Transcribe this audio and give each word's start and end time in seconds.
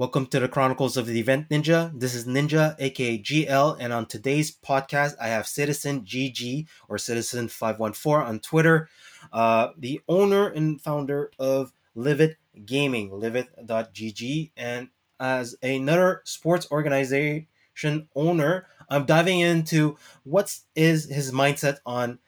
Welcome 0.00 0.28
to 0.28 0.40
the 0.40 0.48
Chronicles 0.48 0.96
of 0.96 1.04
the 1.04 1.20
Event 1.20 1.50
Ninja. 1.50 1.92
This 1.92 2.14
is 2.14 2.26
Ninja, 2.26 2.74
aka 2.78 3.18
GL, 3.18 3.76
and 3.78 3.92
on 3.92 4.06
today's 4.06 4.50
podcast, 4.50 5.14
I 5.20 5.28
have 5.28 5.46
Citizen 5.46 6.06
GG 6.06 6.66
or 6.88 6.96
Citizen 6.96 7.48
514 7.48 8.26
on 8.26 8.40
Twitter, 8.40 8.88
uh, 9.30 9.68
the 9.76 10.00
owner 10.08 10.48
and 10.48 10.80
founder 10.80 11.30
of 11.38 11.74
Livid 11.94 12.38
Gaming, 12.64 13.10
livid.gg, 13.12 14.52
and 14.56 14.88
as 15.20 15.54
another 15.62 16.22
sports 16.24 16.66
organization 16.70 18.08
owner, 18.16 18.68
I'm 18.88 19.04
diving 19.04 19.40
into 19.40 19.98
what 20.24 20.60
is 20.74 21.10
his 21.10 21.30
mindset 21.30 21.76
on 21.84 22.20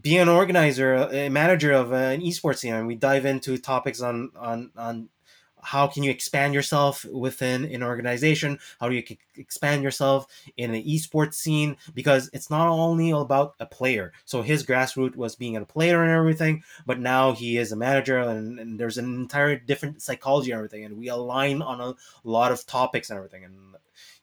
being 0.00 0.20
an 0.20 0.30
organizer, 0.30 0.94
a 0.94 1.28
manager 1.28 1.72
of 1.72 1.92
an 1.92 2.22
esports 2.22 2.60
scene, 2.60 2.72
and 2.72 2.86
we 2.86 2.94
dive 2.94 3.26
into 3.26 3.58
topics 3.58 4.00
on 4.00 4.30
on 4.34 4.70
on 4.78 5.10
how 5.62 5.86
can 5.86 6.02
you 6.02 6.10
expand 6.10 6.54
yourself 6.54 7.04
within 7.06 7.64
an 7.64 7.82
organization? 7.82 8.58
How 8.80 8.88
do 8.88 8.94
you 8.94 9.04
expand 9.36 9.82
yourself 9.82 10.26
in 10.56 10.74
an 10.74 10.82
esports 10.82 11.34
scene? 11.34 11.76
Because 11.94 12.30
it's 12.32 12.50
not 12.50 12.68
only 12.68 13.10
about 13.10 13.54
a 13.60 13.66
player. 13.66 14.12
So 14.24 14.42
his 14.42 14.64
grassroots 14.64 15.16
was 15.16 15.36
being 15.36 15.56
a 15.56 15.64
player 15.64 16.02
and 16.02 16.10
everything 16.10 16.62
but 16.86 16.98
now 16.98 17.32
he 17.32 17.56
is 17.56 17.72
a 17.72 17.76
manager 17.76 18.18
and, 18.18 18.58
and 18.58 18.78
there's 18.78 18.98
an 18.98 19.14
entire 19.14 19.58
different 19.58 20.02
psychology 20.02 20.50
and 20.50 20.58
everything 20.58 20.84
and 20.84 20.96
we 20.96 21.08
align 21.08 21.62
on 21.62 21.80
a 21.80 21.94
lot 22.24 22.52
of 22.52 22.66
topics 22.66 23.10
and 23.10 23.16
everything 23.16 23.44
and 23.44 23.56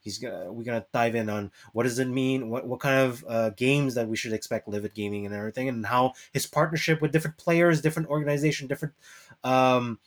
he's 0.01 0.17
gonna 0.17 0.51
we're 0.51 0.63
gonna 0.63 0.85
dive 0.93 1.15
in 1.15 1.29
on 1.29 1.51
what 1.73 1.83
does 1.83 1.99
it 1.99 2.07
mean? 2.07 2.49
What, 2.49 2.65
what 2.65 2.79
kind 2.79 2.99
of 2.99 3.25
uh, 3.27 3.49
games 3.51 3.95
that 3.95 4.07
we 4.07 4.17
should 4.17 4.33
expect 4.33 4.67
livid 4.67 4.93
gaming 4.93 5.25
and 5.25 5.35
everything 5.35 5.69
and 5.69 5.85
how 5.85 6.13
his 6.33 6.47
partnership 6.47 7.01
with 7.01 7.11
different 7.11 7.37
players 7.37 7.81
different 7.81 8.09
organization 8.09 8.67
different 8.67 8.93
um 9.43 9.99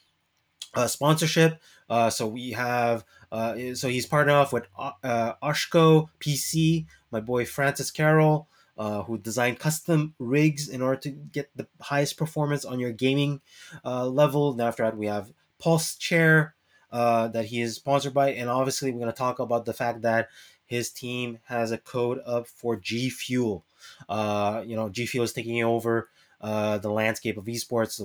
uh, 0.75 0.87
sponsorship. 0.87 1.61
Uh, 1.89 2.11
so 2.11 2.27
we 2.27 2.53
have 2.53 3.05
uh, 3.33 3.75
so 3.75 3.89
he's 3.89 4.07
partnered 4.07 4.35
off 4.35 4.53
with 4.53 4.67
uh, 4.79 5.33
Oshko 5.43 6.09
PC, 6.21 6.85
my 7.11 7.19
boy 7.19 7.47
Francis 7.47 7.91
Carroll, 7.91 8.47
uh, 8.77 9.03
who 9.05 9.17
designed 9.17 9.59
custom 9.59 10.15
rigs 10.19 10.69
in 10.69 10.83
order 10.83 11.01
to 11.01 11.11
get 11.11 11.51
the 11.57 11.67
highest 11.81 12.19
performance 12.19 12.65
on 12.65 12.79
your 12.79 12.93
gaming 12.93 13.41
uh, 13.85 14.07
level. 14.07 14.53
Then 14.53 14.67
after 14.67 14.83
that, 14.83 14.99
we 14.99 15.07
have 15.07 15.33
Pulse 15.59 15.97
Chair 15.97 16.55
uh, 16.91 17.29
that 17.29 17.47
he 17.47 17.63
is 17.63 17.77
sponsored 17.77 18.13
by, 18.13 18.33
and 18.33 18.51
obviously 18.51 18.93
we're 18.93 19.01
going 19.01 19.11
to 19.11 19.17
talk 19.17 19.39
about 19.39 19.65
the 19.65 19.73
fact 19.73 20.03
that 20.03 20.29
his 20.67 20.91
team 20.91 21.39
has 21.45 21.71
a 21.71 21.79
code 21.79 22.21
up 22.27 22.47
for 22.47 22.77
G 22.77 23.09
Fuel. 23.09 23.65
Uh, 24.11 24.63
you 24.67 24.77
know, 24.77 24.91
G 24.91 25.07
Fuel 25.07 25.25
is 25.25 25.33
taking 25.33 25.63
over 25.63 26.11
uh, 26.43 26.79
the 26.79 26.91
landscape 26.91 27.39
of 27.39 27.45
esports 27.45 28.01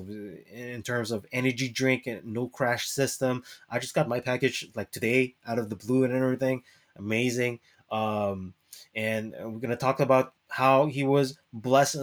in 0.51 0.83
terms 0.83 1.11
of 1.11 1.25
energy 1.31 1.69
drink 1.69 2.05
and 2.05 2.23
no 2.25 2.47
crash 2.47 2.87
system. 2.87 3.43
I 3.69 3.79
just 3.79 3.95
got 3.95 4.07
my 4.07 4.19
package 4.19 4.69
like 4.75 4.91
today 4.91 5.35
out 5.45 5.57
of 5.57 5.69
the 5.69 5.75
blue 5.75 6.03
and 6.03 6.13
everything. 6.13 6.63
Amazing. 6.95 7.59
Um, 7.91 8.53
and 8.95 9.33
we're 9.39 9.59
gonna 9.59 9.75
talk 9.75 9.99
about 9.99 10.33
how 10.49 10.85
he 10.85 11.03
was 11.03 11.39
blessed 11.51 11.97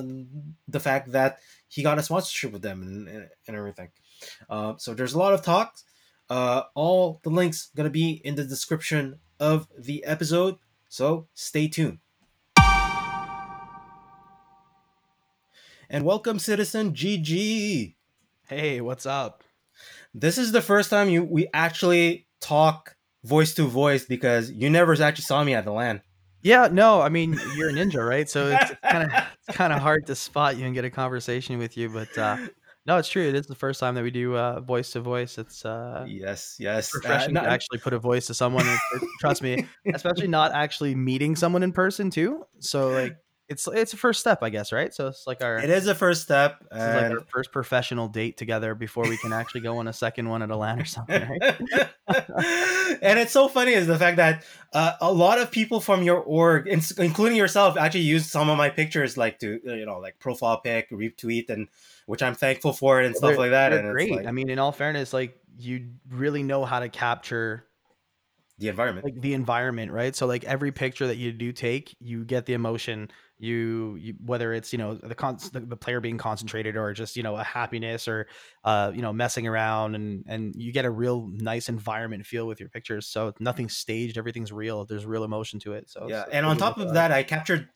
the 0.69 0.81
fact 0.81 1.13
that 1.13 1.39
he 1.69 1.83
got 1.83 1.99
a 1.99 2.03
sponsorship 2.03 2.53
with 2.53 2.63
them 2.63 2.83
and, 2.83 3.09
and, 3.09 3.29
and 3.47 3.57
everything. 3.57 3.91
Uh, 4.51 4.75
so 4.77 4.93
there's 4.93 5.15
a 5.15 5.19
lot 5.19 5.35
of 5.35 5.43
talks. 5.43 5.85
Uh, 6.29 6.63
all 6.75 7.21
the 7.23 7.31
links 7.31 7.71
gonna 7.77 7.91
be 7.91 8.21
in 8.25 8.35
the 8.35 8.45
description 8.45 9.21
of 9.39 9.69
the 9.79 10.05
episode. 10.05 10.57
So 10.89 11.29
stay 11.35 11.69
tuned. 11.69 11.99
And 15.95 16.05
welcome 16.05 16.41
citizen 16.41 16.93
GG. 16.93 17.95
Hey, 18.49 18.81
what's 18.81 19.07
up? 19.07 19.45
This 20.13 20.39
is 20.39 20.51
the 20.51 20.61
first 20.61 20.91
time 20.91 21.09
you 21.09 21.23
we 21.23 21.47
actually 21.55 22.27
talk 22.41 22.97
voice 23.23 23.55
to 23.55 23.69
voice 23.69 24.05
because 24.05 24.51
you 24.51 24.71
never 24.71 25.01
actually 25.01 25.23
saw 25.23 25.45
me 25.45 25.55
at 25.55 25.65
the 25.65 25.71
LAN. 25.71 26.03
Yeah, 26.43 26.67
no, 26.67 27.01
I 27.01 27.11
mean 27.11 27.39
you're 27.55 27.69
a 27.69 27.73
ninja, 27.73 28.05
right? 28.05 28.29
So 28.29 28.49
it's 28.49 28.73
kind 28.83 29.05
of 29.05 29.25
it's 29.47 29.57
kind 29.57 29.73
of 29.73 29.79
hard 29.79 30.09
to 30.09 30.17
spot 30.17 30.57
you 30.57 30.67
and 30.67 30.75
get 30.75 30.85
a 30.85 30.91
conversation 30.91 31.59
with 31.59 31.77
you, 31.77 31.89
but 31.89 32.19
uh 32.19 32.39
no, 32.87 32.99
it's 32.99 33.09
true. 33.09 33.23
It 33.23 33.37
is 33.37 33.47
the 33.47 33.55
first 33.55 33.79
time 33.79 33.95
that 33.95 34.03
we 34.03 34.11
do 34.11 34.37
uh, 34.37 34.61
voice 34.61 34.91
to 34.91 35.01
voice. 35.01 35.39
It's 35.39 35.65
uh, 35.65 36.05
yes, 36.07 36.57
yes, 36.59 36.95
refreshing 36.95 37.35
uh, 37.35 37.43
to 37.43 37.49
actually 37.49 37.79
put 37.79 37.95
a 37.95 37.99
voice 37.99 38.27
to 38.27 38.35
someone. 38.35 38.67
trust 39.21 39.41
me, 39.41 39.65
especially 39.95 40.27
not 40.27 40.53
actually 40.53 40.95
meeting 40.95 41.35
someone 41.35 41.63
in 41.63 41.73
person 41.73 42.11
too. 42.11 42.45
So 42.59 42.91
like 42.91 43.17
it's 43.49 43.69
it's 43.69 43.93
a 43.93 43.97
first 43.97 44.21
step, 44.21 44.43
I 44.43 44.49
guess, 44.49 44.73
right? 44.73 44.93
So 44.95 45.09
it's 45.09 45.27
like 45.27 45.43
our 45.43 45.59
it 45.59 45.69
is 45.69 45.87
a 45.87 45.95
first 45.95 46.23
step. 46.23 46.63
It's 46.63 46.73
like 46.73 47.11
our 47.11 47.21
first 47.29 47.53
professional 47.53 48.09
date 48.09 48.39
together 48.39 48.75
before 48.75 49.05
we 49.07 49.19
can 49.19 49.33
actually 49.33 49.61
go 49.61 49.79
on 49.79 49.89
a 49.89 49.93
second 49.93 50.29
one 50.29 50.43
at 50.43 50.51
a 50.51 50.57
LAN 50.57 50.81
or 50.81 50.85
something, 50.87 51.29
right? 51.29 51.43
and 53.03 53.19
it's 53.19 53.33
so 53.33 53.49
funny 53.49 53.73
is 53.73 53.87
the 53.87 53.99
fact 53.99 54.17
that 54.17 54.45
uh, 54.73 54.95
a 55.01 55.13
lot 55.13 55.39
of 55.39 55.51
people 55.51 55.81
from 55.81 56.03
your 56.03 56.19
org, 56.19 56.69
including 56.99 57.37
yourself, 57.37 57.77
actually 57.77 58.01
used 58.01 58.31
some 58.31 58.49
of 58.49 58.57
my 58.57 58.71
pictures, 58.71 59.17
like 59.19 59.39
to 59.41 59.61
you 59.63 59.85
know, 59.85 59.99
like 59.99 60.19
profile 60.19 60.61
pic, 60.61 60.91
retweet, 60.91 61.51
and 61.51 61.69
which 62.07 62.23
I'm 62.23 62.35
thankful 62.35 62.73
for 62.73 63.01
and 63.01 63.15
stuff 63.15 63.37
like 63.37 63.51
that. 63.51 63.73
and 63.75 63.93
great. 63.93 64.11
Like, 64.11 64.27
I 64.27 64.33
mean, 64.33 64.49
in 64.49 64.59
all 64.59 64.73
fairness, 64.73 65.13
like 65.13 65.39
you 65.59 65.91
really 66.11 66.43
know 66.43 66.65
how 66.65 66.81
to 66.81 66.89
capture 66.89 67.67
the 68.59 68.69
environment, 68.69 69.05
like 69.05 69.21
the 69.21 69.35
environment, 69.35 69.93
right? 69.93 70.15
So 70.15 70.27
like 70.27 70.45
every 70.45 70.73
picture 70.73 71.09
that 71.09 71.17
you 71.17 71.33
do 71.33 71.53
take, 71.53 71.95
you 72.01 72.25
get 72.25 72.47
the 72.47 72.55
emotion 72.55 73.11
you, 73.39 73.97
you 74.01 74.15
whether 74.25 74.53
it's 74.53 74.73
you 74.73 74.79
know 74.79 74.95
the, 74.95 75.15
con- 75.15 75.39
the, 75.53 75.61
the 75.61 75.77
player 75.77 76.01
being 76.01 76.19
concentrated 76.19 76.77
or 76.77 76.93
just 76.93 77.17
you 77.17 77.23
know 77.23 77.37
a 77.37 77.43
happiness 77.43 78.07
or 78.07 78.27
uh 78.65 78.93
you 78.95 79.03
know 79.03 79.13
messing 79.13 79.47
around 79.47 79.95
and 79.95 80.25
and 80.27 80.55
you 80.57 80.73
get 80.73 80.85
a 80.85 80.91
real 80.91 81.29
nice 81.33 81.69
environment 81.69 82.25
feel 82.27 82.47
with 82.47 82.61
your 82.61 82.69
pictures. 82.69 83.07
So 83.07 83.33
nothing's 83.41 83.77
staged 83.77 84.19
everything's 84.19 84.53
real 84.53 84.85
there's 84.85 85.07
real 85.07 85.25
emotion 85.25 85.59
to 85.61 85.73
it. 85.73 85.91
So 85.91 86.07
yeah 86.09 86.25
and 86.31 86.47
on 86.47 86.57
top 86.57 86.79
of 86.79 86.95
that 86.95 87.13
i 87.13 87.23
captured 87.23 87.69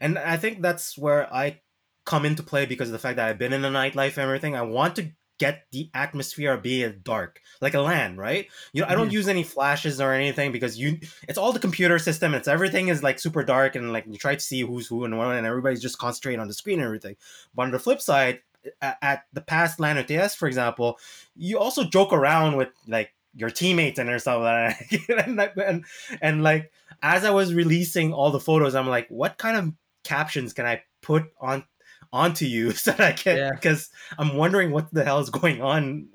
and 0.00 0.18
i 0.18 0.36
think 0.36 0.60
that's 0.60 0.98
where 0.98 1.32
i 1.32 1.60
come 2.04 2.24
into 2.24 2.42
play 2.42 2.66
because 2.66 2.88
of 2.88 2.92
the 2.92 2.98
fact 2.98 3.16
that 3.16 3.28
i've 3.28 3.38
been 3.38 3.52
in 3.52 3.62
the 3.62 3.68
nightlife 3.68 4.16
and 4.16 4.18
everything. 4.18 4.56
I 4.56 4.62
want 4.62 4.96
to 4.96 5.10
get 5.38 5.64
the 5.72 5.90
atmosphere 5.94 6.52
of 6.52 6.62
being 6.62 7.00
dark, 7.02 7.40
like 7.60 7.74
a 7.74 7.80
LAN, 7.80 8.16
right? 8.16 8.48
You 8.72 8.82
know, 8.82 8.88
I 8.88 8.94
don't 8.94 9.06
mm-hmm. 9.06 9.14
use 9.14 9.28
any 9.28 9.44
flashes 9.44 10.00
or 10.00 10.12
anything 10.12 10.52
because 10.52 10.78
you, 10.78 10.98
it's 11.28 11.38
all 11.38 11.52
the 11.52 11.58
computer 11.58 11.98
system. 11.98 12.34
It's 12.34 12.48
everything 12.48 12.88
is 12.88 13.02
like 13.02 13.18
super 13.18 13.42
dark 13.42 13.76
and 13.76 13.92
like 13.92 14.04
you 14.08 14.18
try 14.18 14.34
to 14.34 14.40
see 14.40 14.60
who's 14.62 14.88
who 14.88 15.04
and 15.04 15.16
what, 15.16 15.36
and 15.36 15.46
everybody's 15.46 15.82
just 15.82 15.98
concentrating 15.98 16.40
on 16.40 16.48
the 16.48 16.54
screen 16.54 16.78
and 16.80 16.86
everything. 16.86 17.16
But 17.54 17.62
on 17.62 17.70
the 17.70 17.78
flip 17.78 18.00
side, 18.00 18.40
at, 18.82 18.98
at 19.00 19.24
the 19.32 19.40
past 19.40 19.80
LAN 19.80 19.98
ETS, 19.98 20.34
for 20.34 20.48
example, 20.48 20.98
you 21.36 21.58
also 21.58 21.84
joke 21.84 22.12
around 22.12 22.56
with 22.56 22.68
like 22.86 23.14
your 23.34 23.50
teammates 23.50 23.98
and 23.98 24.20
stuff 24.20 24.42
like 24.42 24.76
that. 25.08 25.26
and, 25.26 25.40
and, 25.56 25.84
and 26.20 26.42
like 26.42 26.72
as 27.02 27.24
I 27.24 27.30
was 27.30 27.54
releasing 27.54 28.12
all 28.12 28.30
the 28.30 28.40
photos, 28.40 28.74
I'm 28.74 28.88
like, 28.88 29.08
what 29.08 29.38
kind 29.38 29.56
of 29.56 29.72
captions 30.04 30.52
can 30.52 30.66
I 30.66 30.82
put 31.02 31.24
on 31.40 31.64
onto 32.12 32.44
you 32.46 32.70
so 32.72 32.92
that 32.92 33.00
I 33.00 33.12
can 33.12 33.54
because 33.54 33.90
yeah. 33.92 34.16
I'm 34.18 34.36
wondering 34.36 34.70
what 34.70 34.92
the 34.92 35.04
hell 35.04 35.20
is 35.20 35.30
going 35.30 35.62
on. 35.62 36.08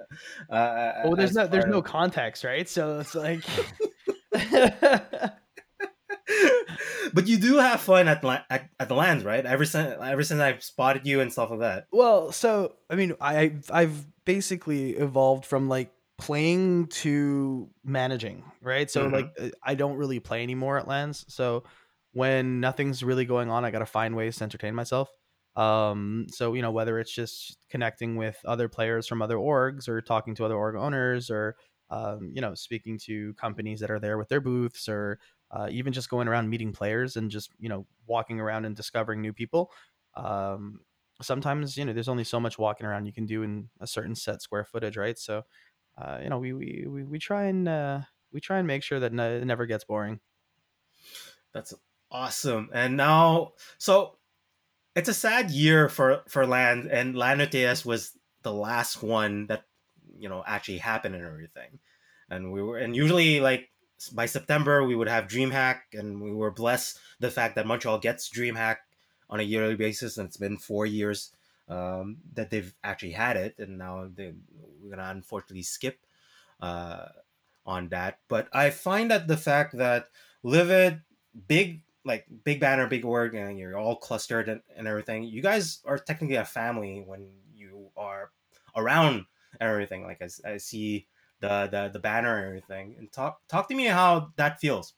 Uh, 0.50 0.92
well, 1.06 1.16
there's 1.16 1.34
no 1.34 1.48
there's 1.48 1.66
of... 1.66 1.72
no 1.72 1.82
context, 1.82 2.44
right? 2.44 2.68
So 2.68 3.00
it's 3.00 3.16
like. 3.16 3.44
but 7.14 7.28
you 7.28 7.38
do 7.38 7.58
have 7.58 7.82
fun 7.82 8.08
at, 8.08 8.24
at 8.50 8.70
at 8.80 8.88
the 8.88 8.96
LANs, 8.96 9.24
right? 9.24 9.46
Ever 9.46 9.66
since 9.66 9.96
ever 10.02 10.24
since 10.24 10.40
I've 10.40 10.64
spotted 10.64 11.06
you 11.06 11.22
and 11.22 11.32
stuff 11.32 11.50
like 11.52 11.60
that. 11.60 11.88
Well, 11.92 12.32
so 12.32 12.76
I 12.90 12.96
mean, 12.96 13.14
I 13.20 13.56
I've 13.70 14.06
basically 14.26 14.92
evolved 14.92 15.46
from 15.46 15.70
like 15.70 15.92
playing 16.18 16.88
to 16.88 17.70
managing, 17.84 18.44
right? 18.62 18.90
So 18.90 19.06
mm-hmm. 19.06 19.14
like 19.14 19.54
I 19.62 19.76
don't 19.76 19.98
really 19.98 20.20
play 20.20 20.44
anymore 20.44 20.78
at 20.78 20.88
LANs. 20.88 21.26
So 21.28 21.64
when 22.14 22.60
nothing's 22.60 23.04
really 23.04 23.26
going 23.26 23.50
on, 23.50 23.66
I 23.66 23.72
got 23.72 23.80
to 23.80 23.86
find 23.86 24.16
ways 24.16 24.38
to 24.38 24.44
entertain 24.44 24.76
myself. 24.76 25.10
Um, 25.56 26.26
so 26.30 26.54
you 26.54 26.62
know 26.62 26.72
whether 26.72 27.00
it's 27.00 27.14
just 27.14 27.58
connecting 27.70 28.16
with 28.16 28.40
other 28.46 28.68
players 28.68 29.08
from 29.08 29.22
other 29.22 29.36
orgs 29.36 29.88
or 29.88 30.02
talking 30.02 30.34
to 30.36 30.46
other 30.46 30.56
org 30.56 30.76
owners 30.76 31.30
or 31.30 31.56
um, 31.90 32.32
you 32.34 32.42
know 32.42 32.56
speaking 32.56 32.98
to 33.06 33.34
companies 33.36 33.80
that 33.82 33.92
are 33.92 34.00
there 34.00 34.18
with 34.18 34.30
their 34.30 34.42
booths 34.42 34.90
or 34.90 35.20
uh, 35.52 35.68
even 35.72 35.94
just 35.94 36.10
going 36.10 36.28
around 36.28 36.50
meeting 36.50 36.74
players 36.74 37.16
and 37.16 37.30
just 37.30 37.52
you 37.60 37.70
know 37.70 37.86
walking 38.08 38.40
around 38.40 38.66
and 38.66 38.76
discovering 38.76 39.22
new 39.22 39.34
people. 39.34 39.72
Um, 40.16 40.82
sometimes 41.22 41.78
you 41.78 41.86
know 41.86 41.94
there's 41.94 42.10
only 42.10 42.24
so 42.24 42.40
much 42.40 42.58
walking 42.58 42.88
around 42.88 43.06
you 43.06 43.14
can 43.14 43.26
do 43.26 43.44
in 43.44 43.70
a 43.80 43.86
certain 43.88 44.16
set 44.16 44.42
square 44.42 44.66
footage, 44.66 44.98
right? 44.98 45.18
So 45.18 45.44
uh, 45.98 46.20
you 46.24 46.30
know 46.30 46.40
we 46.40 46.54
we 46.54 46.86
we, 46.88 47.04
we 47.04 47.20
try 47.20 47.44
and 47.46 47.68
uh, 47.68 48.02
we 48.32 48.42
try 48.42 48.58
and 48.58 48.68
make 48.68 48.84
sure 48.84 49.00
that 49.00 49.14
it 49.14 49.46
never 49.46 49.66
gets 49.68 49.84
boring. 49.84 50.20
That's 51.54 51.74
awesome. 52.12 52.70
And 52.74 52.98
now, 52.98 53.54
so 53.78 54.18
it's 54.96 55.10
a 55.10 55.14
sad 55.14 55.52
year 55.52 55.90
for 55.90 56.22
for 56.28 56.46
LAN, 56.46 56.88
and 56.92 57.16
LAN 57.16 57.42
ETS 57.42 57.86
was 57.86 58.18
the 58.44 58.54
last 58.54 59.02
one 59.02 59.48
that 59.48 59.64
you 60.18 60.30
know 60.30 60.44
actually 60.46 60.78
happened 60.78 61.16
and 61.16 61.26
everything 61.26 61.80
and 62.30 62.52
we 62.52 62.62
were 62.62 62.78
and 62.78 62.96
usually 62.96 63.40
like 63.40 63.70
by 64.14 64.26
september 64.26 64.84
we 64.84 64.96
would 64.96 65.08
have 65.08 65.28
dreamhack 65.28 65.80
and 65.94 66.22
we 66.22 66.32
were 66.32 66.52
blessed 66.52 67.00
the 67.20 67.32
fact 67.32 67.56
that 67.56 67.66
montreal 67.66 67.98
gets 67.98 68.30
dreamhack 68.30 68.78
on 69.30 69.40
a 69.40 69.44
yearly 69.44 69.76
basis 69.76 70.18
and 70.18 70.28
it's 70.28 70.38
been 70.38 70.58
four 70.58 70.86
years 70.86 71.32
um, 71.70 72.18
that 72.34 72.50
they've 72.52 72.74
actually 72.84 73.12
had 73.12 73.38
it 73.38 73.56
and 73.58 73.78
now 73.78 74.08
they, 74.14 74.34
we're 74.82 74.96
gonna 74.96 75.10
unfortunately 75.10 75.64
skip 75.64 75.98
uh, 76.62 77.08
on 77.66 77.90
that. 77.90 78.20
But 78.28 78.48
I 78.54 78.70
find 78.70 79.12
that 79.12 79.28
the 79.28 79.38
fact 79.38 79.78
that 79.78 80.08
Livid, 80.44 81.02
big 81.48 81.82
like 82.06 82.26
big 82.44 82.60
banner, 82.60 82.88
big 82.88 83.06
org, 83.06 83.36
and 83.36 83.58
you're 83.58 83.78
all 83.78 83.96
clustered 83.96 84.50
and, 84.50 84.62
and 84.76 84.88
everything. 84.88 85.24
You 85.24 85.42
guys 85.42 85.80
are 85.86 85.98
technically 85.98 86.36
a 86.36 86.46
family 86.46 87.04
when 87.06 87.28
you 87.54 87.90
are 87.96 88.32
around 88.76 89.26
everything. 89.62 90.04
Like 90.04 90.22
I, 90.22 90.54
I 90.54 90.58
see 90.58 91.08
the, 91.40 91.68
the 91.72 91.90
the 91.94 92.00
banner 92.00 92.38
and 92.38 92.48
everything. 92.48 92.96
And 92.98 93.12
talk 93.12 93.42
talk 93.48 93.68
to 93.70 93.76
me 93.76 93.86
how 93.86 94.32
that 94.38 94.60
feels. 94.60 94.94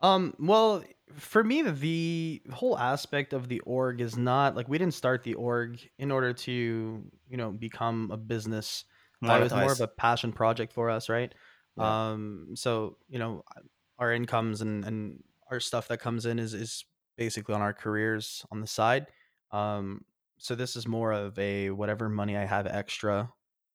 Um, 0.00 0.34
well, 0.38 0.84
for 1.14 1.42
me, 1.42 1.62
the 1.62 2.42
whole 2.52 2.78
aspect 2.78 3.32
of 3.32 3.48
the 3.48 3.60
org 3.60 4.00
is 4.00 4.16
not 4.16 4.54
like 4.54 4.68
we 4.68 4.78
didn't 4.78 4.94
start 4.94 5.22
the 5.22 5.34
org 5.34 5.78
in 5.98 6.10
order 6.10 6.32
to, 6.32 7.02
you 7.28 7.36
know, 7.36 7.50
become 7.50 8.10
a 8.12 8.16
business. 8.16 8.84
Uh, 9.26 9.32
it 9.32 9.42
was 9.44 9.54
more 9.54 9.72
of 9.72 9.80
a 9.80 9.88
passion 9.88 10.32
project 10.32 10.72
for 10.72 10.90
us, 10.90 11.08
right? 11.08 11.34
Yeah. 11.78 12.10
Um, 12.10 12.48
so 12.54 12.98
you 13.08 13.18
know, 13.18 13.44
our 13.98 14.12
incomes 14.12 14.60
and 14.60 14.84
and 14.84 15.22
our 15.50 15.60
stuff 15.60 15.88
that 15.88 15.98
comes 15.98 16.26
in 16.26 16.38
is 16.38 16.54
is 16.54 16.84
basically 17.16 17.54
on 17.54 17.62
our 17.62 17.72
careers 17.72 18.44
on 18.50 18.60
the 18.60 18.66
side. 18.66 19.06
Um, 19.52 20.04
so 20.38 20.54
this 20.54 20.76
is 20.76 20.86
more 20.86 21.12
of 21.12 21.38
a 21.38 21.70
whatever 21.70 22.08
money 22.08 22.36
I 22.36 22.44
have 22.44 22.66
extra, 22.66 23.30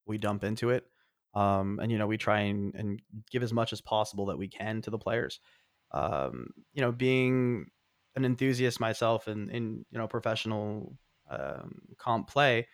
we 0.05 0.17
dump 0.17 0.43
into 0.43 0.69
it. 0.69 0.85
Um, 1.33 1.79
and 1.81 1.91
you 1.91 1.97
know, 1.97 2.07
we 2.07 2.17
try 2.17 2.41
and, 2.41 2.75
and 2.75 3.01
give 3.31 3.41
as 3.41 3.53
much 3.53 3.73
as 3.73 3.81
possible 3.81 4.27
that 4.27 4.37
we 4.37 4.47
can 4.47 4.81
to 4.81 4.89
the 4.89 4.97
players. 4.97 5.39
Um, 5.91 6.49
you 6.73 6.81
know, 6.81 6.91
being 6.91 7.67
an 8.15 8.25
enthusiast 8.25 8.79
myself 8.79 9.27
in 9.27 9.49
in 9.49 9.85
you 9.91 9.97
know 9.97 10.07
professional 10.07 10.95
um, 11.29 11.81
comp 11.97 12.27
play, 12.27 12.67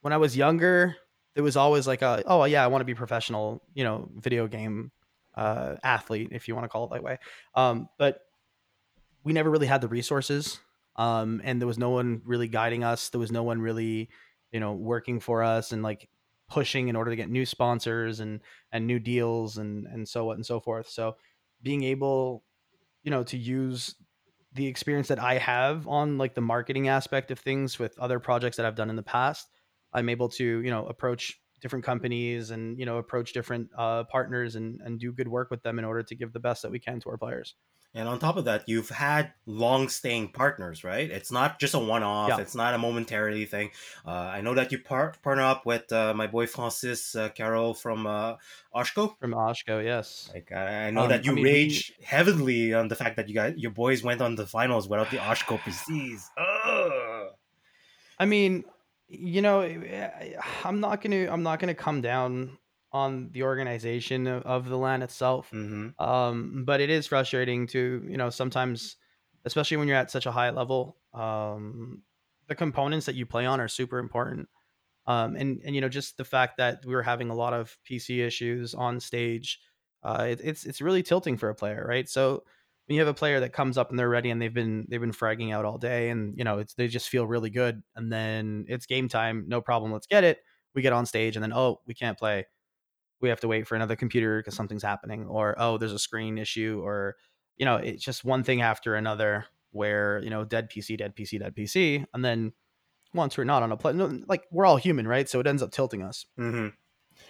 when 0.00 0.12
I 0.12 0.16
was 0.16 0.36
younger, 0.36 0.96
there 1.34 1.44
was 1.44 1.56
always 1.56 1.86
like 1.86 2.02
a 2.02 2.22
oh 2.26 2.44
yeah, 2.44 2.64
I 2.64 2.66
want 2.66 2.82
to 2.82 2.86
be 2.86 2.94
professional, 2.94 3.62
you 3.74 3.84
know, 3.84 4.10
video 4.16 4.46
game 4.48 4.90
uh, 5.34 5.76
athlete 5.82 6.28
if 6.32 6.48
you 6.48 6.54
want 6.54 6.64
to 6.64 6.68
call 6.68 6.84
it 6.84 6.90
that 6.92 7.02
way. 7.02 7.18
Um, 7.54 7.88
but 7.98 8.20
we 9.24 9.32
never 9.32 9.50
really 9.50 9.66
had 9.66 9.80
the 9.80 9.88
resources 9.88 10.58
um, 10.96 11.40
and 11.44 11.60
there 11.60 11.66
was 11.66 11.78
no 11.78 11.90
one 11.90 12.22
really 12.24 12.48
guiding 12.48 12.84
us. 12.84 13.08
There 13.08 13.20
was 13.20 13.32
no 13.32 13.42
one 13.42 13.60
really, 13.60 14.10
you 14.50 14.60
know, 14.60 14.72
working 14.72 15.20
for 15.20 15.42
us 15.42 15.72
and 15.72 15.82
like 15.82 16.08
pushing 16.48 16.88
in 16.88 16.96
order 16.96 17.10
to 17.10 17.16
get 17.16 17.30
new 17.30 17.46
sponsors 17.46 18.20
and 18.20 18.40
and 18.72 18.86
new 18.86 18.98
deals 18.98 19.56
and 19.56 19.86
and 19.86 20.06
so 20.06 20.30
on 20.30 20.36
and 20.36 20.46
so 20.46 20.60
forth. 20.60 20.88
So 20.88 21.16
being 21.62 21.82
able, 21.84 22.44
you 23.02 23.10
know, 23.10 23.22
to 23.24 23.38
use 23.38 23.94
the 24.54 24.66
experience 24.66 25.08
that 25.08 25.18
I 25.18 25.38
have 25.38 25.88
on 25.88 26.18
like 26.18 26.34
the 26.34 26.42
marketing 26.42 26.88
aspect 26.88 27.30
of 27.30 27.38
things 27.38 27.78
with 27.78 27.98
other 27.98 28.18
projects 28.18 28.58
that 28.58 28.66
I've 28.66 28.74
done 28.74 28.90
in 28.90 28.96
the 28.96 29.02
past, 29.02 29.48
I'm 29.94 30.10
able 30.10 30.28
to, 30.30 30.44
you 30.44 30.70
know, 30.70 30.84
approach 30.86 31.40
different 31.62 31.84
companies 31.84 32.50
and 32.50 32.78
you 32.78 32.84
know 32.84 32.98
approach 32.98 33.32
different 33.32 33.70
uh, 33.78 34.04
partners 34.04 34.56
and 34.56 34.80
and 34.82 35.00
do 35.00 35.12
good 35.12 35.28
work 35.28 35.50
with 35.50 35.62
them 35.62 35.78
in 35.78 35.84
order 35.84 36.02
to 36.02 36.14
give 36.14 36.32
the 36.32 36.40
best 36.40 36.62
that 36.62 36.70
we 36.70 36.78
can 36.78 37.00
to 37.00 37.08
our 37.08 37.16
players. 37.16 37.54
And 37.94 38.08
on 38.08 38.18
top 38.18 38.38
of 38.38 38.46
that, 38.46 38.64
you've 38.66 38.88
had 38.88 39.34
long-staying 39.44 40.32
partners, 40.32 40.82
right? 40.82 41.10
It's 41.10 41.30
not 41.30 41.60
just 41.60 41.74
a 41.74 41.78
one-off. 41.78 42.30
Yeah. 42.30 42.38
It's 42.38 42.54
not 42.54 42.72
a 42.72 42.78
momentarily 42.78 43.44
thing. 43.44 43.70
Uh, 44.06 44.12
I 44.12 44.40
know 44.40 44.54
that 44.54 44.72
you 44.72 44.78
par- 44.78 45.12
partner 45.22 45.42
up 45.42 45.66
with 45.66 45.92
uh, 45.92 46.14
my 46.14 46.26
boy 46.26 46.46
Francis 46.46 47.14
uh, 47.14 47.28
Carroll 47.28 47.74
from 47.74 48.06
uh, 48.06 48.36
Oshko. 48.74 49.18
From 49.20 49.32
Oshko, 49.32 49.84
yes. 49.84 50.30
Like 50.32 50.50
I 50.52 50.90
know 50.90 51.02
um, 51.02 51.10
that 51.10 51.26
you 51.26 51.32
I 51.32 51.34
mean, 51.34 51.44
rage 51.44 51.92
we... 51.98 52.04
heavily 52.06 52.72
on 52.72 52.88
the 52.88 52.96
fact 52.96 53.16
that 53.16 53.28
you 53.28 53.34
guys, 53.34 53.54
your 53.58 53.72
boys 53.72 54.02
went 54.02 54.22
on 54.22 54.36
the 54.36 54.46
finals 54.46 54.88
without 54.88 55.10
the 55.10 55.18
Oshko 55.18 55.58
PCs. 55.58 56.30
Ugh. 56.38 57.28
I 58.18 58.24
mean, 58.24 58.64
you 59.12 59.42
know, 59.42 59.60
eh, 59.60 60.34
I'm 60.64 60.80
not 60.80 61.02
gonna, 61.02 61.28
I'm 61.30 61.42
not 61.42 61.60
gonna 61.60 61.74
come 61.74 62.00
down 62.00 62.58
on 62.92 63.30
the 63.32 63.42
organization 63.42 64.26
of, 64.26 64.42
of 64.42 64.68
the 64.68 64.76
LAN 64.76 65.02
itself. 65.02 65.50
Mm-hmm. 65.52 66.02
Um, 66.02 66.64
but 66.66 66.80
it 66.80 66.90
is 66.90 67.06
frustrating 67.06 67.66
to, 67.68 68.04
you 68.06 68.16
know, 68.18 68.30
sometimes, 68.30 68.96
especially 69.44 69.78
when 69.78 69.88
you're 69.88 69.96
at 69.96 70.10
such 70.10 70.26
a 70.26 70.32
high 70.32 70.50
level, 70.50 70.98
um, 71.14 72.02
the 72.48 72.54
components 72.54 73.06
that 73.06 73.14
you 73.14 73.24
play 73.24 73.46
on 73.46 73.60
are 73.60 73.68
super 73.68 73.98
important. 73.98 74.48
Um, 75.06 75.36
and, 75.36 75.60
and, 75.64 75.74
you 75.74 75.80
know, 75.80 75.88
just 75.88 76.16
the 76.16 76.24
fact 76.24 76.58
that 76.58 76.84
we 76.84 76.94
were 76.94 77.02
having 77.02 77.30
a 77.30 77.34
lot 77.34 77.54
of 77.54 77.76
PC 77.90 78.24
issues 78.24 78.74
on 78.74 79.00
stage, 79.00 79.58
uh, 80.04 80.26
it, 80.28 80.40
it's, 80.44 80.64
it's 80.64 80.82
really 80.82 81.02
tilting 81.02 81.38
for 81.38 81.48
a 81.48 81.54
player, 81.54 81.84
right? 81.88 82.08
So 82.08 82.44
when 82.86 82.96
you 82.96 83.00
have 83.00 83.08
a 83.08 83.14
player 83.14 83.40
that 83.40 83.52
comes 83.52 83.78
up 83.78 83.90
and 83.90 83.98
they're 83.98 84.08
ready 84.08 84.30
and 84.30 84.40
they've 84.40 84.52
been, 84.52 84.86
they've 84.88 85.00
been 85.00 85.12
fragging 85.12 85.52
out 85.52 85.64
all 85.64 85.78
day 85.78 86.10
and, 86.10 86.36
you 86.36 86.44
know, 86.44 86.58
it's, 86.58 86.74
they 86.74 86.88
just 86.88 87.08
feel 87.08 87.26
really 87.26 87.50
good. 87.50 87.82
And 87.94 88.12
then 88.12 88.66
it's 88.68 88.86
game 88.86 89.08
time, 89.08 89.44
no 89.46 89.60
problem. 89.60 89.92
Let's 89.92 90.06
get 90.06 90.24
it. 90.24 90.38
We 90.74 90.82
get 90.82 90.92
on 90.92 91.06
stage 91.06 91.36
and 91.36 91.42
then, 91.42 91.52
oh, 91.52 91.80
we 91.86 91.94
can't 91.94 92.18
play 92.18 92.46
we 93.22 93.28
have 93.28 93.40
to 93.40 93.48
wait 93.48 93.66
for 93.66 93.76
another 93.76 93.96
computer 93.96 94.40
because 94.40 94.54
something's 94.54 94.82
happening 94.82 95.26
or 95.26 95.54
oh 95.58 95.78
there's 95.78 95.92
a 95.92 95.98
screen 95.98 96.36
issue 96.36 96.82
or 96.84 97.16
you 97.56 97.64
know 97.64 97.76
it's 97.76 98.04
just 98.04 98.24
one 98.24 98.42
thing 98.42 98.60
after 98.60 98.96
another 98.96 99.46
where 99.70 100.20
you 100.22 100.28
know 100.28 100.44
dead 100.44 100.68
pc 100.68 100.98
dead 100.98 101.16
pc 101.16 101.38
dead 101.38 101.54
pc 101.54 102.04
and 102.12 102.22
then 102.22 102.52
once 103.14 103.38
we're 103.38 103.44
not 103.44 103.62
on 103.62 103.72
a 103.72 103.76
play 103.76 103.92
no, 103.92 104.20
like 104.26 104.44
we're 104.50 104.66
all 104.66 104.76
human 104.76 105.06
right 105.08 105.28
so 105.28 105.40
it 105.40 105.46
ends 105.46 105.62
up 105.62 105.70
tilting 105.70 106.02
us 106.02 106.26
mm-hmm. 106.38 106.68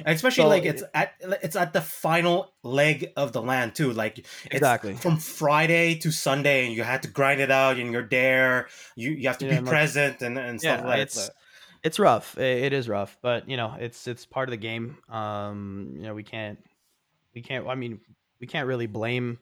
Especially 0.04 0.42
so 0.42 0.48
like 0.48 0.64
it's 0.64 0.82
at 0.94 1.14
it's 1.42 1.56
at 1.56 1.72
the 1.72 1.80
final 1.80 2.52
leg 2.62 3.12
of 3.16 3.32
the 3.32 3.42
LAN 3.42 3.72
too 3.72 3.92
like 3.92 4.26
exactly 4.50 4.94
from 4.94 5.16
friday 5.16 5.94
to 5.96 6.10
sunday 6.10 6.66
and 6.66 6.74
you 6.74 6.82
had 6.82 7.02
to 7.02 7.08
grind 7.08 7.40
it 7.40 7.50
out 7.50 7.78
and 7.78 7.92
you're 7.92 8.08
there 8.08 8.68
you, 8.96 9.10
you 9.10 9.28
have 9.28 9.38
to 9.38 9.46
yeah, 9.46 9.60
be 9.60 9.66
present 9.66 10.20
like, 10.20 10.22
and, 10.22 10.38
and 10.38 10.60
stuff 10.60 10.80
yeah, 10.80 10.86
like 10.86 11.10
that 11.10 11.30
it's 11.82 11.98
rough. 11.98 12.38
It 12.38 12.72
is 12.72 12.88
rough, 12.88 13.18
but 13.22 13.48
you 13.48 13.56
know, 13.56 13.74
it's 13.78 14.06
it's 14.06 14.24
part 14.24 14.48
of 14.48 14.52
the 14.52 14.56
game. 14.56 14.98
Um, 15.08 15.94
you 15.96 16.02
know, 16.02 16.14
we 16.14 16.22
can't 16.22 16.58
we 17.34 17.42
can't. 17.42 17.66
I 17.66 17.74
mean, 17.74 18.00
we 18.40 18.46
can't 18.46 18.68
really 18.68 18.86
blame 18.86 19.38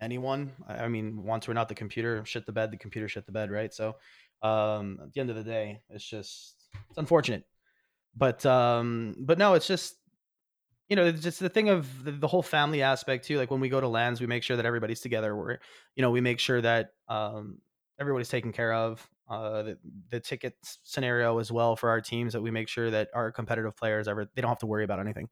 anyone. 0.00 0.52
I 0.68 0.88
mean, 0.88 1.24
once 1.24 1.48
we're 1.48 1.54
not 1.54 1.68
the 1.68 1.74
computer 1.74 2.24
shit 2.24 2.46
the 2.46 2.52
bed, 2.52 2.70
the 2.70 2.76
computer 2.76 3.08
shit 3.08 3.26
the 3.26 3.32
bed, 3.32 3.50
right? 3.50 3.74
So, 3.74 3.96
um, 4.42 5.00
at 5.02 5.12
the 5.12 5.20
end 5.20 5.30
of 5.30 5.36
the 5.36 5.42
day, 5.42 5.80
it's 5.90 6.04
just 6.04 6.54
it's 6.90 6.98
unfortunate, 6.98 7.44
but 8.16 8.44
um, 8.46 9.16
but 9.18 9.38
no, 9.38 9.54
it's 9.54 9.66
just 9.66 9.96
you 10.88 10.96
know, 10.96 11.06
it's 11.06 11.22
just 11.22 11.40
the 11.40 11.48
thing 11.48 11.70
of 11.70 12.04
the, 12.04 12.12
the, 12.12 12.28
whole 12.28 12.42
family 12.42 12.82
aspect 12.82 13.24
too. 13.26 13.38
Like 13.38 13.50
when 13.50 13.60
we 13.60 13.68
go 13.68 13.80
to 13.80 13.88
LANs 13.88 14.20
we 14.20 14.26
make 14.26 14.42
sure 14.42 14.56
that 14.56 14.66
everybody's 14.66 15.00
together. 15.00 15.34
We're, 15.34 15.58
you 15.96 16.02
know, 16.02 16.10
we 16.10 16.20
make 16.20 16.38
sure 16.38 16.60
that 16.60 16.90
um, 17.08 17.58
everybody's 17.98 18.28
taken 18.28 18.52
care 18.52 18.72
of 18.74 19.08
uh, 19.28 19.62
the, 19.62 19.78
the 20.10 20.20
ticket 20.20 20.54
scenario 20.62 21.38
as 21.38 21.50
well 21.50 21.74
for 21.74 21.88
our 21.88 22.00
teams 22.00 22.34
that 22.34 22.42
we 22.42 22.50
make 22.50 22.68
sure 22.68 22.90
that 22.90 23.08
our 23.14 23.32
competitive 23.32 23.74
players 23.76 24.08
ever 24.08 24.28
they 24.34 24.42
don't 24.42 24.50
have 24.50 24.58
to 24.58 24.66
worry 24.66 24.84
about 24.84 25.00
anything. 25.00 25.28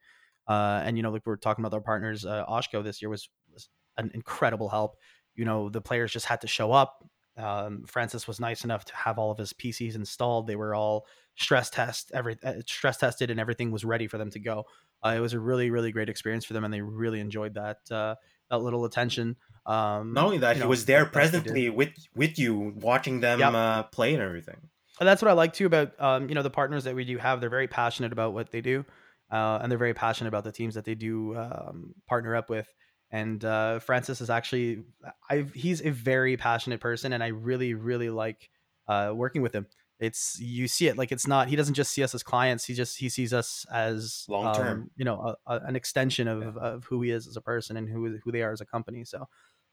Uh, 0.48 0.80
and 0.84 0.96
you 0.96 1.02
know, 1.02 1.10
like 1.10 1.24
we 1.26 1.32
are 1.32 1.36
talking 1.36 1.64
about 1.64 1.74
our 1.74 1.82
partners, 1.82 2.24
uh, 2.24 2.44
Oshko 2.46 2.82
this 2.82 3.02
year 3.02 3.10
was, 3.10 3.28
was 3.52 3.68
an 3.98 4.10
incredible 4.14 4.68
help. 4.68 4.96
You 5.34 5.44
know, 5.44 5.68
the 5.68 5.80
players 5.80 6.12
just 6.12 6.26
had 6.26 6.40
to 6.40 6.46
show 6.46 6.72
up. 6.72 7.04
Um, 7.36 7.84
Francis 7.86 8.28
was 8.28 8.40
nice 8.40 8.64
enough 8.64 8.84
to 8.86 8.94
have 8.94 9.18
all 9.18 9.30
of 9.30 9.38
his 9.38 9.52
PCs 9.52 9.94
installed. 9.94 10.46
They 10.46 10.56
were 10.56 10.74
all 10.74 11.06
stress 11.36 11.70
test 11.70 12.10
every 12.14 12.36
uh, 12.44 12.54
stress 12.66 12.98
tested, 12.98 13.30
and 13.30 13.40
everything 13.40 13.70
was 13.70 13.84
ready 13.84 14.06
for 14.06 14.18
them 14.18 14.30
to 14.30 14.38
go. 14.38 14.64
Uh, 15.04 15.14
it 15.16 15.20
was 15.20 15.32
a 15.32 15.40
really 15.40 15.70
really 15.70 15.92
great 15.92 16.08
experience 16.08 16.44
for 16.44 16.52
them, 16.52 16.64
and 16.64 16.72
they 16.72 16.80
really 16.80 17.20
enjoyed 17.20 17.54
that 17.54 17.78
uh, 17.90 18.14
that 18.50 18.58
little 18.58 18.84
attention. 18.84 19.36
Um, 19.64 20.12
Not 20.12 20.24
only 20.24 20.38
that, 20.38 20.56
he 20.56 20.62
know, 20.62 20.68
was 20.68 20.84
there 20.84 21.06
presently 21.06 21.70
with 21.70 21.90
with 22.14 22.38
you, 22.38 22.74
watching 22.76 23.20
them 23.20 23.40
yep. 23.40 23.54
uh, 23.54 23.82
play 23.84 24.14
and 24.14 24.22
everything. 24.22 24.56
And 25.00 25.08
that's 25.08 25.22
what 25.22 25.30
I 25.30 25.32
like 25.32 25.54
too 25.54 25.66
about 25.66 25.98
um, 26.00 26.28
you 26.28 26.34
know 26.34 26.42
the 26.42 26.50
partners 26.50 26.84
that 26.84 26.94
we 26.94 27.04
do 27.04 27.16
have. 27.18 27.40
They're 27.40 27.50
very 27.50 27.68
passionate 27.68 28.12
about 28.12 28.34
what 28.34 28.50
they 28.50 28.60
do, 28.60 28.84
uh, 29.30 29.58
and 29.62 29.70
they're 29.70 29.78
very 29.78 29.94
passionate 29.94 30.28
about 30.28 30.44
the 30.44 30.52
teams 30.52 30.74
that 30.74 30.84
they 30.84 30.94
do 30.94 31.36
um, 31.36 31.94
partner 32.06 32.36
up 32.36 32.50
with. 32.50 32.68
And 33.12 33.44
uh, 33.44 33.78
Francis 33.80 34.22
is 34.22 34.30
actually, 34.30 34.84
I 35.28 35.44
he's 35.54 35.82
a 35.82 35.90
very 35.90 36.38
passionate 36.38 36.80
person, 36.80 37.12
and 37.12 37.22
I 37.22 37.28
really 37.28 37.74
really 37.74 38.08
like 38.08 38.48
uh, 38.88 39.12
working 39.14 39.42
with 39.42 39.54
him. 39.54 39.66
It's 40.00 40.40
you 40.40 40.66
see 40.66 40.88
it 40.88 40.96
like 40.96 41.12
it's 41.12 41.26
not. 41.26 41.48
He 41.48 41.54
doesn't 41.54 41.74
just 41.74 41.92
see 41.92 42.02
us 42.02 42.14
as 42.14 42.22
clients. 42.22 42.64
He 42.64 42.72
just 42.72 42.98
he 42.98 43.10
sees 43.10 43.34
us 43.34 43.66
as 43.70 44.24
long 44.28 44.54
term. 44.54 44.80
Um, 44.80 44.90
you 44.96 45.04
know, 45.04 45.36
a, 45.46 45.54
a, 45.54 45.60
an 45.66 45.76
extension 45.76 46.26
of, 46.26 46.56
yeah. 46.56 46.62
of 46.62 46.84
who 46.86 47.02
he 47.02 47.10
is 47.10 47.28
as 47.28 47.36
a 47.36 47.42
person 47.42 47.76
and 47.76 47.86
who 47.86 48.18
who 48.24 48.32
they 48.32 48.42
are 48.42 48.50
as 48.50 48.62
a 48.62 48.66
company. 48.66 49.04
So 49.04 49.28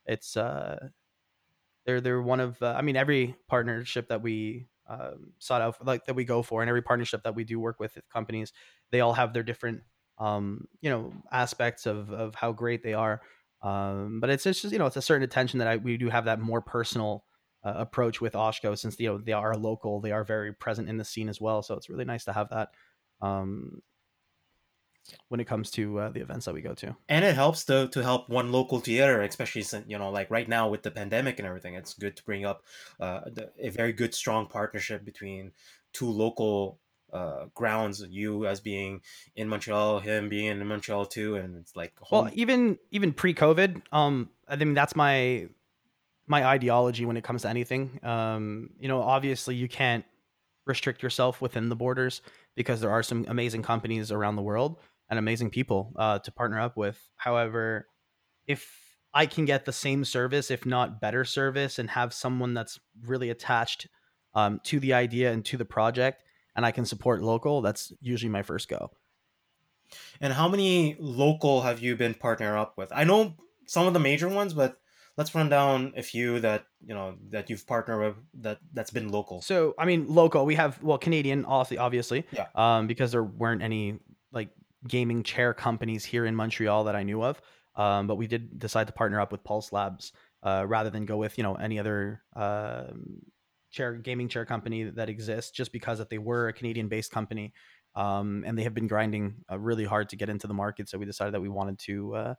it's 0.05 0.35
uh 0.35 0.89
they're 1.85 2.01
they're 2.01 2.21
one 2.21 2.41
of 2.41 2.61
uh, 2.61 2.75
I 2.77 2.81
mean 2.81 2.97
every 2.97 3.35
partnership 3.47 4.09
that 4.09 4.21
we 4.21 4.67
um, 4.87 5.31
sought 5.39 5.61
out 5.61 5.85
like 5.85 6.05
that 6.05 6.15
we 6.15 6.25
go 6.25 6.41
for 6.41 6.61
and 6.61 6.69
every 6.69 6.81
partnership 6.81 7.23
that 7.23 7.35
we 7.35 7.43
do 7.43 7.59
work 7.59 7.79
with 7.79 7.97
companies 8.11 8.51
they 8.91 9.01
all 9.01 9.13
have 9.13 9.33
their 9.33 9.43
different 9.43 9.81
um 10.19 10.67
you 10.81 10.89
know 10.89 11.13
aspects 11.31 11.85
of 11.85 12.11
of 12.11 12.35
how 12.35 12.51
great 12.51 12.83
they 12.83 12.93
are 12.93 13.21
um 13.61 14.19
but 14.19 14.29
it's 14.29 14.43
just 14.43 14.63
you 14.65 14.77
know 14.77 14.85
it's 14.85 14.97
a 14.97 15.01
certain 15.01 15.23
attention 15.23 15.59
that 15.59 15.67
I 15.67 15.77
we 15.77 15.97
do 15.97 16.09
have 16.09 16.25
that 16.25 16.39
more 16.39 16.61
personal 16.61 17.25
uh, 17.63 17.73
approach 17.75 18.21
with 18.21 18.33
Oshko 18.33 18.77
since 18.77 18.99
you 18.99 19.07
know 19.07 19.17
they 19.17 19.33
are 19.33 19.55
local 19.55 19.99
they 20.01 20.11
are 20.11 20.23
very 20.23 20.53
present 20.53 20.89
in 20.89 20.97
the 20.97 21.05
scene 21.05 21.29
as 21.29 21.41
well 21.41 21.61
so 21.61 21.75
it's 21.75 21.89
really 21.89 22.05
nice 22.05 22.25
to 22.25 22.33
have 22.33 22.49
that 22.49 22.69
um 23.21 23.81
when 25.29 25.39
it 25.39 25.45
comes 25.45 25.71
to 25.71 25.99
uh, 25.99 26.09
the 26.09 26.21
events 26.21 26.45
that 26.45 26.53
we 26.53 26.61
go 26.61 26.73
to. 26.75 26.95
And 27.07 27.25
it 27.25 27.35
helps 27.35 27.65
to 27.65 27.87
to 27.89 28.03
help 28.03 28.29
one 28.29 28.51
local 28.51 28.79
theater, 28.79 29.21
especially 29.21 29.63
since 29.63 29.85
you 29.87 29.97
know, 29.97 30.09
like 30.09 30.29
right 30.29 30.47
now 30.47 30.69
with 30.69 30.83
the 30.83 30.91
pandemic 30.91 31.39
and 31.39 31.47
everything. 31.47 31.75
It's 31.75 31.93
good 31.93 32.15
to 32.17 32.23
bring 32.23 32.45
up 32.45 32.63
uh, 32.99 33.21
the, 33.25 33.51
a 33.59 33.69
very 33.69 33.93
good, 33.93 34.13
strong 34.13 34.47
partnership 34.47 35.05
between 35.05 35.51
two 35.93 36.09
local 36.09 36.79
uh, 37.13 37.45
grounds. 37.53 38.05
You 38.09 38.45
as 38.45 38.59
being 38.59 39.01
in 39.35 39.47
Montreal, 39.47 39.99
him 39.99 40.29
being 40.29 40.47
in 40.47 40.67
Montreal 40.67 41.05
too, 41.05 41.35
and 41.35 41.55
it's 41.57 41.75
like 41.75 41.93
well, 42.11 42.29
even 42.33 42.77
even 42.91 43.13
pre-COVID, 43.13 43.81
um, 43.91 44.29
I 44.47 44.55
mean 44.55 44.73
that's 44.73 44.95
my 44.95 45.47
my 46.27 46.45
ideology 46.45 47.05
when 47.05 47.17
it 47.17 47.23
comes 47.23 47.41
to 47.41 47.49
anything. 47.49 47.99
Um, 48.03 48.69
you 48.79 48.87
know, 48.87 49.01
obviously 49.01 49.55
you 49.55 49.67
can't 49.67 50.05
restrict 50.65 51.01
yourself 51.01 51.41
within 51.41 51.69
the 51.69 51.75
borders 51.75 52.21
because 52.55 52.79
there 52.79 52.91
are 52.91 53.01
some 53.01 53.25
amazing 53.27 53.63
companies 53.63 54.11
around 54.11 54.35
the 54.35 54.41
world 54.41 54.77
and 55.09 55.17
amazing 55.17 55.49
people 55.49 55.91
uh, 55.95 56.19
to 56.19 56.31
partner 56.31 56.59
up 56.59 56.77
with. 56.77 56.99
However, 57.15 57.87
if 58.45 58.71
I 59.13 59.25
can 59.25 59.45
get 59.45 59.65
the 59.65 59.73
same 59.73 60.05
service, 60.05 60.51
if 60.51 60.65
not 60.65 61.01
better 61.01 61.25
service, 61.25 61.79
and 61.79 61.89
have 61.89 62.13
someone 62.13 62.53
that's 62.53 62.79
really 63.01 63.31
attached 63.31 63.87
um, 64.35 64.59
to 64.65 64.79
the 64.79 64.93
idea 64.93 65.31
and 65.31 65.43
to 65.45 65.57
the 65.57 65.65
project, 65.65 66.23
and 66.55 66.65
I 66.65 66.71
can 66.71 66.85
support 66.85 67.21
local, 67.21 67.61
that's 67.61 67.91
usually 68.01 68.29
my 68.29 68.43
first 68.43 68.67
go. 68.69 68.91
And 70.21 70.33
how 70.33 70.47
many 70.47 70.95
local 70.99 71.61
have 71.61 71.79
you 71.79 71.95
been 71.95 72.13
partner 72.13 72.57
up 72.57 72.77
with? 72.77 72.91
I 72.93 73.03
know 73.03 73.35
some 73.65 73.87
of 73.87 73.93
the 73.93 73.99
major 73.99 74.27
ones, 74.27 74.53
but 74.53 74.77
let's 75.17 75.33
run 75.33 75.49
down 75.49 75.93
a 75.97 76.03
few 76.03 76.39
that 76.39 76.65
you 76.85 76.93
know 76.93 77.15
that 77.29 77.49
you've 77.49 77.65
partnered 77.65 77.99
with 77.99 78.15
that 78.43 78.59
that's 78.73 78.91
been 78.91 79.09
local. 79.09 79.41
So 79.41 79.73
I 79.79 79.85
mean, 79.85 80.05
local. 80.07 80.45
We 80.45 80.55
have 80.55 80.81
well, 80.83 80.97
Canadian, 80.97 81.45
obviously, 81.45 81.77
obviously, 81.77 82.25
Yeah. 82.31 82.47
um, 82.55 82.87
because 82.87 83.11
there 83.11 83.23
weren't 83.23 83.61
any 83.63 83.99
like 84.31 84.49
gaming 84.87 85.23
chair 85.23 85.53
companies 85.53 86.05
here 86.05 86.25
in 86.25 86.35
Montreal 86.35 86.83
that 86.85 86.95
I 86.95 87.03
knew 87.03 87.23
of. 87.23 87.41
Um, 87.75 88.07
but 88.07 88.15
we 88.15 88.27
did 88.27 88.59
decide 88.59 88.87
to 88.87 88.93
partner 88.93 89.19
up 89.21 89.31
with 89.31 89.43
Pulse 89.43 89.71
Labs 89.71 90.11
uh, 90.43 90.65
rather 90.67 90.89
than 90.89 91.05
go 91.05 91.17
with 91.17 91.37
you 91.37 91.43
know 91.43 91.55
any 91.55 91.79
other 91.79 92.21
um, 92.35 93.21
chair 93.71 93.93
gaming 93.93 94.29
chair 94.29 94.45
company 94.45 94.83
that 94.83 95.09
exists, 95.09 95.51
just 95.51 95.71
because 95.71 95.97
that 95.99 96.09
they 96.09 96.17
were 96.17 96.47
a 96.47 96.53
Canadian-based 96.53 97.11
company. 97.11 97.53
Um, 97.95 98.43
and 98.45 98.57
they 98.57 98.63
have 98.63 98.75
been 98.75 98.87
grinding 98.87 99.43
uh, 99.51 99.57
really 99.57 99.83
hard 99.83 100.09
to 100.09 100.15
get 100.15 100.29
into 100.29 100.47
the 100.47 100.53
market. 100.53 100.87
So 100.87 100.97
we 100.97 101.05
decided 101.05 101.33
that 101.33 101.41
we 101.41 101.49
wanted 101.49 101.79
to 101.79 102.15
uh, 102.15 102.33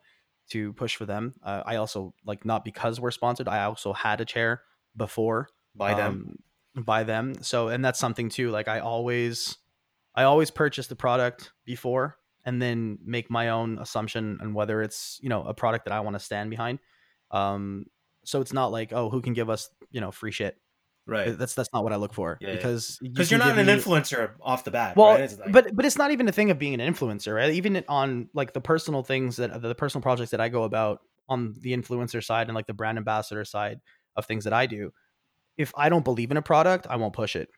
to 0.50 0.72
push 0.74 0.94
for 0.96 1.06
them. 1.06 1.34
Uh, 1.42 1.62
I 1.66 1.76
also 1.76 2.14
like 2.24 2.44
not 2.44 2.64
because 2.64 3.00
we're 3.00 3.10
sponsored. 3.10 3.48
I 3.48 3.64
also 3.64 3.92
had 3.92 4.20
a 4.20 4.24
chair 4.24 4.62
before 4.96 5.48
By 5.74 5.94
them, 5.94 6.38
um, 6.76 6.84
by 6.84 7.04
them. 7.04 7.42
So 7.42 7.68
and 7.68 7.84
that's 7.84 7.98
something 7.98 8.28
too. 8.28 8.50
Like 8.50 8.68
I 8.68 8.78
always 8.78 9.58
I 10.14 10.22
always 10.22 10.50
purchase 10.50 10.86
the 10.86 10.96
product 10.96 11.52
before 11.64 12.16
and 12.44 12.60
then 12.62 12.98
make 13.04 13.28
my 13.30 13.50
own 13.50 13.78
assumption 13.78 14.38
on 14.40 14.54
whether 14.54 14.82
it's, 14.82 15.18
you 15.22 15.28
know, 15.28 15.42
a 15.42 15.52
product 15.52 15.84
that 15.86 15.92
I 15.92 16.00
want 16.00 16.14
to 16.14 16.20
stand 16.20 16.50
behind. 16.50 16.78
Um 17.30 17.86
so 18.24 18.40
it's 18.40 18.52
not 18.52 18.70
like, 18.70 18.92
oh, 18.92 19.10
who 19.10 19.20
can 19.20 19.34
give 19.34 19.50
us, 19.50 19.68
you 19.90 20.00
know, 20.00 20.10
free 20.10 20.32
shit. 20.32 20.56
Right? 21.10 21.36
That's 21.36 21.54
that's 21.54 21.68
not 21.74 21.84
what 21.84 21.92
I 21.92 21.96
look 21.96 22.14
for 22.14 22.38
Yeah, 22.40 22.48
yeah. 22.48 22.54
because 22.56 22.98
you 23.02 23.10
Because 23.10 23.28
can 23.28 23.38
you're 23.38 23.46
not 23.46 23.58
an 23.58 23.66
me- 23.66 23.74
influencer 23.74 24.30
off 24.40 24.64
the 24.64 24.70
bat, 24.70 24.96
well, 24.96 25.18
right? 25.18 25.38
Like- 25.38 25.52
but 25.52 25.76
but 25.76 25.84
it's 25.84 25.98
not 25.98 26.10
even 26.12 26.28
a 26.28 26.32
thing 26.32 26.50
of 26.50 26.58
being 26.58 26.80
an 26.80 26.94
influencer, 26.94 27.34
right? 27.34 27.52
Even 27.52 27.84
on 27.88 28.28
like 28.32 28.52
the 28.54 28.60
personal 28.60 29.02
things 29.02 29.36
that 29.36 29.60
the 29.60 29.74
personal 29.74 30.02
projects 30.02 30.30
that 30.30 30.40
I 30.40 30.48
go 30.48 30.62
about 30.62 31.00
on 31.28 31.54
the 31.60 31.76
influencer 31.76 32.24
side 32.24 32.48
and 32.48 32.54
like 32.54 32.66
the 32.66 32.74
brand 32.74 32.96
ambassador 32.98 33.44
side 33.44 33.80
of 34.16 34.24
things 34.26 34.44
that 34.44 34.52
I 34.52 34.66
do. 34.66 34.92
If 35.58 35.72
I 35.76 35.88
don't 35.90 36.04
believe 36.04 36.30
in 36.30 36.36
a 36.36 36.42
product, 36.42 36.86
I 36.88 36.96
won't 36.96 37.12
push 37.12 37.36
it. 37.36 37.48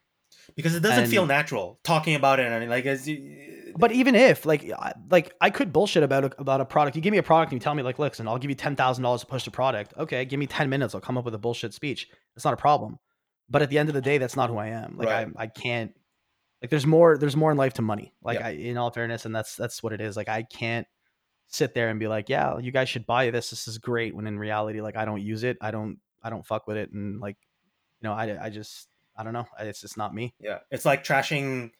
because 0.56 0.74
it 0.74 0.80
doesn't 0.80 1.08
feel 1.08 1.26
natural 1.26 1.78
talking 1.84 2.14
about 2.14 2.40
it 2.40 2.46
and 2.50 2.68
like 2.70 2.86
as 2.86 3.06
you, 3.08 3.72
But 3.76 3.92
even 3.92 4.14
if 4.14 4.44
like 4.44 4.68
I, 4.70 4.92
like 5.10 5.32
I 5.40 5.50
could 5.50 5.72
bullshit 5.72 6.02
about 6.02 6.24
a, 6.24 6.30
about 6.38 6.60
a 6.60 6.64
product. 6.64 6.96
You 6.96 7.02
give 7.02 7.12
me 7.12 7.18
a 7.18 7.22
product 7.22 7.52
and 7.52 7.60
you 7.60 7.64
tell 7.64 7.74
me 7.74 7.82
like, 7.82 7.98
listen, 7.98 8.26
I'll 8.26 8.38
give 8.38 8.50
you 8.50 8.54
ten 8.56 8.74
thousand 8.76 9.02
dollars 9.04 9.20
to 9.20 9.26
push 9.26 9.44
the 9.44 9.50
product. 9.50 9.94
Okay, 9.98 10.24
give 10.24 10.38
me 10.40 10.46
ten 10.46 10.68
minutes. 10.68 10.94
I'll 10.94 11.00
come 11.00 11.16
up 11.18 11.24
with 11.24 11.34
a 11.34 11.38
bullshit 11.38 11.72
speech. 11.74 12.08
It's 12.34 12.44
not 12.44 12.54
a 12.54 12.56
problem. 12.58 12.98
But 13.52 13.62
at 13.62 13.70
the 13.70 13.78
end 13.78 13.88
of 13.88 13.94
the 13.94 14.00
day, 14.00 14.18
that's 14.18 14.34
not 14.36 14.50
who 14.50 14.56
I 14.56 14.68
am. 14.68 14.96
Like 14.96 15.08
Right. 15.08 15.28
I 15.36 15.42
I 15.44 15.46
can't. 15.46 15.94
Like 16.60 16.70
there's 16.70 16.86
more 16.86 17.18
there's 17.18 17.36
more 17.36 17.50
in 17.50 17.56
life 17.56 17.74
to 17.74 17.82
money. 17.82 18.14
Like 18.22 18.38
Yeah. 18.38 18.46
I 18.48 18.50
in 18.50 18.76
all 18.78 18.90
fairness, 18.90 19.24
and 19.26 19.34
that's 19.34 19.54
that's 19.56 19.82
what 19.82 19.92
it 19.92 20.00
is. 20.00 20.16
Like 20.16 20.28
I 20.28 20.42
can't 20.42 20.86
sit 21.48 21.74
there 21.74 21.90
and 21.90 22.00
be 22.00 22.08
like, 22.08 22.28
yeah, 22.28 22.58
you 22.58 22.72
guys 22.72 22.88
should 22.88 23.04
buy 23.06 23.30
this. 23.30 23.50
This 23.50 23.68
is 23.68 23.78
great. 23.78 24.16
When 24.16 24.26
in 24.26 24.38
reality, 24.38 24.80
like 24.80 24.96
I 24.96 25.04
don't 25.04 25.20
use 25.20 25.42
it. 25.44 25.58
I 25.60 25.70
don't 25.70 25.98
I 26.22 26.30
don't 26.30 26.46
fuck 26.46 26.66
with 26.66 26.76
it. 26.78 26.90
And 26.92 27.20
like, 27.20 27.36
you 28.00 28.08
know, 28.08 28.14
I 28.14 28.46
I 28.46 28.50
just 28.50 28.88
I 29.16 29.22
don't 29.24 29.34
know. 29.34 29.46
It's 29.60 29.80
just 29.82 29.96
not 29.96 30.14
me. 30.14 30.34
yeah, 30.40 30.58
it's 30.70 30.84
like 30.84 31.04
trashing. 31.04 31.72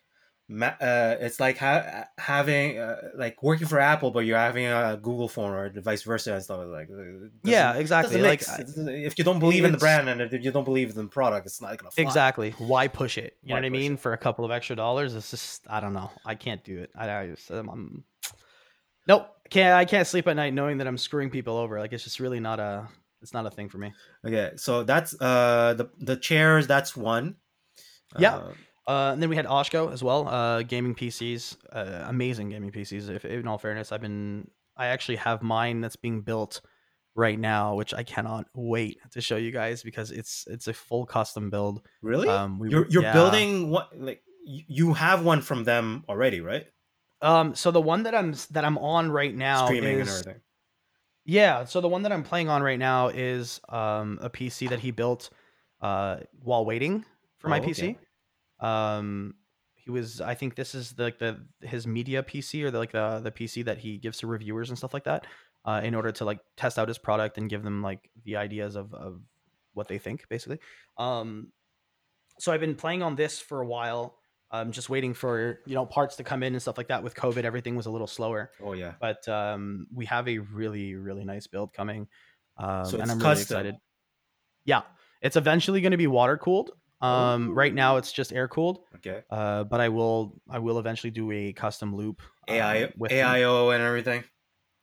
Uh, 0.61 1.17
it's 1.21 1.41
like 1.41 1.59
ha- 1.59 2.05
having 2.19 2.79
uh, 2.79 2.97
like 3.15 3.43
working 3.43 3.67
for 3.67 3.79
Apple, 3.79 4.11
but 4.11 4.21
you're 4.21 4.39
having 4.39 4.67
a 4.67 4.99
Google 5.01 5.29
phone 5.29 5.53
or 5.53 5.71
vice 5.81 6.03
versa 6.03 6.35
and 6.35 6.43
stuff 6.43 6.61
like. 6.67 6.89
it 6.91 7.33
Yeah, 7.45 7.75
exactly. 7.75 8.21
Like. 8.21 8.49
I- 8.49 8.65
if 8.67 9.19
you 9.19 9.25
don't 9.25 9.39
believe 9.39 9.65
in 9.65 9.73
the 9.73 9.79
brand 9.79 10.09
and 10.09 10.21
if 10.21 10.45
you 10.45 10.51
don't 10.51 10.65
believe 10.65 10.91
in 10.91 10.97
the 10.97 11.07
product, 11.07 11.47
it's 11.47 11.61
not 11.61 11.77
gonna 11.79 11.91
fly. 11.91 12.05
Exactly. 12.05 12.51
Why 12.59 12.89
push 12.89 13.19
it? 13.19 13.37
You 13.43 13.55
Why 13.55 13.61
know 13.61 13.67
what 13.67 13.77
I 13.77 13.81
mean? 13.81 13.97
For 13.97 14.13
a 14.13 14.19
couple 14.19 14.45
of 14.45 14.51
extra 14.51 14.77
dollars, 14.77 15.15
it's 15.15 15.31
just 15.31 15.67
I 15.69 15.81
don't 15.81 15.93
know. 15.93 16.11
I 16.25 16.35
can't 16.35 16.63
do 16.65 16.79
it. 16.79 16.91
I, 16.97 17.11
I 17.11 17.27
just, 17.29 17.51
I'm, 17.51 17.69
I'm 17.69 18.05
nope. 19.07 19.29
Can't 19.51 19.75
I 19.75 19.85
can't 19.85 20.07
sleep 20.07 20.27
at 20.29 20.37
night 20.37 20.55
knowing 20.55 20.79
that 20.79 20.87
I'm 20.87 20.99
screwing 20.99 21.31
people 21.31 21.57
over. 21.57 21.79
Like 21.79 21.93
it's 21.93 22.05
just 22.05 22.21
really 22.21 22.41
not 22.41 22.59
a 22.59 22.89
it's 23.21 23.35
not 23.35 23.47
a 23.47 23.51
thing 23.51 23.69
for 23.69 23.79
me. 23.79 23.93
Okay, 24.27 24.53
so 24.57 24.83
that's 24.83 25.15
uh 25.21 25.75
the 25.75 25.91
the 25.99 26.17
chairs. 26.17 26.67
That's 26.67 26.97
one. 26.97 27.37
Yeah. 28.19 28.37
Uh, 28.37 28.53
Uh, 28.87 29.11
and 29.13 29.23
then 29.23 29.29
we 29.29 29.37
had 29.37 29.47
Oshko 29.47 29.93
as 29.93 30.03
well. 30.03 30.27
Uh, 30.29 30.63
gaming 30.63 30.95
PCs, 30.95 31.57
uh, 31.73 32.05
amazing 32.07 32.49
gaming 32.49 32.73
PCs. 32.73 33.09
If 33.09 33.25
in 33.25 33.47
all 33.47 33.59
fairness, 33.59 33.93
I've 33.93 34.01
been 34.01 34.51
I 34.77 34.87
actually 34.87 35.17
have 35.17 35.43
mine 35.43 35.81
that's 35.81 35.97
being 35.97 36.23
built 36.23 36.61
right 37.15 37.39
now, 37.39 37.75
which 37.75 37.95
I 37.95 38.03
cannot 38.03 38.47
wait 38.55 38.99
to 39.13 39.21
show 39.21 39.37
you 39.37 39.53
guys 39.53 39.83
because 39.83 40.11
it's 40.11 40.47
it's 40.49 40.67
a 40.67 40.73
full 40.73 41.07
custom 41.07 41.51
build. 41.51 41.83
really? 42.01 42.29
Um, 42.29 42.59
we, 42.59 42.71
you're 42.71 42.87
you're 42.89 43.03
yeah. 43.03 43.13
building 43.13 43.71
what 43.71 43.91
like 43.99 44.23
you 44.45 44.95
have 44.95 45.25
one 45.25 45.43
from 45.43 45.65
them 45.65 46.05
already, 46.09 46.41
right? 46.41 46.67
Um, 47.21 47.55
so 47.55 47.71
the 47.71 47.81
one 47.81 48.03
that 48.05 48.15
I'm 48.15 48.35
that 48.51 48.65
I'm 48.65 48.79
on 48.79 49.11
right 49.11 49.35
now 49.35 49.67
Streaming 49.67 50.01
and 50.01 50.03
is 50.03 50.21
everything. 50.21 50.41
Yeah, 51.25 51.65
so 51.65 51.81
the 51.81 51.89
one 51.89 52.03
that 52.03 52.11
I'm 52.11 52.25
playing 52.25 52.49
on 52.49 52.65
right 52.65 52.79
now 52.79 53.09
is 53.09 53.61
um, 53.69 54.19
a 54.21 54.29
PC 54.29 54.71
that 54.71 54.81
he 54.81 54.91
built 54.91 55.31
uh, 55.81 56.17
while 56.43 56.65
waiting 56.65 57.05
for 57.39 57.49
my 57.49 57.61
Oh, 57.61 57.63
okay. 57.63 57.71
PC. 57.71 57.97
Um, 58.63 59.35
he 59.75 59.91
was, 59.91 60.21
I 60.21 60.35
think 60.35 60.55
this 60.55 60.75
is 60.75 60.93
the, 60.93 61.03
like 61.03 61.19
the 61.19 61.41
his 61.61 61.87
media 61.87 62.23
PC 62.23 62.63
or 62.63 62.71
the, 62.71 62.79
like 62.79 62.93
the 62.93 63.21
the 63.23 63.33
PC 63.33 63.65
that 63.65 63.79
he 63.79 63.99
gives 63.99 64.19
to 64.19 64.27
reviewers 64.29 64.69
and 64.69 64.79
stuff 64.79 64.95
like 64.95 65.05
that, 65.05 65.27
uh, 65.65 65.81
in 65.83 65.95
order 65.95 66.13
to 66.13 66.25
like 66.25 66.39
test 66.57 66.79
out 66.79 66.89
his 66.89 66.99
product 66.99 67.37
and 67.37 67.51
give 67.51 67.63
them 67.65 67.83
like 67.83 68.09
the 68.25 68.37
ideas 68.37 68.77
of 68.77 68.95
of 68.95 69.21
what 69.75 69.89
they 69.89 69.99
think, 69.99 70.29
basically. 70.29 70.61
Um, 70.99 71.49
so 72.39 72.53
I've 72.53 72.61
been 72.61 72.77
playing 72.77 73.03
on 73.03 73.17
this 73.17 73.41
for 73.41 73.61
a 73.61 73.67
while. 73.67 74.17
I'm 74.53 74.71
just 74.71 74.91
waiting 74.91 75.15
for 75.15 75.61
you 75.67 75.75
know 75.75 75.87
parts 75.87 76.17
to 76.17 76.25
come 76.25 76.43
in 76.43 76.53
and 76.53 76.61
stuff 76.63 76.77
like 76.79 76.89
that. 76.89 77.03
With 77.03 77.15
COVID, 77.15 77.43
everything 77.45 77.75
was 77.75 77.87
a 77.87 77.91
little 77.91 78.07
slower 78.07 78.53
Oh 78.63 78.75
yeah. 78.75 78.93
but 79.01 79.27
um, 79.29 79.87
we 79.93 80.05
have 80.07 80.29
a 80.29 80.39
really 80.39 80.95
really 80.95 81.25
nice 81.25 81.47
build 81.47 81.73
coming 81.73 82.07
um, 82.59 82.85
So 82.85 83.01
and 83.01 83.11
i'm 83.11 83.19
really 83.19 83.41
excited 83.41 83.77
yeah 84.67 84.83
it's 85.23 85.37
eventually 85.37 85.81
going 85.81 85.93
to 85.93 85.97
be 85.97 86.07
water 86.07 86.37
cooled 86.37 86.71
um, 87.03 87.55
right 87.55 87.75
now 87.75 87.97
it's 87.97 88.13
just 88.13 88.33
air 88.33 88.49
cooled 88.49 88.79
Okay. 88.97 89.23
uh, 89.31 89.65
but 89.65 89.81
i 89.81 89.89
will 89.89 90.41
i 90.49 90.59
will 90.59 90.79
eventually 90.79 91.11
do 91.11 91.31
a 91.33 91.53
custom 91.53 91.95
loop 91.97 92.23
um, 92.49 92.55
AI 92.55 92.93
with 92.97 93.11
them. 93.11 93.27
AIO 93.27 93.75
and 93.75 93.83
everything. 93.83 94.25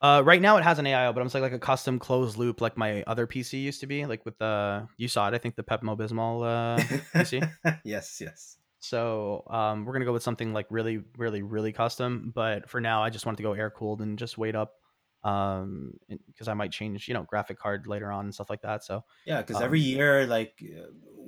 uh, 0.02 0.22
right 0.26 0.42
now 0.42 0.58
it 0.58 0.64
has 0.64 0.80
an 0.80 0.86
AIO, 0.86 1.14
but 1.14 1.20
I'm 1.22 1.28
saying 1.30 1.44
like 1.44 1.52
a 1.54 1.60
custom 1.60 2.00
closed 2.00 2.38
loop, 2.38 2.62
like 2.62 2.78
my 2.78 3.04
other 3.06 3.28
PC 3.28 3.62
used 3.62 3.82
to 3.82 3.88
be, 3.88 4.06
like 4.06 4.24
with 4.26 4.38
the 4.38 4.88
you 4.98 5.08
saw 5.10 5.28
it, 5.28 5.34
I 5.34 5.38
think 5.40 5.56
the 5.58 5.64
Pepto 5.64 5.98
Bismol 5.98 6.46
uh, 6.46 6.78
PC. 7.14 7.44
yes, 7.84 8.22
yes. 8.22 8.56
So 8.80 9.44
um, 9.50 9.84
we're 9.84 9.92
gonna 9.92 10.06
go 10.06 10.14
with 10.14 10.24
something 10.24 10.54
like 10.54 10.68
really, 10.70 11.04
really, 11.18 11.42
really 11.42 11.74
custom. 11.74 12.32
But 12.34 12.70
for 12.70 12.80
now, 12.80 13.04
I 13.04 13.10
just 13.10 13.26
wanted 13.26 13.38
to 13.38 13.44
go 13.44 13.52
air 13.54 13.70
cooled 13.70 14.00
and 14.02 14.18
just 14.18 14.38
wait 14.38 14.56
up, 14.56 14.76
um, 15.24 15.94
because 16.28 16.48
I 16.48 16.54
might 16.54 16.72
change, 16.72 17.08
you 17.08 17.14
know, 17.14 17.24
graphic 17.24 17.60
card 17.60 17.88
later 17.88 18.12
on 18.12 18.26
and 18.26 18.34
stuff 18.34 18.50
like 18.50 18.62
that. 18.62 18.84
So 18.84 19.04
Yeah, 19.26 19.42
because 19.42 19.62
every 19.62 19.80
Um, 19.80 19.82
year, 19.82 20.26
like 20.28 20.62
uh, 20.64 20.88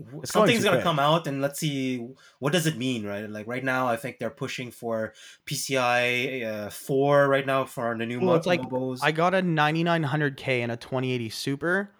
going 0.09 0.25
something's 0.25 0.63
gonna 0.63 0.77
quick. 0.77 0.83
come 0.83 0.99
out, 0.99 1.27
and 1.27 1.41
let's 1.41 1.59
see 1.59 2.07
what 2.39 2.53
does 2.53 2.65
it 2.67 2.77
mean, 2.77 3.05
right? 3.05 3.29
Like 3.29 3.47
right 3.47 3.63
now, 3.63 3.87
I 3.87 3.97
think 3.97 4.17
they're 4.19 4.29
pushing 4.29 4.71
for 4.71 5.13
PCI 5.45 6.43
uh, 6.43 6.69
four 6.69 7.27
right 7.27 7.45
now 7.45 7.65
for 7.65 7.97
the 7.97 8.05
new 8.05 8.19
Well, 8.19 8.35
it's 8.35 8.47
like, 8.47 8.61
mobos. 8.61 8.99
I 9.01 9.11
got 9.11 9.33
a 9.33 9.41
9900K 9.41 10.61
and 10.61 10.71
a 10.71 10.77
2080 10.77 11.29
Super, 11.29 11.91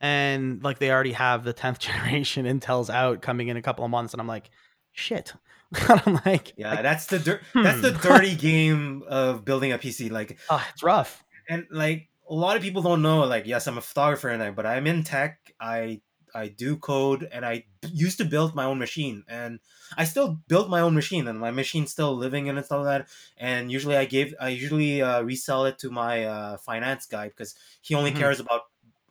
and 0.00 0.62
like 0.62 0.78
they 0.78 0.90
already 0.90 1.12
have 1.12 1.44
the 1.44 1.54
10th 1.54 1.78
generation 1.80 2.46
Intel's 2.46 2.90
out 2.90 3.22
coming 3.22 3.48
in 3.48 3.56
a 3.56 3.62
couple 3.62 3.84
of 3.84 3.90
months, 3.90 4.14
and 4.14 4.20
I'm 4.20 4.28
like, 4.28 4.50
shit. 4.92 5.34
I'm 5.74 6.20
like, 6.24 6.54
yeah, 6.56 6.80
that's 6.82 7.06
the 7.06 7.18
dir- 7.18 7.42
that's 7.62 7.80
the 7.80 7.90
Hmm. 7.90 7.98
dirty 7.98 8.34
game 8.36 9.02
of 9.08 9.44
building 9.44 9.72
a 9.72 9.78
PC. 9.78 10.08
Like, 10.10 10.38
ah, 10.48 10.66
it's 10.70 10.82
rough. 10.82 11.24
And 11.48 11.66
like 11.70 12.08
a 12.28 12.34
lot 12.34 12.56
of 12.56 12.62
people 12.62 12.82
don't 12.82 13.02
know. 13.02 13.20
Like, 13.24 13.46
yes, 13.46 13.66
I'm 13.66 13.78
a 13.78 13.82
photographer, 13.82 14.28
and 14.28 14.42
I, 14.42 14.50
but 14.50 14.66
I'm 14.66 14.86
in 14.86 15.02
tech. 15.04 15.52
I 15.60 16.02
I 16.34 16.48
do 16.48 16.76
code, 16.76 17.24
and 17.32 17.46
i 17.46 17.64
used 17.88 18.18
to 18.18 18.24
build 18.24 18.54
my 18.54 18.64
own 18.64 18.78
machine, 18.78 19.24
and 19.28 19.60
I 19.96 20.04
still 20.04 20.34
build 20.48 20.68
my 20.70 20.80
own 20.80 20.94
machine, 20.94 21.28
and 21.28 21.38
my 21.38 21.50
machine's 21.50 21.92
still 21.92 22.14
living 22.14 22.48
and 22.48 22.62
stuff 22.64 22.84
like 22.84 23.00
that. 23.04 23.08
And 23.36 23.70
usually, 23.72 23.96
I 23.96 24.04
give 24.06 24.34
I 24.40 24.50
usually 24.50 25.02
uh, 25.02 25.22
resell 25.22 25.64
it 25.66 25.78
to 25.80 25.90
my 25.90 26.24
uh, 26.24 26.56
finance 26.58 27.06
guy 27.06 27.28
because 27.28 27.54
he 27.80 27.94
only 27.94 28.10
Mhm. 28.10 28.12
cares 28.12 28.40
about 28.40 28.62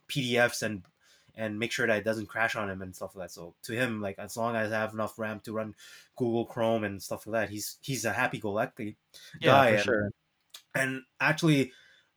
PDFs 0.08 0.62
and 0.62 0.84
and 1.34 1.58
make 1.58 1.70
sure 1.72 1.86
that 1.86 1.98
it 1.98 2.04
doesn't 2.04 2.26
crash 2.26 2.56
on 2.56 2.70
him 2.70 2.80
and 2.80 2.96
stuff 2.96 3.14
like 3.14 3.28
that. 3.28 3.32
So 3.32 3.54
to 3.64 3.74
him, 3.74 4.00
like 4.00 4.18
as 4.18 4.36
long 4.36 4.56
as 4.56 4.72
I 4.72 4.78
have 4.78 4.94
enough 4.94 5.18
RAM 5.18 5.40
to 5.40 5.52
run 5.52 5.74
Google 6.16 6.46
Chrome 6.46 6.84
and 6.84 7.02
stuff 7.02 7.26
like 7.26 7.48
that, 7.48 7.50
he's 7.50 7.78
he's 7.82 8.04
a 8.04 8.12
happy-go-lucky 8.12 8.96
Yeah, 9.40 9.62
guy. 9.62 9.68
for 9.68 9.76
and, 9.78 9.78
sure. 9.78 10.10
and 10.74 11.02
actually, 11.20 11.72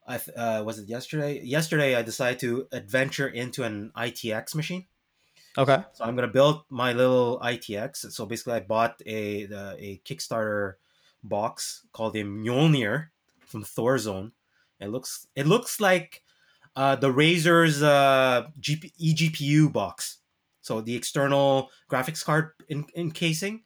I 0.09 0.17
th- 0.17 0.35
uh, 0.35 0.63
was 0.65 0.79
it 0.79 0.89
yesterday? 0.89 1.39
Yesterday, 1.43 1.95
I 1.95 2.01
decided 2.01 2.39
to 2.39 2.67
adventure 2.71 3.27
into 3.27 3.63
an 3.63 3.91
ITX 3.95 4.55
machine. 4.55 4.87
Okay. 5.55 5.77
So 5.93 6.03
I'm 6.03 6.15
gonna 6.15 6.27
build 6.27 6.63
my 6.69 6.93
little 6.93 7.39
ITX. 7.39 8.11
So 8.11 8.25
basically, 8.25 8.53
I 8.53 8.59
bought 8.61 9.01
a 9.05 9.45
the, 9.45 9.75
a 9.77 10.01
Kickstarter 10.03 10.73
box 11.23 11.85
called 11.93 12.13
the 12.13 12.23
Mjolnir 12.23 13.09
from 13.45 13.63
Thorzone. 13.63 14.31
It 14.79 14.87
looks 14.87 15.27
it 15.35 15.45
looks 15.45 15.79
like 15.79 16.23
uh, 16.75 16.95
the 16.95 17.11
Razer's 17.11 17.83
uh, 17.83 18.47
GP, 18.59 18.93
eGPU 18.99 19.71
box. 19.71 20.17
So 20.61 20.81
the 20.81 20.95
external 20.95 21.69
graphics 21.89 22.23
card 22.23 22.51
in, 22.67 22.85
encasing. 22.95 23.63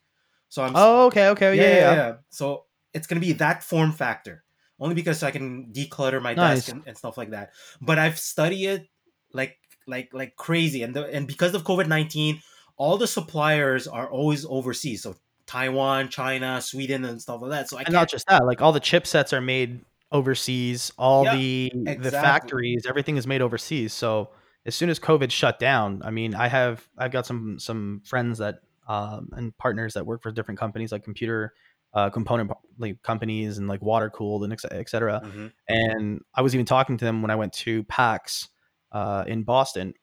So 0.49 0.63
I'm 0.63 0.73
Oh, 0.75 1.07
okay, 1.07 1.29
okay, 1.29 1.55
yeah, 1.55 1.63
yeah. 1.63 1.95
yeah. 1.95 2.13
So 2.29 2.65
it's 2.93 3.07
gonna 3.07 3.21
be 3.21 3.33
that 3.33 3.63
form 3.63 3.91
factor. 3.91 4.43
Only 4.83 4.95
because 4.95 5.23
I 5.23 5.31
can 5.31 5.71
declutter 5.71 6.21
my 6.21 6.33
Nice. 6.35 6.67
desk 6.67 6.75
and, 6.75 6.83
and 6.85 6.97
stuff 6.97 7.17
like 7.17 7.29
that. 7.31 7.51
But 7.81 7.97
I've 7.99 8.19
studied 8.19 8.67
it 8.67 8.87
like 9.31 9.57
like 9.87 10.09
like 10.13 10.35
crazy, 10.35 10.83
and 10.83 10.93
the, 10.93 11.05
and 11.07 11.25
because 11.25 11.55
of 11.55 11.63
COVID 11.63 11.87
nineteen, 11.87 12.41
all 12.75 12.97
the 12.97 13.07
suppliers 13.07 13.87
are 13.87 14.11
always 14.11 14.45
overseas. 14.45 15.03
So 15.03 15.15
Taiwan, 15.45 16.09
China, 16.09 16.59
Sweden, 16.61 17.05
and 17.05 17.21
stuff 17.21 17.41
like 17.41 17.51
that. 17.51 17.69
So 17.69 17.77
I 17.77 17.85
And 17.85 17.95
can't. 17.95 18.09
just 18.09 18.27
that, 18.27 18.45
like 18.45 18.61
all 18.61 18.71
the 18.73 18.81
chipsets 18.81 19.33
are 19.33 19.41
made 19.41 19.81
overseas. 20.11 20.91
All 20.97 21.23
Yeah, 21.23 21.35
the 21.37 21.71
the 22.01 22.11
factories, 22.11 22.85
everything 22.87 23.17
is 23.17 23.25
made 23.25 23.41
overseas. 23.41 23.93
So 23.93 24.31
as 24.65 24.75
soon 24.75 24.89
as 24.89 24.99
COVID 24.99 25.31
shut 25.31 25.59
down, 25.59 26.01
I 26.03 26.11
mean, 26.11 26.35
I 26.35 26.47
have 26.47 26.87
I've 26.97 27.11
got 27.11 27.25
some 27.25 27.59
some 27.59 28.01
friends 28.05 28.37
that 28.39 28.59
um, 28.87 29.29
and 29.33 29.57
partners 29.57 29.93
that 29.93 30.05
work 30.05 30.21
for 30.21 30.31
different 30.31 30.59
companies 30.59 30.91
like 30.91 31.03
computer 31.03 31.53
uh, 31.93 32.09
component 32.09 32.51
like 32.77 33.01
companies 33.03 33.57
and 33.57 33.67
like 33.67 33.81
water 33.81 34.09
cooled 34.09 34.43
and 34.43 34.51
et 34.53 34.59
et 34.71 34.89
cetera. 34.89 35.21
Mhm. 35.23 35.51
And 35.67 36.21
I 36.33 36.41
was 36.41 36.55
even 36.55 36.65
talking 36.65 36.97
to 36.97 37.05
them 37.05 37.21
when 37.21 37.31
I 37.31 37.35
went 37.35 37.53
to 37.53 37.83
PAX 37.83 38.49
uh, 38.91 39.23
in 39.27 39.43
Boston, 39.43 39.93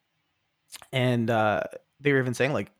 and 0.92 1.30
uh, 1.30 1.62
they 2.00 2.12
were 2.12 2.20
even 2.20 2.34
saying 2.34 2.52
like 2.52 2.70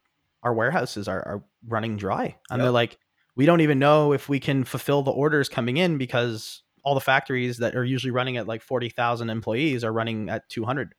our 0.43 0.55
warehouses 0.55 1.09
are, 1.09 1.19
are 1.27 1.45
running 1.67 1.97
dry, 1.97 2.37
and 2.51 2.59
Yep. 2.59 2.61
they're 2.61 2.71
like, 2.71 2.99
we 3.37 3.47
don't 3.47 3.61
even 3.61 3.79
know 3.79 4.13
if 4.13 4.29
we 4.29 4.41
can 4.41 4.65
fulfill 4.65 5.03
the 5.03 5.11
orders 5.11 5.49
coming 5.49 5.77
in 5.77 5.99
because 5.99 6.63
all 6.83 6.95
the 6.95 7.01
factories 7.01 7.59
that 7.59 7.77
are 7.77 7.85
usually 7.85 8.11
running 8.11 8.37
at 8.39 8.47
like 8.47 8.63
forty 8.63 8.89
thousand 8.89 9.29
employees 9.29 9.85
are 9.85 9.93
running 9.93 10.31
at 10.31 10.49
two 10.49 10.65
hundred. 10.65 10.95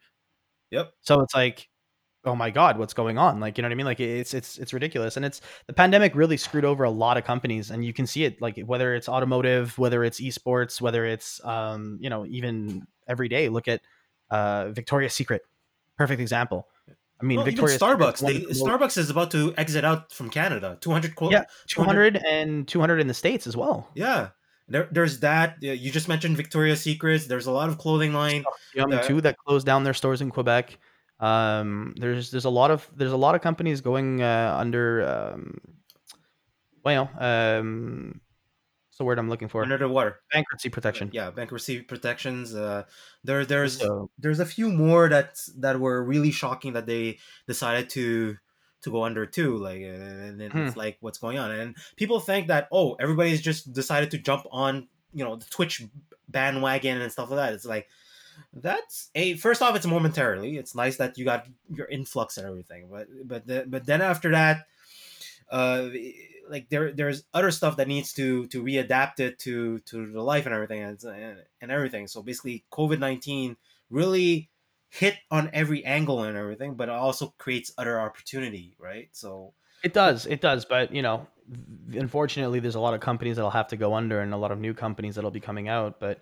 Yep. 0.69 0.93
So 1.01 1.21
it's 1.21 1.33
like, 1.33 1.69
oh 2.25 2.35
my 2.35 2.51
god, 2.51 2.77
what's 2.77 2.93
going 2.93 3.17
on? 3.17 3.39
Like, 3.39 3.57
you 3.57 3.61
know 3.61 3.67
what 3.67 3.73
I 3.73 3.75
mean? 3.75 3.85
Like, 3.85 3.99
it's 3.99 4.33
it's 4.33 4.57
it's 4.57 4.73
ridiculous, 4.73 5.17
and 5.17 5.25
it's 5.25 5.41
the 5.67 5.73
pandemic 5.73 6.15
really 6.15 6.37
screwed 6.37 6.65
over 6.65 6.83
a 6.83 6.89
lot 6.89 7.17
of 7.17 7.23
companies, 7.23 7.71
and 7.71 7.83
you 7.83 7.93
can 7.93 8.07
see 8.07 8.23
it 8.23 8.41
like 8.41 8.59
whether 8.59 8.93
it's 8.93 9.09
automotive, 9.09 9.77
whether 9.77 10.03
it's 10.03 10.19
esports, 10.19 10.81
whether 10.81 11.05
it's 11.05 11.43
um, 11.45 11.97
you 12.01 12.09
know, 12.09 12.25
even 12.25 12.85
every 13.07 13.27
day. 13.27 13.49
Look 13.49 13.67
at 13.67 13.81
uh, 14.29 14.69
Victoria's 14.69 15.13
Secret, 15.13 15.41
perfect 15.97 16.21
example. 16.21 16.67
I 17.21 17.23
mean, 17.23 17.37
Well, 17.37 17.45
Victoria's 17.45 17.79
Starbucks. 17.79 18.25
They, 18.25 18.41
Starbucks 18.41 18.97
is 18.97 19.09
about 19.09 19.31
to 19.31 19.53
exit 19.57 19.85
out 19.85 20.11
from 20.11 20.29
Canada. 20.29 20.77
Two 20.81 20.91
hundred 20.91 21.15
quote. 21.15 21.31
yeah, 21.31 21.43
200 21.67 22.17
and 22.17 22.67
200 22.67 22.99
in 22.99 23.07
the 23.07 23.13
states 23.13 23.45
as 23.45 23.55
well. 23.55 23.89
Yeah. 23.93 24.29
There, 24.67 24.87
there's 24.91 25.19
that. 25.19 25.57
You 25.61 25.91
just 25.91 26.07
mentioned 26.07 26.37
Victoria's 26.37 26.81
Secrets. 26.81 27.27
There's 27.27 27.45
a 27.45 27.51
lot 27.51 27.69
of 27.69 27.77
clothing 27.77 28.13
line. 28.13 28.43
Yeah. 28.73 29.01
too 29.01 29.21
that 29.21 29.37
closed 29.37 29.65
down 29.65 29.83
their 29.83 29.93
stores 29.93 30.21
in 30.21 30.31
Quebec. 30.31 30.79
Um, 31.21 31.93
there's 31.97 32.31
there's 32.31 32.45
a 32.45 32.49
lot 32.49 32.71
of 32.71 32.89
there's 32.95 33.11
a 33.13 33.17
lot 33.17 33.35
of 33.35 33.41
companies 33.41 33.81
going 33.81 34.21
uh, 34.21 34.55
under 34.59 35.07
um, 35.07 35.59
well 36.83 37.09
um, 37.19 38.21
what's 38.89 38.97
the 38.97 39.05
word 39.05 39.19
I'm 39.19 39.29
looking 39.29 39.47
for 39.47 39.63
under 39.63 39.77
the 39.77 39.87
water. 39.89 40.21
bankruptcy 40.31 40.69
protection. 40.69 41.11
Yeah, 41.11 41.29
bankruptcy 41.31 41.81
protections. 41.81 42.55
Uh, 42.55 42.83
there, 43.23 43.45
there's 43.45 43.79
So 43.79 44.09
there's 44.17 44.39
a 44.39 44.45
few 44.45 44.69
more 44.71 45.09
that 45.09 45.39
that 45.57 45.79
were 45.79 46.03
really 46.03 46.31
shocking 46.31 46.73
that 46.73 46.85
they 46.85 47.19
decided 47.47 47.89
to 47.91 48.37
to 48.81 48.91
go 48.91 49.03
under 49.03 49.25
too. 49.25 49.57
Like, 49.57 49.81
uh, 49.81 49.85
and 49.85 50.39
then 50.39 50.51
Hmm. 50.51 50.67
it's 50.67 50.75
like, 50.75 50.97
what's 51.01 51.17
going 51.19 51.37
on? 51.37 51.51
And 51.51 51.77
people 51.97 52.19
think 52.19 52.47
that 52.47 52.67
oh, 52.71 52.95
everybody's 52.95 53.41
just 53.41 53.73
decided 53.73 54.11
to 54.11 54.17
jump 54.17 54.45
on 54.51 54.87
you 55.13 55.23
know 55.25 55.35
the 55.35 55.45
Twitch 55.45 55.83
bandwagon 56.29 57.01
and 57.01 57.11
stuff 57.11 57.29
like 57.29 57.37
that. 57.37 57.53
It's 57.53 57.65
like 57.65 57.89
that's 58.53 59.09
a 59.15 59.35
first 59.35 59.61
off, 59.61 59.75
it's 59.75 59.85
momentarily. 59.85 60.57
It's 60.57 60.75
nice 60.75 60.97
that 60.97 61.17
you 61.17 61.25
got 61.25 61.47
your 61.73 61.87
influx 61.87 62.37
and 62.37 62.47
everything, 62.47 62.87
but 62.91 63.07
but 63.25 63.47
the, 63.47 63.65
but 63.67 63.85
then 63.85 64.01
after 64.01 64.31
that, 64.31 64.67
uh, 65.49 65.89
like 66.49 66.69
there 66.69 66.91
there's 66.91 67.23
other 67.33 67.51
stuff 67.51 67.77
that 67.77 67.87
needs 67.87 68.13
to 68.13 68.47
to 68.47 68.61
readapt 68.61 69.19
it 69.19 69.39
to 69.39 69.79
to 69.79 70.11
the 70.11 70.21
life 70.21 70.45
and 70.45 70.53
everything 70.53 70.81
and 70.81 71.03
and, 71.61 71.71
everything. 71.71 72.07
So 72.07 72.21
basically, 72.21 72.65
COVID 72.71 72.99
nineteen 72.99 73.57
really 73.89 74.49
hit 74.89 75.15
on 75.31 75.49
every 75.53 75.85
angle 75.85 76.23
and 76.23 76.37
everything, 76.37 76.75
but 76.75 76.89
it 76.89 76.95
also 76.95 77.33
creates 77.37 77.71
other 77.77 77.99
opportunity, 77.99 78.75
right? 78.77 79.07
So 79.13 79.53
it 79.83 79.93
does, 79.93 80.25
it 80.25 80.41
does, 80.41 80.65
but 80.65 80.93
you 80.93 81.01
know, 81.01 81.25
unfortunately, 81.93 82.59
there's 82.59 82.75
a 82.75 82.79
lot 82.79 82.93
of 82.93 82.99
companies 82.99 83.37
that'll 83.37 83.51
have 83.51 83.69
to 83.69 83.77
go 83.77 83.93
under, 83.93 84.19
and 84.19 84.33
a 84.33 84.37
lot 84.37 84.51
of 84.51 84.59
new 84.59 84.73
companies 84.73 85.15
that'll 85.15 85.31
be 85.31 85.39
coming 85.39 85.69
out. 85.69 85.99
But 85.99 86.19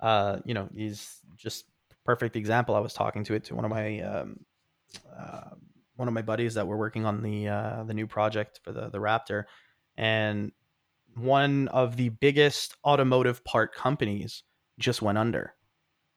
uh, 0.00 0.38
you 0.44 0.54
know, 0.54 0.68
he's 0.74 1.20
just 1.36 1.64
perfect 2.04 2.36
example. 2.36 2.74
I 2.74 2.80
was 2.80 2.94
talking 2.94 3.24
to 3.24 3.34
it 3.34 3.44
to 3.44 3.54
one 3.54 3.64
of 3.64 3.70
my 3.70 4.00
um, 4.00 4.40
uh, 5.16 5.50
one 5.96 6.08
of 6.08 6.14
my 6.14 6.22
buddies 6.22 6.54
that 6.54 6.66
were 6.66 6.76
working 6.76 7.04
on 7.04 7.22
the 7.22 7.48
uh, 7.48 7.84
the 7.84 7.94
new 7.94 8.06
project 8.06 8.60
for 8.62 8.72
the 8.72 8.88
the 8.88 8.98
Raptor, 8.98 9.44
and 9.96 10.52
one 11.16 11.68
of 11.68 11.96
the 11.96 12.08
biggest 12.08 12.76
automotive 12.84 13.44
part 13.44 13.74
companies 13.74 14.42
just 14.78 15.02
went 15.02 15.18
under, 15.18 15.54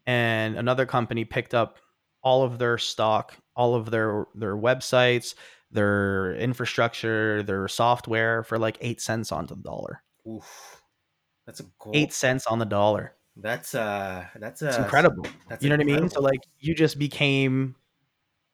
and 0.06 0.58
another 0.58 0.86
company 0.86 1.26
picked 1.26 1.54
up 1.54 1.78
all 2.24 2.44
of 2.44 2.58
their 2.60 2.78
stock, 2.78 3.36
all 3.56 3.76
of 3.76 3.92
their 3.92 4.26
their 4.36 4.56
websites, 4.56 5.36
their 5.72 6.36
infrastructure, 6.36 7.44
their 7.44 7.68
software 7.68 8.44
for 8.44 8.58
like 8.58 8.78
eight 8.82 9.02
cents 9.02 9.32
on 9.32 9.46
the 9.46 9.56
dollar. 9.56 10.02
oof, 10.28 10.82
that's 11.46 11.60
a 11.60 11.66
goal. 11.80 11.94
Eight 11.96 12.14
cents 12.14 12.48
on 12.48 12.60
the 12.60 12.66
dollar. 12.66 13.14
That's 13.40 13.76
uh, 13.76 14.26
that's 14.36 14.62
uh, 14.62 14.82
incredible. 14.84 15.26
That's 15.48 15.64
you 15.64 15.70
know 15.70 15.76
what 15.76 15.82
I 15.82 15.86
mean? 15.86 16.10
So 16.10 16.22
like 16.22 16.42
you 16.60 16.74
just 16.74 16.98
became, 16.98 17.76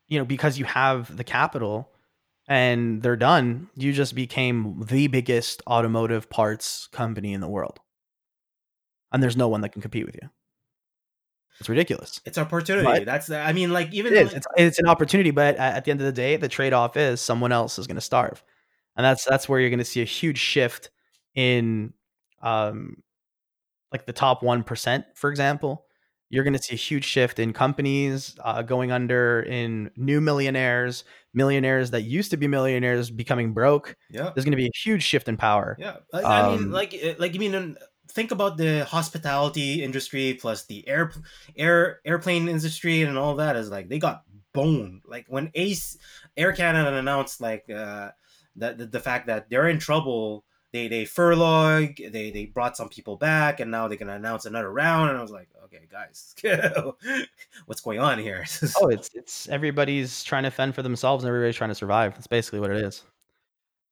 you 0.08 0.20
know, 0.20 0.26
because 0.26 0.60
you 0.60 0.66
have 0.66 1.16
the 1.16 1.24
capital 1.24 1.90
and 2.48 3.02
they're 3.02 3.16
done, 3.16 3.70
you 3.76 3.94
just 3.94 4.16
became 4.16 4.84
the 4.86 5.08
biggest 5.08 5.62
automotive 5.68 6.30
parts 6.30 6.88
company 6.92 7.34
in 7.34 7.40
the 7.40 7.48
world. 7.48 7.80
And 9.12 9.24
there's 9.24 9.38
no 9.38 9.48
one 9.48 9.62
that 9.62 9.70
can 9.70 9.82
compete 9.82 10.06
with 10.06 10.16
you. 10.22 10.30
It's 11.60 11.70
ridiculous. 11.70 12.20
it's 12.26 12.38
opportunity. 12.38 12.84
But- 12.84 13.06
that's 13.06 13.30
I 13.30 13.54
mean, 13.54 13.72
like 13.72 13.94
even 13.94 14.12
It 14.12 14.18
is. 14.18 14.28
like- 14.28 14.38
It's, 14.38 14.48
it's 14.58 14.80
an 14.80 14.88
opportunity, 14.88 15.32
but 15.32 15.56
at, 15.56 15.86
the 15.86 15.92
end 15.92 16.02
of 16.02 16.06
the 16.06 16.12
day, 16.12 16.36
the 16.36 16.50
trade 16.50 16.74
off 16.74 16.98
is 16.98 17.22
someone 17.22 17.52
else 17.52 17.78
is 17.80 17.88
going 17.88 17.96
to 17.96 18.02
starve, 18.02 18.44
and 18.98 19.06
that's 19.06 19.24
that's 19.24 19.48
where 19.48 19.60
you're 19.60 19.70
going 19.70 19.78
to 19.78 19.86
see 19.86 20.02
a 20.02 20.06
huge 20.06 20.40
shift 20.40 20.90
in, 21.36 21.94
um, 22.42 22.98
like 23.94 24.06
the 24.06 24.14
top 24.14 24.44
one 24.44 24.64
percent, 24.64 25.06
for 25.16 25.30
example. 25.30 25.86
You're 26.30 26.44
going 26.44 26.54
to 26.54 26.60
see 26.60 26.74
a 26.74 26.78
huge 26.78 27.06
shift 27.06 27.38
in 27.38 27.54
companies 27.54 28.36
uh, 28.44 28.64
going 28.64 28.92
under, 28.92 29.42
in 29.44 29.92
new 29.96 30.20
millionaires, 30.20 31.04
millionaires 31.32 31.92
that 31.92 32.02
used 32.02 32.32
to 32.32 32.38
be 32.38 32.48
millionaires 32.48 33.12
becoming 33.12 33.54
broke. 33.54 33.96
yeah. 34.10 34.32
There's 34.34 34.44
going 34.44 34.54
to 34.54 34.58
be 34.58 34.66
a 34.66 34.72
huge 34.76 35.04
shift 35.04 35.28
in 35.28 35.38
power. 35.38 35.78
Yeah, 35.80 35.98
I, 36.12 36.24
I 36.24 36.50
mean, 36.50 36.60
Um, 36.60 36.72
like, 36.72 36.96
uh, 36.96 37.14
like 37.20 37.36
you 37.36 37.40
mean, 37.40 37.54
um, 37.54 37.78
think 38.10 38.32
about 38.32 38.58
the 38.58 38.84
hospitality 38.86 39.84
industry 39.84 40.36
plus 40.42 40.66
the 40.66 40.88
air, 40.88 41.12
air, 41.56 42.00
airplane 42.04 42.48
industry 42.48 43.04
and 43.04 43.16
all 43.16 43.36
that 43.36 43.56
is 43.56 43.70
like 43.70 43.88
they 43.90 44.00
got 44.00 44.24
boned. 44.56 45.02
Like 45.06 45.26
when 45.28 45.52
Ace 45.54 45.98
Air 46.36 46.54
Canada 46.54 46.96
announced 46.98 47.42
like 47.42 47.70
uh, 47.70 48.10
that 48.56 48.80
the, 48.80 48.88
the 48.88 49.00
fact 49.00 49.28
that 49.28 49.52
they're 49.52 49.70
in 49.70 49.78
trouble, 49.78 50.46
they 50.74 50.88
they 50.88 51.06
furloughed, 51.06 51.98
they 51.98 52.32
they 52.32 52.46
brought 52.48 52.76
some 52.76 52.90
people 52.90 53.16
back, 53.16 53.60
and 53.60 53.70
now 53.70 53.88
they're 53.88 53.98
gonna 53.98 54.16
announce 54.16 54.46
another 54.46 54.72
round. 54.74 55.12
And 55.12 55.20
I 55.20 55.22
was 55.22 55.32
like, 55.32 55.48
okay, 55.66 55.88
guys, 55.90 56.34
what's 57.68 57.80
going 57.80 58.00
on 58.00 58.18
here? 58.20 58.44
Oh, 58.82 58.88
it's 58.88 59.12
it's 59.14 59.48
everybody's 59.50 60.24
trying 60.24 60.44
to 60.44 60.52
fend 60.52 60.74
for 60.74 60.82
themselves 60.82 61.24
and 61.24 61.30
everybody's 61.30 61.56
trying 61.56 61.70
to 61.70 61.76
survive. 61.76 62.16
That's 62.16 62.28
basically 62.28 62.60
what 62.60 62.72
it 62.72 62.78
is. 62.78 63.04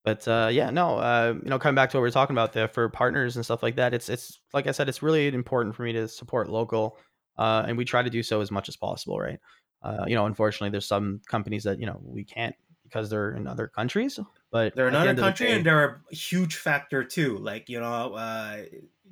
But 0.04 0.28
uh, 0.28 0.50
yeah, 0.52 0.72
no, 0.72 0.98
uh, 0.98 1.36
you 1.44 1.50
know, 1.50 1.60
coming 1.60 1.76
back 1.76 1.91
to 1.91 1.98
what 1.98 2.02
we 2.02 2.08
were 2.08 2.12
talking 2.12 2.34
about 2.34 2.54
there 2.54 2.67
for 2.67 2.89
partners 2.89 3.36
and 3.36 3.46
stuff 3.46 3.62
like 3.62 3.76
that, 3.76 3.94
it's 3.94 4.10
it's 4.10 4.39
like 4.52 4.65
I 4.65 4.72
said, 4.72 4.89
it's 4.89 5.04
really 5.04 5.28
important 5.28 5.76
for 5.76 5.84
me 5.84 5.94
to 5.94 6.08
support 6.08 6.50
local, 6.50 6.98
uh, 7.38 7.63
and 7.67 7.78
we 7.78 7.86
try 7.86 8.02
to 8.02 8.10
do 8.10 8.24
so 8.24 8.41
as 8.41 8.50
much 8.50 8.67
as 8.67 8.76
possible, 8.76 9.20
right? 9.20 9.39
Uh, 9.84 10.06
you 10.08 10.15
know, 10.15 10.26
unfortunately, 10.26 10.72
there's 10.72 10.88
some 10.88 11.22
companies 11.28 11.63
that 11.63 11.80
you 11.80 11.86
know 11.86 12.00
we 12.04 12.24
can't 12.24 12.56
because 12.84 13.12
they're 13.12 13.34
in 13.34 13.46
other 13.46 13.67
countries, 13.67 14.20
but 14.52 14.76
they're 14.76 14.92
the 14.92 14.98
another 14.98 15.14
the 15.14 15.22
country 15.22 15.48
day- 15.48 15.54
and 15.54 15.66
they're 15.66 16.02
a 16.12 16.16
huge 16.16 16.56
factor 16.56 17.04
too. 17.04 17.38
Like 17.38 17.70
you 17.70 17.80
know, 17.80 18.14
uh, 18.14 18.64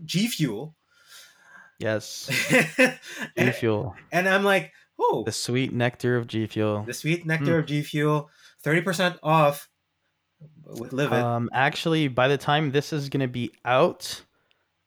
G 0.06 0.28
Fuel. 0.28 0.75
yes, 1.80 2.30
and, 3.38 3.49
e 3.49 3.52
fuel. 3.52 3.95
and 4.12 4.28
I'm 4.28 4.43
like, 4.43 4.71
Oh, 4.99 5.23
The 5.25 5.32
sweet 5.32 5.71
nectar 5.73 6.17
of 6.17 6.28
G 6.28 6.45
Fuel. 6.45 6.84
the 6.84 6.93
sweet 6.93 7.25
nectar 7.25 7.60
of 7.60 7.65
G 7.65 7.82
Fuel, 7.82 8.30
thirty 8.62 8.82
percent 8.82 9.17
off 9.23 9.69
with 10.65 10.93
Livid. 10.93 11.19
Um, 11.19 11.49
actually, 11.54 12.08
by 12.10 12.28
the 12.28 12.38
time 12.38 12.71
this 12.71 12.93
is 12.93 13.10
going 13.10 13.21
to 13.21 13.28
be 13.28 13.52
out, 13.65 14.21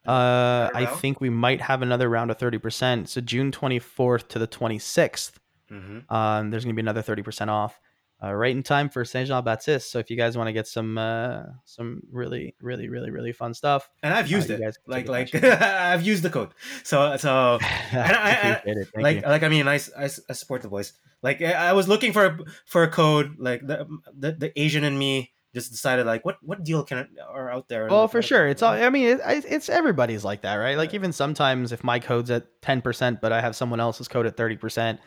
uh, 0.07 0.71
I 0.75 0.85
round? 0.85 1.01
think 1.01 1.21
we 1.21 1.31
might 1.31 1.61
have 1.61 1.83
another 1.83 2.09
round 2.09 2.31
of 2.31 2.39
30%. 2.39 3.09
So 3.09 3.21
June 3.21 3.51
24th 3.53 4.29
to 4.29 4.39
the 4.39 4.49
26th, 4.49 5.33
mm-hmm. 5.71 6.15
um, 6.15 6.51
there's 6.51 6.65
going 6.65 6.75
to 6.75 6.81
be 6.83 6.85
another 6.89 7.03
30% 7.03 7.49
off. 7.49 7.79
Uh, 8.23 8.33
right 8.33 8.55
in 8.55 8.63
time 8.63 8.89
for 8.89 9.05
Saint 9.05 9.27
Jean 9.27 9.43
Baptiste. 9.43 9.91
So 9.91 9.99
if 9.99 10.09
you 10.09 10.17
guys 10.17 10.37
want 10.37 10.47
to 10.47 10.53
get 10.53 10.69
some 10.69 10.97
uh, 10.97 11.43
some 11.65 12.03
really 12.13 12.55
really 12.61 12.89
really 12.89 13.11
really 13.11 13.33
fun 13.33 13.53
stuff, 13.53 13.91
And 14.03 14.15
I've 14.15 14.31
used 14.31 14.49
you 14.49 14.57
it. 14.57 14.77
Like 14.87 15.09
like 15.09 15.35
I've 15.45 16.03
used 16.03 16.23
the 16.23 16.31
code. 16.31 16.51
So 16.85 17.17
so 17.17 17.59
I- 17.93 18.63
I- 18.65 18.69
it. 18.71 18.89
Like 18.95 19.17
you. 19.17 19.23
like 19.23 19.43
I 19.43 19.49
mean 19.49 19.67
I, 19.67 19.81
I 19.99 20.05
I 20.05 20.33
support 20.35 20.63
the 20.63 20.69
voice. 20.69 20.93
Like 21.23 21.43
I 21.43 21.53
I 21.53 21.73
was 21.73 21.89
looking 21.89 22.13
for 22.13 22.27
a, 22.27 22.39
for 22.67 22.85
a 22.85 22.89
code. 22.89 23.37
Like 23.39 23.67
the, 23.67 23.89
the 24.17 24.33
the 24.33 24.61
Asian 24.61 24.85
in 24.85 24.97
me 24.97 25.33
just 25.55 25.71
decided 25.73 26.07
like 26.07 26.25
what 26.25 26.37
what 26.43 26.63
deal 26.65 26.85
can 26.85 26.99
I, 26.99 27.07
are 27.29 27.51
out 27.51 27.69
there. 27.69 27.89
Well, 27.89 28.07
for 28.09 28.23
sure, 28.23 28.47
it's 28.47 28.63
all. 28.63 28.73
I 28.73 28.89
mean, 28.89 29.07
it, 29.09 29.21
it's 29.27 29.69
everybody's 29.69 30.25
like 30.25 30.43
that, 30.43 30.55
right? 30.57 30.77
Like 30.77 30.95
even 30.95 31.13
sometimes 31.13 31.73
if 31.73 31.83
my 31.85 31.99
code's 31.99 32.31
at 32.31 32.47
ten 32.63 32.83
percent, 32.83 33.21
but 33.21 33.33
I 33.33 33.41
have 33.41 33.55
someone 33.57 33.81
else's 33.81 34.09
code 34.09 34.27
at 34.27 34.37
thirty 34.37 34.57
percent, 34.57 35.01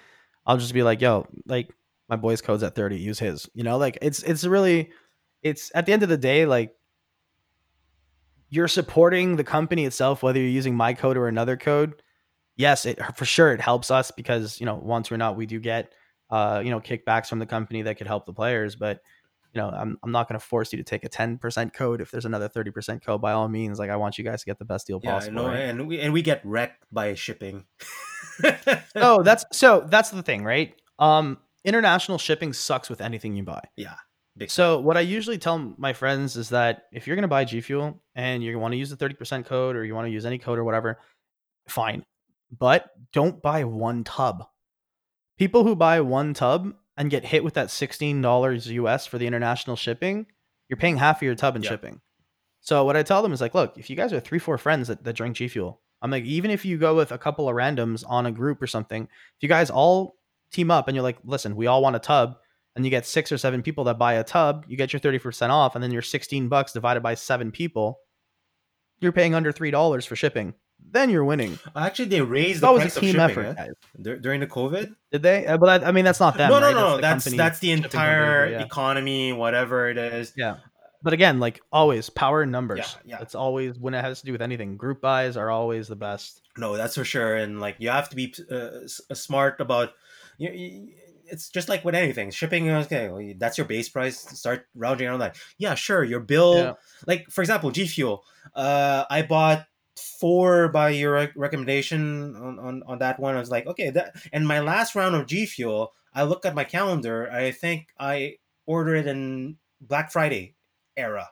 I'll 0.45 0.57
just 0.57 0.73
be 0.73 0.83
like, 0.83 1.01
"Yo, 1.01 1.27
like 1.47 1.73
my 2.09 2.15
boy's 2.15 2.41
code's 2.41 2.63
at 2.63 2.75
thirty, 2.75 2.97
use 2.97 3.19
his." 3.19 3.49
You 3.53 3.63
know, 3.63 3.77
like 3.77 3.97
it's 4.01 4.23
it's 4.23 4.45
really, 4.45 4.91
it's 5.41 5.71
at 5.75 5.85
the 5.85 5.93
end 5.93 6.03
of 6.03 6.09
the 6.09 6.17
day, 6.17 6.45
like 6.45 6.75
you're 8.49 8.67
supporting 8.67 9.35
the 9.35 9.43
company 9.43 9.85
itself, 9.85 10.23
whether 10.23 10.39
you're 10.39 10.47
using 10.47 10.75
my 10.75 10.93
code 10.93 11.17
or 11.17 11.27
another 11.27 11.57
code. 11.57 12.01
Yes, 12.55 12.85
it 12.85 12.99
for 13.15 13.25
sure 13.25 13.51
it 13.51 13.61
helps 13.61 13.91
us 13.91 14.11
because 14.11 14.59
you 14.59 14.65
know 14.65 14.75
once 14.75 15.11
or 15.11 15.17
not 15.17 15.35
we 15.35 15.45
do 15.45 15.59
get 15.59 15.91
uh 16.29 16.61
you 16.63 16.71
know 16.71 16.79
kickbacks 16.79 17.27
from 17.27 17.39
the 17.39 17.45
company 17.45 17.81
that 17.81 17.97
could 17.97 18.07
help 18.07 18.25
the 18.25 18.33
players, 18.33 18.75
but 18.75 19.01
you 19.55 19.61
know, 19.61 19.69
I'm, 19.69 19.97
I'm 20.03 20.11
not 20.11 20.27
going 20.27 20.37
to 20.37 20.45
force 20.45 20.73
you 20.73 20.77
to 20.77 20.83
take 20.83 21.05
a 21.05 21.09
10% 21.09 21.73
code 21.73 22.01
if 22.01 22.11
there's 22.11 22.25
another 22.25 22.49
30% 22.49 23.01
code 23.01 23.21
by 23.21 23.31
all 23.31 23.47
means. 23.47 23.79
Like 23.79 23.89
I 23.89 23.95
want 23.95 24.17
you 24.17 24.23
guys 24.25 24.41
to 24.41 24.45
get 24.45 24.59
the 24.59 24.65
best 24.65 24.85
deal 24.85 24.99
yeah, 25.01 25.11
I 25.11 25.13
possible. 25.13 25.43
know, 25.43 25.47
right? 25.47 25.59
and 25.59 25.87
we 25.87 25.99
and 26.01 26.11
we 26.11 26.21
get 26.21 26.41
wrecked 26.43 26.85
by 26.91 27.13
shipping. 27.13 27.65
Oh, 28.95 29.23
that's 29.23 29.45
so 29.53 29.87
that's 29.89 30.09
the 30.09 30.23
thing, 30.23 30.43
right? 30.43 30.75
Um, 30.99 31.37
international 31.65 32.17
shipping 32.17 32.53
sucks 32.53 32.89
with 32.89 33.01
anything 33.01 33.35
you 33.35 33.43
buy. 33.43 33.61
Yeah. 33.75 33.95
So 34.47 34.79
what 34.81 34.97
I 34.97 35.01
usually 35.01 35.37
tell 35.37 35.57
my 35.77 35.93
friends 35.93 36.35
is 36.35 36.49
that 36.49 36.83
if 36.91 37.07
you're 37.07 37.15
going 37.15 37.23
to 37.23 37.27
buy 37.29 37.45
G 37.45 37.61
Fuel 37.61 38.01
and 38.15 38.43
you 38.43 38.59
want 38.59 38.73
to 38.73 38.77
use 38.77 38.89
the 38.89 38.97
30% 38.97 39.45
code 39.45 39.75
or 39.77 39.85
you 39.85 39.95
want 39.95 40.07
to 40.07 40.11
use 40.11 40.25
any 40.25 40.37
code 40.37 40.59
or 40.59 40.63
whatever, 40.65 40.99
fine. 41.67 42.03
But 42.57 42.89
don't 43.13 43.41
buy 43.41 43.63
one 43.63 44.03
tub. 44.03 44.45
People 45.37 45.63
who 45.63 45.75
buy 45.75 46.01
one 46.01 46.33
tub 46.33 46.73
and 46.97 47.09
get 47.09 47.25
hit 47.25 47.43
with 47.43 47.53
that 47.55 47.67
$16 47.67 48.65
US 48.67 49.05
for 49.07 49.17
the 49.17 49.27
international 49.27 49.75
shipping, 49.77 50.25
you're 50.69 50.77
paying 50.77 50.97
half 50.97 51.17
of 51.17 51.23
your 51.23 51.35
tub 51.35 51.55
in 51.55 51.63
Yeah. 51.63 51.69
shipping. 51.69 52.01
So 52.59 52.83
what 52.83 52.97
I 52.97 53.03
tell 53.03 53.21
them 53.21 53.31
is 53.31 53.39
like, 53.41 53.53
look, 53.55 53.77
if 53.77 53.89
you 53.89 53.95
guys 53.95 54.11
are 54.11 54.19
three, 54.19 54.39
four 54.39 54.57
friends 54.57 54.87
that, 54.89 55.03
that 55.03 55.13
drink 55.13 55.35
G 55.37 55.47
Fuel, 55.47 55.81
I'm 56.01 56.11
like, 56.11 56.25
even 56.25 56.51
if 56.51 56.65
you 56.65 56.77
go 56.77 56.93
with 56.95 57.11
a 57.13 57.17
couple 57.17 57.47
of 57.47 57.55
randoms 57.55 58.03
on 58.07 58.25
a 58.25 58.31
group 58.31 58.61
or 58.61 58.67
something, 58.67 59.03
if 59.03 59.43
you 59.43 59.47
guys 59.49 59.69
all 59.69 60.17
team 60.55 60.71
up 60.71 60.87
and 60.87 60.95
you're 60.95 61.03
like, 61.03 61.17
listen, 61.23 61.55
we 61.55 61.67
all 61.67 61.81
want 61.81 61.95
a 61.95 61.99
tub, 61.99 62.37
and 62.75 62.83
you 62.83 62.91
get 62.91 63.05
six 63.05 63.31
or 63.31 63.37
seven 63.37 63.61
people 63.61 63.83
that 63.85 63.97
buy 63.97 64.13
a 64.13 64.23
tub, 64.23 64.65
you 64.67 64.77
get 64.77 64.91
your 64.93 64.99
30% 64.99 65.49
off, 65.49 65.75
and 65.75 65.83
then 65.83 65.91
your 65.91 66.01
16 66.01 66.49
bucks 66.49 66.73
divided 66.73 67.01
by 67.01 67.13
seven 67.13 67.51
people, 67.51 67.99
you're 68.99 69.11
paying 69.11 69.33
under 69.35 69.51
three 69.51 69.71
dollars 69.71 70.05
for 70.05 70.15
shipping. 70.15 70.53
Then 70.91 71.09
you're 71.09 71.25
winning. 71.25 71.57
Actually, 71.75 72.09
they 72.09 72.21
raised 72.21 72.61
It's 72.61 72.61
the 72.61 72.73
price 72.73 72.97
a 72.97 72.99
team 72.99 73.19
of 73.19 73.31
shipping 73.31 73.45
effort, 73.45 73.73
eh? 74.03 74.15
during 74.21 74.39
the 74.41 74.47
COVID. 74.47 74.93
Did 75.11 75.23
they? 75.23 75.45
Uh, 75.47 75.57
But 75.57 75.65
that, 75.65 75.87
I 75.87 75.91
mean, 75.91 76.05
that's 76.05 76.19
not 76.19 76.37
them. 76.37 76.49
no, 76.49 76.59
no, 76.59 76.65
right? 76.67 76.75
no. 76.75 76.95
the 76.97 77.01
That's 77.01 77.25
that's 77.25 77.59
the 77.59 77.71
entire 77.71 78.49
yeah. 78.49 78.61
economy, 78.63 79.33
whatever 79.33 79.89
it 79.89 79.97
is. 79.97 80.33
Yeah. 80.35 80.57
But 81.01 81.13
again, 81.13 81.39
like 81.39 81.61
always, 81.71 82.09
power 82.09 82.43
in 82.43 82.51
numbers. 82.51 82.79
Yeah, 82.79 83.17
yeah. 83.17 83.21
It's 83.21 83.35
always 83.35 83.77
when 83.79 83.93
it 83.93 84.03
has 84.03 84.19
to 84.21 84.25
do 84.25 84.31
with 84.31 84.41
anything. 84.41 84.75
Group 84.75 85.01
buys 85.01 85.37
are 85.37 85.49
always 85.49 85.87
the 85.87 85.95
best. 85.95 86.41
No, 86.57 86.75
that's 86.75 86.95
for 86.95 87.05
sure. 87.05 87.35
And 87.35 87.61
like 87.61 87.75
you 87.79 87.89
have 87.89 88.09
to 88.09 88.15
be 88.15 88.33
uh, 88.51 88.87
smart 89.13 89.61
about. 89.61 89.91
You, 90.37 90.51
you, 90.51 90.89
it's 91.27 91.49
just 91.49 91.69
like 91.69 91.83
with 91.83 91.95
anything, 91.95 92.31
shipping. 92.31 92.69
Okay, 92.69 93.09
well, 93.09 93.33
that's 93.37 93.57
your 93.57 93.65
base 93.65 93.89
price. 93.89 94.19
Start 94.19 94.67
rounding 94.75 95.07
around 95.07 95.19
that. 95.19 95.37
Yeah, 95.57 95.75
sure. 95.75 96.03
Your 96.03 96.19
bill, 96.19 96.57
Yeah. 96.57 96.73
like 97.07 97.29
for 97.29 97.41
example, 97.41 97.71
G 97.71 97.87
Fuel. 97.87 98.23
Uh, 98.55 99.05
I 99.09 99.23
bought 99.23 99.65
four 100.19 100.67
by 100.69 100.89
your 100.89 101.13
rec- 101.13 101.33
recommendation 101.35 102.35
on, 102.35 102.59
on 102.59 102.83
on 102.85 102.99
that 102.99 103.19
one. 103.19 103.35
I 103.35 103.39
was 103.39 103.49
like, 103.51 103.65
okay, 103.67 103.89
that. 103.91 104.15
And 104.33 104.47
my 104.47 104.59
last 104.59 104.95
round 104.95 105.15
of 105.15 105.25
G 105.25 105.45
Fuel, 105.45 105.93
I 106.13 106.23
look 106.23 106.45
at 106.45 106.53
my 106.55 106.63
calendar. 106.63 107.31
I 107.31 107.51
think 107.51 107.87
I 107.99 108.37
ordered 108.65 109.07
in 109.07 109.57
Black 109.81 110.11
Friday 110.11 110.55
era. 110.95 111.29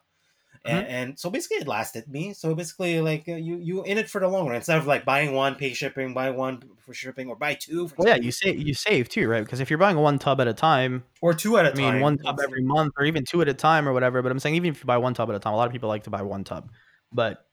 And, 0.66 0.88
and 0.88 1.20
so 1.20 1.30
basically 1.30 1.58
it 1.58 1.68
lasted 1.68 2.08
me 2.08 2.34
so 2.34 2.56
basically 2.56 3.02
like 3.02 3.28
uh, 3.28 3.34
you 3.36 3.58
you 3.58 3.84
in 3.84 3.98
it 3.98 4.10
for 4.10 4.22
the 4.22 4.28
long 4.28 4.48
run 4.48 4.56
instead 4.56 4.78
of 4.78 4.88
like 4.88 5.04
buying 5.04 5.34
one 5.34 5.56
pay 5.56 5.74
shipping 5.74 6.14
buy 6.14 6.30
one 6.30 6.64
for 6.80 6.94
shipping 6.94 7.28
or 7.28 7.36
buy 7.36 7.56
two 7.56 7.90
Well, 7.98 8.08
yeah, 8.08 8.16
you 8.16 8.32
save 8.32 8.60
you 8.60 8.74
save 8.74 9.10
too, 9.10 9.28
right? 9.28 9.44
Because 9.44 9.60
if 9.60 9.70
you're 9.70 9.80
buying 9.80 9.98
one 9.98 10.20
tub 10.20 10.40
at 10.40 10.48
a 10.48 10.54
time, 10.54 11.04
or 11.22 11.34
two 11.34 11.58
at 11.58 11.66
a 11.66 11.72
I 11.72 11.76
mean, 11.76 11.90
time 11.90 12.02
one 12.02 12.18
tub 12.18 12.40
every 12.40 12.64
month 12.64 12.94
or 12.98 13.06
even 13.06 13.26
two 13.26 13.42
at 13.42 13.50
a 13.50 13.54
time 13.54 13.88
or 13.88 13.94
whatever. 13.94 14.22
But 14.22 14.32
I'm 14.32 14.40
saying 14.40 14.56
even 14.56 14.72
if 14.72 14.80
you 14.80 14.86
buy 14.86 14.98
one 14.98 15.14
tub 15.14 15.30
at 15.30 15.36
a 15.36 15.40
time, 15.40 15.54
a 15.54 15.58
lot 15.58 15.68
of 15.68 15.74
people 15.74 15.90
like 15.90 16.04
to 16.04 16.10
buy 16.10 16.22
one 16.22 16.44
tub, 16.44 16.72
but 17.12 17.46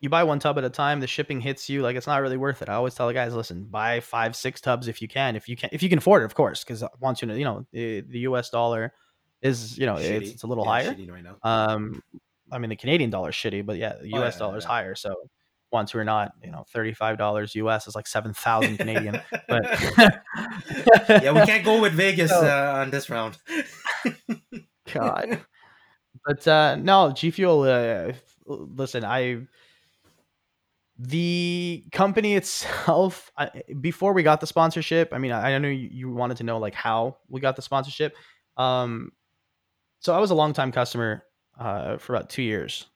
you 0.00 0.08
buy 0.08 0.24
one 0.24 0.38
tub 0.38 0.56
at 0.56 0.64
a 0.64 0.70
time, 0.70 1.00
the 1.00 1.06
shipping 1.06 1.40
hits 1.40 1.68
you 1.68 1.82
like 1.82 1.94
it's 1.94 2.06
not 2.06 2.22
really 2.22 2.38
worth 2.38 2.62
it. 2.62 2.68
I 2.68 2.74
always 2.74 2.94
tell 2.94 3.06
the 3.06 3.14
guys, 3.14 3.34
listen, 3.34 3.64
buy 3.64 4.00
five, 4.00 4.34
six 4.34 4.60
tubs 4.60 4.88
if 4.88 5.02
you 5.02 5.08
can, 5.08 5.36
if 5.36 5.48
you 5.48 5.56
can, 5.56 5.68
if 5.72 5.82
you 5.82 5.88
can 5.88 5.98
afford 5.98 6.22
it, 6.22 6.24
of 6.24 6.34
course, 6.34 6.64
because 6.64 6.82
once 7.00 7.20
you 7.20 7.28
know, 7.28 7.34
you 7.34 7.44
know, 7.44 7.66
the, 7.70 8.00
the 8.00 8.18
U.S. 8.20 8.48
dollar 8.48 8.94
is, 9.42 9.76
you 9.76 9.84
know, 9.84 9.96
it's, 9.96 10.30
it's 10.30 10.42
a 10.42 10.46
little 10.46 10.64
Yeah, 10.64 10.70
higher. 10.70 11.12
right 11.12 11.22
now. 11.22 11.36
Um, 11.42 12.02
I 12.52 12.58
mean, 12.58 12.70
the 12.70 12.76
Canadian 12.76 13.10
dollar 13.10 13.30
is 13.30 13.34
shitty, 13.34 13.64
but 13.64 13.76
yeah, 13.76 13.94
the 14.00 14.12
Oh, 14.14 14.18
U.S. 14.20 14.34
yeah, 14.34 14.38
dollar 14.38 14.58
is 14.58 14.64
yeah. 14.64 14.68
higher. 14.70 14.94
So 14.94 15.14
once 15.72 15.94
we're 15.94 16.04
not, 16.04 16.32
you 16.42 16.50
know, 16.50 16.64
thirty-five 16.72 17.16
dollars 17.18 17.54
U.S. 17.54 17.86
is 17.86 17.94
like 17.94 18.06
seven 18.06 18.32
thousand 18.34 18.76
Canadian. 18.78 19.20
But 19.48 19.62
yeah 21.08 21.32
we 21.32 21.46
can't 21.46 21.64
go 21.64 21.80
with 21.80 21.92
vegas 22.04 22.30
So- 22.30 22.40
uh, 22.44 22.80
on 22.80 22.90
this 22.90 23.08
round 23.10 23.38
God. 24.92 25.40
But 26.26 26.46
uh 26.48 26.76
no, 26.76 27.12
G 27.12 27.30
Fuel. 27.30 27.62
Uh, 27.62 28.12
listen, 28.46 29.04
I 29.04 29.46
the 30.98 31.84
company 31.92 32.34
itself. 32.34 33.30
I, 33.36 33.50
before 33.80 34.12
we 34.12 34.22
got 34.22 34.40
the 34.40 34.46
sponsorship, 34.46 35.10
I 35.12 35.18
mean, 35.18 35.32
I, 35.32 35.54
I 35.54 35.58
know 35.58 35.68
you, 35.68 35.88
you 35.90 36.10
wanted 36.12 36.36
to 36.38 36.44
know 36.44 36.58
like 36.58 36.74
how 36.74 37.16
we 37.28 37.40
got 37.40 37.56
the 37.56 37.62
sponsorship. 37.62 38.14
Um, 38.56 39.12
so 40.00 40.14
I 40.14 40.18
was 40.18 40.30
a 40.30 40.34
longtime 40.34 40.72
customer 40.72 41.24
uh 41.58 41.96
for 41.98 42.14
about 42.14 42.30
two 42.30 42.42
years. 42.42 42.86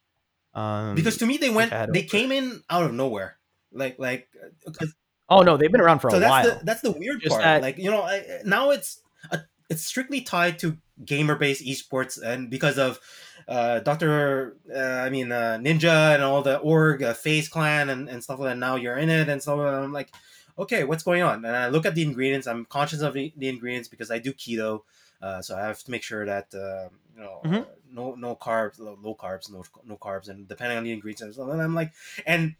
Um, 0.55 0.95
because 0.95 1.17
to 1.19 1.27
me 1.27 1.37
they 1.37 1.51
went 1.51 1.71
they 1.71 2.01
over- 2.01 2.09
came 2.09 2.31
in 2.33 2.63
out 2.71 2.85
of 2.85 2.93
nowhere. 2.95 3.39
Like 3.73 3.99
like 3.99 4.29
uh, 4.67 4.87
oh 5.29 5.43
no, 5.43 5.57
they've 5.57 5.73
been 5.73 5.81
around 5.81 5.99
for 5.99 6.11
so 6.11 6.17
a 6.19 6.21
that's 6.21 6.31
while. 6.31 6.59
the 6.59 6.65
that's 6.65 6.81
the 6.83 6.93
weird 6.93 7.21
Just 7.21 7.31
part. 7.33 7.43
that- 7.43 7.63
like 7.63 7.79
you 7.79 7.91
know 7.91 8.03
I, 8.03 8.41
now 8.45 8.71
it's 8.71 9.01
a, 9.31 9.41
it's 9.69 9.83
strictly 9.83 10.21
tied 10.21 10.59
to 10.61 10.77
gamer 11.05 11.35
based 11.35 11.65
esports 11.65 12.23
and 12.23 12.49
because 12.49 12.79
of 12.79 13.01
uh 13.49 13.81
dr 13.81 14.57
uh, 14.73 14.79
i 14.79 15.11
mean 15.11 15.33
uh, 15.33 15.59
ninja 15.61 16.15
and 16.15 16.23
all 16.23 16.41
the 16.41 16.59
org 16.59 17.03
uh, 17.03 17.13
FaZe 17.15 17.49
Clan 17.49 17.91
and, 17.91 18.09
and 18.09 18.23
stuff 18.23 18.39
like 18.39 18.51
that. 18.51 18.59
Now 18.59 18.77
you're 18.77 18.97
in 18.97 19.11
it 19.11 19.29
and 19.29 19.43
so 19.43 19.61
i'm 19.61 19.93
like 19.93 20.11
okay 20.57 20.85
what's 20.85 21.03
going 21.03 21.23
on? 21.23 21.45
And 21.45 21.57
i 21.57 21.67
look 21.67 21.85
at 21.85 21.97
the 21.97 22.03
ingredients. 22.03 22.47
I'm 22.47 22.65
conscious 22.65 23.01
of 23.01 23.15
the, 23.15 23.33
the 23.37 23.49
ingredients 23.49 23.89
because 23.89 24.13
i 24.13 24.19
do 24.21 24.33
keto 24.33 24.83
uh, 25.21 25.43
so 25.43 25.57
i 25.57 25.63
have 25.63 25.83
to 25.83 25.91
make 25.91 26.05
sure 26.05 26.25
that 26.25 26.55
uh, 26.55 26.89
you 27.15 27.21
know 27.21 27.45
Mhm. 27.45 27.65
uh, 27.65 27.75
no 27.91 28.15
no 28.15 28.35
carbs 28.37 28.79
low, 28.79 28.99
low 29.01 29.15
carbs 29.15 29.51
no 29.51 29.65
no 29.85 29.97
carbs 29.97 30.29
and 30.29 30.49
depending 30.49 30.77
on 30.79 30.85
the 30.85 30.93
ingredients 30.93 31.39
and 31.39 31.63
i'm 31.63 31.75
like 31.75 31.93
and 32.27 32.57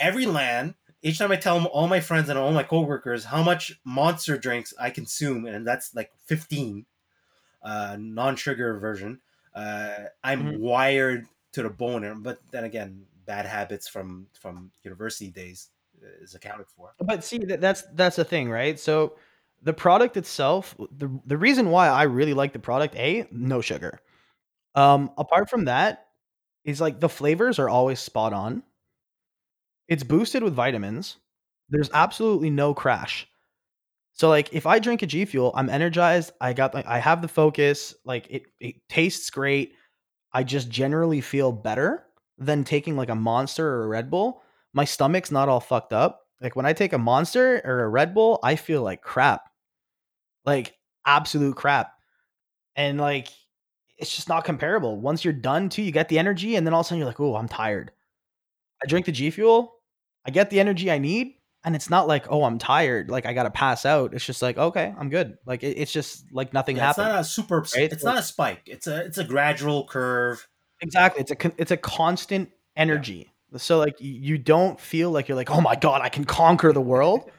every 0.00 0.26
land 0.26 0.74
each 1.02 1.18
time 1.18 1.30
I 1.30 1.36
tell 1.36 1.56
them, 1.56 1.68
all 1.72 1.86
my 1.86 2.00
friends 2.00 2.28
and 2.28 2.38
all 2.38 2.50
my 2.52 2.62
coworkers 2.62 3.24
how 3.24 3.42
much 3.42 3.78
monster 3.84 4.36
drinks 4.36 4.74
I 4.80 4.90
consume, 4.90 5.46
and 5.46 5.66
that's 5.66 5.94
like 5.94 6.10
15, 6.24 6.86
uh, 7.62 7.96
non-sugar 8.00 8.78
version, 8.78 9.20
uh, 9.54 10.06
I'm 10.24 10.44
Mhm. 10.44 10.60
wired 10.60 11.26
to 11.52 11.62
the 11.62 11.70
bone. 11.70 12.22
But 12.22 12.40
then 12.50 12.64
again, 12.64 13.06
bad 13.24 13.46
habits 13.46 13.88
from 13.88 14.28
from 14.40 14.72
university 14.82 15.30
days 15.30 15.68
is 16.20 16.34
accounted 16.34 16.66
for. 16.68 16.94
But 16.98 17.24
see, 17.24 17.38
that, 17.38 17.60
that's 17.60 17.82
that's 17.94 18.16
the 18.16 18.24
thing, 18.24 18.50
right? 18.50 18.78
So 18.78 19.16
the 19.66 19.74
product 19.74 20.16
itself, 20.16 20.76
the 20.92 21.10
the 21.26 21.36
reason 21.36 21.70
why 21.70 21.88
I 21.88 22.04
really 22.04 22.34
like 22.34 22.52
the 22.52 22.60
product, 22.60 22.94
a 22.94 23.26
no 23.32 23.60
sugar. 23.60 23.98
Um, 24.76 25.10
apart 25.18 25.50
from 25.50 25.64
that, 25.64 26.06
is 26.64 26.80
like 26.80 27.00
the 27.00 27.08
flavors 27.08 27.58
are 27.58 27.68
always 27.68 27.98
spot 27.98 28.32
on. 28.32 28.62
It's 29.88 30.04
boosted 30.04 30.44
with 30.44 30.54
vitamins. 30.54 31.16
There's 31.68 31.90
absolutely 31.92 32.50
no 32.50 32.74
crash. 32.74 33.26
So 34.12 34.28
like 34.28 34.54
if 34.54 34.66
I 34.66 34.78
drink 34.78 35.02
a 35.02 35.06
G 35.06 35.24
Fuel, 35.24 35.50
I'm 35.56 35.68
energized. 35.68 36.30
I 36.40 36.52
got 36.52 36.72
like 36.72 36.86
I 36.86 37.00
have 37.00 37.20
the 37.20 37.28
focus. 37.28 37.92
Like 38.04 38.28
it 38.30 38.44
it 38.60 38.76
tastes 38.88 39.30
great. 39.30 39.72
I 40.32 40.44
just 40.44 40.68
generally 40.70 41.20
feel 41.20 41.50
better 41.50 42.06
than 42.38 42.62
taking 42.62 42.96
like 42.96 43.08
a 43.08 43.16
Monster 43.16 43.66
or 43.66 43.84
a 43.84 43.88
Red 43.88 44.10
Bull. 44.10 44.42
My 44.72 44.84
stomach's 44.84 45.32
not 45.32 45.48
all 45.48 45.60
fucked 45.60 45.92
up. 45.92 46.22
Like 46.40 46.54
when 46.54 46.66
I 46.66 46.72
take 46.72 46.92
a 46.92 46.98
Monster 46.98 47.60
or 47.64 47.82
a 47.82 47.88
Red 47.88 48.14
Bull, 48.14 48.38
I 48.44 48.54
feel 48.54 48.82
like 48.82 49.02
crap, 49.02 49.50
like 50.46 50.74
absolute 51.04 51.56
crap, 51.56 51.92
and 52.74 52.98
like 52.98 53.28
it's 53.98 54.14
just 54.14 54.28
not 54.28 54.44
comparable. 54.44 55.00
Once 55.00 55.24
you're 55.24 55.32
done, 55.32 55.68
too, 55.68 55.82
you 55.82 55.90
get 55.92 56.08
the 56.08 56.18
energy, 56.18 56.56
and 56.56 56.66
then 56.66 56.74
all 56.74 56.80
of 56.80 56.86
a 56.86 56.88
sudden 56.88 56.98
you're 56.98 57.06
like, 57.06 57.20
oh, 57.20 57.34
I'm 57.36 57.48
tired. 57.48 57.90
I 58.82 58.86
drink 58.86 59.06
the 59.06 59.12
G 59.12 59.30
Fuel, 59.30 59.74
I 60.24 60.30
get 60.30 60.50
the 60.50 60.60
energy 60.60 60.90
I 60.90 60.98
need, 60.98 61.34
and 61.64 61.74
it's 61.74 61.88
not 61.90 62.06
like, 62.06 62.26
oh, 62.30 62.44
I'm 62.44 62.58
tired, 62.58 63.10
like 63.10 63.26
I 63.26 63.32
gotta 63.32 63.50
pass 63.50 63.84
out. 63.86 64.14
It's 64.14 64.24
just 64.24 64.42
like, 64.42 64.58
okay, 64.58 64.94
I'm 64.98 65.08
good. 65.08 65.38
Like 65.46 65.62
it, 65.62 65.78
it's 65.78 65.92
just 65.92 66.30
like 66.32 66.52
nothing 66.52 66.76
Yeah, 66.76 66.90
it's 66.90 66.98
not 66.98 67.20
a 67.20 67.24
super. 67.24 67.60
right? 67.76 67.90
It's 67.92 68.04
not 68.04 68.18
a 68.18 68.22
spike. 68.22 68.62
It's 68.66 68.86
a 68.86 69.04
it's 69.04 69.18
a 69.18 69.24
gradual 69.24 69.86
curve. 69.86 70.46
Exactly. 70.80 71.22
It's 71.22 71.30
a 71.32 71.52
it's 71.60 71.70
a 71.70 71.76
constant 71.76 72.50
energy. 72.76 73.32
So 73.56 73.78
like 73.78 73.96
you 73.98 74.36
don't 74.36 74.78
feel 74.78 75.10
like 75.10 75.28
you're 75.28 75.36
like, 75.36 75.50
oh 75.50 75.60
my 75.60 75.74
god, 75.76 76.02
I 76.02 76.08
can 76.10 76.24
conquer 76.24 76.72
the 76.72 76.80
world, 76.80 77.30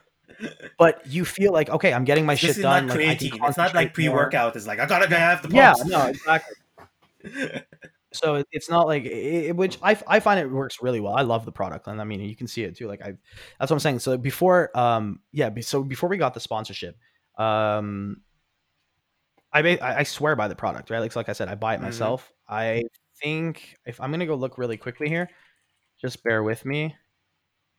but 0.78 1.06
you 1.08 1.26
feel 1.26 1.52
like, 1.54 1.70
okay, 1.70 1.94
I'm 1.94 2.04
getting 2.06 2.26
my 2.26 2.34
This 2.36 2.56
shit 2.56 2.62
done. 2.62 2.88
like, 2.88 3.00
I 3.00 3.16
can 3.16 3.30
creatine. 3.32 3.48
It's 3.48 3.58
not 3.58 3.74
like 3.76 3.94
pre-workout. 3.94 4.56
It's 4.56 4.68
like 4.68 4.80
I 4.80 4.86
gotta 4.86 5.08
have 5.16 5.42
the 5.42 5.50
pumps. 5.50 5.82
Yeah, 5.84 5.98
no, 5.98 6.06
exactly. 6.08 6.56
So 8.13 8.42
it's 8.52 8.70
not 8.70 8.88
like 8.88 9.04
it, 9.06 9.56
which 9.56 9.78
I, 9.84 9.96
I 10.08 10.20
find 10.22 10.40
it 10.40 10.50
works 10.50 10.82
really 10.82 11.02
well. 11.02 11.13
I 11.13 11.22
love 11.24 11.44
the 11.46 11.52
product, 11.52 11.88
and 11.88 12.00
I 12.00 12.06
mean 12.06 12.22
you 12.22 12.36
can 12.38 12.48
see 12.48 12.63
it 12.63 12.76
too. 12.76 12.88
Like 12.88 13.02
I, 13.02 13.13
that's 13.60 13.70
what 13.70 13.74
I'm 13.76 13.80
saying. 13.80 14.00
So 14.00 14.18
before, 14.18 14.76
um, 14.76 15.20
yeah, 15.34 15.50
so 15.62 15.84
before 15.84 16.08
we 16.10 16.18
got 16.18 16.34
the 16.34 16.40
sponsorship, 16.40 16.98
um, 17.38 18.22
I 19.52 19.78
I 19.82 20.04
swear 20.04 20.36
by 20.36 20.48
the 20.48 20.56
product, 20.56 20.90
right? 20.90 21.00
Like 21.00 21.12
so 21.12 21.20
like 21.20 21.30
I 21.30 21.34
said, 21.34 21.50
I 21.50 21.56
buy 21.56 21.76
it 21.76 21.80
Mhm. 21.80 21.84
myself. 21.84 22.32
I 22.48 22.84
think 23.22 23.76
if 23.86 24.00
I'm 24.00 24.10
gonna 24.10 24.26
go 24.26 24.36
look 24.36 24.58
really 24.58 24.78
quickly 24.78 25.10
here, 25.10 25.30
just 26.02 26.24
bear 26.24 26.42
with 26.44 26.66
me. 26.66 26.96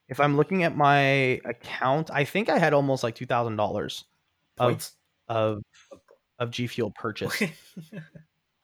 If 0.08 0.20
I'm 0.20 0.36
looking 0.36 0.64
at 0.64 0.76
my 0.76 1.40
account, 1.44 2.10
I 2.12 2.24
think 2.24 2.48
I 2.48 2.58
had 2.58 2.72
almost 2.72 3.02
like 3.02 3.14
two 3.14 3.26
thousand 3.26 3.56
dollars 3.56 4.04
of 4.58 4.90
of 5.28 5.62
of 6.38 6.50
G 6.50 6.66
Fuel 6.66 6.90
purchased. 6.98 7.42
Okay. 7.42 7.52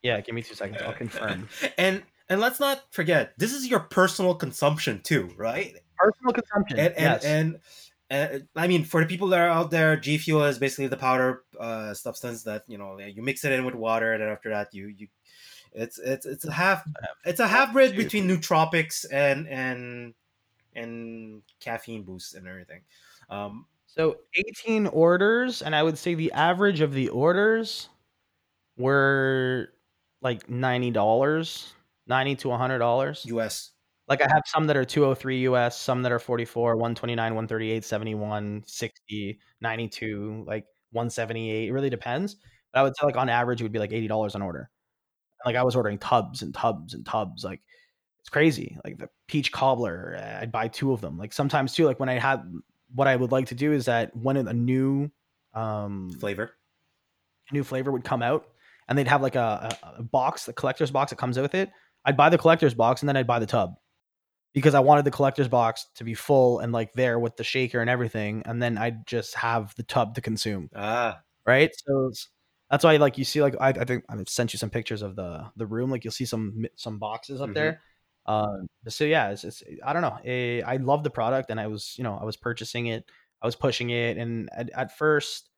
Yeah, 0.02 0.20
give 0.20 0.34
me 0.34 0.42
two 0.42 0.54
seconds. 0.54 0.82
I'll 0.82 0.92
confirm. 0.92 1.48
and 1.78 2.02
and 2.28 2.40
let's 2.40 2.60
not 2.60 2.82
forget, 2.90 3.32
this 3.38 3.52
is 3.52 3.66
your 3.66 3.80
personal 3.80 4.34
consumption 4.34 5.00
too, 5.02 5.30
right? 5.36 5.74
Personal 5.98 6.32
consumption. 6.32 6.78
And 6.78 6.94
and, 6.94 7.02
yes. 7.02 7.24
and 7.24 7.60
and 8.10 8.48
I 8.54 8.66
mean, 8.66 8.84
for 8.84 9.00
the 9.00 9.06
people 9.06 9.28
that 9.28 9.40
are 9.40 9.48
out 9.48 9.70
there, 9.70 9.96
G 9.96 10.18
Fuel 10.18 10.44
is 10.44 10.58
basically 10.58 10.88
the 10.88 10.96
powder 10.96 11.42
uh, 11.58 11.94
substance 11.94 12.42
that 12.44 12.64
you 12.66 12.78
know 12.78 12.98
you 12.98 13.22
mix 13.22 13.44
it 13.44 13.52
in 13.52 13.64
with 13.64 13.74
water, 13.74 14.12
and 14.12 14.22
then 14.22 14.28
after 14.28 14.50
that 14.50 14.68
you 14.72 14.88
you, 14.88 15.08
it's 15.72 15.98
it's 15.98 16.26
it's 16.26 16.44
a 16.44 16.52
half 16.52 16.84
it's 17.24 17.40
a 17.40 17.48
half 17.48 17.72
bred 17.72 17.94
Dude. 17.94 18.04
between 18.04 18.28
nootropics 18.28 19.06
and 19.10 19.48
and 19.48 20.14
and 20.74 21.42
caffeine 21.60 22.02
boosts 22.04 22.34
and 22.34 22.46
everything. 22.48 22.82
Um, 23.30 23.66
So 23.86 24.18
18 24.34 24.86
orders, 24.88 25.62
and 25.62 25.74
I 25.74 25.82
would 25.82 25.98
say 25.98 26.14
the 26.14 26.32
average 26.32 26.80
of 26.80 26.92
the 26.94 27.08
orders 27.10 27.88
were 28.76 29.68
like 30.22 30.48
$90, 30.48 31.74
90 32.06 32.36
to 32.36 32.50
$100. 32.50 33.24
U.S. 33.26 33.72
Like 34.08 34.20
I 34.22 34.26
have 34.30 34.42
some 34.46 34.66
that 34.66 34.76
are 34.76 34.84
203 34.84 35.40
US, 35.40 35.78
some 35.80 36.02
that 36.02 36.12
are 36.12 36.18
44, 36.18 36.76
129, 36.76 37.34
138, 37.34 37.84
71, 37.84 38.62
60, 38.66 39.38
92, 39.60 40.44
like 40.46 40.66
178. 40.92 41.68
It 41.68 41.72
really 41.72 41.90
depends. 41.90 42.36
But 42.72 42.80
I 42.80 42.82
would 42.82 42.94
say 42.98 43.06
like 43.06 43.16
on 43.16 43.28
average 43.28 43.60
it 43.60 43.64
would 43.64 43.72
be 43.72 43.78
like 43.78 43.92
$80 43.92 44.34
an 44.34 44.42
order. 44.42 44.70
Like 45.46 45.56
I 45.56 45.62
was 45.62 45.76
ordering 45.76 45.98
tubs 45.98 46.42
and 46.42 46.54
tubs 46.54 46.94
and 46.94 47.04
tubs. 47.06 47.44
Like 47.44 47.60
it's 48.24 48.30
crazy. 48.30 48.78
Like 48.84 48.98
the 48.98 49.08
peach 49.28 49.52
cobbler, 49.52 50.16
uh, 50.18 50.40
I'd 50.42 50.52
buy 50.52 50.68
two 50.68 50.92
of 50.92 51.00
them. 51.00 51.18
Like 51.18 51.32
sometimes 51.32 51.74
too, 51.74 51.86
like 51.86 52.00
when 52.00 52.08
I 52.08 52.18
had 52.18 52.42
what 52.94 53.06
I 53.08 53.16
would 53.16 53.32
like 53.32 53.46
to 53.48 53.54
do 53.54 53.72
is 53.72 53.86
that 53.86 54.16
when 54.16 54.36
a 54.36 54.52
new 54.54 55.10
um 55.54 56.10
flavor. 56.20 56.52
new 57.52 57.64
flavor 57.64 57.92
would 57.92 58.04
come 58.04 58.22
out 58.22 58.46
and 58.88 58.98
they'd 58.98 59.08
have 59.08 59.22
like 59.22 59.36
a, 59.36 59.76
a, 59.82 59.94
a 59.98 60.02
box, 60.02 60.46
the 60.46 60.52
collector's 60.52 60.90
box 60.90 61.10
that 61.10 61.16
comes 61.16 61.38
with 61.38 61.54
it. 61.54 61.70
I'd 62.04 62.16
buy 62.16 62.28
the 62.28 62.38
collector's 62.38 62.74
box 62.74 63.02
and 63.02 63.08
then 63.08 63.16
I'd 63.16 63.26
buy 63.26 63.38
the 63.38 63.46
tub 63.46 63.74
because 64.54 64.74
I 64.74 64.80
wanted 64.80 65.04
the 65.04 65.10
collector's 65.10 65.48
box 65.48 65.86
to 65.96 66.04
be 66.04 66.14
full 66.14 66.60
and 66.60 66.72
like 66.72 66.92
there 66.94 67.18
with 67.18 67.36
the 67.36 67.44
shaker 67.44 67.80
and 67.80 67.90
everything. 67.90 68.42
And 68.46 68.62
then 68.62 68.78
I'd 68.78 69.06
just 69.06 69.34
have 69.36 69.74
the 69.76 69.82
tub 69.84 70.14
to 70.16 70.20
consume. 70.20 70.70
Ah, 70.74 71.20
Right. 71.46 71.70
So 71.86 72.10
that's 72.70 72.84
why 72.84 72.96
like 72.96 73.18
you 73.18 73.24
see, 73.24 73.42
like, 73.42 73.56
I, 73.60 73.68
I 73.70 73.84
think 73.84 74.04
I've 74.08 74.28
sent 74.28 74.52
you 74.54 74.58
some 74.58 74.70
pictures 74.70 75.02
of 75.02 75.16
the, 75.16 75.50
the 75.56 75.66
room. 75.66 75.90
Like 75.90 76.04
you'll 76.04 76.12
see 76.12 76.24
some, 76.26 76.64
some 76.76 76.98
boxes 76.98 77.40
up 77.40 77.50
Mhm. 77.50 77.54
there. 77.54 77.80
Um, 78.26 78.66
so 78.88 79.04
yeah, 79.04 79.30
it's, 79.30 79.44
it's, 79.44 79.62
I 79.84 79.92
don't 79.92 80.02
know. 80.02 80.18
Eh, 80.24 80.62
I 80.64 80.76
love 80.78 81.04
the 81.04 81.10
product 81.10 81.50
and 81.50 81.60
I 81.60 81.66
was, 81.66 81.94
you 81.98 82.04
know, 82.04 82.16
I 82.20 82.24
was 82.24 82.36
purchasing 82.36 82.86
it, 82.86 83.04
I 83.42 83.46
was 83.46 83.56
pushing 83.56 83.90
it. 83.90 84.16
And 84.16 84.48
at, 84.52 84.70
at 84.70 84.96
first 84.96 85.50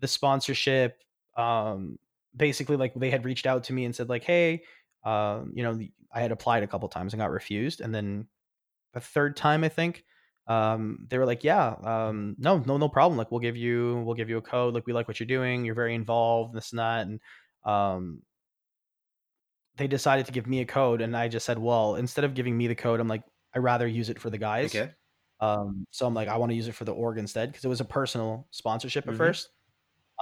the 0.00 0.08
sponsorship, 0.08 1.02
um, 1.36 1.98
basically 2.36 2.76
like 2.76 2.94
they 2.94 3.10
had 3.10 3.24
reached 3.24 3.46
out 3.46 3.64
to 3.64 3.72
me 3.72 3.84
and 3.84 3.94
said 3.94 4.08
like, 4.08 4.24
Hey, 4.24 4.62
um, 5.04 5.52
you 5.54 5.62
know, 5.62 5.78
I 6.14 6.20
had 6.20 6.32
applied 6.32 6.62
a 6.62 6.66
couple 6.68 6.88
times 6.88 7.12
and 7.12 7.20
got 7.20 7.30
refused. 7.30 7.80
And 7.80 7.94
then 7.94 8.26
the 8.92 9.00
third 9.00 9.36
time, 9.36 9.64
I 9.64 9.68
think, 9.68 10.04
um, 10.46 11.06
they 11.08 11.18
were 11.18 11.26
like, 11.26 11.44
yeah, 11.44 11.74
um, 11.82 12.34
no, 12.38 12.58
no, 12.66 12.76
no 12.76 12.88
problem. 12.88 13.16
Like 13.16 13.30
we'll 13.30 13.40
give 13.40 13.56
you, 13.56 14.02
we'll 14.04 14.14
give 14.16 14.28
you 14.28 14.38
a 14.38 14.42
code. 14.42 14.74
Like 14.74 14.86
we 14.86 14.92
like 14.92 15.08
what 15.08 15.20
you're 15.20 15.26
doing. 15.26 15.64
You're 15.64 15.74
very 15.74 15.94
involved, 15.94 16.54
this 16.54 16.72
and 16.72 16.78
that. 16.80 17.06
And, 17.06 17.20
um, 17.64 18.22
they 19.76 19.86
decided 19.86 20.26
to 20.26 20.32
give 20.32 20.46
me 20.46 20.60
a 20.60 20.66
code 20.66 21.00
and 21.00 21.16
I 21.16 21.28
just 21.28 21.46
said, 21.46 21.58
well, 21.58 21.96
instead 21.96 22.24
of 22.24 22.34
giving 22.34 22.56
me 22.56 22.66
the 22.66 22.74
code, 22.74 23.00
I'm 23.00 23.08
like, 23.08 23.24
I 23.54 23.58
rather 23.58 23.86
use 23.86 24.08
it 24.10 24.18
for 24.18 24.30
the 24.30 24.38
guys. 24.38 24.74
okay. 24.74 24.92
Um, 25.40 25.86
so 25.90 26.06
I'm 26.06 26.14
like, 26.14 26.28
I 26.28 26.36
want 26.36 26.50
to 26.50 26.56
use 26.56 26.68
it 26.68 26.74
for 26.74 26.84
the 26.84 26.92
org 26.94 27.18
instead 27.18 27.50
because 27.50 27.64
it 27.64 27.68
was 27.68 27.80
a 27.80 27.84
personal 27.84 28.46
sponsorship 28.50 29.08
at 29.08 29.14
Mhm. 29.14 29.16
first. 29.16 29.50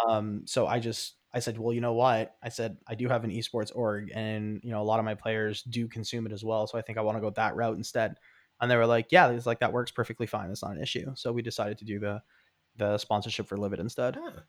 Um, 0.09 0.47
so 0.47 0.67
I 0.67 0.79
just 0.81 1.17
I 1.33 1.39
said, 1.41 1.59
well, 1.59 1.73
you 1.73 1.81
know 1.81 1.93
what? 1.93 2.37
I 2.43 2.49
said 2.49 2.79
I 2.89 2.95
do 2.95 3.09
have 3.09 3.23
an 3.25 3.31
esports 3.31 3.71
org, 3.75 4.11
and 4.15 4.61
you 4.65 4.71
know 4.71 4.81
a 4.83 4.85
lot 4.85 4.99
of 4.99 5.05
my 5.05 5.15
players 5.15 5.63
do 5.63 5.87
consume 5.89 6.27
it 6.27 6.33
as 6.33 6.45
well. 6.45 6.67
So 6.67 6.79
I 6.79 6.83
think 6.83 6.99
I 6.99 7.03
want 7.03 7.17
to 7.17 7.21
go 7.21 7.31
that 7.31 7.55
route 7.57 7.77
instead. 7.77 8.17
And 8.61 8.71
they 8.71 8.77
were 8.77 8.87
like, 8.87 9.09
yeah, 9.13 9.29
it's 9.31 9.47
like 9.47 9.61
that 9.61 9.73
works 9.73 9.91
perfectly 9.91 10.27
fine. 10.27 10.51
It's 10.51 10.63
not 10.63 10.73
an 10.77 10.83
issue. 10.83 11.13
So 11.17 11.33
we 11.33 11.43
decided 11.43 11.79
to 11.79 11.85
do 11.85 11.99
the 12.01 12.23
the 12.77 12.99
sponsorship 12.99 13.47
for 13.47 13.59
Livid 13.59 13.81
instead. 13.81 14.17
Huh. 14.21 14.41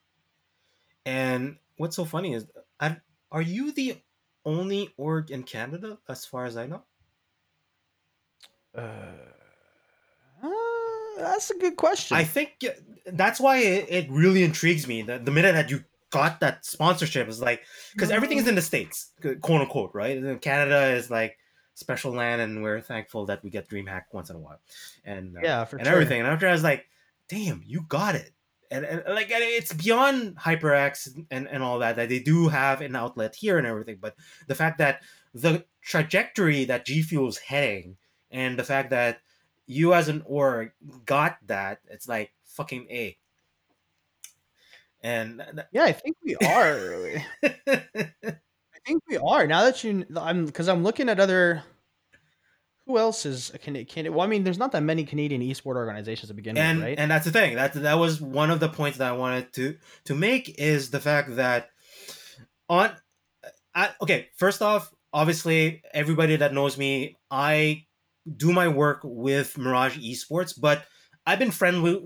And 1.06 1.58
what's 1.78 1.96
so 1.96 2.06
funny 2.06 2.34
is, 2.34 2.46
I, 2.80 2.98
are 3.32 3.42
you 3.42 3.72
the 3.72 3.98
only 4.46 4.94
org 4.98 5.32
in 5.32 5.44
Canada, 5.44 6.00
as 6.10 6.26
far 6.26 6.46
as 6.46 6.58
I 6.58 6.68
know? 6.68 6.84
Uh, 8.76 8.82
uh, 10.44 10.50
that's 11.18 11.52
a 11.52 11.58
good 11.58 11.76
question. 11.76 12.18
I 12.18 12.24
think 12.24 12.64
that's 13.06 13.40
why 13.40 13.58
it, 13.58 13.86
it 13.90 14.10
really 14.10 14.44
intrigues 14.44 14.88
me. 14.88 15.02
The, 15.02 15.20
the 15.20 15.32
minute 15.32 15.54
that 15.54 15.70
you 15.70 15.84
got 16.10 16.40
that 16.40 16.66
sponsorship 16.66 17.28
is 17.28 17.42
like, 17.42 17.62
because 17.94 18.12
everything 18.12 18.38
is 18.38 18.48
in 18.48 18.56
the 18.56 18.62
states, 18.62 19.12
quote 19.42 19.62
unquote, 19.62 19.92
right? 19.94 20.18
And 20.18 20.42
Canada 20.42 20.94
is 20.94 21.10
like 21.10 21.38
special 21.74 22.12
land, 22.14 22.42
and 22.42 22.64
we're 22.64 22.82
thankful 22.82 23.26
that 23.28 23.44
we 23.44 23.50
get 23.50 23.70
DreamHack 23.70 24.04
once 24.12 24.30
in 24.30 24.36
a 24.36 24.40
while, 24.40 24.60
and 25.04 25.38
uh, 25.38 25.42
yeah, 25.44 25.66
for 25.66 25.78
and 25.78 25.86
sure. 25.86 25.94
everything. 25.94 26.20
And 26.20 26.30
after 26.30 26.48
I 26.48 26.52
was 26.52 26.64
like, 26.64 26.86
damn, 27.28 27.62
you 27.66 27.82
got 27.88 28.16
it. 28.16 28.32
And, 28.72 28.86
and 28.86 29.04
like 29.08 29.30
and 29.30 29.44
it's 29.44 29.74
beyond 29.74 30.38
HyperX 30.38 31.10
and, 31.30 31.48
and 31.48 31.62
all 31.62 31.80
that 31.80 31.98
that 31.98 32.10
they 32.10 32.20
do 32.20 32.48
have 32.48 32.80
an 32.82 32.96
outlet 32.96 33.36
here 33.36 33.58
and 33.58 33.68
everything, 33.68 33.98
but 34.00 34.16
the 34.48 34.56
fact 34.56 34.78
that 34.78 35.02
the 35.34 35.66
trajectory 35.82 36.66
that 36.66 36.86
G 36.86 37.02
Fuel's 37.02 37.38
heading 37.38 37.98
and 38.32 38.58
the 38.58 38.64
fact 38.64 38.92
that 38.92 39.20
you 39.68 39.94
as 39.94 40.08
an 40.08 40.24
org 40.26 40.72
got 41.06 41.38
that, 41.48 41.80
it's 41.90 42.08
like 42.08 42.32
fucking 42.46 42.88
A. 42.90 43.18
And 45.04 45.44
Yeah, 45.72 45.84
I 45.84 45.92
think 45.94 46.18
we 46.24 46.36
are. 46.36 47.24
I 47.44 48.86
think 48.86 49.04
we 49.10 49.18
are. 49.18 49.48
Now 49.48 49.64
that 49.64 49.84
you, 49.84 50.06
I'm 50.16 50.46
because 50.46 50.68
I'm 50.68 50.84
looking 50.84 51.10
at 51.10 51.20
other. 51.20 51.64
Who 52.88 52.98
else 52.98 53.26
is 53.26 53.52
a 53.54 53.58
Canadian? 53.58 54.14
Well, 54.14 54.26
I 54.26 54.28
mean, 54.30 54.44
there's 54.44 54.58
not 54.58 54.72
that 54.72 54.82
many 54.82 55.04
Canadian 55.04 55.42
esport 55.42 55.76
organizations 55.76 56.30
to 56.30 56.34
begin 56.34 56.58
and 56.58 56.80
with, 56.80 56.88
right? 56.88 57.00
and 57.00 57.12
that's 57.12 57.26
the 57.26 57.32
thing 57.32 57.56
that 57.56 57.74
that 57.74 57.94
was 58.00 58.20
one 58.20 58.50
of 58.50 58.60
the 58.60 58.70
points 58.70 58.98
that 58.98 59.08
I 59.08 59.16
wanted 59.16 59.54
to 59.54 59.78
to 60.06 60.16
make 60.16 60.60
is 60.60 60.90
the 60.90 61.00
fact 61.00 61.36
that 61.36 61.70
on 62.70 62.92
I, 63.76 63.90
okay 64.02 64.30
first 64.38 64.62
off 64.62 64.92
obviously 65.14 65.84
everybody 65.94 66.36
that 66.38 66.54
knows 66.54 66.78
me 66.78 67.18
I 67.30 67.86
do 68.38 68.52
my 68.52 68.68
work 68.68 69.02
with 69.04 69.58
Mirage 69.58 69.98
Esports 69.98 70.60
but 70.60 70.86
I've 71.26 71.40
been 71.40 71.52
friendly 71.52 72.02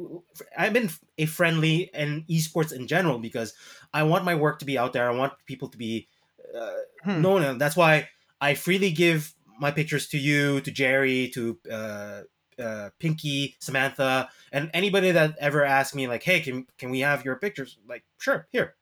I've 0.58 0.74
been 0.74 0.90
a 1.18 1.26
friendly 1.26 1.90
and 1.94 2.26
esports 2.28 2.74
in 2.74 2.88
general 2.88 3.20
because 3.20 3.54
I 3.94 4.04
want 4.04 4.26
my 4.26 4.36
work 4.36 4.60
to 4.60 4.66
be 4.66 4.78
out 4.78 4.94
there 4.94 5.10
I 5.10 5.16
want 5.16 5.34
people 5.46 5.70
to 5.70 5.78
be 5.78 6.08
uh, 6.56 6.72
Hmm. 7.04 7.22
known 7.22 7.44
and 7.44 7.62
that's 7.62 7.76
why 7.76 8.10
I 8.42 8.56
freely 8.56 8.92
give 8.92 9.34
my 9.60 9.72
pictures 9.72 10.08
to 10.10 10.18
you 10.18 10.62
to 10.62 10.72
Jerry 10.72 11.30
to 11.34 11.58
uh, 11.72 12.22
uh, 12.60 12.90
Pinky, 13.00 13.56
Samantha, 13.60 14.30
and 14.52 14.70
anybody 14.74 15.12
that 15.12 15.36
ever 15.40 15.64
asked 15.64 15.96
me 15.96 16.08
like, 16.08 16.24
"Hey, 16.24 16.42
can 16.42 16.66
can 16.78 16.90
we 16.90 17.02
have 17.02 17.26
your 17.26 17.36
pictures?" 17.36 17.78
Like, 17.88 18.04
sure, 18.18 18.48
here. 18.52 18.76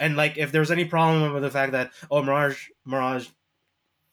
And 0.00 0.16
like, 0.16 0.36
if 0.38 0.52
there's 0.52 0.70
any 0.70 0.84
problem 0.84 1.32
with 1.32 1.42
the 1.42 1.50
fact 1.50 1.72
that 1.72 1.92
oh 2.10 2.22
Mirage 2.22 2.68
Mirage 2.84 3.28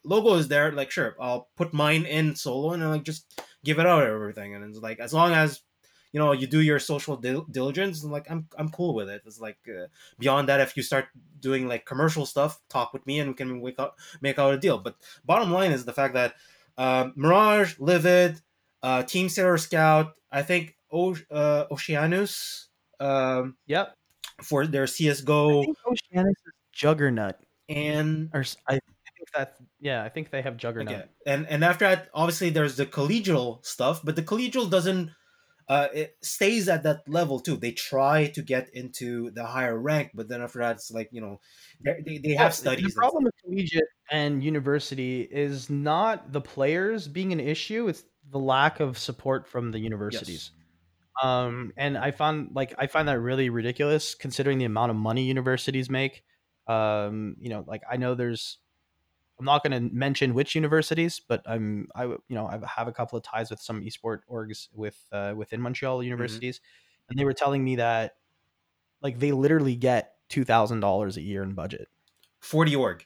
logo 0.03 0.35
is 0.35 0.47
there, 0.47 0.71
like, 0.71 0.91
sure, 0.91 1.15
I'll 1.19 1.49
put 1.57 1.73
mine 1.73 2.05
in 2.05 2.35
solo 2.35 2.71
and 2.71 2.89
like 2.89 3.03
just 3.03 3.39
give 3.63 3.79
it 3.79 3.87
out 3.87 4.03
everything. 4.03 4.55
And 4.55 4.63
it's 4.63 4.79
like 4.79 4.99
as 4.99 5.13
long 5.13 5.33
as 5.33 5.61
you 6.11 6.19
know 6.19 6.31
you 6.31 6.47
do 6.47 6.61
your 6.61 6.79
social 6.79 7.15
dil- 7.17 7.45
diligence 7.51 8.03
and 8.03 8.11
like 8.11 8.29
i'm 8.29 8.47
i'm 8.57 8.69
cool 8.69 8.93
with 8.93 9.09
it 9.09 9.21
it's 9.25 9.39
like 9.39 9.57
uh, 9.69 9.87
beyond 10.19 10.47
that 10.49 10.59
if 10.61 10.75
you 10.77 10.83
start 10.83 11.05
doing 11.39 11.67
like 11.67 11.85
commercial 11.85 12.25
stuff 12.25 12.59
talk 12.69 12.93
with 12.93 13.05
me 13.05 13.19
and 13.19 13.29
we 13.29 13.35
can 13.35 13.59
wake 13.61 13.79
up 13.79 13.97
make 14.21 14.39
out 14.39 14.53
a 14.53 14.57
deal 14.57 14.77
but 14.77 14.95
bottom 15.25 15.51
line 15.51 15.71
is 15.71 15.85
the 15.85 15.93
fact 15.93 16.13
that 16.13 16.35
um, 16.77 17.13
mirage 17.15 17.79
livid 17.79 18.39
uh, 18.83 19.03
team 19.03 19.29
sailor 19.29 19.57
scout 19.57 20.13
i 20.31 20.41
think 20.41 20.75
o- 20.91 21.15
uh, 21.31 21.65
oceanus 21.71 22.67
um, 22.99 23.57
Yep. 23.67 23.93
for 24.43 24.65
their 24.67 24.83
I 24.83 24.85
csgo 24.85 25.63
think 25.65 25.77
Oceanus 25.85 26.37
is 26.45 26.53
Juggernaut, 26.71 27.35
and 27.69 28.29
or 28.33 28.43
I 28.67 28.73
think 28.73 29.29
that 29.35 29.55
yeah, 29.79 30.03
I 30.03 30.09
think 30.09 30.29
they 30.29 30.41
have 30.41 30.57
Juggernaut. 30.57 30.93
Okay. 30.95 31.05
And 31.25 31.47
and 31.47 31.63
after 31.63 31.85
that, 31.87 32.09
obviously 32.13 32.49
there's 32.49 32.75
the 32.77 32.85
collegial 32.85 33.65
stuff, 33.65 34.01
but 34.03 34.15
the 34.15 34.23
collegial 34.23 34.69
doesn't 34.69 35.11
uh 35.67 35.87
it 35.93 36.15
stays 36.21 36.69
at 36.69 36.83
that 36.83 37.07
level 37.07 37.39
too. 37.39 37.57
They 37.57 37.71
try 37.71 38.27
to 38.27 38.41
get 38.41 38.69
into 38.73 39.31
the 39.31 39.45
higher 39.45 39.77
rank, 39.77 40.11
but 40.13 40.27
then 40.27 40.41
after 40.41 40.59
that 40.59 40.77
it's 40.77 40.91
like, 40.91 41.09
you 41.11 41.21
know, 41.21 41.39
they 41.83 42.19
they, 42.23 42.33
have 42.33 42.53
studies. 42.53 42.93
The 42.93 42.99
problem 42.99 43.23
with 43.23 43.33
collegiate 43.43 43.83
and 44.11 44.43
university 44.43 45.21
is 45.21 45.69
not 45.69 46.31
the 46.31 46.41
players 46.41 47.07
being 47.07 47.31
an 47.31 47.39
issue; 47.39 47.87
it's 47.87 48.03
the 48.31 48.39
lack 48.39 48.79
of 48.79 48.97
support 48.97 49.47
from 49.47 49.71
the 49.71 49.79
universities. 49.79 50.51
yes. 50.53 50.61
Um, 51.23 51.71
and 51.77 51.97
I 51.97 52.11
found 52.11 52.49
like 52.53 52.73
I 52.77 52.87
find 52.87 53.07
that 53.07 53.19
really 53.19 53.49
ridiculous 53.49 54.15
considering 54.15 54.57
the 54.57 54.65
amount 54.65 54.91
of 54.91 54.97
money 54.97 55.23
universities 55.23 55.89
make. 55.89 56.23
Um, 56.67 57.35
you 57.39 57.49
know, 57.49 57.63
like 57.67 57.81
I 57.89 57.97
know 57.97 58.15
there's 58.15 58.57
I'm 59.39 59.45
not 59.45 59.63
going 59.63 59.71
to 59.89 59.93
mention 59.95 60.33
which 60.33 60.55
universities, 60.55 61.19
but 61.19 61.41
I'm 61.45 61.89
I 61.95 62.05
you 62.05 62.19
know 62.29 62.47
I 62.47 62.59
have 62.67 62.87
a 62.87 62.93
couple 62.93 63.17
of 63.17 63.23
ties 63.23 63.49
with 63.49 63.61
some 63.61 63.81
esport 63.81 64.19
orgs 64.31 64.67
with 64.73 64.97
uh, 65.11 65.33
within 65.35 65.61
Montreal 65.61 66.03
universities, 66.03 66.61
and 67.09 67.19
they 67.19 67.25
were 67.25 67.33
telling 67.33 67.63
me 67.63 67.77
that 67.77 68.17
like 69.01 69.19
they 69.19 69.31
literally 69.33 69.75
get 69.75 70.15
two 70.29 70.45
thousand 70.45 70.81
dollars 70.81 71.17
a 71.17 71.21
year 71.21 71.43
in 71.43 71.53
budget 71.53 71.89
40 72.39 72.75
org. 72.75 73.05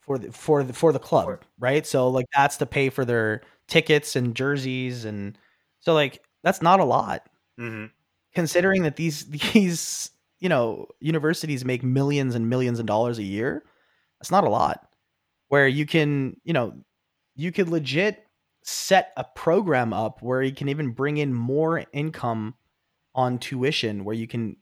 for 0.00 0.18
the 0.18 0.32
for 0.32 0.62
the 0.64 0.72
for 0.72 0.92
the 0.92 0.98
club, 0.98 1.26
For- 1.26 1.40
right? 1.58 1.86
So 1.86 2.08
like 2.08 2.26
that's 2.34 2.56
to 2.58 2.66
pay 2.66 2.90
for 2.90 3.04
their 3.04 3.42
tickets 3.66 4.16
and 4.16 4.34
jerseys, 4.34 5.04
and 5.04 5.36
so 5.80 5.94
like 5.94 6.24
that's 6.42 6.62
not 6.62 6.80
a 6.80 6.84
lot 6.84 7.28
hmm 7.58 7.90
considering 8.34 8.82
that 8.82 8.96
these 8.96 9.26
these 9.52 10.10
you 10.40 10.48
know 10.48 10.86
universities 11.00 11.64
make 11.64 11.82
millions 11.82 12.34
and 12.34 12.48
millions 12.48 12.78
of 12.78 12.86
dollars 12.86 13.18
a 13.18 13.22
year. 13.22 13.64
That's 14.20 14.30
not 14.30 14.44
a 14.44 14.50
lot. 14.50 14.88
Where 15.48 15.66
you 15.66 15.86
can 15.86 16.40
you 16.44 16.52
know 16.52 16.74
you 17.36 17.52
could 17.52 17.68
legit 17.68 18.24
set 18.62 19.12
a 19.16 19.24
program 19.24 19.92
up 19.92 20.20
where 20.20 20.42
you 20.42 20.52
can 20.52 20.68
even 20.68 20.92
bring 20.92 21.16
in 21.16 21.32
more 21.32 21.84
income 21.92 22.54
on 23.14 23.38
tuition, 23.38 24.04
where 24.04 24.14
you 24.14 24.26
can 24.26 24.56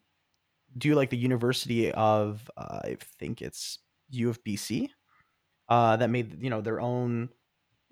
do 0.76 0.94
like 0.94 1.10
the 1.10 1.16
University 1.16 1.90
of 1.92 2.50
uh, 2.56 2.80
I 2.84 2.96
think 3.18 3.42
it's 3.42 3.78
U 4.10 4.30
of 4.30 4.42
BC 4.44 4.90
uh, 5.68 5.96
that 5.96 6.10
made 6.10 6.42
you 6.42 6.50
know 6.50 6.60
their 6.60 6.80
own 6.80 7.30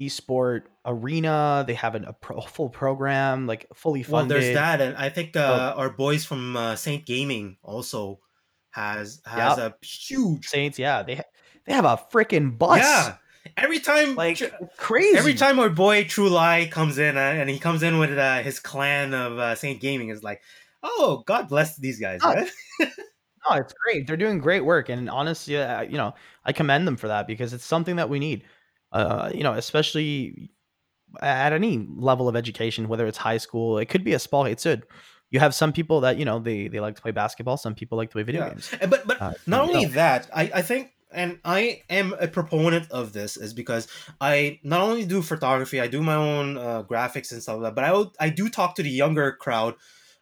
esport 0.00 0.62
arena. 0.84 1.64
They 1.66 1.74
have 1.74 1.94
an, 1.94 2.04
a 2.04 2.12
pro, 2.12 2.40
full 2.40 2.68
program, 2.68 3.46
like 3.46 3.66
fully 3.74 4.02
funded. 4.02 4.34
Well, 4.34 4.40
there's 4.40 4.54
that, 4.54 4.80
and 4.80 4.96
I 4.96 5.08
think 5.08 5.36
uh, 5.36 5.74
our 5.76 5.90
boys 5.90 6.24
from 6.24 6.56
uh, 6.56 6.76
Saint 6.76 7.06
Gaming 7.06 7.56
also 7.62 8.20
has 8.70 9.20
has 9.26 9.58
a 9.58 9.74
huge. 9.82 10.46
Saints, 10.46 10.78
yeah, 10.78 11.02
they 11.02 11.20
they 11.66 11.72
have 11.72 11.84
a 11.84 11.98
freaking 12.12 12.56
bus. 12.56 12.78
Yeah, 12.78 13.16
every 13.56 13.80
time 13.80 14.14
like 14.16 14.40
crazy. 14.76 15.16
Every 15.18 15.34
time 15.34 15.58
our 15.58 15.70
boy 15.70 16.04
True 16.04 16.28
Lie 16.28 16.68
comes 16.70 16.98
in 16.98 17.16
uh, 17.16 17.20
and 17.20 17.48
he 17.50 17.58
comes 17.58 17.82
in 17.82 17.98
with 17.98 18.16
uh, 18.16 18.42
his 18.42 18.60
clan 18.60 19.14
of 19.14 19.38
uh, 19.38 19.54
Saint 19.54 19.80
Gaming 19.80 20.08
is 20.10 20.22
like, 20.22 20.42
oh, 20.82 21.22
God 21.26 21.48
bless 21.48 21.76
these 21.76 21.98
guys, 21.98 22.20
Oh, 22.24 22.32
right? 22.34 22.50
No, 23.50 23.56
it's 23.56 23.74
great. 23.84 24.06
They're 24.06 24.16
doing 24.16 24.38
great 24.38 24.64
work, 24.64 24.88
and 24.88 25.10
honestly, 25.10 25.58
uh, 25.58 25.82
you 25.82 25.98
know, 25.98 26.14
I 26.46 26.52
commend 26.54 26.86
them 26.86 26.96
for 26.96 27.08
that 27.08 27.26
because 27.26 27.52
it's 27.52 27.64
something 27.64 27.96
that 27.96 28.08
we 28.08 28.18
need. 28.18 28.44
Uh, 28.90 29.30
you 29.34 29.42
know, 29.42 29.52
especially 29.52 30.50
at 31.20 31.52
any 31.52 31.86
level 31.94 32.26
of 32.26 32.36
education, 32.36 32.88
whether 32.88 33.06
it's 33.06 33.18
high 33.18 33.36
school, 33.36 33.76
it 33.76 33.86
could 33.90 34.02
be 34.02 34.14
a 34.14 34.18
small. 34.18 34.46
It's 34.46 34.64
good. 34.64 34.84
You 35.30 35.40
have 35.40 35.54
some 35.54 35.74
people 35.74 36.00
that 36.00 36.16
you 36.16 36.24
know 36.24 36.38
they 36.38 36.68
they 36.68 36.80
like 36.80 36.96
to 36.96 37.02
play 37.02 37.10
basketball. 37.10 37.58
Some 37.58 37.74
people 37.74 37.98
like 37.98 38.08
to 38.08 38.14
play 38.14 38.22
video 38.22 38.44
Yeah. 38.44 38.48
games. 38.48 38.70
But 38.88 39.06
but 39.06 39.20
Uh, 39.20 39.32
not 39.46 39.60
only 39.68 39.84
know. 39.84 39.90
that, 39.90 40.30
I, 40.34 40.50
I 40.54 40.62
think, 40.62 40.93
and 41.14 41.38
I 41.44 41.82
am 41.88 42.14
a 42.18 42.28
proponent 42.28 42.90
of 42.90 43.12
this, 43.12 43.36
is 43.36 43.54
because 43.54 43.88
I 44.20 44.60
not 44.62 44.80
only 44.80 45.06
do 45.06 45.22
photography, 45.22 45.80
I 45.80 45.86
do 45.86 46.02
my 46.02 46.14
own 46.16 46.58
uh, 46.58 46.82
graphics 46.82 47.32
and 47.32 47.42
stuff 47.42 47.58
like 47.60 47.74
that, 47.74 47.74
but 47.74 47.84
I, 47.84 48.26
I 48.26 48.28
do 48.30 48.48
talk 48.48 48.74
to 48.76 48.82
the 48.82 48.90
younger 48.90 49.32
crowd 49.32 49.74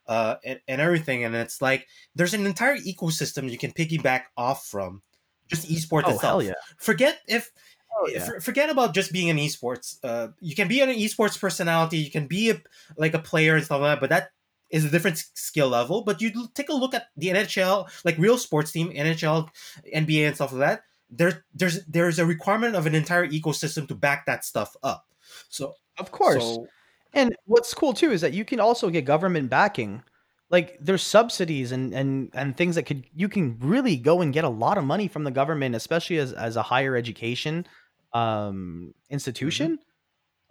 uh, 0.07 0.37
and, 0.45 0.61
and 0.69 0.81
everything. 0.81 1.25
And 1.25 1.35
it's 1.35 1.61
like 1.63 1.87
there's 2.15 2.35
an 2.35 2.47
entire 2.47 2.77
ecosystem 2.77 3.51
you 3.51 3.59
can 3.59 3.73
piggyback 3.73 4.23
off 4.37 4.67
from 4.67 5.03
just 5.49 5.69
esports 5.69 6.05
Oh 6.07 6.15
itself. 6.15 6.45
yeah! 6.45 6.53
Forget 6.79 7.21
if 7.27 7.51
Oh 7.95 8.09
yeah. 8.09 8.25
for- 8.25 8.41
forget 8.41 8.71
about 8.71 8.95
just 8.95 9.13
being 9.13 9.29
an 9.29 9.37
esports. 9.37 9.99
Uh, 10.03 10.29
you 10.41 10.55
can 10.55 10.67
be 10.69 10.81
an 10.81 10.89
esports 10.89 11.39
personality. 11.39 11.99
You 11.99 12.11
can 12.11 12.27
be 12.27 12.51
a, 12.51 12.61
like 12.97 13.15
a 13.15 13.19
player 13.19 13.55
and 13.55 13.65
stuff 13.65 13.81
like 13.81 13.93
that. 13.97 14.01
But 14.01 14.11
that 14.11 14.31
is 14.73 14.85
a 14.85 14.91
different 14.91 15.19
skill 15.35 15.69
level. 15.69 16.03
But 16.03 16.21
you 16.21 16.49
take 16.55 16.71
a 16.71 16.75
look 16.75 16.95
at 16.95 17.09
the 17.17 17.29
NHL, 17.29 17.89
like 18.05 18.19
real 18.19 18.39
sports 18.39 18.73
team, 18.73 18.91
NHL, 18.91 19.49
NBA, 19.95 20.27
and 20.27 20.35
stuff 20.35 20.53
like 20.53 20.61
that. 20.61 20.83
There, 21.11 21.45
there's 21.55 21.85
there's 21.85 22.19
a 22.19 22.27
requirement 22.27 22.75
of 22.75 22.87
an 22.87 22.95
entire 22.95 23.29
ecosystem 23.29 23.87
to 23.89 23.95
back 23.95 24.25
that 24.27 24.45
stuff 24.45 24.75
up. 24.83 25.07
So 25.51 25.75
Of 25.99 26.11
course. 26.11 26.43
so, 26.43 26.67
And 27.13 27.37
what's 27.45 27.75
cool 27.75 27.93
too 27.93 28.11
is 28.11 28.23
that 28.23 28.33
you 28.33 28.47
can 28.47 28.59
also 28.59 28.89
get 28.89 29.05
government 29.05 29.51
backing. 29.51 30.03
Like 30.49 30.79
there's 30.81 31.03
subsidies 31.03 31.71
and 31.73 31.93
and 31.93 32.31
and 32.33 32.57
things 32.57 32.75
that 32.77 32.85
could 32.85 33.05
you 33.15 33.29
can 33.29 33.59
really 33.61 33.97
go 33.97 34.23
and 34.23 34.33
get 34.33 34.45
a 34.45 34.49
lot 34.49 34.79
of 34.79 34.85
money 34.85 35.07
from 35.07 35.25
the 35.25 35.31
government, 35.31 35.75
especially 35.75 36.17
as 36.17 36.33
as 36.33 36.57
a 36.57 36.63
higher 36.63 36.97
education 36.97 37.67
um 38.15 38.95
institution. 39.11 39.79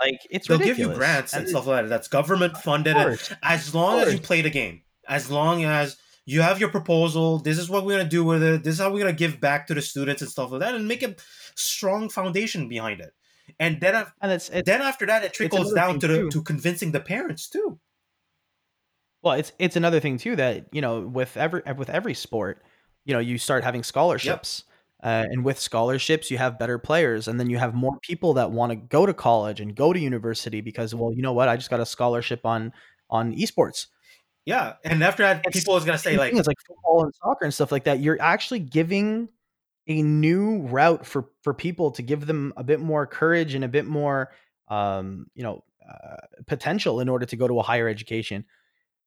Like 0.04 0.20
it's 0.30 0.48
they'll 0.48 0.58
ridiculous. 0.58 0.78
give 0.78 0.94
you 0.94 0.96
grants 0.98 1.34
and 1.34 1.42
And- 1.42 1.50
stuff 1.50 1.68
like 1.68 1.84
that. 1.84 1.90
That's 1.90 2.08
government 2.08 2.58
funded. 2.58 2.96
Course. 2.96 3.34
as 3.44 3.74
long 3.76 4.00
as 4.02 4.14
you 4.14 4.20
play 4.20 4.42
the 4.42 4.50
game 4.50 4.82
as 5.08 5.30
long 5.32 5.64
as 5.64 5.98
you 6.26 6.42
have 6.42 6.60
your 6.60 6.70
proposal 6.70 7.40
this 7.40 7.58
is 7.58 7.70
what 7.70 7.84
we're 7.86 7.94
going 7.98 8.06
to 8.06 8.10
do 8.10 8.24
with 8.24 8.42
it 8.44 8.64
this 8.64 8.76
is 8.76 8.80
how 8.80 8.92
we're 8.92 9.00
going 9.02 9.14
to 9.14 9.18
give 9.18 9.42
back 9.42 9.68
to 9.68 9.74
the 9.74 9.82
students 9.82 10.22
and 10.22 10.30
stuff 10.32 10.52
like 10.52 10.62
that 10.62 10.76
and 10.76 10.88
make 10.88 11.02
a 11.04 11.16
strong 11.56 12.08
foundation 12.10 12.70
behind 12.70 13.02
it 13.02 13.12
and 13.60 13.82
then 13.82 14.06
And 14.22 14.32
it's, 14.32 14.48
it's 14.50 14.66
then 14.66 14.82
after 14.82 15.06
that 15.08 15.24
it 15.24 15.34
trickles 15.34 15.74
down 15.74 16.00
to 16.00 16.08
the 16.08 16.18
too. 16.18 16.30
to 16.30 16.42
convincing 16.44 16.92
the 16.92 17.00
parents 17.02 17.50
too 17.50 17.80
well, 19.24 19.34
it's 19.36 19.52
it's 19.60 19.76
another 19.76 20.00
thing 20.00 20.18
too 20.18 20.36
that 20.38 20.66
you 20.72 20.82
know 20.82 21.02
with 21.02 21.38
every 21.38 21.62
with 21.78 21.90
every 21.92 22.14
sport, 22.16 22.64
you 23.06 23.14
know, 23.14 23.20
you 23.20 23.38
start 23.38 23.64
having 23.64 23.84
scholarships. 23.84 24.64
Uh, 25.04 25.26
and 25.32 25.44
with 25.44 25.60
scholarships, 25.60 26.30
you 26.30 26.38
have 26.38 26.60
better 26.60 26.78
players, 26.78 27.28
and 27.28 27.40
then 27.40 27.50
you 27.50 27.58
have 27.58 27.74
more 27.74 27.98
people 28.02 28.34
that 28.36 28.52
want 28.52 28.70
to 28.72 28.76
go 28.76 29.06
to 29.06 29.14
college 29.14 29.60
and 29.60 29.76
go 29.76 29.92
to 29.94 30.00
university 30.00 30.62
because, 30.62 30.94
well, 30.94 31.12
you 31.12 31.24
know 31.24 31.34
what? 31.34 31.50
I 31.50 31.56
just 31.58 31.70
got 31.72 31.80
a 31.80 31.86
scholarship 31.86 32.46
on 32.46 32.72
on 33.10 33.34
esports. 33.36 33.88
yeah 34.46 34.74
and 34.86 35.04
after 35.04 35.24
that 35.24 35.38
It's- 35.46 35.54
people 35.64 35.76
is 35.78 35.86
going 35.86 35.98
to 35.98 36.02
say 36.04 36.18
like 36.18 36.34
as 36.34 36.48
like 36.48 36.58
football 36.66 37.04
and 37.04 37.14
soccer 37.16 37.46
and 37.46 37.54
stuff 37.54 37.72
like 37.72 37.84
that. 37.86 38.00
You're 38.00 38.22
actually 38.22 38.60
giving 38.60 39.30
a 39.88 40.02
new 40.04 40.62
route 40.68 41.06
for 41.06 41.30
for 41.44 41.54
people 41.54 41.92
to 41.92 42.02
give 42.04 42.26
them 42.28 42.54
a 42.56 42.64
bit 42.64 42.80
more 42.80 43.06
courage 43.08 43.56
and 43.56 43.64
a 43.66 43.68
bit 43.68 43.86
more, 43.86 44.32
um, 44.70 45.28
you 45.36 45.44
know, 45.44 45.64
uh, 45.92 46.18
potential 46.48 47.00
in 47.02 47.10
order 47.10 47.26
to 47.26 47.36
go 47.36 47.48
to 47.48 47.60
a 47.60 47.64
higher 47.64 47.88
education. 47.90 48.46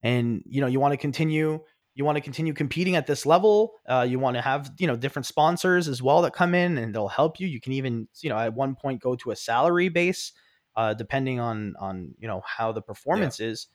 And 0.02 0.42
you 0.46 0.60
know, 0.60 0.66
you 0.66 0.80
want 0.80 0.92
to 0.92 0.98
continue. 0.98 1.60
You 1.94 2.04
want 2.04 2.16
to 2.16 2.22
continue 2.22 2.52
competing 2.52 2.96
at 2.96 3.06
this 3.06 3.24
level. 3.24 3.74
Uh, 3.88 4.06
you 4.08 4.18
want 4.18 4.36
to 4.36 4.42
have 4.42 4.72
you 4.78 4.86
know 4.86 4.96
different 4.96 5.26
sponsors 5.26 5.88
as 5.88 6.02
well 6.02 6.22
that 6.22 6.32
come 6.32 6.54
in 6.54 6.78
and 6.78 6.94
they'll 6.94 7.08
help 7.08 7.38
you. 7.38 7.46
You 7.46 7.60
can 7.60 7.72
even 7.72 8.08
you 8.20 8.30
know 8.30 8.38
at 8.38 8.54
one 8.54 8.74
point 8.74 9.00
go 9.00 9.14
to 9.16 9.30
a 9.30 9.36
salary 9.36 9.88
base, 9.88 10.32
uh, 10.76 10.94
depending 10.94 11.40
on 11.40 11.74
on 11.78 12.14
you 12.18 12.26
know 12.26 12.42
how 12.44 12.72
the 12.72 12.82
performance 12.82 13.38
is 13.40 13.68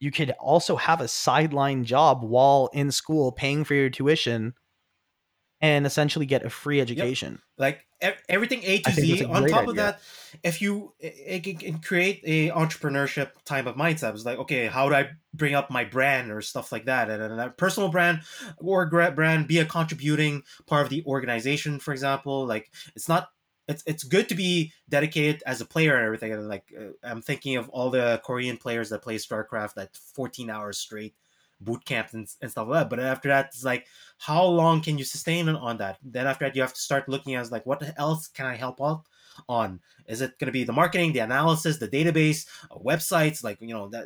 you 0.00 0.10
could 0.10 0.30
also 0.38 0.76
have 0.76 1.00
a 1.00 1.08
sideline 1.08 1.84
job 1.84 2.22
while 2.22 2.70
in 2.72 2.90
school 2.90 3.32
paying 3.32 3.64
for 3.64 3.74
your 3.74 3.90
tuition 3.90 4.54
and 5.60 5.86
essentially 5.86 6.26
get 6.26 6.44
a 6.44 6.50
free 6.50 6.80
education. 6.80 7.40
like 7.56 7.84
everything 8.28 8.60
A 8.64 8.78
to 8.78 8.92
Z. 8.92 9.24
On 9.24 9.42
great 9.42 9.52
top 9.52 9.68
of 9.68 9.76
that, 9.76 10.00
if 10.42 10.62
you 10.62 10.92
it, 11.00 11.44
it 11.44 11.58
can 11.58 11.78
create 11.80 12.20
a 12.24 12.50
entrepreneurship 12.50 13.30
type 13.44 13.66
of 13.66 13.76
mindset, 13.76 14.14
it's 14.14 14.24
like 14.24 14.38
okay, 14.38 14.66
how 14.66 14.88
do 14.88 14.94
I 14.94 15.10
bring 15.34 15.54
up 15.54 15.70
my 15.70 15.84
brand 15.84 16.30
or 16.30 16.40
stuff 16.40 16.72
like 16.72 16.86
that, 16.86 17.10
and, 17.10 17.22
and 17.22 17.40
a 17.40 17.50
personal 17.50 17.88
brand 17.88 18.20
or 18.58 18.86
brand 18.86 19.48
be 19.48 19.58
a 19.58 19.64
contributing 19.64 20.42
part 20.66 20.84
of 20.84 20.90
the 20.90 21.04
organization, 21.06 21.78
for 21.78 21.92
example. 21.92 22.46
Like 22.46 22.70
it's 22.94 23.08
not. 23.08 23.28
It's, 23.70 23.82
it's 23.86 24.02
good 24.02 24.30
to 24.30 24.34
be 24.34 24.72
dedicated 24.88 25.42
as 25.44 25.60
a 25.60 25.66
player 25.66 25.94
and 25.94 26.06
everything. 26.06 26.32
And 26.32 26.48
like 26.48 26.72
uh, 26.74 26.92
I'm 27.02 27.20
thinking 27.20 27.56
of 27.56 27.68
all 27.68 27.90
the 27.90 28.18
Korean 28.24 28.56
players 28.56 28.88
that 28.88 29.02
play 29.02 29.16
StarCraft 29.16 29.76
like 29.76 29.94
14 29.94 30.48
hours 30.48 30.78
straight, 30.78 31.14
boot 31.60 31.84
camps 31.84 32.14
and, 32.14 32.28
and 32.42 32.50
stuff 32.50 32.68
like 32.68 32.82
that. 32.82 32.90
But 32.90 33.00
after 33.00 33.28
that, 33.28 33.46
it's 33.46 33.64
like 33.64 33.86
how 34.18 34.44
long 34.44 34.80
can 34.80 34.98
you 34.98 35.04
sustain 35.04 35.48
on 35.48 35.78
that 35.78 35.98
then 36.02 36.26
after 36.26 36.44
that 36.44 36.54
you 36.54 36.60
have 36.60 36.74
to 36.74 36.80
start 36.80 37.08
looking 37.08 37.36
as 37.36 37.50
like 37.50 37.64
what 37.64 37.82
else 37.96 38.28
can 38.28 38.46
i 38.46 38.54
help 38.54 38.82
out 38.82 39.04
on 39.48 39.80
is 40.08 40.20
it 40.20 40.36
going 40.38 40.46
to 40.46 40.52
be 40.52 40.64
the 40.64 40.72
marketing 40.72 41.12
the 41.12 41.20
analysis 41.20 41.78
the 41.78 41.88
database 41.88 42.46
uh, 42.70 42.76
websites 42.76 43.44
like 43.44 43.60
you 43.60 43.68
know 43.68 43.88
that 43.88 44.04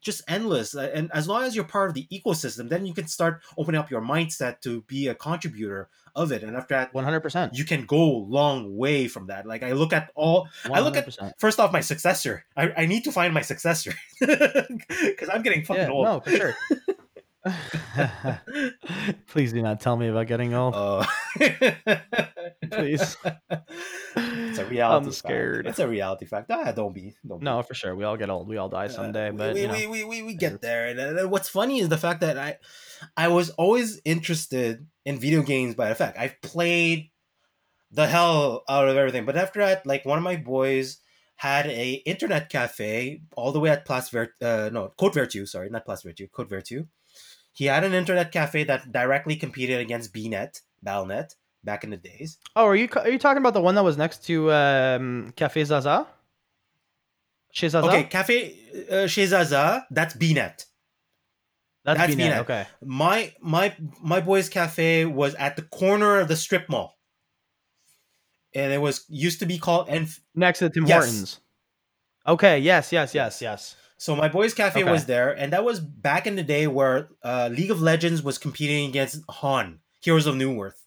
just 0.00 0.22
endless. 0.28 0.74
Uh, 0.74 0.90
And 0.94 1.10
as 1.12 1.28
long 1.28 1.42
as 1.44 1.54
you're 1.54 1.64
part 1.64 1.88
of 1.90 1.94
the 1.94 2.06
ecosystem, 2.10 2.68
then 2.68 2.86
you 2.86 2.94
can 2.94 3.06
start 3.06 3.42
opening 3.56 3.78
up 3.78 3.90
your 3.90 4.00
mindset 4.00 4.60
to 4.62 4.80
be 4.82 5.08
a 5.08 5.14
contributor 5.14 5.88
of 6.16 6.32
it. 6.32 6.42
And 6.42 6.56
after 6.56 6.74
that, 6.74 6.92
One 6.92 7.04
hundred 7.04 7.20
percent. 7.20 7.54
you 7.54 7.64
can 7.64 7.84
go 7.86 8.02
long 8.28 8.76
way 8.76 9.06
from 9.08 9.26
that. 9.28 9.46
Like 9.46 9.62
I 9.62 9.72
look 9.72 9.92
at 9.92 10.10
all 10.14 10.48
I 10.64 10.80
look 10.80 10.96
at- 10.96 11.06
100%. 11.06 11.32
first 11.38 11.60
off 11.60 11.72
my 11.72 11.80
successor. 11.80 12.44
I, 12.56 12.72
I 12.82 12.86
need 12.86 13.04
to 13.04 13.12
find 13.12 13.32
my 13.32 13.42
successor 13.42 13.92
because 14.20 15.28
I'm 15.32 15.42
getting 15.42 15.64
fucking 15.64 15.82
Yeah, 15.84 15.90
old. 15.90 16.04
no, 16.06 16.20
for 16.20 16.30
sure. 16.30 16.56
Please 19.28 19.52
do 19.52 19.62
not 19.62 19.80
tell 19.80 19.96
me 19.96 20.08
about 20.08 20.26
getting 20.26 20.52
old. 20.54 20.74
Uh, 20.74 21.04
Please. 22.70 23.16
it's 24.16 24.58
a 24.58 24.64
reality. 24.66 25.06
I'm 25.06 25.12
scared. 25.12 25.64
Fact. 25.64 25.68
It's 25.70 25.78
a 25.78 25.88
reality 25.88 26.26
fact. 26.26 26.50
Ah, 26.50 26.72
don't 26.72 26.92
be. 26.94 27.14
Don't 27.26 27.38
be. 27.38 27.44
No, 27.44 27.62
for 27.62 27.74
sure. 27.74 27.94
We 27.94 28.04
all 28.04 28.16
get 28.16 28.30
old. 28.30 28.48
We 28.48 28.56
all 28.58 28.68
die 28.68 28.86
Uh, 28.86 28.88
someday. 28.88 29.30
we- 29.30 29.36
But 29.36 29.54
we, 29.54 29.62
you 29.62 29.68
know, 29.68 29.74
we, 29.74 29.86
we, 29.86 30.04
we, 30.04 30.22
we 30.22 30.34
get 30.34 30.60
there. 30.60 30.88
And, 30.88 31.18
uh, 31.18 31.28
what's 31.28 31.48
funny 31.48 31.78
is 31.80 31.88
the 31.88 31.98
fact 31.98 32.20
that 32.20 32.36
I 32.38 32.56
I 33.16 33.28
was 33.28 33.50
always 33.50 34.00
interested 34.04 34.86
in 35.04 35.18
video 35.18 35.42
games 35.42 35.74
by 35.74 35.88
the 35.88 35.94
fact 35.94 36.18
I've 36.18 36.40
played 36.42 37.10
the 37.90 38.06
hell 38.06 38.62
out 38.68 38.88
of 38.88 38.96
everything. 38.96 39.24
But 39.24 39.36
after 39.36 39.60
that, 39.60 39.86
like 39.86 40.04
one 40.04 40.18
of 40.18 40.24
my 40.24 40.36
boys 40.36 40.98
had 41.36 41.66
a 41.66 41.92
internet 42.04 42.50
cafe 42.50 43.22
all 43.34 43.50
the 43.52 43.60
way 43.60 43.70
at 43.70 43.86
Place 43.86 44.10
Vert 44.10 44.32
uh, 44.42 44.68
no 44.72 44.92
Côte 44.98 45.14
Vertu, 45.14 45.48
sorry, 45.48 45.70
not 45.70 45.86
Place 45.86 46.02
Vertu, 46.02 46.28
Côte 46.30 46.50
Vertu. 46.50 46.86
He 47.52 47.66
had 47.66 47.84
an 47.84 47.94
internet 47.94 48.32
cafe 48.32 48.64
that 48.64 48.92
directly 48.92 49.36
competed 49.36 49.80
against 49.80 50.14
BNet, 50.14 50.60
Balnet, 50.84 51.34
back 51.64 51.84
in 51.84 51.90
the 51.90 51.96
days. 51.96 52.38
oh, 52.56 52.66
are 52.66 52.76
you 52.76 52.88
are 52.96 53.10
you 53.10 53.18
talking 53.18 53.38
about 53.42 53.54
the 53.54 53.60
one 53.60 53.74
that 53.74 53.84
was 53.84 53.96
next 53.96 54.24
to 54.26 54.52
um, 54.52 55.32
Cafe 55.36 55.64
Zaza? 55.64 56.06
Chez 57.52 57.70
Zaza. 57.70 57.88
Okay, 57.88 58.04
Cafe 58.04 58.56
uh, 58.90 59.06
chez 59.06 59.26
Zaza, 59.26 59.86
that's 59.90 60.14
BNet. 60.14 60.64
that's, 61.84 61.98
that's 61.98 62.14
BNet. 62.14 62.32
BNet. 62.32 62.38
Okay. 62.38 62.66
my 62.80 63.34
my 63.40 63.74
my 64.02 64.20
boy's 64.20 64.48
cafe 64.48 65.04
was 65.04 65.34
at 65.34 65.56
the 65.56 65.62
corner 65.62 66.20
of 66.20 66.28
the 66.28 66.36
strip 66.36 66.68
mall 66.68 66.96
and 68.54 68.72
it 68.72 68.80
was 68.80 69.04
used 69.08 69.40
to 69.40 69.46
be 69.46 69.58
called 69.58 69.88
and 69.88 70.08
Next 70.34 70.60
to 70.60 70.70
Tim 70.70 70.86
Yes. 70.86 71.04
Hortons. 71.04 71.40
Okay. 72.26 72.58
Yes. 72.58 72.92
Yes. 72.92 73.14
Yes. 73.14 73.40
Yes. 73.42 73.76
So 74.00 74.16
my 74.16 74.28
boy's 74.28 74.54
cafe 74.54 74.80
Okay. 74.80 74.90
was 74.92 75.04
there 75.06 75.30
and 75.36 75.52
that 75.52 75.62
was 75.64 75.78
back 75.78 76.26
in 76.26 76.34
the 76.34 76.42
day 76.42 76.66
where 76.66 77.10
uh, 77.22 77.48
league 77.52 77.70
of 77.70 77.80
legends 77.82 78.22
was 78.22 78.38
competing 78.38 78.88
against 78.88 79.22
han 79.28 79.80
heroes 80.00 80.26
of 80.26 80.34
newerth 80.34 80.86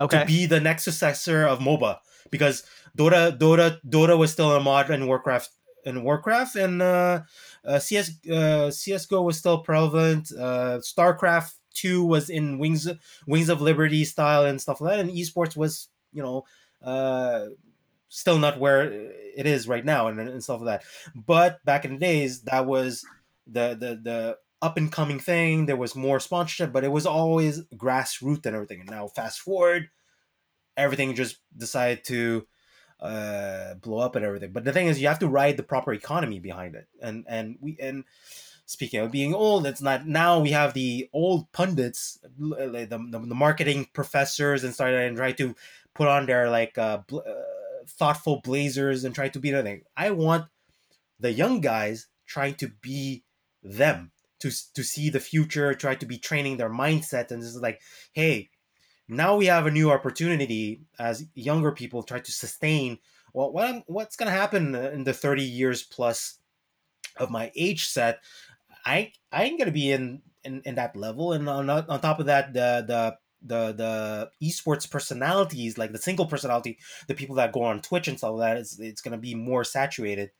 Okay. 0.00 0.20
to 0.20 0.26
be 0.26 0.46
the 0.46 0.60
next 0.60 0.84
successor 0.84 1.44
of 1.46 1.58
moba 1.58 1.98
because 2.30 2.64
dota 2.96 3.36
dota 3.36 3.80
dota 3.86 4.16
was 4.16 4.32
still 4.32 4.52
a 4.52 4.60
mod 4.60 4.90
in 4.90 5.06
warcraft 5.06 5.50
in 5.84 6.02
warcraft 6.02 6.56
and 6.56 6.82
uh, 6.82 7.22
uh, 7.64 7.78
cs 7.78 8.10
uh, 8.30 8.68
csgo 8.70 9.24
was 9.24 9.38
still 9.38 9.58
prevalent 9.62 10.30
uh, 10.38 10.78
starcraft 10.80 11.54
2 11.74 12.04
was 12.04 12.30
in 12.30 12.58
wings 12.58 12.88
wings 13.26 13.48
of 13.48 13.60
liberty 13.60 14.04
style 14.04 14.44
and 14.44 14.60
stuff 14.60 14.80
like 14.80 14.92
that 14.96 15.00
and 15.00 15.10
esports 15.10 15.56
was 15.56 15.88
you 16.12 16.22
know 16.22 16.44
uh, 16.82 17.46
still 18.16 18.38
not 18.38 18.58
where 18.58 18.82
it 18.82 19.46
is 19.46 19.68
right 19.68 19.84
now 19.84 20.06
and, 20.06 20.18
and 20.18 20.42
stuff 20.42 20.62
like 20.62 20.80
that. 20.80 20.88
But 21.14 21.62
back 21.66 21.84
in 21.84 21.92
the 21.92 21.98
days 21.98 22.40
that 22.42 22.64
was 22.64 23.04
the 23.46 23.76
the 23.78 24.00
the 24.02 24.38
up 24.62 24.78
and 24.78 24.90
coming 24.90 25.20
thing. 25.20 25.66
There 25.66 25.76
was 25.76 25.94
more 25.94 26.18
sponsorship 26.18 26.72
but 26.72 26.82
it 26.82 26.90
was 26.90 27.04
always 27.04 27.60
grassroots 27.76 28.46
and 28.46 28.56
everything. 28.56 28.80
And 28.80 28.90
now 28.90 29.06
fast 29.08 29.40
forward 29.40 29.90
everything 30.78 31.14
just 31.14 31.36
decided 31.56 32.04
to 32.04 32.46
uh 33.00 33.74
blow 33.74 33.98
up 33.98 34.16
and 34.16 34.24
everything. 34.24 34.52
But 34.52 34.64
the 34.64 34.72
thing 34.72 34.86
is 34.86 34.98
you 34.98 35.08
have 35.08 35.18
to 35.18 35.28
ride 35.28 35.58
the 35.58 35.62
proper 35.62 35.92
economy 35.92 36.40
behind 36.40 36.74
it. 36.74 36.86
And 37.02 37.26
and 37.28 37.58
we 37.60 37.76
and 37.78 38.04
speaking 38.64 39.00
of 39.00 39.12
being 39.12 39.34
old 39.34 39.66
it's 39.66 39.82
not 39.82 40.06
now 40.06 40.40
we 40.40 40.52
have 40.52 40.72
the 40.72 41.08
old 41.12 41.52
pundits 41.52 42.18
the, 42.38 42.86
the, 42.90 42.98
the 42.98 43.34
marketing 43.34 43.86
professors 43.92 44.64
and 44.64 44.74
started 44.74 45.02
and 45.02 45.16
try 45.18 45.30
to 45.32 45.54
put 45.94 46.08
on 46.08 46.26
their 46.26 46.50
like 46.50 46.76
uh, 46.76 46.98
bl- 47.06 47.18
uh 47.18 47.55
thoughtful 47.88 48.40
blazers 48.42 49.04
and 49.04 49.14
try 49.14 49.28
to 49.28 49.38
be 49.38 49.52
anything 49.52 49.82
i 49.96 50.10
want 50.10 50.46
the 51.18 51.32
young 51.32 51.60
guys 51.60 52.08
trying 52.26 52.54
to 52.54 52.68
be 52.80 53.24
them 53.62 54.12
to 54.38 54.50
to 54.74 54.82
see 54.82 55.10
the 55.10 55.20
future 55.20 55.74
try 55.74 55.94
to 55.94 56.06
be 56.06 56.18
training 56.18 56.56
their 56.56 56.70
mindset 56.70 57.30
and 57.30 57.42
this 57.42 57.50
is 57.50 57.60
like 57.60 57.80
hey 58.12 58.48
now 59.08 59.36
we 59.36 59.46
have 59.46 59.66
a 59.66 59.70
new 59.70 59.90
opportunity 59.90 60.82
as 60.98 61.24
younger 61.34 61.72
people 61.72 62.02
try 62.02 62.18
to 62.18 62.32
sustain 62.32 62.98
well 63.32 63.52
what 63.52 63.82
what's 63.86 64.16
going 64.16 64.30
to 64.30 64.36
happen 64.38 64.74
in 64.74 65.04
the 65.04 65.12
30 65.12 65.42
years 65.42 65.82
plus 65.82 66.38
of 67.18 67.30
my 67.30 67.50
age 67.56 67.86
set. 67.86 68.22
I 68.84 69.12
i 69.32 69.44
ain't 69.44 69.58
going 69.58 69.66
to 69.66 69.72
be 69.72 69.92
in, 69.92 70.22
in 70.44 70.62
in 70.64 70.74
that 70.76 70.96
level. 70.96 71.32
And 71.32 71.48
on, 71.48 71.68
on 71.68 72.00
top 72.00 72.20
of 72.20 72.26
that 72.26 72.52
the 72.52 72.84
the 72.86 73.16
the 73.46 73.72
the 73.72 74.30
esports 74.46 74.90
personalities 74.90 75.78
like 75.78 75.92
the 75.92 75.98
single 75.98 76.26
personality 76.26 76.78
the 77.08 77.14
people 77.14 77.36
that 77.36 77.52
go 77.52 77.62
on 77.62 77.80
twitch 77.80 78.08
and 78.08 78.18
stuff 78.18 78.34
like 78.34 78.50
that 78.50 78.56
it's, 78.58 78.78
it's 78.78 79.00
going 79.00 79.12
to 79.12 79.18
be 79.18 79.34
more 79.34 79.64
saturated 79.64 80.30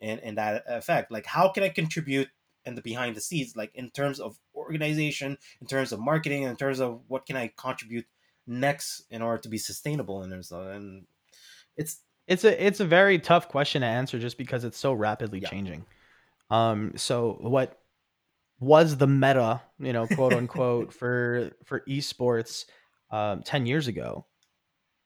in 0.00 0.18
in 0.20 0.34
that 0.34 0.64
effect 0.66 1.10
like 1.10 1.26
how 1.26 1.48
can 1.48 1.62
i 1.62 1.68
contribute 1.68 2.28
in 2.64 2.74
the 2.74 2.82
behind 2.82 3.14
the 3.14 3.20
scenes 3.20 3.56
like 3.56 3.70
in 3.74 3.90
terms 3.90 4.18
of 4.18 4.38
organization 4.54 5.36
in 5.60 5.66
terms 5.66 5.92
of 5.92 6.00
marketing 6.00 6.44
in 6.44 6.56
terms 6.56 6.80
of 6.80 7.00
what 7.08 7.26
can 7.26 7.36
i 7.36 7.52
contribute 7.56 8.06
next 8.46 9.04
in 9.10 9.22
order 9.22 9.38
to 9.38 9.48
be 9.48 9.58
sustainable 9.58 10.22
and 10.22 10.44
so 10.44 10.62
and 10.62 11.06
it's 11.76 12.00
it's 12.26 12.44
a 12.44 12.66
it's 12.66 12.80
a 12.80 12.84
very 12.84 13.18
tough 13.18 13.48
question 13.48 13.82
to 13.82 13.86
answer 13.86 14.18
just 14.18 14.38
because 14.38 14.64
it's 14.64 14.78
so 14.78 14.92
rapidly 14.92 15.40
Yeah. 15.40 15.50
changing. 15.50 15.84
Um, 16.50 16.92
so 16.96 17.36
what 17.40 17.80
was 18.60 18.96
the 18.96 19.06
meta, 19.06 19.60
you 19.78 19.92
know, 19.92 20.06
quote 20.06 20.32
unquote, 20.32 20.92
for 20.92 21.50
for 21.64 21.80
esports 21.88 22.64
um, 23.10 23.42
ten 23.42 23.66
years 23.66 23.88
ago, 23.88 24.26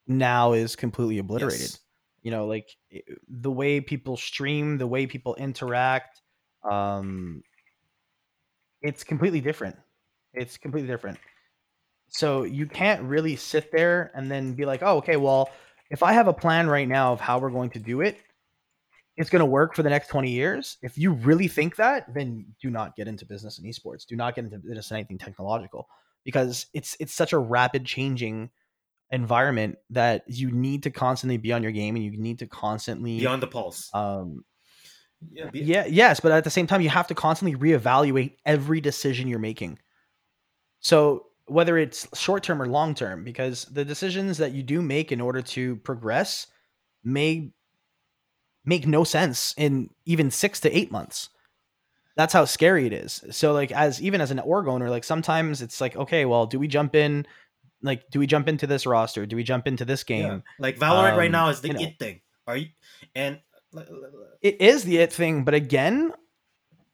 now 0.07 0.53
is 0.53 0.76
completely 0.76 1.18
obliterated. 1.18 1.61
yes. 1.61 1.80
You 2.22 2.30
know, 2.30 2.46
like 2.46 2.68
the 3.28 3.51
way 3.51 3.80
people 3.80 4.16
stream, 4.16 4.76
the 4.78 4.86
way 4.86 5.07
people 5.07 5.34
interact, 5.36 6.20
um, 6.68 7.42
it's 8.82 9.05
completely 9.05 9.40
different. 9.40 9.76
It's 10.34 10.57
completely 10.57 10.88
different. 10.88 11.18
So 12.09 12.42
you 12.42 12.66
can't 12.66 13.03
really 13.03 13.36
sit 13.36 13.70
there 13.70 14.11
and 14.14 14.30
then 14.30 14.55
be 14.55 14.64
like, 14.64 14.82
oh, 14.82 14.96
okay, 14.99 15.16
well, 15.16 15.51
if 15.90 16.03
I 16.03 16.12
have 16.12 16.28
a 16.28 16.32
plan 16.32 16.66
right 16.66 16.88
now 16.88 17.12
of 17.12 17.20
how 17.20 17.38
we're 17.38 17.51
going 17.51 17.70
to 17.70 17.78
do 17.78 18.01
it, 18.01 18.18
it's 19.18 19.28
going 19.28 19.40
to 19.40 19.46
work 19.46 19.74
for 19.74 19.82
the 19.82 19.90
next 19.90 20.08
20 20.08 20.30
years. 20.30 20.78
If 20.80 20.96
you 20.96 21.12
really 21.12 21.48
think 21.48 21.76
that, 21.76 22.12
then 22.14 22.46
do 22.62 22.70
not 22.70 22.96
get 22.96 23.08
into 23.08 23.26
business 23.26 23.58
in 23.58 23.64
esports. 23.64 24.06
Do 24.06 24.16
not 24.16 24.34
get 24.34 24.44
into 24.44 24.58
business 24.58 24.90
in 24.90 24.96
anything 24.96 25.18
technological 25.18 25.88
because 26.24 26.66
it's 26.72 26.96
it's 27.00 27.12
such 27.12 27.32
a 27.32 27.38
rapid 27.38 27.84
changing 27.84 28.50
environment 29.10 29.76
that 29.90 30.22
you 30.26 30.50
need 30.50 30.84
to 30.84 30.90
constantly 30.90 31.36
be 31.36 31.52
on 31.52 31.62
your 31.62 31.72
game 31.72 31.96
and 31.96 32.04
you 32.04 32.16
need 32.16 32.38
to 32.38 32.46
constantly 32.46 33.18
be 33.18 33.26
on 33.26 33.40
the 33.40 33.46
pulse 33.46 33.88
um 33.94 34.44
yeah, 35.30 35.50
be- 35.50 35.60
yeah, 35.60 35.86
yes, 35.86 36.20
but 36.20 36.32
at 36.32 36.44
the 36.44 36.50
same 36.50 36.66
time, 36.66 36.80
you 36.80 36.90
have 36.90 37.08
to 37.08 37.14
constantly 37.14 37.58
reevaluate 37.58 38.36
every 38.46 38.80
decision 38.80 39.28
you're 39.28 39.38
making. 39.38 39.78
So 40.80 41.26
whether 41.46 41.76
it's 41.78 42.06
short 42.16 42.42
term 42.42 42.62
or 42.62 42.66
long 42.66 42.94
term, 42.94 43.24
because 43.24 43.64
the 43.64 43.84
decisions 43.84 44.38
that 44.38 44.52
you 44.52 44.62
do 44.62 44.80
make 44.80 45.10
in 45.10 45.20
order 45.20 45.42
to 45.42 45.76
progress 45.76 46.46
may 47.02 47.50
make 48.68 48.86
no 48.86 49.02
sense 49.02 49.54
in 49.56 49.88
even 50.04 50.30
six 50.30 50.60
to 50.60 50.76
eight 50.76 50.92
months. 50.92 51.30
That's 52.16 52.32
how 52.32 52.44
scary 52.44 52.86
it 52.86 52.92
is. 52.92 53.24
So 53.30 53.52
like 53.52 53.72
as 53.72 54.02
even 54.02 54.20
as 54.20 54.30
an 54.30 54.40
org 54.40 54.68
owner, 54.68 54.90
like 54.90 55.04
sometimes 55.04 55.62
it's 55.62 55.80
like, 55.80 55.96
okay, 55.96 56.24
well, 56.26 56.46
do 56.46 56.58
we 56.58 56.68
jump 56.68 56.94
in? 56.94 57.26
Like, 57.80 58.10
do 58.10 58.18
we 58.18 58.26
jump 58.26 58.48
into 58.48 58.66
this 58.66 58.86
roster? 58.86 59.24
Do 59.24 59.36
we 59.36 59.44
jump 59.44 59.66
into 59.66 59.84
this 59.84 60.02
game? 60.04 60.24
yeah. 60.26 60.40
like 60.58 60.78
valorant 60.78 61.16
right 61.16 61.26
Um, 61.26 61.32
now 61.32 61.48
is 61.48 61.60
the 61.60 61.68
you 61.68 61.74
know. 61.74 61.80
it 61.80 61.98
thing 61.98 62.20
are 62.46 62.56
you 62.56 62.66
and 63.14 63.38
it 64.42 64.60
is 64.60 64.84
the 64.84 64.98
it 64.98 65.12
thing, 65.12 65.44
but 65.44 65.54
again, 65.54 66.12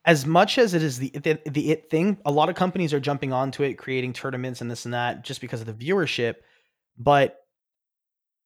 as 0.05 0.27
much 0.27 0.59
as 0.59 0.75
it 0.75 0.83
is 0.83 0.99
the, 0.99 1.09
the 1.11 1.41
the 1.47 1.71
it 1.71 1.91
thing, 1.91 2.19
a 2.27 2.31
lot 2.31 2.49
of 2.49 2.55
companies 2.55 2.93
are 2.93 3.01
jumping 3.01 3.33
onto 3.33 3.63
it, 3.63 3.75
creating 3.79 4.13
tournaments 4.13 4.61
and 4.61 4.71
this 4.71 4.85
and 4.85 4.93
that 4.95 5.25
just 5.25 5.41
because 5.41 5.61
of 5.61 5.67
the 5.67 5.73
viewership. 5.73 6.35
But 6.99 7.44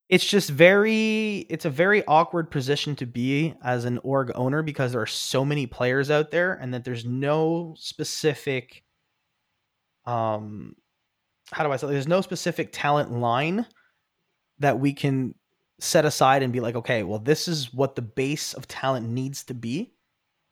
it's 0.08 0.24
just 0.24 0.50
very 0.50 1.46
it's 1.50 1.64
a 1.64 1.70
very 1.70 2.04
awkward 2.06 2.50
position 2.50 2.96
to 2.96 3.06
be 3.06 3.54
as 3.62 3.84
an 3.84 3.98
org 3.98 4.32
owner 4.34 4.62
because 4.62 4.92
there 4.92 5.00
are 5.00 5.06
so 5.06 5.44
many 5.44 5.66
players 5.66 6.10
out 6.10 6.30
there 6.30 6.54
and 6.54 6.72
that 6.72 6.84
there's 6.84 7.04
no 7.04 7.74
specific 7.78 8.82
um 10.06 10.74
how 11.50 11.64
do 11.64 11.72
I 11.72 11.76
say 11.76 11.86
there's 11.88 12.08
no 12.08 12.20
specific 12.20 12.70
talent 12.72 13.12
line 13.12 13.66
that 14.58 14.78
we 14.78 14.92
can 14.92 15.34
set 15.80 16.04
aside 16.04 16.42
and 16.42 16.52
be 16.52 16.60
like, 16.60 16.74
okay, 16.74 17.02
well, 17.02 17.18
this 17.18 17.48
is 17.48 17.72
what 17.72 17.94
the 17.94 18.02
base 18.02 18.52
of 18.54 18.66
talent 18.66 19.08
needs 19.08 19.44
to 19.44 19.54
be 19.54 19.92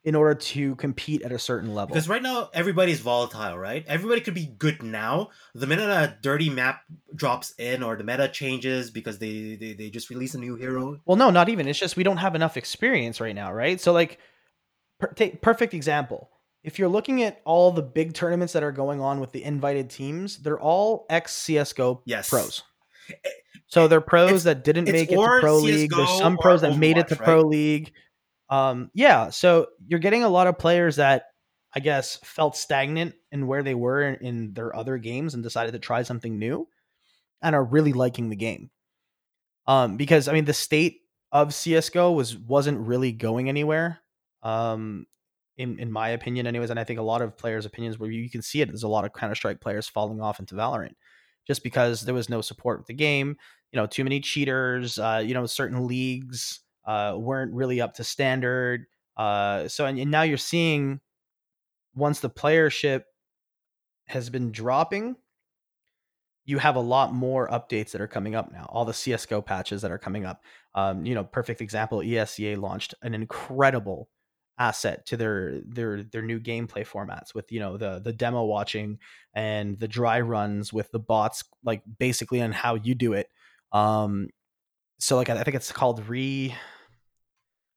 in 0.07 0.15
order 0.15 0.35
to 0.35 0.73
compete 0.75 1.21
at 1.21 1.33
a 1.33 1.37
certain 1.39 1.73
level. 1.75 1.93
because 1.93 2.07
right 2.07 2.21
now 2.23 2.49
everybody's 2.53 3.01
volatile 3.01 3.57
right 3.57 3.83
everybody 3.87 4.21
could 4.21 4.33
be 4.33 4.45
good 4.45 4.81
now 4.81 5.29
the 5.53 5.67
minute 5.67 5.89
a 5.89 6.15
dirty 6.21 6.49
map 6.49 6.79
drops 7.13 7.53
in 7.59 7.83
or 7.83 7.97
the 7.97 8.03
meta 8.05 8.29
changes 8.29 8.89
because 8.89 9.19
they 9.19 9.55
they, 9.59 9.73
they 9.73 9.89
just 9.89 10.09
release 10.09 10.33
a 10.33 10.39
new 10.39 10.55
hero 10.55 10.97
well, 11.05 11.17
no, 11.17 11.29
not 11.29 11.49
even. 11.49 11.67
It's 11.67 11.77
just 11.79 11.97
we 11.97 12.03
don't 12.03 12.17
have 12.25 12.35
enough 12.35 12.55
experience 12.55 13.19
right 13.19 13.35
now, 13.35 13.51
right? 13.51 13.81
So 13.81 13.91
like 13.91 14.19
per- 14.99 15.11
take 15.13 15.41
perfect 15.41 15.73
example. 15.73 16.29
If 16.63 16.79
you're 16.79 16.89
looking 16.89 17.23
at 17.23 17.41
all 17.45 17.71
the 17.71 17.81
big 17.81 18.13
tournaments 18.13 18.53
that 18.53 18.63
are 18.63 18.71
going 18.71 19.01
on 19.01 19.19
with 19.19 19.31
the 19.33 19.43
invited 19.43 19.89
teams, 19.89 20.37
they're 20.37 20.59
all 20.59 21.05
ex 21.09 21.33
CS:GO 21.35 22.01
Yes. 22.05 22.29
pros. 22.29 22.63
Eh, 23.09 23.13
so 23.67 23.87
they're 23.89 24.01
pros 24.01 24.43
that 24.45 24.63
didn't 24.63 24.85
make 24.85 25.11
it 25.11 25.15
to 25.17 25.37
pro 25.41 25.57
league. 25.59 25.91
There's 25.91 26.17
some 26.17 26.37
pros 26.37 26.61
that 26.61 26.77
made 26.77 26.97
it 26.97 27.07
to 27.09 27.15
Overwatch, 27.15 27.23
pro 27.23 27.35
right? 27.41 27.45
league. 27.45 27.91
Um, 28.49 28.91
yeah, 28.93 29.29
so 29.29 29.67
you're 29.87 29.99
getting 29.99 30.23
a 30.23 30.29
lot 30.29 30.47
of 30.47 30.57
players 30.57 30.97
that 30.97 31.25
I 31.73 31.79
guess 31.79 32.17
felt 32.23 32.55
stagnant 32.55 33.15
in 33.31 33.47
where 33.47 33.63
they 33.63 33.75
were 33.75 34.01
in, 34.01 34.15
in 34.25 34.53
their 34.53 34.75
other 34.75 34.97
games 34.97 35.33
and 35.33 35.43
decided 35.43 35.73
to 35.73 35.79
try 35.79 36.03
something 36.03 36.39
new, 36.39 36.67
and 37.41 37.55
are 37.55 37.63
really 37.63 37.93
liking 37.93 38.29
the 38.29 38.35
game. 38.35 38.69
Um, 39.67 39.97
because 39.97 40.27
I 40.27 40.33
mean, 40.33 40.45
the 40.45 40.53
state 40.53 41.01
of 41.31 41.53
CS:GO 41.53 42.11
was 42.11 42.37
wasn't 42.37 42.79
really 42.79 43.11
going 43.11 43.49
anywhere. 43.49 43.99
Um, 44.43 45.07
in 45.57 45.79
in 45.79 45.91
my 45.91 46.09
opinion, 46.09 46.47
anyways, 46.47 46.69
and 46.69 46.79
I 46.79 46.83
think 46.83 46.99
a 46.99 47.03
lot 47.03 47.21
of 47.21 47.37
players' 47.37 47.65
opinions 47.65 47.99
where 47.99 48.09
you 48.09 48.29
can 48.29 48.41
see 48.41 48.61
it. 48.61 48.67
There's 48.67 48.83
a 48.83 48.87
lot 48.87 49.05
of 49.05 49.13
Counter 49.13 49.35
Strike 49.35 49.59
players 49.59 49.87
falling 49.87 50.21
off 50.21 50.39
into 50.39 50.55
Valorant 50.55 50.93
just 51.45 51.63
because 51.63 52.01
there 52.01 52.13
was 52.15 52.29
no 52.29 52.41
support 52.41 52.79
with 52.79 52.87
the 52.87 52.93
game. 52.93 53.35
You 53.71 53.77
know, 53.77 53.87
too 53.87 54.03
many 54.03 54.21
cheaters. 54.21 54.99
Uh, 54.99 55.21
you 55.25 55.33
know, 55.33 55.45
certain 55.45 55.85
leagues 55.87 56.61
uh, 56.87 57.15
weren't 57.17 57.53
really 57.53 57.81
up 57.81 57.93
to 57.95 58.03
standard. 58.03 58.85
Uh, 59.15 59.67
so 59.67 59.85
and, 59.85 59.99
and 59.99 60.09
now 60.09 60.23
you're 60.23 60.37
seeing 60.37 60.99
once 61.93 62.19
the 62.21 62.29
playership 62.29 63.03
has 64.07 64.29
been 64.29 64.51
dropping, 64.51 65.15
you 66.45 66.59
have 66.59 66.77
a 66.77 66.81
lot 66.81 67.13
more 67.13 67.49
updates 67.49 67.91
that 67.91 67.99
are 67.99 68.07
coming 68.07 68.33
up 68.33 68.51
now. 68.51 68.65
All 68.69 68.85
the 68.85 68.93
CS:GO 68.93 69.41
patches 69.41 69.81
that 69.81 69.91
are 69.91 69.97
coming 69.97 70.25
up. 70.25 70.43
Um, 70.73 71.05
you 71.05 71.13
know, 71.13 71.25
perfect 71.25 71.59
example. 71.59 71.99
ESEA 71.99 72.57
launched 72.57 72.93
an 73.01 73.13
incredible 73.13 74.09
asset 74.59 75.05
to 75.05 75.17
their 75.17 75.59
their 75.65 76.03
their 76.03 76.21
new 76.21 76.39
gameplay 76.39 76.87
formats 76.87 77.35
with 77.35 77.51
you 77.51 77.59
know 77.59 77.77
the 77.77 77.99
the 77.99 78.13
demo 78.13 78.43
watching 78.43 78.97
and 79.35 79.77
the 79.79 79.87
dry 79.87 80.19
runs 80.19 80.73
with 80.73 80.89
the 80.91 80.99
bots 80.99 81.43
like 81.63 81.83
basically 81.99 82.41
on 82.41 82.51
how 82.51 82.75
you 82.75 82.95
do 82.95 83.13
it. 83.13 83.27
Um, 83.73 84.29
so 84.99 85.15
like 85.17 85.29
I 85.29 85.43
think 85.43 85.55
it's 85.55 85.71
called 85.71 86.07
re. 86.07 86.55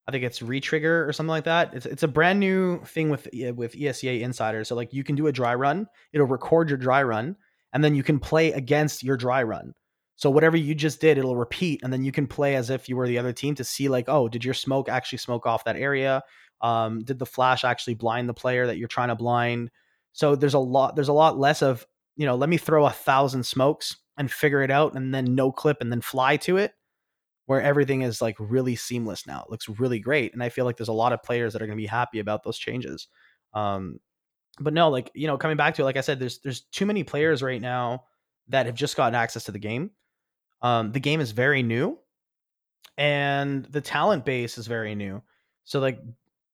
I 0.08 0.12
think 0.12 0.24
it's 0.24 0.40
retrigger 0.40 1.06
or 1.06 1.12
something 1.12 1.30
like 1.30 1.44
that. 1.44 1.74
It's 1.74 1.86
it's 1.86 2.02
a 2.02 2.08
brand 2.08 2.40
new 2.40 2.82
thing 2.84 3.10
with 3.10 3.28
with 3.54 3.74
ESEA 3.74 4.22
Insider. 4.22 4.64
So 4.64 4.74
like 4.74 4.92
you 4.92 5.04
can 5.04 5.14
do 5.14 5.26
a 5.26 5.32
dry 5.32 5.54
run, 5.54 5.86
it'll 6.12 6.26
record 6.26 6.68
your 6.68 6.78
dry 6.78 7.02
run, 7.02 7.36
and 7.72 7.84
then 7.84 7.94
you 7.94 8.02
can 8.02 8.18
play 8.18 8.52
against 8.52 9.02
your 9.02 9.16
dry 9.16 9.42
run. 9.42 9.74
So 10.16 10.28
whatever 10.28 10.56
you 10.56 10.74
just 10.74 11.00
did, 11.00 11.16
it'll 11.16 11.36
repeat, 11.36 11.82
and 11.82 11.92
then 11.92 12.04
you 12.04 12.12
can 12.12 12.26
play 12.26 12.56
as 12.56 12.70
if 12.70 12.88
you 12.88 12.96
were 12.96 13.06
the 13.06 13.18
other 13.18 13.32
team 13.32 13.54
to 13.54 13.64
see 13.64 13.88
like, 13.88 14.06
oh, 14.08 14.28
did 14.28 14.44
your 14.44 14.54
smoke 14.54 14.88
actually 14.88 15.18
smoke 15.18 15.46
off 15.46 15.64
that 15.64 15.76
area? 15.76 16.22
Um, 16.60 17.00
did 17.04 17.18
the 17.18 17.26
flash 17.26 17.64
actually 17.64 17.94
blind 17.94 18.28
the 18.28 18.34
player 18.34 18.66
that 18.66 18.76
you're 18.76 18.88
trying 18.88 19.08
to 19.08 19.14
blind? 19.14 19.70
So 20.12 20.34
there's 20.34 20.54
a 20.54 20.58
lot 20.58 20.96
there's 20.96 21.08
a 21.08 21.12
lot 21.12 21.38
less 21.38 21.62
of 21.62 21.86
you 22.16 22.26
know 22.26 22.36
let 22.36 22.48
me 22.48 22.56
throw 22.56 22.86
a 22.86 22.90
thousand 22.90 23.44
smokes 23.44 23.96
and 24.16 24.30
figure 24.30 24.62
it 24.62 24.70
out, 24.70 24.94
and 24.94 25.14
then 25.14 25.34
no 25.34 25.52
clip 25.52 25.80
and 25.80 25.92
then 25.92 26.00
fly 26.00 26.36
to 26.38 26.56
it 26.56 26.72
where 27.50 27.60
everything 27.60 28.02
is 28.02 28.22
like 28.22 28.36
really 28.38 28.76
seamless 28.76 29.26
now. 29.26 29.42
It 29.42 29.50
looks 29.50 29.68
really 29.68 29.98
great. 29.98 30.32
And 30.32 30.40
I 30.40 30.50
feel 30.50 30.64
like 30.64 30.76
there's 30.76 30.86
a 30.86 30.92
lot 30.92 31.12
of 31.12 31.20
players 31.20 31.52
that 31.52 31.60
are 31.60 31.66
going 31.66 31.76
to 31.76 31.82
be 31.82 31.88
happy 31.88 32.20
about 32.20 32.44
those 32.44 32.56
changes. 32.56 33.08
Um, 33.54 33.98
but 34.60 34.72
no, 34.72 34.88
like, 34.88 35.10
you 35.16 35.26
know, 35.26 35.36
coming 35.36 35.56
back 35.56 35.74
to 35.74 35.82
it, 35.82 35.84
like 35.84 35.96
I 35.96 36.00
said, 36.00 36.20
there's, 36.20 36.38
there's 36.38 36.60
too 36.60 36.86
many 36.86 37.02
players 37.02 37.42
right 37.42 37.60
now 37.60 38.04
that 38.50 38.66
have 38.66 38.76
just 38.76 38.96
gotten 38.96 39.16
access 39.16 39.42
to 39.46 39.50
the 39.50 39.58
game. 39.58 39.90
Um, 40.62 40.92
the 40.92 41.00
game 41.00 41.20
is 41.20 41.32
very 41.32 41.64
new 41.64 41.98
and 42.96 43.64
the 43.64 43.80
talent 43.80 44.24
base 44.24 44.56
is 44.56 44.68
very 44.68 44.94
new. 44.94 45.20
So 45.64 45.80
like 45.80 45.98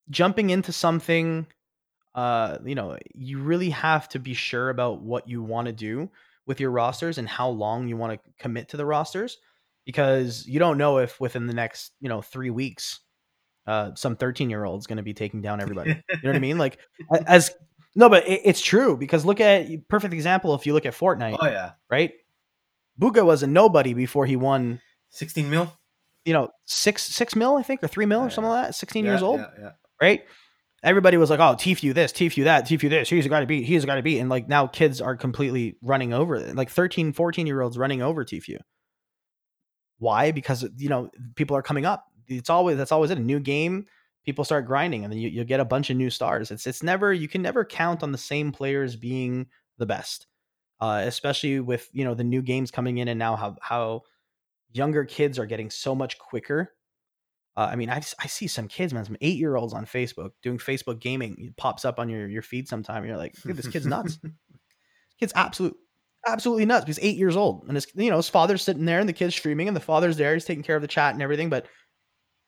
jumping 0.09 0.49
into 0.49 0.72
something, 0.72 1.47
uh, 2.14 2.57
you 2.64 2.74
know, 2.74 2.97
you 3.12 3.42
really 3.42 3.68
have 3.68 4.09
to 4.09 4.18
be 4.18 4.32
sure 4.32 4.70
about 4.70 5.03
what 5.03 5.28
you 5.28 5.42
want 5.42 5.66
to 5.66 5.74
do 5.74 6.11
with 6.47 6.59
your 6.59 6.70
rosters 6.70 7.18
and 7.18 7.28
how 7.28 7.51
long 7.51 7.86
you 7.86 7.99
want 7.99 8.14
to 8.14 8.30
commit 8.38 8.70
to 8.70 8.78
the 8.78 8.86
rosters 8.86 9.36
because 9.87 10.47
you 10.47 10.59
don't 10.59 10.76
know 10.76 10.99
if 10.99 11.18
within 11.18 11.47
the 11.47 11.55
next 11.55 11.93
you 12.01 12.09
know 12.11 12.20
three 12.20 12.51
weeks 12.51 13.01
uh 13.66 13.93
some 13.95 14.14
13 14.16 14.51
year 14.51 14.64
old 14.64 14.80
is 14.80 14.87
going 14.87 14.99
to 14.99 15.03
be 15.03 15.14
taking 15.14 15.41
down 15.41 15.61
everybody. 15.61 15.91
You 15.91 15.97
know 16.22 16.30
what 16.30 16.37
i 16.37 16.41
mean? 16.41 16.59
Like 16.59 16.78
as 17.26 17.51
no 17.95 18.09
but 18.11 18.28
it, 18.28 18.43
it's 18.45 18.61
true 18.61 18.97
because 18.99 19.24
look 19.24 19.41
at 19.41 19.66
perfect 19.89 20.12
example 20.12 20.55
if 20.55 20.66
you 20.66 20.74
look 20.74 20.84
at 20.87 20.93
fortnite 20.93 21.39
Oh 21.41 21.47
yeah, 21.47 21.72
right? 21.91 22.12
Bugha 23.01 23.24
was 23.24 23.43
a 23.43 23.47
nobody 23.47 23.95
before 23.95 24.26
he 24.26 24.37
won 24.37 24.80
sixteen 25.11 25.49
mil. 25.51 25.72
you 26.24 26.32
know 26.32 26.51
six 26.64 27.03
six 27.03 27.34
mil 27.37 27.57
i 27.57 27.62
think 27.62 27.82
or 27.82 27.89
three 27.89 28.07
mil 28.07 28.20
or 28.20 28.24
Yeah, 28.24 28.28
something 28.30 28.51
like 28.51 28.66
that 28.66 28.74
16 28.74 29.05
Yeah, 29.05 29.11
years 29.11 29.22
old 29.22 29.41
Yeah, 29.41 29.70
right? 30.01 30.24
Everybody 30.82 31.16
was 31.16 31.30
like 31.30 31.41
oh 31.41 31.55
Tfue 31.57 31.95
this 31.95 32.12
Tfue 32.12 32.45
that 32.45 32.64
Tfue 32.66 32.89
this 32.91 33.09
he's 33.09 33.26
guy 33.26 33.41
to 33.41 33.47
beat 33.47 33.64
he's 33.64 33.84
guy 33.84 33.97
to 33.97 34.03
beat 34.03 34.18
and 34.20 34.28
like 34.28 34.49
now 34.49 34.66
kids 34.66 35.01
are 35.01 35.16
completely 35.16 35.76
running 35.82 36.12
over 36.12 36.37
it 36.37 36.55
like 36.55 36.70
13 36.70 37.12
14 37.12 37.47
year 37.47 37.61
olds 37.61 37.76
running 37.78 38.03
over 38.03 38.24
Tfue 38.24 38.59
why 39.99 40.30
because 40.30 40.64
you 40.76 40.88
know 40.88 41.11
people 41.34 41.57
are 41.57 41.62
coming 41.62 41.86
up 41.86 42.07
it's 42.26 42.51
always 42.51 42.76
that's 42.76 42.92
always 42.92 43.11
it 43.11 43.18
a 43.18 43.20
new 43.20 43.40
game 43.40 43.84
people 44.24 44.44
start 44.44 44.66
grinding 44.66 45.05
and 45.05 45.12
then 45.12 45.18
you, 45.18 45.28
you 45.28 45.44
get 45.44 45.61
a 45.61 45.64
bunch 45.64 45.90
of 45.90 45.97
new 45.97 46.11
stars 46.11 46.51
it's 46.51 46.66
it's 46.66 46.82
never 46.82 47.12
you 47.12 47.28
can 47.28 47.42
never 47.42 47.64
count 47.64 48.03
on 48.03 48.12
the 48.12 48.18
same 48.18 48.53
players 48.53 48.97
being 48.97 49.47
the 49.78 49.86
best 49.86 50.26
uh, 50.80 51.03
especially 51.05 51.61
with 51.61 51.88
you 51.92 52.05
know 52.05 52.14
the 52.14 52.24
new 52.24 52.42
games 52.42 52.70
coming 52.70 52.99
in 52.99 53.09
and 53.09 53.18
now 53.18 53.36
how 53.36 53.57
how 53.61 54.03
younger 54.72 55.05
kids 55.05 55.38
are 55.38 55.47
getting 55.47 55.70
so 55.70 55.94
much 55.94 56.18
quicker 56.18 56.72
uh, 57.57 57.68
I 57.72 57.76
mean, 57.76 57.88
I, 57.88 58.03
I 58.20 58.26
see 58.26 58.47
some 58.47 58.68
kids, 58.68 58.92
man, 58.92 59.07
some 59.07 59.16
eight 59.22 59.38
year 59.38 59.57
olds 59.57 59.72
on 59.72 59.86
Facebook 59.86 60.32
doing 60.42 60.59
Facebook 60.59 61.01
gaming. 61.01 61.36
It 61.38 61.57
pops 61.57 61.86
up 61.86 61.99
on 61.99 62.11
your, 62.11 62.28
your 62.28 62.42
feed 62.42 62.68
sometime. 62.68 62.99
And 62.99 63.07
you're 63.07 63.16
like, 63.16 63.34
dude, 63.42 63.57
this 63.57 63.68
kid's 63.68 63.86
nuts. 63.86 64.18
This 64.22 64.32
kid's 65.20 65.32
absolute, 65.34 65.74
absolutely 66.27 66.66
nuts. 66.66 66.87
He's 66.87 66.99
eight 67.01 67.16
years 67.16 67.37
old, 67.37 67.64
and 67.68 67.77
his 67.77 67.87
you 67.95 68.11
know 68.11 68.16
his 68.16 68.29
father's 68.29 68.62
sitting 68.62 68.85
there, 68.85 69.01
and 69.01 69.09
the 69.09 69.12
kid's 69.12 69.35
streaming, 69.35 69.68
and 69.68 69.77
the 69.77 69.81
father's 69.81 70.16
there. 70.16 70.35
He's 70.35 70.45
taking 70.45 70.62
care 70.64 70.77
of 70.77 70.83
the 70.83 70.89
chat 70.89 71.14
and 71.14 71.22
everything. 71.22 71.49
But 71.49 71.66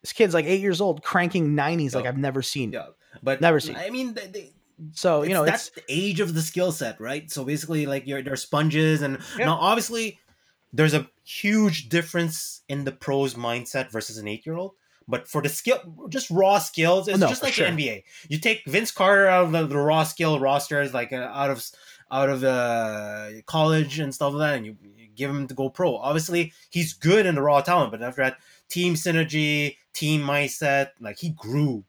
this 0.02 0.12
kid's 0.12 0.34
like 0.34 0.44
eight 0.46 0.60
years 0.60 0.80
old, 0.80 1.02
cranking 1.02 1.54
nineties 1.54 1.94
like 1.94 2.06
I've 2.06 2.16
never 2.18 2.42
seen. 2.42 2.72
yeah, 2.72 2.86
but 3.22 3.40
Never 3.40 3.60
seen. 3.60 3.76
I 3.76 3.90
mean, 3.90 4.14
they, 4.14 4.26
they, 4.26 4.52
So 4.92 5.22
you 5.22 5.34
know, 5.34 5.44
that's 5.44 5.68
it's 5.68 5.76
the 5.76 5.84
age 5.88 6.20
of 6.20 6.34
the 6.34 6.42
skill 6.42 6.72
set, 6.72 7.00
right? 7.00 7.30
So 7.30 7.44
basically, 7.44 7.86
like 7.86 8.06
you're 8.06 8.22
they're 8.22 8.36
sponges, 8.36 9.02
and 9.02 9.18
Yeah. 9.38 9.46
now 9.46 9.56
obviously 9.56 10.18
there's 10.72 10.94
a 10.94 11.08
huge 11.24 11.88
difference 11.88 12.62
in 12.68 12.84
the 12.84 12.92
pros 12.92 13.34
mindset 13.34 13.90
versus 13.90 14.18
an 14.18 14.28
eight 14.28 14.44
year 14.46 14.56
old. 14.56 14.74
But 15.10 15.26
for 15.26 15.40
the 15.40 15.48
skill, 15.48 15.78
just 16.10 16.28
raw 16.30 16.58
skills, 16.58 17.08
it's 17.08 17.18
no, 17.18 17.28
just 17.28 17.42
like 17.42 17.54
sure. 17.54 17.70
the 17.70 17.72
NBA. 17.72 18.02
You 18.28 18.38
take 18.38 18.62
Vince 18.66 18.90
Carter 18.90 19.26
out 19.26 19.46
of 19.46 19.52
the, 19.52 19.66
the 19.66 19.78
raw 19.78 20.04
skill 20.04 20.38
rosters, 20.38 20.92
like 20.92 21.14
uh, 21.14 21.30
out 21.32 21.50
of 21.50 21.64
out 22.10 22.28
of 22.28 22.44
uh, 22.44 23.30
college 23.46 23.98
and 23.98 24.14
stuff 24.14 24.32
like 24.34 24.50
that, 24.50 24.56
and 24.56 24.66
you, 24.66 24.76
you 24.96 25.08
give 25.14 25.30
him 25.30 25.46
to 25.46 25.54
go 25.54 25.68
pro. 25.68 25.96
Obviously, 25.96 26.52
he's 26.70 26.92
good 26.92 27.26
in 27.26 27.34
the 27.34 27.42
raw 27.42 27.60
talent, 27.60 27.90
but 27.90 28.02
after 28.02 28.22
that, 28.22 28.38
team 28.68 28.94
synergy, 28.94 29.76
team 29.92 30.22
mindset, 30.22 30.90
like 31.00 31.18
he 31.18 31.30
grew, 31.30 31.84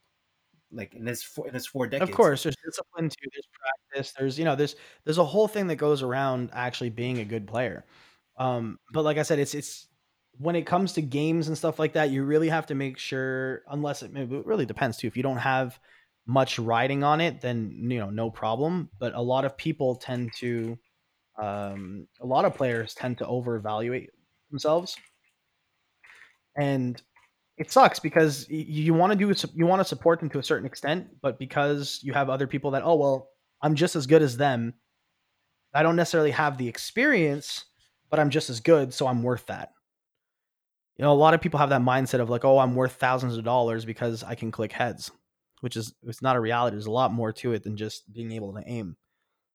like 0.71 0.93
in 0.93 1.05
his 1.05 1.23
four, 1.23 1.47
in 1.47 1.53
his 1.53 1.65
four 1.65 1.87
decades. 1.87 2.09
of 2.09 2.15
course 2.15 2.43
there's 2.43 2.55
discipline 2.65 3.09
too. 3.09 3.29
There's 3.33 3.47
practice. 3.51 4.13
There's 4.17 4.39
you 4.39 4.45
know 4.45 4.55
there's 4.55 4.75
there's 5.05 5.17
a 5.17 5.25
whole 5.25 5.47
thing 5.47 5.67
that 5.67 5.75
goes 5.75 6.03
around 6.03 6.49
actually 6.53 6.89
being 6.89 7.19
a 7.19 7.25
good 7.25 7.47
player. 7.47 7.85
Um, 8.37 8.79
but 8.93 9.03
like 9.03 9.17
I 9.17 9.23
said, 9.23 9.39
it's 9.39 9.53
it's 9.53 9.87
when 10.37 10.55
it 10.55 10.65
comes 10.65 10.93
to 10.93 11.01
games 11.01 11.49
and 11.49 11.57
stuff 11.57 11.79
like 11.79 11.93
that, 11.93 12.11
you 12.11 12.23
really 12.23 12.47
have 12.49 12.65
to 12.67 12.75
make 12.75 12.97
sure, 12.97 13.61
unless 13.69 14.03
it, 14.03 14.15
it 14.15 14.45
really 14.45 14.65
depends 14.65 14.97
too. 14.97 15.07
If 15.07 15.17
you 15.17 15.23
don't 15.23 15.37
have 15.37 15.79
much 16.29 16.59
riding 16.59 17.03
on 17.03 17.19
it, 17.21 17.41
then 17.41 17.71
you 17.89 17.97
know 17.97 18.11
no 18.11 18.29
problem. 18.29 18.89
But 18.99 19.15
a 19.15 19.21
lot 19.21 19.45
of 19.45 19.57
people 19.57 19.95
tend 19.95 20.31
to, 20.37 20.77
um, 21.41 22.07
a 22.21 22.25
lot 22.25 22.45
of 22.45 22.53
players 22.53 22.93
tend 22.93 23.17
to 23.17 23.27
over 23.27 23.55
evaluate 23.55 24.11
themselves, 24.51 24.95
and 26.55 27.01
it 27.57 27.71
sucks 27.71 27.99
because 27.99 28.47
you 28.47 28.93
want 28.93 29.11
to 29.11 29.17
do 29.17 29.49
you 29.55 29.65
want 29.65 29.79
to 29.79 29.85
support 29.85 30.19
them 30.19 30.29
to 30.29 30.39
a 30.39 30.43
certain 30.43 30.67
extent, 30.67 31.07
but 31.19 31.39
because 31.39 31.99
you 32.03 32.13
have 32.13 32.29
other 32.29 32.45
people 32.45 32.71
that 32.71 32.83
oh 32.85 32.95
well, 32.95 33.29
I'm 33.63 33.73
just 33.73 33.95
as 33.95 34.05
good 34.05 34.21
as 34.21 34.37
them. 34.37 34.75
I 35.73 35.81
don't 35.81 35.95
necessarily 35.95 36.31
have 36.31 36.57
the 36.57 36.67
experience, 36.67 37.65
but 38.11 38.19
I'm 38.19 38.29
just 38.29 38.51
as 38.51 38.59
good, 38.59 38.93
so 38.93 39.07
I'm 39.07 39.23
worth 39.23 39.47
that. 39.47 39.71
You 40.97 41.05
know, 41.05 41.11
a 41.11 41.13
lot 41.13 41.33
of 41.33 41.41
people 41.41 41.59
have 41.59 41.69
that 41.69 41.81
mindset 41.81 42.19
of 42.19 42.29
like, 42.29 42.45
oh, 42.45 42.59
I'm 42.59 42.75
worth 42.75 42.93
thousands 42.93 43.37
of 43.37 43.43
dollars 43.43 43.85
because 43.85 44.23
I 44.23 44.35
can 44.35 44.51
click 44.51 44.71
heads, 44.71 45.11
which 45.61 45.75
is 45.75 45.93
it's 46.03 46.21
not 46.21 46.35
a 46.35 46.39
reality. 46.39 46.75
There's 46.75 46.85
a 46.85 46.91
lot 46.91 47.13
more 47.13 47.31
to 47.33 47.53
it 47.53 47.63
than 47.63 47.77
just 47.77 48.11
being 48.11 48.31
able 48.31 48.53
to 48.53 48.63
aim. 48.65 48.95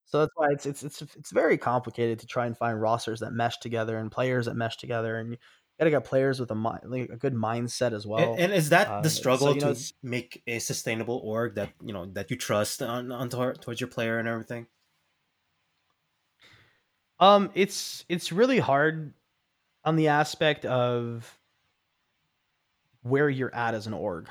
So 0.06 0.20
that's 0.20 0.32
why 0.36 0.48
it's 0.52 0.66
it's 0.66 0.82
it's 0.82 1.02
it's 1.02 1.30
very 1.30 1.56
complicated 1.58 2.18
to 2.20 2.26
try 2.26 2.46
and 2.46 2.56
find 2.56 2.80
rosters 2.80 3.20
that 3.20 3.32
mesh 3.32 3.58
together 3.58 3.98
and 3.98 4.10
players 4.10 4.46
that 4.46 4.54
mesh 4.54 4.76
together, 4.76 5.16
and 5.16 5.30
you 5.32 5.38
got 5.78 5.84
to 5.86 5.90
get 5.90 6.04
players 6.04 6.38
with 6.38 6.50
a 6.50 6.54
mind, 6.54 6.82
like 6.84 7.08
a 7.08 7.16
good 7.16 7.34
mindset 7.34 7.92
as 7.92 8.06
well. 8.06 8.32
and, 8.34 8.40
and 8.40 8.52
is 8.52 8.68
that 8.68 8.88
uh, 8.88 9.00
the 9.00 9.10
so, 9.10 9.18
struggle 9.18 9.48
know, 9.48 9.60
to 9.60 9.66
it's- 9.70 9.92
make 10.02 10.42
a 10.46 10.58
sustainable 10.58 11.20
org 11.24 11.54
that 11.54 11.70
you 11.82 11.92
know 11.92 12.06
that 12.12 12.30
you 12.30 12.36
trust 12.36 12.82
on, 12.82 13.10
on 13.10 13.28
towards 13.28 13.80
your 13.80 13.88
player 13.88 14.18
and 14.18 14.28
everything? 14.28 14.66
Um, 17.18 17.50
it's 17.54 18.04
it's 18.08 18.30
really 18.30 18.58
hard 18.58 19.14
on 19.84 19.96
the 19.96 20.08
aspect 20.08 20.64
of 20.64 21.38
where 23.02 23.28
you're 23.28 23.54
at 23.54 23.74
as 23.74 23.86
an 23.86 23.94
org. 23.94 24.28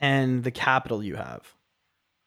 And 0.00 0.44
the 0.44 0.50
capital 0.50 1.02
you 1.02 1.16
have. 1.16 1.54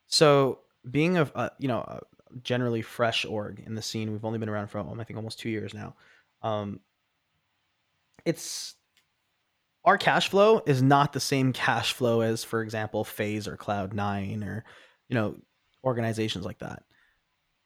So 0.07 0.59
being 0.89 1.17
a, 1.17 1.23
a 1.35 1.51
you 1.59 1.67
know 1.67 1.79
a 1.79 2.01
generally 2.43 2.81
fresh 2.81 3.25
org 3.25 3.63
in 3.65 3.75
the 3.75 3.81
scene, 3.81 4.11
we've 4.11 4.25
only 4.25 4.39
been 4.39 4.49
around 4.49 4.67
for 4.67 4.79
I 4.79 5.03
think 5.03 5.17
almost 5.17 5.39
two 5.39 5.49
years 5.49 5.73
now. 5.73 5.95
Um, 6.41 6.79
it's 8.25 8.75
our 9.85 9.97
cash 9.97 10.29
flow 10.29 10.61
is 10.65 10.81
not 10.81 11.13
the 11.13 11.19
same 11.19 11.53
cash 11.53 11.93
flow 11.93 12.21
as, 12.21 12.43
for 12.43 12.61
example, 12.61 13.03
FaZe 13.03 13.47
or 13.47 13.57
Cloud 13.57 13.93
Nine 13.93 14.43
or 14.43 14.63
you 15.07 15.15
know 15.15 15.35
organizations 15.83 16.45
like 16.45 16.59
that. 16.59 16.83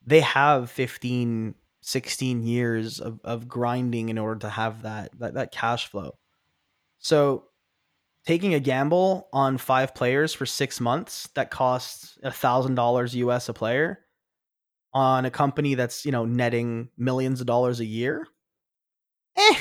They 0.06 0.22
have 0.22 0.70
15, 0.70 1.56
16 1.82 2.44
years 2.44 3.00
of, 3.00 3.20
of 3.24 3.48
grinding 3.48 4.10
in 4.10 4.18
order 4.18 4.42
to 4.42 4.50
have 4.50 4.84
that, 4.84 5.18
that 5.20 5.36
that 5.36 5.52
cash 5.52 5.88
flow. 5.88 6.18
So 7.00 7.46
taking 8.26 8.54
a 8.54 8.60
gamble 8.60 9.28
on 9.34 9.58
five 9.58 9.94
players 9.94 10.34
for 10.34 10.46
six 10.46 10.80
months 10.80 11.28
that 11.36 11.52
costs 11.52 12.18
a 12.24 12.32
thousand 12.32 12.76
dollars 12.76 13.16
US 13.16 13.50
a 13.50 13.54
player 13.54 14.00
on 14.94 15.26
a 15.26 15.32
company 15.32 15.76
that's 15.76 16.06
you 16.06 16.12
know 16.12 16.26
netting 16.26 16.90
millions 16.98 17.42
of 17.42 17.48
dollars 17.48 17.80
a 17.80 17.86
year? 17.86 18.28
Eh. 19.36 19.56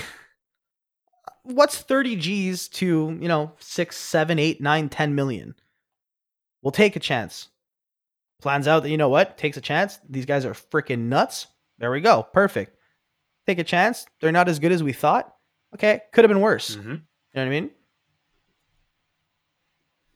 What's 1.45 1.79
30 1.79 2.17
g's 2.17 2.69
to 2.69 3.19
you 3.21 3.29
know 3.29 3.53
six 3.59 3.97
seven 3.97 4.39
eight 4.39 4.61
nine 4.61 4.89
ten 4.89 5.15
million? 5.15 5.55
We'll 6.63 6.73
take 6.73 6.95
a 6.95 7.01
chance. 7.01 7.49
Plans 8.41 8.69
out 8.69 8.85
that 8.85 8.91
you 8.91 8.97
know 8.97 9.09
what? 9.09 9.39
Takes 9.39 9.57
a 9.57 9.61
chance. 9.61 9.99
These 10.09 10.27
guys 10.27 10.45
are 10.45 10.53
freaking 10.53 11.07
nuts. 11.09 11.47
There 11.79 11.91
we 11.91 12.01
go. 12.01 12.23
Perfect. 12.33 12.77
Take 13.47 13.59
a 13.59 13.65
chance. 13.65 14.07
They're 14.21 14.31
not 14.31 14.49
as 14.49 14.61
good 14.61 14.71
as 14.71 14.83
we 14.83 14.93
thought. 14.93 15.33
Okay. 15.75 16.03
Could 16.13 16.25
have 16.25 16.29
been 16.29 16.41
worse. 16.41 16.77
Mm-hmm. 16.77 16.91
you 16.91 16.97
know 17.35 17.43
what 17.43 17.47
i 17.47 17.49
mean 17.49 17.71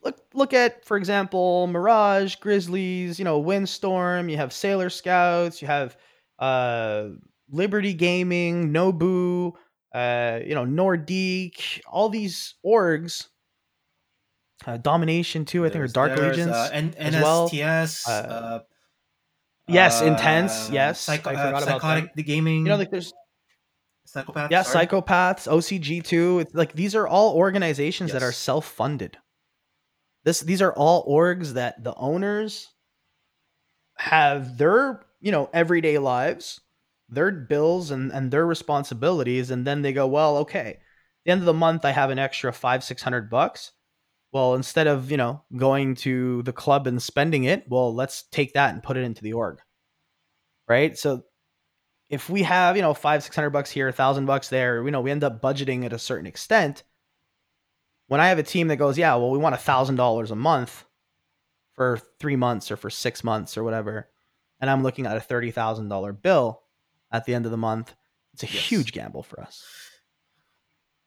look 0.03 0.17
look 0.33 0.53
at 0.53 0.85
for 0.85 0.97
example 0.97 1.67
Mirage, 1.67 2.35
Grizzlies, 2.35 3.19
you 3.19 3.25
know 3.25 3.39
Windstorm. 3.39 4.29
You 4.29 4.37
have 4.37 4.53
Sailor 4.53 4.89
Scouts. 4.89 5.61
You 5.61 5.67
have 5.67 5.97
uh, 6.39 7.09
Liberty 7.49 7.93
Gaming, 7.93 8.71
Nobu, 8.71 9.53
uh, 9.93 10.39
you 10.45 10.55
know 10.55 10.65
Nordique. 10.65 11.81
All 11.87 12.09
these 12.09 12.55
orgs. 12.65 13.27
Uh, 14.65 14.75
Domination 14.75 15.45
too, 15.45 15.65
I 15.65 15.69
think, 15.69 15.83
or 15.83 15.87
Dark 15.87 16.17
Legions 16.17 16.51
uh, 16.51 16.69
and 16.73 16.95
NSTS. 16.97 18.07
Well. 18.07 18.15
Uh, 18.15 18.33
uh, 18.33 18.59
yes, 19.67 20.01
Intense. 20.01 20.69
Yes, 20.71 20.99
Psycho- 20.99 21.29
I 21.29 21.33
forgot 21.33 21.63
about 21.63 21.81
Psychotic, 21.81 22.15
the 22.15 22.23
gaming. 22.23 22.65
You 22.65 22.69
know, 22.69 22.75
like 22.75 22.89
there's 22.89 23.13
Psychopaths. 24.07 24.49
Yeah, 24.49 24.63
sorry. 24.63 24.87
Psychopaths, 24.87 25.47
OCG. 25.47 26.41
It's 26.41 26.53
like 26.55 26.73
these 26.73 26.95
are 26.95 27.07
all 27.07 27.35
organizations 27.35 28.09
yes. 28.09 28.19
that 28.19 28.25
are 28.25 28.31
self 28.31 28.65
funded. 28.65 29.17
This 30.27 30.41
these 30.41 30.61
are 30.61 30.73
all 30.73 31.07
orgs 31.07 31.53
that 31.53 31.81
the 31.85 31.95
owners 31.95 32.67
have 33.97 34.57
their, 34.57 35.05
you 35.21 35.31
know, 35.31 35.49
everyday 35.53 35.99
lives, 35.99 36.59
their 37.07 37.31
bills 37.31 37.91
and, 37.91 38.11
and 38.11 38.29
their 38.29 38.45
responsibilities, 38.45 39.51
and 39.51 39.65
then 39.65 39.81
they 39.81 39.93
go, 39.93 40.05
well, 40.05 40.39
okay, 40.39 40.79
the 41.23 41.31
end 41.31 41.39
of 41.39 41.45
the 41.45 41.53
month 41.53 41.85
I 41.85 41.91
have 41.91 42.09
an 42.09 42.19
extra 42.19 42.51
five, 42.51 42.83
six 42.83 43.01
hundred 43.01 43.29
bucks. 43.29 43.71
Well, 44.33 44.55
instead 44.55 44.87
of, 44.87 45.09
you 45.11 45.15
know, 45.15 45.45
going 45.55 45.95
to 46.03 46.43
the 46.43 46.51
club 46.51 46.87
and 46.87 47.01
spending 47.01 47.45
it, 47.45 47.63
well, 47.69 47.95
let's 47.95 48.23
take 48.29 48.51
that 48.51 48.73
and 48.73 48.83
put 48.83 48.97
it 48.97 49.05
into 49.05 49.23
the 49.23 49.31
org. 49.31 49.59
Right. 50.67 50.97
So 50.97 51.23
if 52.09 52.29
we 52.29 52.43
have, 52.43 52.75
you 52.75 52.81
know, 52.81 52.93
five, 52.93 53.23
six 53.23 53.33
hundred 53.33 53.51
bucks 53.51 53.71
here, 53.71 53.87
a 53.87 53.93
thousand 53.93 54.25
bucks 54.25 54.49
there, 54.49 54.83
you 54.83 54.91
know, 54.91 54.99
we 54.99 55.11
end 55.11 55.23
up 55.23 55.41
budgeting 55.41 55.85
at 55.85 55.93
a 55.93 55.97
certain 55.99 56.27
extent 56.27 56.83
when 58.07 58.21
I 58.21 58.29
have 58.29 58.39
a 58.39 58.43
team 58.43 58.67
that 58.69 58.77
goes, 58.77 58.97
yeah, 58.97 59.15
well, 59.15 59.29
we 59.29 59.37
want 59.37 59.55
a 59.55 59.59
thousand 59.59 59.95
dollars 59.95 60.31
a 60.31 60.35
month 60.35 60.85
for 61.73 61.99
three 62.19 62.35
months 62.35 62.71
or 62.71 62.77
for 62.77 62.89
six 62.89 63.23
months 63.23 63.57
or 63.57 63.63
whatever, 63.63 64.09
and 64.59 64.69
I'm 64.69 64.83
looking 64.83 65.05
at 65.05 65.17
a 65.17 65.21
thirty 65.21 65.51
thousand 65.51 65.89
dollar 65.89 66.13
bill 66.13 66.61
at 67.11 67.25
the 67.25 67.33
end 67.33 67.45
of 67.45 67.51
the 67.51 67.57
month, 67.57 67.95
it's 68.33 68.43
a 68.43 68.47
yes. 68.47 68.65
huge 68.67 68.91
gamble 68.91 69.23
for 69.23 69.41
us. 69.41 69.63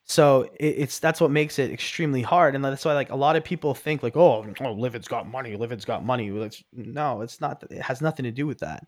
So 0.05 0.43
it, 0.59 0.67
it's 0.67 0.99
that's 0.99 1.21
what 1.21 1.31
makes 1.31 1.59
it 1.59 1.71
extremely 1.71 2.23
hard, 2.23 2.55
and 2.55 2.65
that's 2.65 2.85
why 2.85 2.95
like 2.95 3.11
a 3.11 3.17
lot 3.17 3.37
of 3.37 3.45
people 3.45 3.75
think 3.75 4.03
like, 4.03 4.17
oh, 4.17 4.47
oh, 4.61 4.73
Livid's 4.73 5.09
got 5.09 5.29
money, 5.29 5.57
Livid's 5.57 5.85
got 5.85 6.05
money. 6.05 6.29
It's, 6.29 6.63
no, 6.73 7.21
it's 7.21 7.41
not. 7.41 7.63
It 7.71 7.83
has 7.83 8.01
nothing 8.01 8.25
to 8.25 8.31
do 8.31 8.47
with 8.47 8.61
that. 8.61 8.87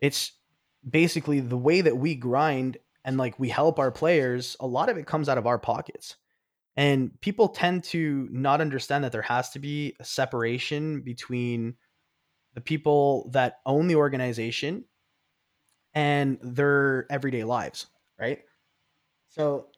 It's 0.00 0.32
basically 0.88 1.40
the 1.40 1.56
way 1.56 1.80
that 1.80 1.96
we 1.96 2.14
grind 2.14 2.76
and 3.04 3.16
like 3.16 3.38
we 3.38 3.48
help 3.48 3.78
our 3.78 3.90
players. 3.90 4.56
A 4.60 4.66
lot 4.66 4.88
of 4.88 4.98
it 4.98 5.06
comes 5.06 5.28
out 5.28 5.38
of 5.38 5.46
our 5.46 5.58
pockets 5.58 6.16
and 6.76 7.18
people 7.20 7.48
tend 7.48 7.84
to 7.84 8.28
not 8.30 8.60
understand 8.60 9.04
that 9.04 9.12
there 9.12 9.22
has 9.22 9.50
to 9.50 9.58
be 9.58 9.96
a 9.98 10.04
separation 10.04 11.00
between 11.00 11.74
the 12.54 12.60
people 12.60 13.30
that 13.32 13.58
own 13.64 13.86
the 13.86 13.96
organization 13.96 14.84
and 15.94 16.38
their 16.42 17.06
everyday 17.10 17.44
lives, 17.44 17.86
right? 18.18 18.40
So, 19.28 19.68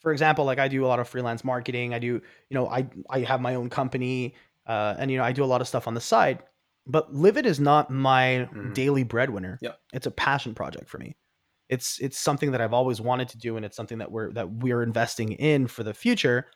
for 0.00 0.12
example, 0.12 0.46
like 0.46 0.58
I 0.58 0.68
do 0.68 0.84
a 0.84 0.88
lot 0.88 0.98
of 0.98 1.08
freelance 1.08 1.44
marketing. 1.44 1.92
I 1.92 1.98
do, 1.98 2.06
you 2.06 2.22
know, 2.50 2.68
I 2.68 2.88
I 3.10 3.20
have 3.20 3.42
my 3.42 3.54
own 3.54 3.68
company, 3.68 4.34
uh, 4.66 4.94
and 4.98 5.10
you 5.10 5.18
know, 5.18 5.24
I 5.24 5.32
do 5.32 5.44
a 5.44 5.46
lot 5.46 5.60
of 5.60 5.68
stuff 5.68 5.86
on 5.86 5.94
the 5.94 6.00
side. 6.00 6.42
But 6.86 7.14
Livid 7.14 7.44
is 7.44 7.60
not 7.60 7.90
my 7.90 8.48
mm. 8.52 8.72
daily 8.72 9.04
breadwinner. 9.04 9.58
Yeah, 9.60 9.72
it's 9.92 10.06
a 10.06 10.10
passion 10.10 10.54
project 10.54 10.88
for 10.88 10.96
me 10.96 11.16
it's 11.70 12.00
it's 12.00 12.18
something 12.18 12.50
that 12.50 12.60
I've 12.60 12.74
always 12.74 13.00
wanted 13.00 13.28
to 13.28 13.38
do, 13.38 13.56
and 13.56 13.64
it's 13.64 13.76
something 13.76 13.98
that 13.98 14.10
we're 14.10 14.32
that 14.32 14.50
we're 14.50 14.82
investing 14.82 15.32
in 15.32 15.68
for 15.68 15.84
the 15.84 15.94
future. 15.94 16.48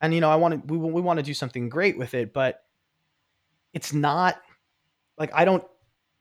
And 0.00 0.14
you 0.14 0.20
know, 0.20 0.30
I 0.30 0.36
want 0.36 0.66
to 0.66 0.74
we 0.74 0.78
we 0.78 1.02
want 1.02 1.18
to 1.18 1.22
do 1.22 1.34
something 1.34 1.68
great 1.68 1.98
with 1.98 2.14
it, 2.14 2.32
but 2.32 2.60
it's 3.74 3.92
not 3.92 4.40
like 5.18 5.30
I 5.34 5.44
don't 5.44 5.62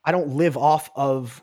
I 0.04 0.12
don't 0.12 0.36
live 0.36 0.58
off 0.58 0.91
of 0.97 1.41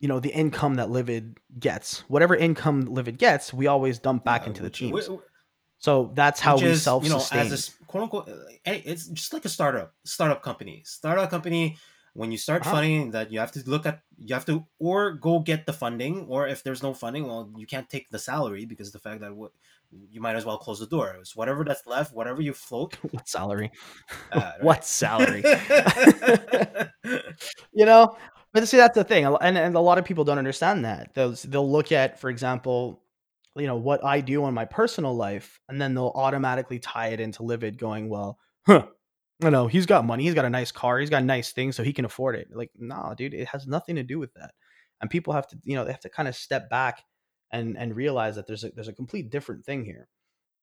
you 0.00 0.08
know 0.08 0.18
the 0.18 0.30
income 0.30 0.74
that 0.74 0.90
Livid 0.90 1.38
gets. 1.56 2.00
Whatever 2.08 2.34
income 2.34 2.86
Livid 2.86 3.16
gets, 3.16 3.54
we 3.54 3.68
always 3.68 4.00
dump 4.00 4.24
back 4.24 4.42
yeah, 4.42 4.48
into 4.48 4.62
the 4.64 4.70
team. 4.70 4.98
so 5.78 6.10
that's 6.16 6.40
how 6.40 6.58
we 6.58 6.74
self 6.74 7.06
sustain. 7.06 7.44
You 7.44 7.44
know, 7.44 7.54
as 7.54 7.68
a 7.80 7.86
quote 7.86 8.02
unquote, 8.02 8.28
eh, 8.64 8.80
it's 8.84 9.06
just 9.06 9.32
like 9.32 9.44
a 9.44 9.48
startup 9.48 9.94
startup 10.04 10.42
company. 10.42 10.82
Startup 10.84 11.30
company 11.30 11.76
when 12.14 12.32
you 12.32 12.38
start 12.38 12.62
uh-huh. 12.62 12.70
funding 12.70 13.10
that 13.10 13.30
you 13.30 13.38
have 13.38 13.52
to 13.52 13.62
look 13.66 13.84
at 13.86 14.00
you 14.16 14.34
have 14.34 14.46
to 14.46 14.64
or 14.78 15.12
go 15.12 15.40
get 15.40 15.66
the 15.66 15.72
funding 15.72 16.26
or 16.28 16.48
if 16.48 16.62
there's 16.62 16.82
no 16.82 16.94
funding 16.94 17.26
well 17.26 17.50
you 17.56 17.66
can't 17.66 17.90
take 17.90 18.08
the 18.10 18.18
salary 18.18 18.64
because 18.64 18.92
the 18.92 18.98
fact 18.98 19.20
that 19.20 19.34
what 19.34 19.52
you 20.10 20.20
might 20.20 20.34
as 20.34 20.44
well 20.44 20.58
close 20.58 20.80
the 20.80 20.86
door. 20.86 21.14
It's 21.20 21.36
whatever 21.36 21.64
that's 21.64 21.86
left 21.86 22.14
whatever 22.14 22.40
you 22.40 22.52
float 22.52 22.94
what 23.12 23.28
salary? 23.28 23.70
Uh, 24.32 24.52
what 24.60 24.84
salary? 24.84 25.44
You 27.76 27.84
know 27.84 28.16
but 28.52 28.68
see 28.68 28.76
that's 28.76 28.94
the 28.94 29.02
thing. 29.02 29.24
And, 29.26 29.58
and 29.58 29.74
a 29.74 29.80
lot 29.80 29.98
of 29.98 30.04
people 30.04 30.22
don't 30.22 30.38
understand 30.38 30.84
that. 30.84 31.12
They'll, 31.14 31.32
they'll 31.32 31.70
look 31.70 31.90
at 31.90 32.20
for 32.20 32.30
example 32.30 33.02
you 33.56 33.66
know 33.66 33.76
what 33.76 34.04
i 34.04 34.20
do 34.20 34.44
on 34.44 34.54
my 34.54 34.64
personal 34.64 35.14
life 35.14 35.60
and 35.68 35.80
then 35.80 35.94
they'll 35.94 36.12
automatically 36.14 36.78
tie 36.78 37.08
it 37.08 37.20
into 37.20 37.42
livid 37.42 37.78
going 37.78 38.08
well 38.08 38.38
huh 38.66 38.86
I 39.42 39.50
know 39.50 39.66
he's 39.66 39.86
got 39.86 40.04
money. 40.04 40.24
He's 40.24 40.34
got 40.34 40.44
a 40.44 40.50
nice 40.50 40.70
car. 40.70 40.98
He's 40.98 41.10
got 41.10 41.24
nice 41.24 41.52
things, 41.52 41.76
so 41.76 41.82
he 41.82 41.92
can 41.92 42.04
afford 42.04 42.36
it. 42.36 42.48
Like, 42.52 42.70
nah, 42.78 43.14
dude, 43.14 43.34
it 43.34 43.48
has 43.48 43.66
nothing 43.66 43.96
to 43.96 44.02
do 44.02 44.18
with 44.18 44.32
that. 44.34 44.52
And 45.00 45.10
people 45.10 45.32
have 45.32 45.46
to, 45.48 45.58
you 45.64 45.74
know, 45.74 45.84
they 45.84 45.90
have 45.90 46.00
to 46.00 46.08
kind 46.08 46.28
of 46.28 46.36
step 46.36 46.70
back 46.70 47.04
and 47.50 47.76
and 47.76 47.96
realize 47.96 48.36
that 48.36 48.46
there's 48.46 48.64
a 48.64 48.70
there's 48.70 48.88
a 48.88 48.92
complete 48.92 49.30
different 49.30 49.64
thing 49.64 49.84
here. 49.84 50.08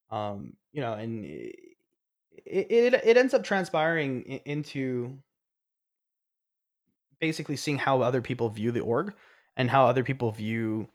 Um, 0.09 0.53
you 0.72 0.82
know, 0.82 0.93
and 0.93 1.26
it 1.26 1.55
it, 2.45 2.93
it 2.93 3.17
ends 3.17 3.34
up 3.34 3.43
transpiring 3.43 4.24
into 4.45 5.17
basically 7.19 7.55
seeing 7.55 7.78
how 7.78 8.01
other 8.01 8.22
people 8.22 8.49
view 8.49 8.72
the 8.72 8.80
org 8.80 9.13
and 9.55 9.69
how 9.69 9.86
other 9.86 10.03
people 10.03 10.32
view 10.32 10.88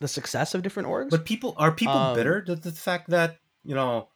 the 0.00 0.08
success 0.08 0.54
of 0.54 0.62
different 0.62 0.88
orgs. 0.88 1.10
But 1.10 1.24
people 1.24 1.54
are 1.56 1.72
people 1.72 1.94
um, 1.94 2.14
bitter 2.14 2.44
the, 2.46 2.56
the 2.56 2.72
fact 2.72 3.10
that 3.10 3.38
you 3.64 3.74
know 3.74 4.08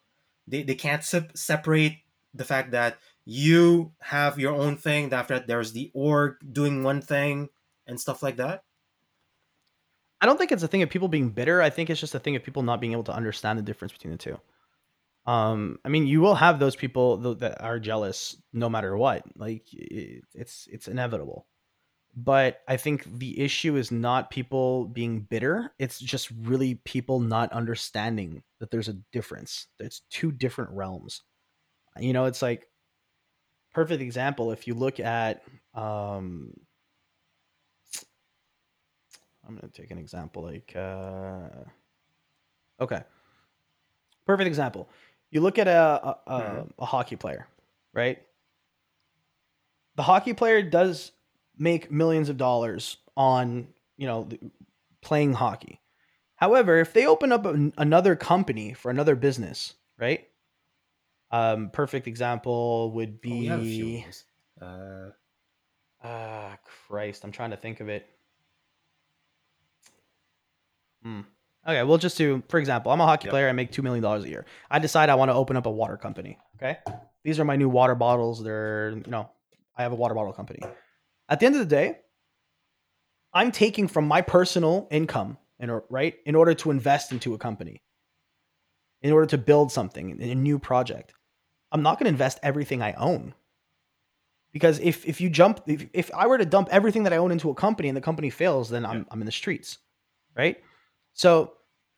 they, 0.47 0.63
they 0.63 0.75
can't 0.75 1.05
se- 1.05 1.31
separate 1.35 1.99
the 2.35 2.45
fact 2.45 2.73
that 2.73 2.99
you 3.25 3.93
have 4.01 4.39
your 4.39 4.55
own 4.55 4.77
thing. 4.77 5.13
After 5.13 5.35
that, 5.35 5.47
there's 5.47 5.73
the 5.73 5.91
org 5.95 6.37
doing 6.53 6.83
one 6.83 7.01
thing 7.01 7.49
and 7.87 8.01
stuff 8.01 8.23
like 8.23 8.37
that. 8.37 8.65
I 10.21 10.27
don't 10.27 10.39
think 10.39 10.53
it's 10.53 10.63
a 10.63 10.69
thing 10.69 10.83
of 10.83 10.91
people 10.91 11.09
being 11.09 11.31
bitter. 11.31 11.61
I 11.61 11.71
think 11.71 11.91
it's 11.91 12.01
just 12.01 12.15
a 12.15 12.21
thing 12.21 12.37
of 12.37 12.45
people 12.45 12.63
not 12.63 12.81
being 12.81 12.93
able 12.93 13.05
to 13.05 13.15
understand 13.15 13.59
the 13.59 13.63
difference 13.63 13.93
between 13.93 14.13
the 14.13 14.19
two. 14.19 14.39
Um, 15.27 15.79
I 15.85 15.89
mean, 15.89 16.07
you 16.07 16.21
will 16.21 16.35
have 16.35 16.59
those 16.59 16.77
people 16.77 17.17
that 17.35 17.61
are 17.61 17.79
jealous 17.79 18.37
no 18.53 18.69
matter 18.69 18.97
what. 18.97 19.25
Like 19.37 19.67
it's 19.73 20.69
it's 20.71 20.89
inevitable. 20.89 21.47
But 22.15 22.61
I 22.69 22.77
think 22.77 23.05
the 23.19 23.41
issue 23.41 23.77
is 23.77 23.91
not 23.91 24.31
people 24.31 24.87
being 24.87 25.21
bitter. 25.21 25.73
It's 25.79 25.99
just 25.99 26.31
really 26.43 26.75
people 26.85 27.21
not 27.21 27.53
understanding 27.53 28.43
that 28.61 28.71
there's 28.71 28.89
a 28.89 28.99
difference. 29.13 29.69
It's 29.79 30.03
two 30.11 30.31
different 30.31 30.73
realms. 30.73 31.23
You 31.99 32.13
know, 32.13 32.25
it's 32.27 32.43
like 32.43 32.69
perfect 33.75 34.03
example 34.03 34.53
if 34.53 34.67
you 34.67 34.75
look 34.75 35.01
at 35.01 35.43
um 35.75 36.53
I'm 39.47 39.57
going 39.57 39.69
to 39.71 39.83
take 39.83 39.91
an 39.91 39.99
example 39.99 40.43
like 40.45 40.73
uh 40.77 41.49
okay. 42.81 43.03
Perfect 44.27 44.47
example. 44.47 44.89
you 45.31 45.41
look 45.41 45.59
at 45.59 45.67
a 45.69 45.73
a, 45.73 46.31
a, 46.31 46.41
Mhm. 46.41 46.73
a 46.79 46.85
hockey 46.87 47.17
player, 47.17 47.47
right? 47.93 48.23
The 49.97 50.03
hockey 50.03 50.33
player 50.35 50.63
does 50.63 51.13
make 51.59 51.91
millions 51.91 52.29
of 52.29 52.37
dollars 52.37 52.97
on 53.17 53.69
you 53.97 54.07
know 54.07 54.29
playing 55.01 55.35
hockey. 55.35 55.81
However, 56.37 56.79
if 56.79 56.93
they 56.93 57.07
open 57.07 57.31
up 57.33 57.45
an, 57.47 57.73
another 57.77 58.17
company 58.17 58.73
for 58.73 58.91
another 58.91 59.15
business, 59.15 59.75
right? 59.99 60.29
Um, 61.33 61.71
perfect 61.73 62.07
example 62.07 62.93
would 62.93 63.19
Oh, 63.27 63.37
we 63.39 63.47
have 63.47 63.61
a 63.61 63.65
few 63.65 63.85
be 63.87 64.05
those. 64.05 64.25
Uh, 64.61 65.11
ah 66.05 66.59
Christ, 66.87 67.25
I'm 67.25 67.33
trying 67.33 67.51
to 67.51 67.57
think 67.57 67.81
of 67.81 67.89
it. 67.89 68.07
Hmm. 71.03 71.21
Okay, 71.67 71.83
we'll 71.85 71.99
just 71.99 72.19
do, 72.19 72.43
for 72.49 72.59
example, 72.59 72.93
I'm 72.93 73.01
a 73.01 73.07
hockey 73.07 73.27
Yep. 73.27 73.31
player. 73.31 73.49
I 73.49 73.53
make 73.53 73.73
two 73.73 73.83
million 73.83 74.03
dollars 74.03 74.25
a 74.25 74.29
year. 74.29 74.45
I 74.71 74.79
decide 74.79 75.09
I 75.09 75.15
want 75.15 75.31
to 75.31 75.35
open 75.35 75.57
up 75.57 75.67
a 75.67 75.71
water 75.71 75.97
company. 75.97 76.39
Okay, 76.57 76.79
these 77.25 77.41
are 77.41 77.45
my 77.45 77.57
new 77.57 77.69
water 77.69 77.95
bottles. 77.95 78.43
They're, 78.43 78.91
you 78.91 79.11
know, 79.11 79.31
I 79.77 79.83
have 79.83 79.93
a 79.93 79.97
water 79.97 80.15
bottle 80.15 80.33
company. 80.33 80.61
At 81.29 81.41
the 81.41 81.47
end 81.47 81.55
of 81.55 81.61
the 81.61 81.67
day, 81.67 81.99
I'm 83.33 83.53
taking 83.53 83.89
from 83.89 84.07
my 84.07 84.21
personal 84.21 84.87
income, 84.91 85.39
in 85.59 85.71
right, 85.89 86.15
in 86.27 86.35
order 86.35 86.53
to 86.55 86.71
invest 86.71 87.11
into 87.11 87.33
a 87.35 87.39
company, 87.39 87.81
in 89.01 89.13
order 89.13 89.27
to 89.27 89.39
build 89.39 89.73
something, 89.73 90.21
a 90.21 90.35
new 90.35 90.59
project. 90.59 91.15
I'm 91.73 91.83
not 91.83 91.99
going 91.99 92.05
to 92.05 92.11
invest 92.11 92.39
everything 92.43 92.83
I 92.83 92.93
own. 92.93 93.35
Because 94.53 94.79
if 94.81 95.07
if 95.07 95.21
you 95.21 95.31
jump, 95.31 95.63
if, 95.67 95.87
if 95.95 96.11
I 96.15 96.27
were 96.27 96.37
to 96.37 96.45
dump 96.45 96.69
everything 96.71 97.05
that 97.05 97.13
I 97.13 97.17
own 97.17 97.33
into 97.33 97.49
a 97.51 97.55
company 97.55 97.89
and 97.89 97.97
the 97.97 98.03
company 98.03 98.29
fails, 98.29 98.69
then 98.69 98.85
I'm 98.85 98.99
Yeah. 98.99 99.05
I'm 99.11 99.21
in 99.23 99.27
the 99.27 99.33
streets, 99.33 99.79
right? 100.37 100.63
So 101.15 101.55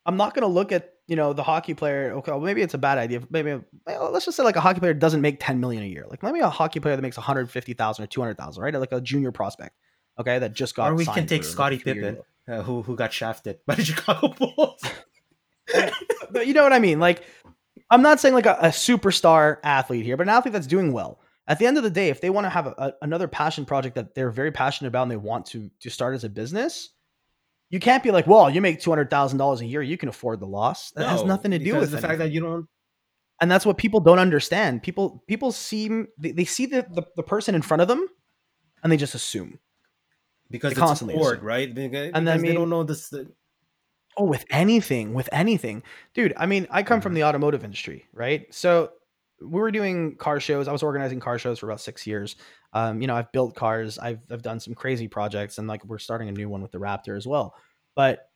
I'm 0.07 0.16
not 0.16 0.35
going 0.35 0.43
to 0.43 0.49
look 0.49 0.70
at 0.70 0.93
you 1.09 1.16
know 1.16 1.33
the 1.33 1.43
hockey 1.43 1.75
player. 1.75 2.12
Okay, 2.12 2.31
well, 2.31 2.41
maybe 2.41 2.62
it's 2.62 2.75
a 2.75 2.79
bad 2.79 2.97
idea. 2.99 3.22
Maybe 3.29 3.61
well, 3.87 4.11
let's 4.12 4.25
just 4.25 4.37
say 4.37 4.45
like 4.45 4.55
a 4.55 4.61
hockey 4.61 4.79
player 4.79 4.95
doesn't 4.95 5.20
make 5.20 5.39
10 5.41 5.59
million 5.59 5.83
a 5.83 5.87
year. 5.87 6.07
Like 6.09 6.22
maybe 6.22 6.39
a 6.39 6.49
hockey 6.49 6.79
player 6.79 6.95
that 6.95 7.03
makes 7.03 7.16
150,000 7.16 8.05
or 8.05 8.07
200,000, 8.07 8.62
right? 8.62 8.72
Like 8.75 8.93
a 8.93 9.01
junior 9.01 9.33
prospect, 9.33 9.75
okay, 10.20 10.39
that 10.39 10.53
just 10.53 10.77
got. 10.77 10.93
or 10.93 10.95
we 10.95 11.07
can 11.07 11.27
take 11.27 11.43
Scottie 11.43 11.79
Pippen, 11.81 12.18
uh, 12.47 12.62
who 12.62 12.83
who 12.83 12.95
got 12.95 13.12
shafted 13.12 13.59
by 13.66 13.75
the 13.75 13.85
Chicago 13.91 14.29
Bulls. 14.29 14.81
but 16.31 16.47
you 16.47 16.55
know 16.55 16.62
what 16.62 16.72
I 16.72 16.79
mean? 16.79 17.01
Like, 17.01 17.25
I'm 17.91 18.03
not 18.03 18.20
saying 18.20 18.35
like 18.35 18.47
a, 18.47 18.57
a 18.61 18.68
superstar 18.68 19.59
athlete 19.62 20.05
here, 20.05 20.16
but 20.16 20.24
an 20.24 20.30
athlete 20.30 20.53
that's 20.53 20.66
doing 20.66 20.93
well. 20.93 21.20
At 21.47 21.59
the 21.59 21.66
end 21.66 21.76
of 21.76 21.82
the 21.82 21.91
day, 21.91 22.09
if 22.09 22.20
they 22.20 22.30
want 22.30 22.47
to 22.47 22.49
have 22.51 22.66
a, 22.66 22.74
a- 22.78 22.93
another 23.03 23.28
passion 23.28 23.64
project 23.66 23.97
that 23.97 24.14
they're 24.14 24.30
very 24.30 24.51
passionate 24.51 24.89
about 24.89 25.03
and 25.03 25.11
they 25.11 25.16
want 25.16 25.47
to 25.47 25.70
to 25.80 25.91
start 25.91 26.14
as 26.14 26.24
a 26.24 26.28
business, 26.30 26.91
you 27.70 27.80
can't 27.80 28.03
be 28.03 28.11
like, 28.11 28.26
well, 28.26 28.49
you 28.49 28.61
make 28.62 28.80
two 28.80 28.91
hundred 28.91 29.11
thousand 29.11 29.39
dollars 29.39 29.61
a 29.61 29.66
year, 29.66 29.82
you 29.82 29.99
can 29.99 30.09
afford 30.09 30.41
the 30.41 30.47
loss. 30.47 30.91
That 30.93 31.07
has 31.09 31.22
nothing 31.22 31.51
to 31.51 31.59
do 31.59 31.76
with 31.76 31.91
the 31.91 31.99
it. 31.99 32.01
fact 32.01 32.18
that 32.18 32.30
you 32.32 32.41
don't. 32.41 32.66
and 33.41 33.51
that's 33.51 33.66
what 33.66 33.76
people 33.76 34.01
don't 34.01 34.18
understand. 34.18 34.82
People 34.82 35.22
people 35.28 35.53
seem 35.53 36.09
they, 36.18 36.32
they 36.32 36.45
see 36.47 36.66
the, 36.66 36.87
the 36.91 37.03
the 37.16 37.22
person 37.22 37.55
in 37.55 37.61
front 37.62 37.82
of 37.82 37.89
them, 37.89 38.07
and 38.82 38.91
they 38.91 38.97
just 38.97 39.14
assume. 39.14 39.59
Because 40.51 40.72
They 40.72 40.80
it's 40.80 40.87
constantly 40.89 41.14
right? 41.43 41.74
Because, 41.74 42.11
And 42.14 42.28
I 42.28 42.35
because 42.35 42.43
they 42.43 42.55
don't 42.55 42.70
know 42.70 42.85
this. 42.85 43.09
The, 43.09 43.30
Oh, 44.17 44.25
with 44.25 44.45
anything, 44.51 45.12
with 45.12 45.29
anything. 45.33 45.83
Dude, 46.15 46.35
I 46.37 46.47
mean, 46.47 46.67
I 46.71 46.83
come 46.83 47.01
from 47.01 47.15
the 47.15 47.25
automotive 47.25 47.65
industry, 47.65 48.07
right? 48.12 48.53
So 48.55 48.91
we 49.41 49.61
were 49.61 49.71
doing 49.71 50.17
car 50.17 50.39
shows. 50.41 50.69
I 50.69 50.73
was 50.73 50.83
organizing 50.83 51.21
car 51.21 51.39
shows 51.39 51.59
for 51.59 51.67
about 51.67 51.81
six 51.81 52.07
years. 52.07 52.37
Um, 52.73 53.01
you 53.01 53.07
know, 53.07 53.17
I've 53.17 53.31
built 53.33 53.55
cars, 53.55 53.99
I've 53.99 54.21
I've 54.31 54.43
done 54.43 54.61
some 54.61 54.75
crazy 54.75 55.09
projects, 55.09 55.59
and 55.59 55.69
like 55.69 55.85
we're 55.85 55.99
starting 55.99 56.29
a 56.29 56.33
new 56.33 56.49
one 56.49 56.62
with 56.62 56.73
the 56.73 56.79
Raptor 56.79 57.17
as 57.17 57.27
well. 57.27 57.55
But 57.95 58.29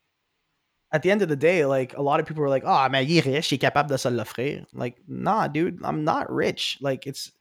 at 0.92 1.02
the 1.02 1.10
end 1.10 1.22
of 1.22 1.28
the 1.28 1.36
day, 1.36 1.64
like 1.66 1.96
a 1.96 2.02
lot 2.02 2.20
of 2.20 2.26
people 2.26 2.42
were 2.42 2.48
like, 2.48 2.64
oh, 2.64 2.88
mais 2.88 3.04
il 3.04 3.18
est 3.18 3.24
riche, 3.24 3.52
il 3.52 3.56
est 3.56 3.60
capable 3.60 3.88
de 3.88 3.98
se 3.98 4.08
l'offrir. 4.08 4.64
Like, 4.72 4.96
nah, 5.06 5.48
dude, 5.48 5.80
I'm 5.84 6.04
not 6.04 6.32
rich. 6.32 6.78
Like, 6.80 7.06
it's 7.06 7.32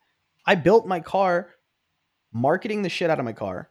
I 0.45 0.55
built 0.55 0.85
my 0.87 0.99
car, 0.99 1.49
marketing 2.33 2.81
the 2.81 2.89
shit 2.89 3.09
out 3.09 3.19
of 3.19 3.25
my 3.25 3.33
car, 3.33 3.69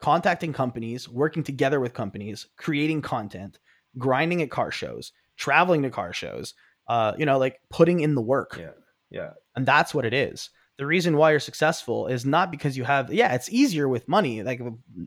contacting 0.00 0.52
companies, 0.52 1.08
working 1.08 1.42
together 1.42 1.80
with 1.80 1.94
companies, 1.94 2.46
creating 2.56 3.02
content, 3.02 3.58
grinding 3.98 4.42
at 4.42 4.50
car 4.50 4.70
shows, 4.70 5.12
traveling 5.36 5.82
to 5.82 5.90
car 5.90 6.12
shows, 6.12 6.54
uh, 6.88 7.12
you 7.18 7.26
know, 7.26 7.38
like 7.38 7.60
putting 7.70 8.00
in 8.00 8.14
the 8.14 8.22
work. 8.22 8.56
yeah, 8.58 8.70
yeah. 9.10 9.30
And 9.56 9.66
that's 9.66 9.94
what 9.94 10.04
it 10.04 10.12
is. 10.14 10.50
The 10.78 10.86
reason 10.86 11.16
why 11.16 11.30
you're 11.32 11.40
successful 11.40 12.06
is 12.06 12.24
not 12.24 12.50
because 12.50 12.76
you 12.76 12.84
have, 12.84 13.12
yeah, 13.12 13.34
it's 13.34 13.50
easier 13.50 13.88
with 13.88 14.08
money, 14.08 14.42
like 14.42 14.60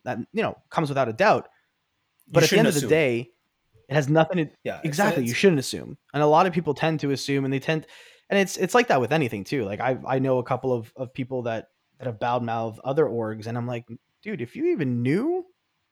that, 0.04 0.20
you 0.32 0.44
know, 0.44 0.56
comes 0.70 0.90
without 0.90 1.10
a 1.10 1.14
doubt. 1.14 1.48
But 2.28 2.42
You 2.42 2.44
at 2.46 2.50
the 2.50 2.58
end 2.60 2.68
shouldn't 2.68 2.76
of 2.76 2.82
the 2.82 2.88
day, 2.88 3.32
it 3.90 3.94
has 3.96 4.08
nothing 4.10 4.38
to 4.38 4.52
yeah, 4.64 4.74
it's- 4.76 4.86
exactly. 4.86 5.26
you 5.26 5.34
shouldn't 5.34 5.60
assume, 5.60 5.98
and 6.14 6.24
a 6.24 6.28
lot 6.28 6.46
of 6.46 6.54
people 6.54 6.74
tend 6.74 7.00
to 7.02 7.12
assume, 7.12 7.44
and 7.44 7.54
they 7.54 7.60
tend, 7.60 7.86
and 8.30 8.40
it's 8.40 8.56
it's 8.56 8.74
like 8.74 8.88
that 8.88 9.02
with 9.02 9.12
anything 9.12 9.44
too. 9.44 9.66
Like 9.66 9.82
I 9.82 9.98
I 10.08 10.20
know 10.20 10.38
a 10.38 10.44
couple 10.44 10.72
of 10.72 10.94
of 10.96 11.14
people 11.14 11.44
that 11.44 11.68
that 11.98 12.06
have 12.08 12.20
bowed 12.20 12.44
mouth 12.44 12.80
other 12.84 13.06
orgs, 13.06 13.46
and 13.48 13.58
I'm 13.58 13.68
like, 13.68 13.86
dude, 14.24 14.42
if 14.42 14.56
you 14.56 14.68
even 14.68 15.02
knew 15.02 15.46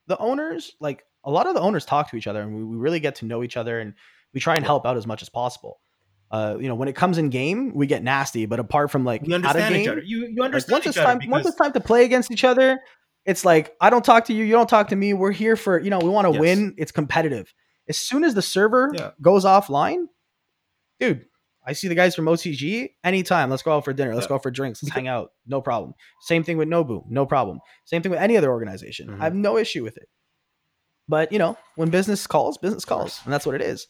the 0.07 0.17
owners, 0.19 0.73
like 0.79 1.03
a 1.23 1.31
lot 1.31 1.47
of 1.47 1.53
the 1.53 1.61
owners 1.61 1.85
talk 1.85 2.09
to 2.11 2.15
each 2.17 2.27
other, 2.27 2.41
and 2.41 2.55
we, 2.55 2.63
we 2.63 2.77
really 2.77 2.99
get 2.99 3.15
to 3.15 3.25
know 3.25 3.43
each 3.43 3.57
other, 3.57 3.79
and 3.79 3.93
we 4.33 4.39
try 4.39 4.55
and 4.55 4.65
help 4.65 4.85
out 4.85 4.97
as 4.97 5.05
much 5.05 5.21
as 5.21 5.29
possible. 5.29 5.79
Uh, 6.31 6.55
you 6.59 6.67
know, 6.69 6.75
when 6.75 6.87
it 6.87 6.95
comes 6.95 7.17
in 7.17 7.29
game, 7.29 7.73
we 7.75 7.85
get 7.87 8.01
nasty, 8.03 8.45
but 8.45 8.59
apart 8.59 8.89
from 8.89 9.03
like 9.03 9.21
of 9.21 9.31
understand 9.33 9.75
each 9.75 9.87
other. 9.87 10.01
You 10.01 10.27
you 10.27 10.35
like, 10.37 10.45
understand 10.45 10.71
once 10.73 10.85
each 10.85 10.89
it's 10.89 10.97
other 10.97 11.19
time 11.19 11.29
once 11.29 11.45
it's 11.45 11.57
time 11.57 11.73
to 11.73 11.81
play 11.81 12.05
against 12.05 12.31
each 12.31 12.43
other 12.45 12.79
it's 13.25 13.45
like 13.45 13.75
i 13.79 13.89
don't 13.91 14.03
talk 14.03 14.25
to 14.25 14.33
you 14.33 14.43
you 14.43 14.51
don't 14.53 14.67
talk 14.69 14.87
to 14.87 14.95
me 14.95 15.13
we're 15.13 15.31
here 15.31 15.55
for 15.55 15.79
you 15.79 15.91
know 15.91 15.99
we 15.99 16.09
want 16.09 16.25
to 16.25 16.31
Yes. 16.31 16.39
win 16.39 16.73
it's 16.77 16.91
competitive 16.91 17.53
as 17.87 17.95
soon 17.97 18.23
as 18.23 18.33
the 18.33 18.41
server 18.41 18.89
Yeah. 18.95 19.11
goes 19.21 19.45
offline 19.45 20.05
dude 20.99 21.25
i 21.65 21.73
see 21.73 21.87
the 21.87 21.93
guys 21.95 22.15
from 22.15 22.25
ocg 22.25 22.89
anytime 23.03 23.49
let's 23.51 23.61
go 23.61 23.75
out 23.75 23.85
for 23.85 23.93
dinner 23.93 24.15
let's 24.15 24.25
Yeah. 24.25 24.29
go 24.29 24.35
out 24.35 24.43
for 24.43 24.49
drinks 24.49 24.81
let's 24.81 24.91
hang 24.95 25.07
out 25.07 25.33
no 25.45 25.61
problem 25.61 25.93
same 26.21 26.43
thing 26.43 26.57
with 26.57 26.67
nobu 26.67 27.03
no 27.09 27.25
problem 27.27 27.59
same 27.85 28.01
thing 28.01 28.09
with 28.11 28.19
any 28.21 28.37
other 28.37 28.49
organization 28.49 29.07
Mhm. 29.09 29.19
i 29.21 29.23
have 29.25 29.35
no 29.35 29.57
issue 29.57 29.83
with 29.83 29.97
it 29.97 30.07
but 31.11 31.31
you 31.31 31.37
know 31.37 31.55
when 31.75 31.89
business 31.89 32.25
calls 32.25 32.57
business 32.57 32.85
calls 32.85 33.21
and 33.23 33.31
that's 33.31 33.45
what 33.45 33.55
it 33.55 33.61
is 33.61 33.87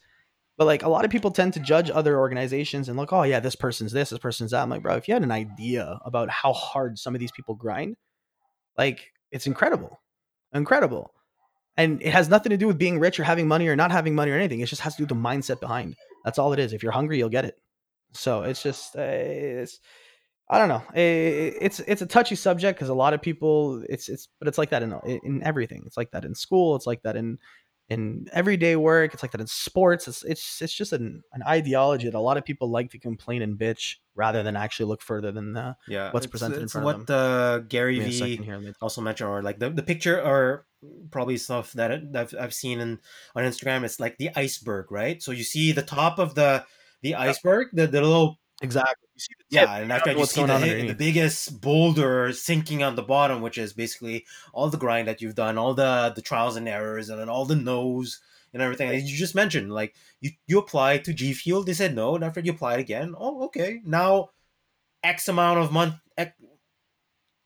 but 0.58 0.66
like 0.66 0.82
a 0.82 0.88
lot 0.88 1.04
of 1.04 1.10
people 1.10 1.30
tend 1.30 1.54
to 1.54 1.60
judge 1.60 1.90
other 1.90 2.18
organizations 2.18 2.88
and 2.88 2.96
look, 2.98 3.12
oh 3.12 3.22
yeah, 3.22 3.40
this 3.40 3.56
person's 3.56 3.92
this, 3.92 4.10
this 4.10 4.18
person's 4.18 4.50
that. 4.50 4.62
I'm 4.62 4.70
like, 4.70 4.82
bro, 4.82 4.96
if 4.96 5.08
you 5.08 5.14
had 5.14 5.22
an 5.22 5.30
idea 5.30 5.98
about 6.04 6.28
how 6.30 6.52
hard 6.52 6.98
some 6.98 7.14
of 7.14 7.20
these 7.20 7.32
people 7.32 7.54
grind, 7.54 7.96
like 8.76 9.10
it's 9.30 9.46
incredible, 9.46 10.00
incredible, 10.52 11.14
and 11.76 12.02
it 12.02 12.12
has 12.12 12.28
nothing 12.28 12.50
to 12.50 12.56
do 12.56 12.66
with 12.66 12.78
being 12.78 12.98
rich 12.98 13.18
or 13.18 13.24
having 13.24 13.48
money 13.48 13.66
or 13.66 13.76
not 13.76 13.90
having 13.90 14.14
money 14.14 14.30
or 14.30 14.36
anything. 14.36 14.60
It 14.60 14.66
just 14.66 14.82
has 14.82 14.94
to 14.94 14.98
do 14.98 15.02
with 15.04 15.08
the 15.22 15.28
mindset 15.28 15.58
behind. 15.58 15.96
That's 16.24 16.38
all 16.38 16.52
it 16.52 16.58
is. 16.58 16.72
If 16.72 16.82
you're 16.82 16.92
hungry, 16.92 17.18
you'll 17.18 17.30
get 17.30 17.46
it. 17.46 17.58
So 18.12 18.42
it's 18.42 18.62
just, 18.62 18.94
uh, 18.94 19.02
it's, 19.02 19.80
I 20.52 20.58
don't 20.58 20.68
know. 20.68 20.82
It's 20.94 21.80
it's 21.80 22.02
a 22.02 22.06
touchy 22.06 22.34
subject 22.34 22.78
because 22.78 22.90
a 22.90 22.94
lot 22.94 23.14
of 23.14 23.22
people, 23.22 23.82
it's 23.88 24.10
it's, 24.10 24.28
but 24.38 24.48
it's 24.48 24.58
like 24.58 24.68
that 24.70 24.82
in 24.82 24.92
in 25.24 25.42
everything. 25.42 25.82
It's 25.86 25.96
like 25.96 26.10
that 26.10 26.26
in 26.26 26.34
school. 26.34 26.76
It's 26.76 26.86
like 26.86 27.02
that 27.04 27.16
in 27.16 27.38
in 27.88 28.26
everyday 28.34 28.76
work. 28.76 29.14
It's 29.14 29.22
like 29.22 29.32
that 29.32 29.40
in 29.40 29.46
sports. 29.46 30.08
It's 30.08 30.22
it's 30.24 30.60
it's 30.60 30.74
just 30.74 30.92
an, 30.92 31.22
an 31.32 31.42
ideology 31.42 32.04
that 32.04 32.14
a 32.14 32.20
lot 32.20 32.36
of 32.36 32.44
people 32.44 32.70
like 32.70 32.90
to 32.90 32.98
complain 32.98 33.40
and 33.40 33.58
bitch 33.58 33.96
rather 34.14 34.42
than 34.42 34.54
actually 34.56 34.86
look 34.86 35.00
further 35.00 35.32
than 35.32 35.54
the 35.54 35.74
yeah, 35.88 36.10
what's 36.12 36.26
it's- 36.26 36.30
presented 36.30 36.58
in 36.58 36.64
it's 36.64 36.72
front 36.72 36.86
of 36.86 37.06
them. 37.06 37.16
what 37.16 37.22
uh, 37.22 37.58
Gary 37.60 37.94
Give 37.98 38.08
me 38.08 38.50
a 38.50 38.58
V 38.58 38.72
also 38.82 39.00
mentioned, 39.00 39.30
or 39.30 39.40
like 39.40 39.58
the, 39.58 39.70
the 39.70 39.82
picture, 39.82 40.20
or 40.20 40.66
probably 41.10 41.38
stuff 41.38 41.72
that 41.72 42.12
that 42.12 42.20
I've, 42.20 42.34
I've 42.38 42.54
seen 42.54 42.78
in 42.78 43.00
on 43.34 43.44
Instagram. 43.44 43.84
It's 43.84 43.98
like 43.98 44.18
the 44.18 44.30
iceberg, 44.36 44.92
right? 44.92 45.22
So 45.22 45.32
you 45.32 45.44
see 45.44 45.72
the 45.72 45.82
top 45.82 46.18
of 46.18 46.34
the 46.34 46.66
the 47.02 47.14
iceberg, 47.14 47.68
the, 47.72 47.86
the 47.86 48.02
little 48.02 48.38
Exactly. 48.62 49.08
You 49.14 49.20
see 49.20 49.34
the 49.38 49.44
yeah, 49.56 49.76
and 49.78 49.92
after 49.92 50.12
you 50.12 50.18
what's 50.18 50.32
see 50.32 50.44
the, 50.44 50.58
hit- 50.58 50.86
the 50.86 50.94
biggest 50.94 51.60
boulder 51.60 52.32
sinking 52.32 52.82
on 52.82 52.94
the 52.94 53.02
bottom, 53.02 53.42
which 53.42 53.58
is 53.58 53.72
basically 53.72 54.24
all 54.52 54.70
the 54.70 54.78
grind 54.78 55.08
that 55.08 55.20
you've 55.20 55.34
done, 55.34 55.58
all 55.58 55.74
the 55.74 56.12
the 56.14 56.22
trials 56.22 56.56
and 56.56 56.68
errors, 56.68 57.10
and 57.10 57.18
then 57.20 57.28
all 57.28 57.44
the 57.44 57.56
no's 57.56 58.20
and 58.52 58.62
everything. 58.62 58.90
And 58.90 59.02
you 59.02 59.16
just 59.16 59.34
mentioned 59.34 59.72
like 59.72 59.94
you 60.20 60.30
you 60.46 60.58
applied 60.58 61.04
to 61.06 61.12
G 61.12 61.32
Fuel, 61.34 61.64
they 61.64 61.72
said 61.74 61.94
no, 61.94 62.14
and 62.14 62.22
after 62.24 62.40
you 62.40 62.52
applied 62.52 62.78
again, 62.78 63.14
oh 63.18 63.44
okay, 63.46 63.80
now 63.84 64.30
X 65.02 65.28
amount 65.28 65.60
of 65.60 65.72
month. 65.72 65.94
X, 66.16 66.32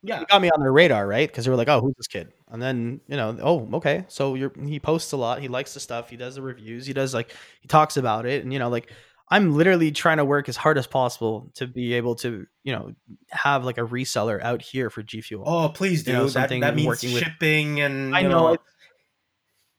yeah, 0.03 0.23
got 0.29 0.41
me 0.41 0.51
on 0.51 0.61
their 0.61 0.73
radar, 0.73 1.07
right? 1.07 1.29
Because 1.29 1.45
they 1.45 1.51
were 1.51 1.57
like, 1.57 1.69
"Oh, 1.69 1.81
who's 1.81 1.95
this 1.97 2.07
kid?" 2.07 2.33
And 2.49 2.63
then 2.63 3.01
you 3.09 3.17
know, 3.17 3.37
oh, 3.43 3.69
okay. 3.75 4.05
So 4.09 4.35
you're 4.35 4.53
he 4.65 4.79
posts 4.79 5.13
a 5.13 5.17
lot. 5.17 5.41
He 5.41 5.49
likes 5.49 5.75
the 5.75 5.81
stuff. 5.81 6.11
He 6.11 6.17
does 6.17 6.37
the 6.37 6.43
reviews. 6.43 6.87
He 6.87 6.93
does 6.93 7.13
like 7.15 7.35
he 7.61 7.69
talks 7.69 7.97
about 7.97 8.27
it, 8.27 8.45
and 8.45 8.53
you 8.53 8.59
know, 8.59 8.69
like 8.69 8.93
I'm 9.29 9.55
literally 9.55 9.91
trying 9.91 10.19
to 10.19 10.25
work 10.25 10.49
as 10.49 10.57
hard 10.57 10.79
as 10.79 10.87
possible 10.87 11.51
to 11.55 11.67
be 11.67 11.95
able 11.95 12.15
to 12.17 12.47
you 12.63 12.73
know 12.73 12.93
have 13.31 13.65
like 13.65 13.79
a 13.79 13.83
reseller 13.83 14.41
out 14.43 14.63
here 14.63 14.91
for 14.91 15.03
G 15.03 15.21
Fuel. 15.21 15.45
Oh, 15.47 15.69
please 15.69 16.05
do. 16.05 16.13
You 16.13 16.17
know, 16.19 16.29
something 16.29 16.61
that 16.61 16.75
means 16.77 16.87
working 16.87 17.13
with- 17.13 17.23
shipping 17.23 17.81
and 17.81 18.15
I 18.15 18.23
know, 18.23 18.29
know. 18.53 18.57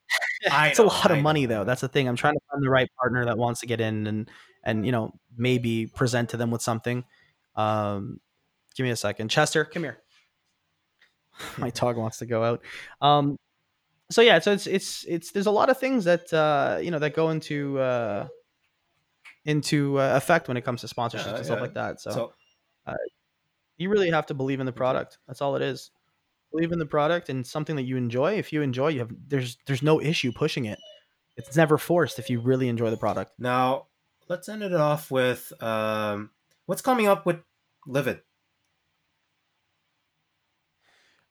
I 0.52 0.70
it's 0.70 0.80
a 0.80 0.84
know, 0.84 0.88
lot 0.90 1.12
of 1.12 1.20
money 1.20 1.48
know. 1.48 1.60
though. 1.60 1.64
That's 1.64 1.82
the 1.82 1.88
thing. 1.88 2.08
I'm 2.08 2.16
trying 2.16 2.34
to 2.36 2.40
find 2.52 2.64
the 2.64 2.70
right 2.70 2.90
partner 3.00 3.26
that 3.26 3.38
wants 3.38 3.62
to 3.62 3.68
get 3.68 3.82
in 3.82 4.08
and 4.08 4.30
and 4.64 4.86
you 4.86 4.92
know 4.92 5.14
maybe 5.38 5.88
present 5.88 6.30
to 6.30 6.38
them 6.38 6.52
with 6.52 6.62
something. 6.62 7.06
Um, 7.56 8.20
give 8.76 8.84
me 8.84 8.90
a 8.92 8.96
second, 8.96 9.30
Chester, 9.30 9.66
come 9.66 9.84
here. 9.84 9.98
My 11.58 11.70
dog 11.70 11.98
wants 11.98 12.18
to 12.20 12.26
go 12.26 12.44
out. 12.44 12.62
Um, 13.02 13.38
so 14.12 14.22
yeah, 14.22 14.40
so 14.40 14.52
it's 14.52 14.68
it's 14.68 15.06
it's 15.06 15.32
there's 15.32 15.48
a 15.48 15.52
lot 15.52 15.70
of 15.70 15.78
things 15.80 16.06
that 16.06 16.32
uh, 16.34 16.80
you 16.82 16.92
know 16.92 17.00
that 17.00 17.14
go 17.14 17.30
into 17.30 17.80
uh, 17.80 18.28
into 19.48 20.00
uh, 20.00 20.16
effect 20.16 20.48
when 20.48 20.58
it 20.58 20.62
comes 20.64 20.82
to 20.82 20.88
sponsorships 20.88 21.26
Yeah, 21.26 21.36
and 21.38 21.46
stuff 21.46 21.58
yeah. 21.58 21.62
like 21.62 21.74
that. 21.74 22.00
So, 22.00 22.12
So 22.12 22.34
you 23.78 23.90
really 23.90 24.12
have 24.12 24.26
to 24.28 24.34
believe 24.36 24.60
in 24.60 24.66
the 24.66 24.72
product. 24.72 25.18
That's 25.28 25.42
all 25.42 25.56
it 25.56 25.62
is. 25.62 25.90
Believe 26.52 26.72
in 26.72 26.80
the 26.80 26.86
product 26.86 27.30
and 27.30 27.46
something 27.46 27.76
that 27.76 27.84
you 27.84 27.98
enjoy. 27.98 28.34
If 28.38 28.54
you 28.54 28.62
enjoy, 28.62 28.90
you 28.90 29.00
have 29.00 29.12
there's 29.28 29.58
there's 29.66 29.82
no 29.84 30.00
issue 30.00 30.32
pushing 30.32 30.66
it. 30.66 30.80
It's 31.36 31.56
never 31.56 31.78
forced 31.78 32.20
if 32.20 32.30
you 32.30 32.40
really 32.40 32.68
enjoy 32.70 32.90
the 32.90 32.98
product. 32.98 33.34
now 33.40 33.88
let's 34.30 34.50
end 34.50 34.62
it 34.62 34.74
off 34.74 35.10
with 35.10 35.54
um, 35.64 36.32
what's 36.66 36.82
coming 36.82 37.08
up 37.08 37.26
with 37.26 37.38
Livid. 37.88 38.22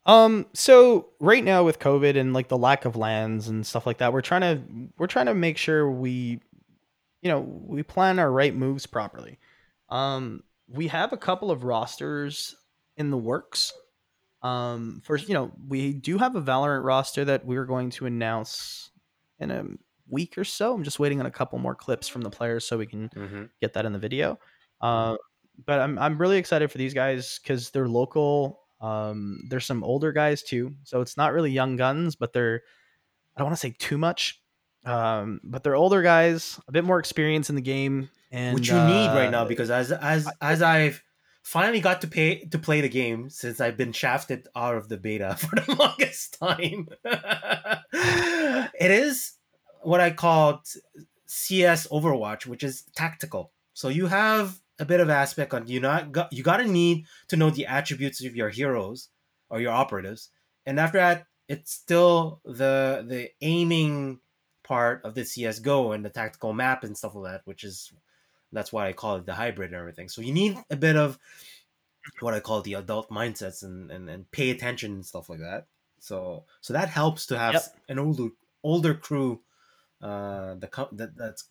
Um, 0.07 0.47
so 0.55 1.09
right 1.19 1.43
now 1.43 1.65
with 1.65 1.79
COVID 1.81 2.17
and 2.17 2.33
like 2.33 2.49
the 2.49 2.57
lack 2.57 2.85
of 2.85 2.95
LANs 2.95 3.49
and 3.49 3.67
stuff 3.67 3.87
like 3.87 3.99
that, 3.99 4.13
we're 4.13 4.21
trying 4.21 4.43
to 4.43 4.63
we're 4.99 5.09
trying 5.09 5.27
to 5.27 5.35
make 5.35 5.59
sure 5.59 5.91
we, 5.91 6.41
you 7.27 7.33
know, 7.33 7.41
we 7.41 7.83
plan 7.83 8.21
our 8.21 8.31
right 8.31 8.55
moves 8.55 8.87
properly. 8.87 9.39
Um, 9.89 10.45
we 10.69 10.87
have 10.87 11.13
a 11.13 11.17
couple 11.17 11.51
of 11.51 11.65
rosters 11.65 12.55
in 12.97 13.11
the 13.11 13.17
works. 13.17 13.73
Um, 14.43 15.03
first, 15.05 15.27
you 15.29 15.35
know, 15.35 15.51
we 15.67 15.93
do 15.93 16.19
have 16.19 16.37
a 16.37 16.41
Valorant 16.41 16.85
roster 16.85 17.25
that 17.25 17.45
we're 17.45 17.65
going 17.65 17.91
to 17.91 18.07
announce 18.07 18.91
in 19.41 19.51
a 19.51 19.65
week 20.09 20.39
or 20.39 20.45
so. 20.45 20.73
I'm 20.73 20.85
just 20.85 21.01
waiting 21.01 21.19
on 21.19 21.27
a 21.27 21.33
couple 21.33 21.59
more 21.59 21.75
clips 21.75 22.07
from 22.07 22.23
the 22.23 22.31
players 22.31 22.65
so 22.65 22.79
we 22.79 22.87
can 22.87 23.09
Mm-hmm. 23.09 23.45
get 23.61 23.73
that 23.73 23.85
in 23.85 23.93
the 23.93 23.99
video. 23.99 24.39
Uh, 24.81 25.17
but 25.65 25.81
I'm 25.81 25.99
I'm 25.99 26.17
really 26.17 26.37
excited 26.39 26.71
for 26.71 26.79
these 26.79 26.95
guys 26.95 27.41
because 27.43 27.71
they're 27.71 27.89
local. 27.89 28.61
Um, 28.81 29.41
there's 29.49 29.65
some 29.67 29.83
older 29.83 30.13
guys 30.13 30.45
too, 30.45 30.75
so 30.85 31.01
it's 31.01 31.17
not 31.17 31.33
really 31.33 31.51
young 31.51 31.75
guns, 31.75 32.15
but 32.15 32.33
they're 32.33 32.63
I 33.35 33.41
don't 33.41 33.47
want 33.49 33.57
to 33.57 33.61
say 33.67 33.75
too 33.79 33.99
much, 33.99 34.41
um, 34.87 35.41
but 35.43 35.65
they're 35.65 35.75
older 35.75 36.01
guys, 36.01 36.61
a 36.69 36.73
bit 36.73 36.85
more 36.85 36.99
experience 36.99 37.51
in 37.51 37.57
the 37.57 37.63
game, 37.63 38.09
and 38.31 38.55
which 38.55 38.69
you 38.69 38.75
need 38.75 39.09
right 39.09 39.27
uh, 39.27 39.31
now 39.31 39.45
because 39.45 39.71
as 39.71 39.91
as 39.91 40.29
as 40.41 40.63
I've 40.63 41.03
finally 41.43 41.81
got 41.81 42.01
to 42.01 42.09
pay 42.09 42.45
to 42.47 42.59
play 42.59 42.81
the 42.81 42.89
game 42.89 43.29
since 43.29 43.61
I've 43.61 43.77
been 43.77 43.93
shafted 43.93 44.49
out 44.55 44.77
of 44.77 44.89
the 44.89 44.97
beta 44.97 45.37
for 45.39 45.57
the 45.57 45.75
longest 45.75 46.39
time. 46.39 46.89
it 47.05 48.91
is 48.91 49.33
what 49.83 50.01
I 50.01 50.11
call 50.11 50.63
CS 51.27 51.89
Overwatch, 51.89 52.47
which 52.47 52.63
is 52.63 52.85
tactical. 52.95 53.53
So 53.75 53.89
you 53.89 54.07
have 54.07 54.61
a 54.79 54.85
bit 54.85 55.01
of 55.01 55.11
aspect 55.11 55.53
on 55.53 55.67
you 55.67 55.81
not 55.81 56.13
got 56.13 56.33
you 56.33 56.45
got 56.45 56.59
to 56.59 56.67
need 56.69 57.07
to 57.29 57.37
know 57.37 57.51
the 57.51 57.67
attributes 57.67 58.25
of 58.25 58.37
your 58.37 58.51
heroes 58.51 59.09
or 59.51 59.61
your 59.61 59.73
operatives, 59.73 60.31
and 60.65 60.79
after 60.79 60.99
that, 60.99 61.27
it's 61.49 61.73
still 61.73 62.41
the 62.45 63.05
the 63.07 63.31
aiming 63.41 64.21
part 64.67 65.03
of 65.05 65.15
the 65.15 65.25
CS:GO 65.25 65.93
and 65.93 66.05
the 66.05 66.11
tactical 66.11 66.53
map 66.53 66.85
and 66.85 66.97
stuff 66.97 67.15
like 67.15 67.33
that, 67.33 67.43
which 67.45 67.65
is 67.65 67.93
that's 68.53 68.73
why 68.73 68.89
I 68.89 68.93
call 68.93 69.17
it 69.17 69.27
the 69.27 69.35
hybrid 69.35 69.71
and 69.71 69.79
everything. 69.79 70.09
So 70.09 70.23
you 70.23 70.33
need 70.33 70.59
a 70.71 70.77
bit 70.77 70.97
of 70.97 71.19
what 72.21 72.35
I 72.35 72.41
call 72.41 72.63
the 72.63 72.75
adult 72.75 73.11
mindsets 73.11 73.63
and, 73.63 73.91
and, 73.91 74.09
and 74.09 74.31
pay 74.31 74.51
attention 74.51 74.93
and 74.93 75.07
stuff 75.07 75.29
like 75.29 75.41
that. 75.41 75.67
So 76.01 76.45
so 76.61 76.73
that 76.73 76.89
helps 76.89 77.27
to 77.27 77.39
have 77.39 77.55
Yep. 77.55 77.63
an 77.89 77.99
older 77.99 78.29
older 78.63 78.95
crew. 78.95 79.41
Uh, 80.01 80.55
the 80.55 80.69
that 80.93 81.17
that's 81.17 81.49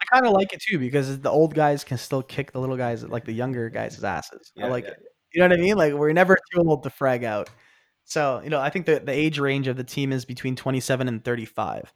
I 0.00 0.06
kind 0.06 0.26
of 0.26 0.32
like 0.32 0.52
it 0.52 0.62
too 0.62 0.78
because 0.78 1.20
the 1.20 1.30
old 1.30 1.54
guys 1.54 1.84
can 1.84 1.98
still 1.98 2.22
kick 2.22 2.52
the 2.52 2.60
little 2.60 2.76
guys, 2.76 3.04
like 3.04 3.24
the 3.24 3.32
younger 3.32 3.68
guys' 3.68 4.02
asses. 4.02 4.52
I 4.60 4.68
like 4.68 4.84
yeah. 4.84 4.90
it. 4.92 5.02
You 5.32 5.40
know 5.40 5.48
what 5.48 5.58
I 5.58 5.62
mean? 5.62 5.76
Like 5.76 5.92
we're 5.94 6.12
never 6.12 6.36
too 6.52 6.62
old 6.66 6.82
to 6.84 6.90
frag 6.90 7.24
out. 7.24 7.50
So 8.04 8.40
you 8.42 8.50
know, 8.50 8.60
I 8.60 8.70
think 8.70 8.86
the 8.86 9.00
the 9.00 9.12
age 9.12 9.38
range 9.38 9.68
of 9.68 9.76
the 9.76 9.84
team 9.84 10.12
is 10.12 10.24
between 10.24 10.56
27 10.56 11.06
and 11.06 11.24
35. 11.24 11.92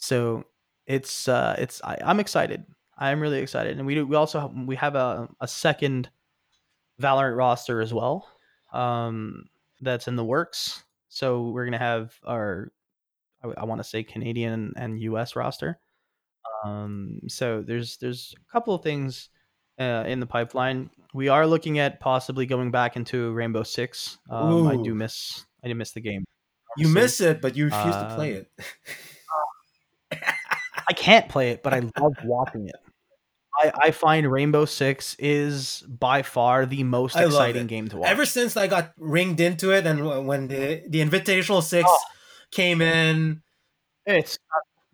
So 0.00 0.44
it's 0.86 1.28
uh 1.28 1.54
it's 1.58 1.80
I, 1.84 1.96
I'm 2.04 2.18
excited. 2.20 2.64
I'm 2.98 3.20
really 3.20 3.38
excited, 3.38 3.78
and 3.78 3.86
we 3.86 3.94
do, 3.94 4.06
we 4.06 4.16
also 4.16 4.40
have, 4.40 4.52
we 4.66 4.76
have 4.76 4.94
a 4.96 5.28
a 5.40 5.46
second 5.48 6.10
Valorant 7.00 7.36
roster 7.36 7.80
as 7.80 7.94
well. 7.94 8.28
Um, 8.74 9.44
that's 9.80 10.06
in 10.08 10.16
the 10.16 10.24
works. 10.24 10.84
So 11.08 11.48
we're 11.48 11.64
gonna 11.64 11.78
have 11.78 12.14
our 12.26 12.72
I, 13.56 13.64
want 13.64 13.80
to 13.80 13.84
say 13.84 14.02
Canadian 14.02 14.74
and 14.76 15.00
U.S. 15.00 15.34
roster. 15.34 15.78
Um, 16.64 17.20
so 17.26 17.62
there's 17.62 17.96
there's 17.96 18.34
a 18.36 18.52
couple 18.52 18.74
of 18.74 18.82
things 18.82 19.30
uh, 19.78 20.04
in 20.06 20.20
the 20.20 20.26
pipeline. 20.26 20.90
We 21.14 21.28
are 21.28 21.46
looking 21.46 21.78
at 21.78 22.00
possibly 22.00 22.44
going 22.44 22.70
back 22.70 22.96
into 22.96 23.32
Rainbow 23.32 23.62
Six. 23.62 24.18
Um, 24.28 24.66
I 24.66 24.76
do 24.76 24.94
miss 24.94 25.46
I 25.64 25.68
do 25.68 25.74
miss 25.74 25.92
the 25.92 26.00
game. 26.02 26.24
you 26.76 26.88
miss 26.88 27.20
it, 27.22 27.40
but 27.40 27.56
you 27.56 27.64
refuse 27.66 27.96
to 27.96 28.12
play 28.14 28.36
Um, 28.36 28.36
it. 28.42 28.50
I 30.90 30.92
can't 30.92 31.28
play 31.28 31.50
it, 31.50 31.62
but 31.62 31.72
I 31.72 31.78
love 32.00 32.14
watching 32.24 32.66
it. 32.68 32.74
I, 33.54 33.72
I 33.84 33.90
find 33.92 34.30
Rainbow 34.30 34.64
Six 34.64 35.14
is 35.20 35.84
by 35.86 36.22
far 36.22 36.66
the 36.66 36.82
most 36.82 37.16
I 37.16 37.24
exciting 37.24 37.68
game 37.68 37.86
to 37.90 37.98
watch. 37.98 38.08
Ever 38.10 38.24
since 38.26 38.56
I 38.56 38.66
got 38.66 38.92
ringed 38.98 39.38
into 39.38 39.70
it, 39.72 39.86
and 39.86 40.26
when 40.26 40.48
the 40.48 40.82
the 40.88 41.00
Invitational 41.00 41.62
Six 41.62 41.88
Oh. 41.88 41.98
came 42.50 42.82
in, 42.82 43.42
It's 44.04 44.36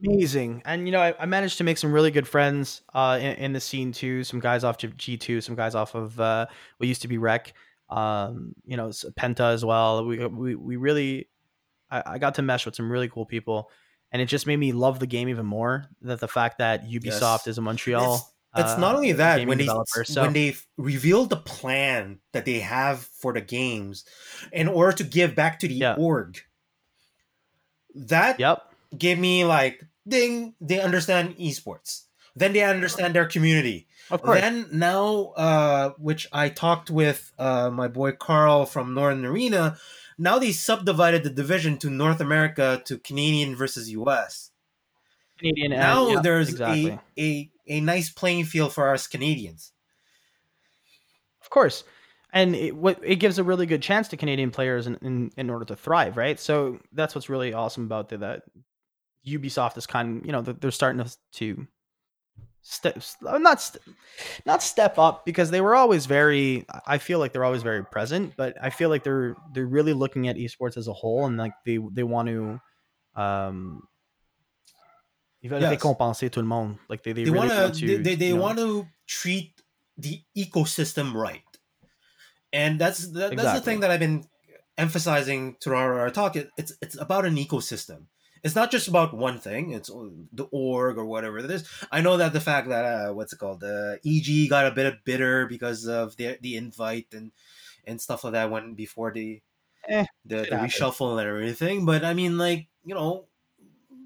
amazing, 0.07 0.63
and 0.67 0.87
you 0.87 0.93
know 0.93 1.01
I, 1.01 1.15
I 1.19 1.25
managed 1.25 1.57
to 1.59 1.65
make 1.65 1.79
some 1.79 1.93
really 1.93 2.11
good 2.11 2.29
friends 2.29 2.83
uh, 2.93 3.19
in, 3.21 3.37
in 3.37 3.53
the 3.55 3.61
scene 3.61 3.93
too. 3.93 4.23
Some 4.23 4.41
guys 4.41 4.65
off 4.65 4.77
G 4.79 5.17
two, 5.17 5.41
some 5.41 5.55
guys 5.55 5.75
off 5.75 5.95
of 5.95 6.21
uh, 6.21 6.47
what 6.77 6.87
used 6.87 7.03
to 7.03 7.09
be 7.09 7.17
Rec. 7.17 7.55
Um, 7.89 8.53
you 8.67 8.77
know, 8.77 8.89
Penta 8.89 9.53
as 9.55 9.65
well. 9.65 10.05
We 10.05 10.27
we 10.27 10.55
we 10.57 10.77
really, 10.77 11.29
I, 11.91 12.03
I 12.07 12.19
got 12.19 12.35
to 12.35 12.43
mesh 12.43 12.67
with 12.67 12.75
some 12.75 12.91
really 12.93 13.09
cool 13.09 13.25
people, 13.27 13.71
and 14.13 14.23
it 14.23 14.27
just 14.27 14.47
made 14.47 14.57
me 14.59 14.73
love 14.73 14.99
the 15.01 15.07
game 15.07 15.29
even 15.29 15.47
more. 15.47 15.87
That 16.03 16.21
the 16.21 16.29
fact 16.29 16.59
that 16.59 16.87
Ubisoft 16.89 17.45
Yes. 17.45 17.47
is 17.49 17.59
a 17.59 17.63
Montreal. 17.63 18.33
it's 18.57 18.73
uh, 18.73 18.79
not 18.79 18.95
only 18.95 19.13
that 19.13 19.47
when 19.47 19.59
they 19.59 19.67
so- 19.67 19.85
when 20.23 20.33
they 20.33 20.57
revealed 20.79 21.29
the 21.31 21.37
plan 21.37 22.21
that 22.33 22.45
they 22.47 22.61
have 22.61 23.01
for 23.01 23.33
the 23.35 23.41
games 23.43 24.05
in 24.53 24.67
order 24.69 24.93
to 24.97 25.05
give 25.05 25.35
back 25.35 25.59
to 25.61 25.69
the 25.69 25.75
Yeah. 25.75 25.95
org. 25.99 26.39
That 27.95 28.39
Yep. 28.41 28.63
gave 28.99 29.19
me 29.19 29.45
like 29.45 29.83
ding 30.09 30.55
they 30.61 30.81
understand 30.81 31.37
esports 31.37 32.05
then 32.37 32.53
they 32.53 32.63
understand 32.63 33.15
their 33.15 33.27
community 33.27 33.89
Of 34.11 34.23
course. 34.23 34.41
then 34.41 34.69
now 34.71 35.33
uh 35.37 35.91
which 35.99 36.29
i 36.33 36.49
talked 36.49 36.91
with 36.91 37.33
uh 37.39 37.71
my 37.71 37.89
boy 37.89 38.13
carl 38.13 38.65
from 38.67 38.95
northern 38.95 39.25
arena 39.27 39.77
now 40.19 40.39
they 40.39 40.53
subdivided 40.53 41.23
the 41.25 41.31
division 41.31 41.77
to 41.79 41.91
north 41.91 42.21
america 42.21 42.83
to 42.85 42.99
canadian 42.99 43.55
versus 43.57 43.89
us 43.89 44.51
Canadian. 45.39 45.73
and- 45.73 45.81
now 45.81 46.09
yeah, 46.09 46.21
there's 46.21 46.51
exactly. 46.51 46.99
a, 47.19 47.23
a 47.23 47.51
a 47.69 47.81
nice 47.81 48.11
playing 48.11 48.45
field 48.45 48.73
for 48.73 48.93
us 48.93 49.07
canadians 49.07 49.73
Of 51.43 51.51
course. 51.51 51.85
And 52.33 52.55
it, 52.55 52.77
what, 52.77 53.01
it 53.03 53.17
gives 53.17 53.39
a 53.39 53.45
really 53.45 53.65
good 53.67 53.81
chance 53.83 54.09
to 54.09 54.17
Canadian 54.17 54.51
players 54.51 54.87
in, 54.87 54.97
in, 54.97 55.31
in 55.37 55.49
order 55.49 55.65
to 55.67 55.77
thrive, 55.77 56.17
right? 56.19 56.39
So 56.39 56.81
that's 56.93 57.15
what's 57.15 57.31
really 57.31 57.55
awesome 57.55 57.85
about 57.85 58.09
the, 58.11 58.19
that 58.19 58.43
Ubisoft 59.27 59.79
is 59.79 59.87
kind 59.87 60.19
of, 60.21 60.27
you 60.27 60.33
know, 60.33 60.43
they're, 60.43 60.55
they're 60.55 60.71
starting 60.71 61.03
to 61.35 61.67
step, 62.69 62.99
not, 63.23 63.61
st- 63.61 63.83
not 64.45 64.63
step 64.63 64.99
up 64.99 65.25
because 65.25 65.51
they 65.51 65.61
were 65.61 65.75
always 65.75 66.07
very, 66.07 66.67
I 66.87 66.99
feel 66.99 67.19
like 67.19 67.33
they're 67.33 67.45
always 67.45 67.63
very 67.63 67.85
present, 67.85 68.35
but 68.37 68.57
I 68.61 68.71
feel 68.71 68.89
like 68.89 69.05
they're, 69.05 69.37
they're 69.55 69.67
really 69.67 69.93
looking 69.93 70.27
at 70.29 70.37
esports 70.37 70.77
as 70.77 70.89
a 70.89 70.93
whole 70.93 71.27
and 71.27 71.37
like 71.37 71.53
they, 71.65 71.79
they 71.93 72.03
want 72.03 72.29
to, 72.29 72.61
um, 73.15 73.83
ils 75.43 75.49
veulent 75.51 75.63
Yes. 75.63 75.71
récompenser 75.79 76.29
tout 76.31 76.41
le 76.41 76.47
monde. 76.49 76.77
Like 76.89 77.03
they, 77.05 77.13
they, 77.13 77.25
they 77.25 77.31
really 77.31 77.49
want 77.49 77.61
want 77.61 77.75
to 77.77 77.87
they, 77.87 77.97
they, 77.99 78.15
they 78.17 78.29
you 78.29 78.37
know- 78.37 78.43
want 78.43 78.59
to 78.59 78.87
treat 79.07 79.53
the 79.97 80.21
ecosystem 80.37 81.15
right. 81.15 81.43
And 82.53 82.79
that's 82.81 83.07
that, 83.13 83.37
that's 83.37 83.59
the 83.59 83.65
thing 83.65 83.81
that 83.81 83.91
i've 83.91 84.01
been 84.01 84.25
emphasizing 84.79 85.57
throughout 85.63 85.91
our 85.99 86.11
talk. 86.11 86.37
It, 86.37 86.51
it's 86.57 86.73
it's 86.81 86.99
about 87.01 87.25
an 87.27 87.37
ecosystem 87.37 88.07
it's 88.43 88.55
not 88.55 88.71
just 88.71 88.89
about 88.89 89.15
one 89.15 89.39
thing 89.41 89.73
it's 89.73 89.89
the 90.33 90.45
org 90.53 90.99
or 90.99 91.05
whatever 91.05 91.39
it 91.39 91.51
is. 91.51 91.69
I 91.91 92.01
know 92.01 92.17
that 92.17 92.33
the 92.33 92.41
fact 92.41 92.69
that 92.69 92.85
uh, 92.85 93.15
what's 93.15 93.33
it 93.33 93.39
called 93.39 93.61
the 93.61 93.99
eg 94.05 94.49
got 94.49 94.67
a 94.67 94.71
bit 94.75 94.87
of 94.87 95.05
bitter 95.05 95.47
because 95.47 95.87
of 95.87 96.17
the 96.17 96.39
the 96.41 96.57
invite 96.57 97.09
and 97.13 97.33
and 97.87 98.01
stuff 98.01 98.25
like 98.25 98.35
that 98.35 98.51
when 98.51 98.75
before 98.75 99.13
the 99.13 99.43
Eh, 99.89 100.07
the, 100.25 100.47
the 100.51 100.57
reshuffle 100.57 101.19
and 101.21 101.29
everything 101.29 101.87
but 101.87 102.05
i 102.05 102.13
mean 102.15 102.39
like 102.39 102.69
you 102.85 102.95
know 102.95 103.27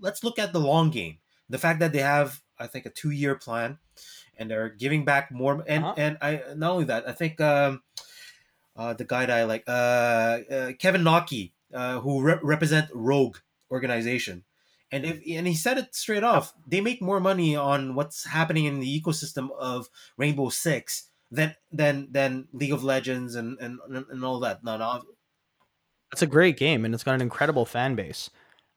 let's 0.01 0.25
look 0.25 0.39
at 0.39 0.53
the 0.53 0.61
long 0.61 0.91
game. 0.91 1.19
The 1.49 1.59
fact 1.59 1.81
that 1.81 1.93
they 1.93 2.01
have 2.03 2.43
i 2.59 2.67
think 2.67 2.87
a 2.87 2.91
two 2.91 3.11
year 3.11 3.35
plan 3.37 3.79
and 4.39 4.51
they're 4.51 4.69
giving 4.71 5.05
back 5.05 5.31
more 5.33 5.65
and 5.69 5.85
Uh-huh. 5.85 5.95
and 5.97 6.19
i 6.23 6.43
not 6.57 6.73
only 6.73 6.85
that 6.87 7.09
i 7.09 7.13
think 7.13 7.41
um 7.41 7.83
uh 8.77 8.95
the 8.95 9.05
guy 9.05 9.27
that 9.27 9.39
i 9.39 9.45
like 9.45 9.65
uh, 9.69 10.41
uh 10.51 10.73
kevin 10.79 11.03
Nocky, 11.03 11.53
uh 11.75 12.01
who 12.01 12.23
re- 12.23 12.41
represent 12.43 12.91
rogue 12.95 13.39
organization 13.71 14.45
and 14.93 15.05
if 15.05 15.17
and 15.29 15.47
he 15.47 15.55
said 15.55 15.79
it 15.79 15.95
straight 15.95 16.25
off 16.25 16.55
they 16.67 16.81
make 16.81 17.01
more 17.03 17.21
money 17.21 17.55
on 17.57 17.95
what's 17.95 18.25
happening 18.25 18.65
in 18.65 18.81
the 18.81 19.01
ecosystem 19.01 19.51
of 19.59 19.89
rainbow 20.17 20.49
six 20.49 21.11
than 21.31 21.55
than 21.71 22.11
than 22.13 22.49
league 22.53 22.73
of 22.73 22.85
legends 22.85 23.35
and 23.35 23.59
and 23.61 23.79
and 23.89 24.25
all 24.25 24.41
that 24.41 24.65
no 24.65 24.77
no 24.77 25.03
It's 26.13 26.23
a 26.23 26.27
great 26.27 26.57
game 26.57 26.85
and 26.85 26.95
it's 26.95 27.05
got 27.05 27.15
an 27.15 27.21
incredible 27.23 27.65
fan 27.65 27.95
base. 27.95 28.31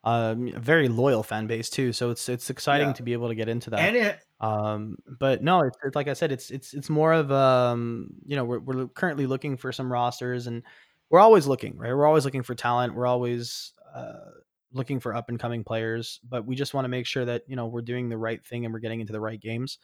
um, 0.06 0.50
a 0.50 0.60
very 0.60 0.90
loyal 0.90 1.24
fan 1.24 1.48
base 1.48 1.70
too. 1.70 1.94
So 1.94 2.10
it's 2.12 2.28
it's 2.30 2.50
exciting 2.50 2.90
Yeah. 2.90 2.94
to 2.96 3.04
be 3.04 3.14
able 3.14 3.30
to 3.30 3.36
get 3.36 3.48
into 3.50 3.70
that. 3.72 3.90
And 3.90 3.96
it, 3.96 4.20
Um, 4.42 4.98
but 5.20 5.42
no, 5.44 5.62
it's, 5.62 5.78
it's 5.86 5.96
like 5.96 6.10
I 6.10 6.14
said, 6.14 6.32
it's 6.34 6.52
it's 6.52 6.74
it's 6.74 6.90
more 6.90 7.14
of 7.14 7.32
um, 7.32 8.10
you 8.26 8.36
know, 8.36 8.44
we're 8.46 8.60
we're 8.60 8.88
currently 8.90 9.26
looking 9.28 9.56
for 9.58 9.72
some 9.72 9.92
rosters, 9.92 10.48
and 10.48 10.64
we're 11.10 11.22
always 11.22 11.48
looking, 11.48 11.78
right? 11.78 11.94
We're 11.96 12.06
always 12.08 12.26
looking 12.26 12.44
for 12.44 12.54
talent. 12.56 12.96
We're 12.96 13.08
always 13.08 13.74
uh, 13.96 14.32
looking 14.74 15.00
for 15.00 15.16
up 15.16 15.30
and 15.30 15.40
coming 15.40 15.64
players, 15.64 16.20
but 16.28 16.46
we 16.46 16.56
just 16.56 16.74
want 16.74 16.86
to 16.86 16.90
make 16.90 17.06
sure 17.06 17.26
that 17.26 17.44
you 17.48 17.56
know 17.56 17.68
we're 17.68 17.82
doing 17.82 18.10
the 18.10 18.18
right 18.18 18.44
thing 18.46 18.66
and 18.66 18.74
we're 18.74 18.80
getting 18.80 19.00
into 19.00 19.14
the 19.14 19.22
right 19.22 19.40
games. 19.40 19.78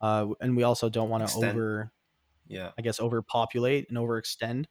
Uh, 0.00 0.28
and 0.40 0.56
we 0.56 0.62
also 0.62 0.88
don't 0.88 1.08
want 1.08 1.26
to 1.26 1.36
over, 1.38 1.90
yeah. 2.46 2.70
I 2.78 2.82
guess, 2.82 3.00
overpopulate 3.00 3.88
and 3.88 3.98
overextend 3.98 4.66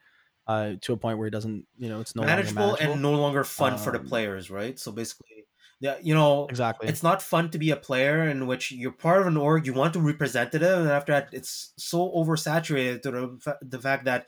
uh, 0.48 0.74
to 0.82 0.94
a 0.94 0.98
point 0.98 1.18
where 1.18 1.28
it 1.28 1.32
doesn't, 1.32 1.66
you 1.78 1.90
know, 1.90 2.00
it's 2.00 2.16
no 2.16 2.22
longer 2.22 2.36
manageable, 2.36 2.62
manageable. 2.68 2.94
and 2.94 3.02
no 3.02 3.14
longer 3.14 3.44
fun 3.44 3.78
for 3.78 3.92
the 3.92 4.00
Um, 4.00 4.08
players, 4.08 4.52
right? 4.52 4.78
So 4.78 4.92
basically, 4.92 5.48
yeah, 5.80 5.96
you 6.02 6.14
know, 6.14 6.46
exactly. 6.46 6.88
it's 6.88 7.04
not 7.04 7.22
fun 7.22 7.50
to 7.50 7.58
be 7.58 7.72
a 7.72 7.76
player 7.76 8.30
in 8.30 8.48
which 8.48 8.72
you're 8.72 8.92
part 8.92 9.22
of 9.22 9.28
an 9.28 9.36
org, 9.36 9.66
you 9.66 9.74
want 9.74 9.94
to 9.94 10.00
represent 10.00 10.54
it, 10.54 10.62
and 10.62 10.88
after 10.88 11.12
that, 11.12 11.30
it's 11.32 11.74
so 11.78 12.12
oversaturated 12.12 13.02
to 13.02 13.12
the, 13.12 13.58
the 13.62 13.80
fact 13.80 14.06
that 14.06 14.28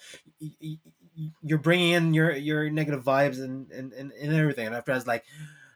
you're 1.43 1.57
bringing 1.59 1.91
in 1.91 2.13
your 2.13 2.35
your 2.35 2.69
negative 2.69 3.03
vibes 3.03 3.39
and 3.39 3.71
and, 3.71 3.93
and, 3.93 4.11
and 4.11 4.33
everything, 4.33 4.67
and 4.67 4.75
after 4.75 4.93
that's 4.93 5.07
like. 5.07 5.25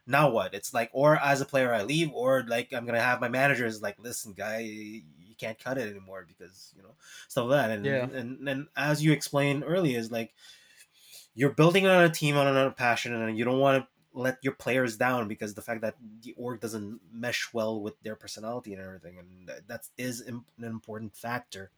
Now 0.04 0.30
what? 0.30 0.52
It's 0.52 0.74
like, 0.74 0.90
or 0.92 1.16
as 1.16 1.40
a 1.40 1.44
player, 1.44 1.72
I 1.72 1.84
leave, 1.84 2.10
or 2.12 2.44
like 2.48 2.72
I'm 2.72 2.86
gonna 2.86 3.00
have 3.00 3.20
my 3.20 3.28
managers 3.28 3.80
like, 3.80 3.96
listen, 4.00 4.32
guy, 4.32 4.58
you 4.58 5.02
can't 5.38 5.58
cut 5.58 5.78
it 5.78 5.88
anymore 5.88 6.24
because 6.26 6.72
you 6.76 6.82
know 6.82 6.96
stuff 7.28 7.46
like 7.46 7.68
that. 7.68 7.70
And 7.70 7.86
Yeah. 7.86 8.08
and 8.12 8.48
and 8.48 8.66
as 8.76 9.04
you 9.04 9.12
explained 9.12 9.62
earlier, 9.64 9.96
is 10.00 10.10
like 10.10 10.34
you're 11.34 11.50
building 11.54 11.86
on 11.86 12.04
a 12.04 12.10
team 12.10 12.36
on 12.36 12.56
a 12.56 12.70
passion, 12.70 13.14
and 13.14 13.38
you 13.38 13.44
don't 13.44 13.58
want 13.58 13.82
to 13.84 13.88
let 14.14 14.38
your 14.42 14.52
players 14.54 14.96
down 14.96 15.28
because 15.28 15.54
the 15.54 15.62
fact 15.62 15.80
that 15.80 15.94
the 16.20 16.34
org 16.36 16.60
doesn't 16.60 17.00
mesh 17.10 17.48
well 17.54 17.80
with 17.80 17.94
their 18.02 18.16
personality 18.16 18.74
and 18.74 18.82
everything, 18.82 19.18
and 19.18 19.50
that 19.66 19.88
is 19.96 20.20
an 20.20 20.44
important 20.62 21.16
factor. 21.16 21.70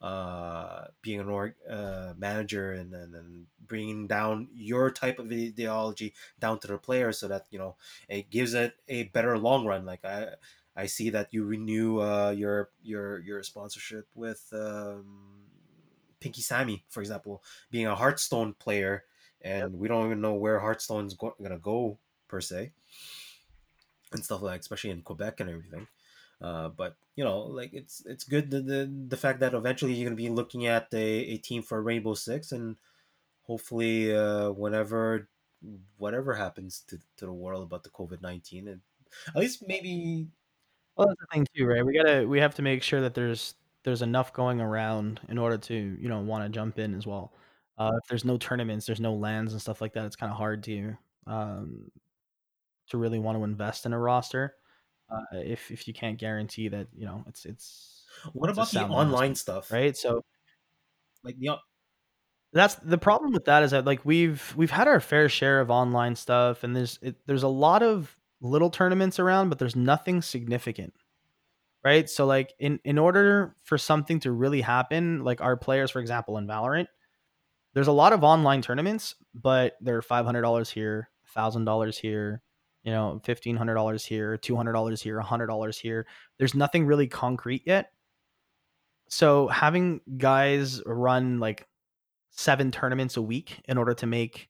Uh, 0.00 0.86
being 1.02 1.18
an 1.18 1.28
org 1.28 1.54
uh, 1.68 2.12
manager 2.16 2.70
and, 2.70 2.94
and 2.94 3.16
and 3.16 3.46
bringing 3.66 4.06
down 4.06 4.46
your 4.54 4.92
type 4.92 5.18
of 5.18 5.26
ideology 5.32 6.14
down 6.38 6.56
to 6.60 6.68
the 6.68 6.78
players 6.78 7.18
so 7.18 7.26
that 7.26 7.46
you 7.50 7.58
know 7.58 7.74
it 8.08 8.30
gives 8.30 8.54
it 8.54 8.74
a 8.86 9.04
better 9.04 9.36
long 9.36 9.66
run. 9.66 9.84
Like 9.84 10.04
I 10.04 10.28
I 10.76 10.86
see 10.86 11.10
that 11.10 11.34
you 11.34 11.44
renew 11.44 11.98
uh, 11.98 12.30
your 12.30 12.70
your 12.82 13.18
your 13.18 13.42
sponsorship 13.42 14.06
with 14.14 14.46
um, 14.52 15.42
Pinky 16.20 16.42
Sammy, 16.42 16.84
for 16.88 17.00
example, 17.00 17.42
being 17.72 17.86
a 17.86 17.96
Hearthstone 17.96 18.54
player, 18.54 19.04
and 19.42 19.74
we 19.80 19.88
don't 19.88 20.06
even 20.06 20.20
know 20.20 20.34
where 20.34 20.60
Hearthstone's 20.60 21.14
go- 21.14 21.34
gonna 21.42 21.58
go 21.58 21.98
per 22.28 22.40
se, 22.40 22.70
and 24.12 24.24
stuff 24.24 24.42
like, 24.42 24.60
especially 24.60 24.90
in 24.90 25.02
Quebec 25.02 25.40
and 25.40 25.50
everything. 25.50 25.88
Uh, 26.40 26.68
but 26.68 26.96
you 27.16 27.24
know, 27.24 27.40
like 27.40 27.72
it's 27.72 28.02
it's 28.06 28.24
good 28.24 28.50
the, 28.50 28.60
the 28.60 29.06
the 29.08 29.16
fact 29.16 29.40
that 29.40 29.54
eventually 29.54 29.92
you're 29.94 30.08
gonna 30.08 30.16
be 30.16 30.28
looking 30.28 30.66
at 30.66 30.88
a, 30.94 30.98
a 31.34 31.38
team 31.38 31.62
for 31.62 31.82
Rainbow 31.82 32.14
Six, 32.14 32.52
and 32.52 32.76
hopefully, 33.42 34.14
uh, 34.14 34.50
whenever 34.52 35.28
whatever 35.98 36.34
happens 36.34 36.80
to, 36.88 36.98
to 37.18 37.26
the 37.26 37.32
world 37.32 37.64
about 37.64 37.84
the 37.84 37.90
COVID 37.90 38.22
nineteen, 38.22 38.68
and 38.68 38.82
at 39.28 39.36
least 39.36 39.64
maybe 39.66 40.28
Well, 40.96 41.06
that's 41.08 41.20
the 41.20 41.26
thing 41.32 41.46
too, 41.54 41.66
right? 41.66 41.84
We 41.84 41.94
gotta 41.94 42.26
we 42.26 42.40
have 42.40 42.54
to 42.56 42.62
make 42.62 42.82
sure 42.82 43.00
that 43.00 43.14
there's 43.14 43.54
there's 43.84 44.02
enough 44.02 44.32
going 44.32 44.60
around 44.60 45.20
in 45.28 45.38
order 45.38 45.56
to 45.58 45.74
you 46.00 46.08
know 46.08 46.20
want 46.20 46.44
to 46.44 46.48
jump 46.50 46.78
in 46.78 46.94
as 46.94 47.06
well. 47.06 47.32
Uh, 47.76 47.92
if 48.02 48.08
there's 48.08 48.24
no 48.24 48.36
tournaments, 48.38 48.86
there's 48.86 49.00
no 49.00 49.14
LANs 49.14 49.52
and 49.52 49.60
stuff 49.62 49.80
like 49.80 49.92
that. 49.94 50.04
It's 50.06 50.16
kind 50.16 50.32
of 50.32 50.38
hard 50.38 50.62
to 50.64 50.96
um, 51.26 51.90
to 52.90 52.98
really 52.98 53.18
want 53.18 53.38
to 53.38 53.44
invest 53.44 53.86
in 53.86 53.92
a 53.92 53.98
roster 53.98 54.54
uh, 55.10 55.22
if 55.32 55.70
if 55.70 55.88
you 55.88 55.94
can't 55.94 56.18
guarantee 56.18 56.68
that 56.68 56.88
you 56.94 57.06
know 57.06 57.24
it's 57.26 57.44
it's 57.46 58.06
what 58.32 58.50
It's 58.50 58.50
about 58.50 58.72
the 58.72 58.84
online 58.84 59.34
stuff? 59.34 59.70
right. 59.70 59.96
So 59.96 60.22
Like 61.22 61.38
the 61.38 61.58
that's 62.52 62.76
the 62.76 62.98
problem 62.98 63.32
with 63.32 63.44
that 63.44 63.62
is 63.62 63.72
that 63.72 63.84
like 63.84 64.04
we've 64.04 64.54
we've 64.56 64.70
had 64.70 64.88
our 64.88 65.00
fair 65.00 65.28
share 65.28 65.60
of 65.60 65.70
online 65.70 66.16
stuff 66.16 66.64
and 66.64 66.74
there's 66.74 66.98
it, 67.02 67.16
there's 67.26 67.42
a 67.42 67.48
lot 67.48 67.82
of 67.82 68.16
little 68.40 68.70
tournaments 68.70 69.18
around 69.18 69.48
but 69.48 69.58
there's 69.58 69.76
nothing 69.76 70.22
significant 70.22 70.94
right 71.84 72.10
so 72.10 72.26
like 72.26 72.54
in 72.58 72.80
in 72.84 72.98
order 72.98 73.56
for 73.64 73.78
something 73.78 74.20
to 74.20 74.32
really 74.32 74.60
happen 74.62 75.24
like 75.24 75.40
our 75.40 75.56
players 75.56 75.90
for 75.90 76.00
example 76.00 76.38
in 76.38 76.46
valorant 76.46 76.88
there's 77.74 77.88
a 77.88 77.92
lot 77.92 78.12
of 78.12 78.24
online 78.24 78.62
tournaments 78.62 79.16
but 79.34 79.76
they're 79.80 80.02
$500 80.02 80.70
here 80.70 81.10
$1000 81.26 81.98
here 81.98 82.42
you 82.82 82.92
know 82.92 83.20
$1500 83.24 84.06
here 84.06 84.38
$200 84.38 85.00
here 85.00 85.20
$100 85.20 85.80
here. 85.80 86.06
There's 86.38 86.54
nothing 86.54 86.86
really 86.86 87.06
concrete 87.06 87.62
yet. 87.66 87.92
So 89.08 89.48
having 89.48 90.00
guys 90.16 90.82
run 90.84 91.40
like 91.40 91.66
seven 92.30 92.70
tournaments 92.70 93.16
a 93.16 93.22
week 93.22 93.60
in 93.66 93.78
order 93.78 93.94
to 93.94 94.06
make 94.06 94.48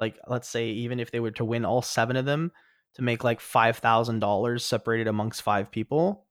like 0.00 0.18
let's 0.28 0.48
say 0.48 0.68
even 0.68 1.00
if 1.00 1.10
they 1.10 1.20
were 1.20 1.32
to 1.32 1.44
win 1.44 1.64
all 1.64 1.82
seven 1.82 2.16
of 2.16 2.24
them 2.24 2.52
to 2.94 3.02
make 3.02 3.24
like 3.24 3.40
five 3.40 3.78
thousand 3.78 4.20
dollars 4.20 4.64
separated 4.64 5.08
amongst 5.08 5.42
five 5.42 5.70
people 5.70 6.24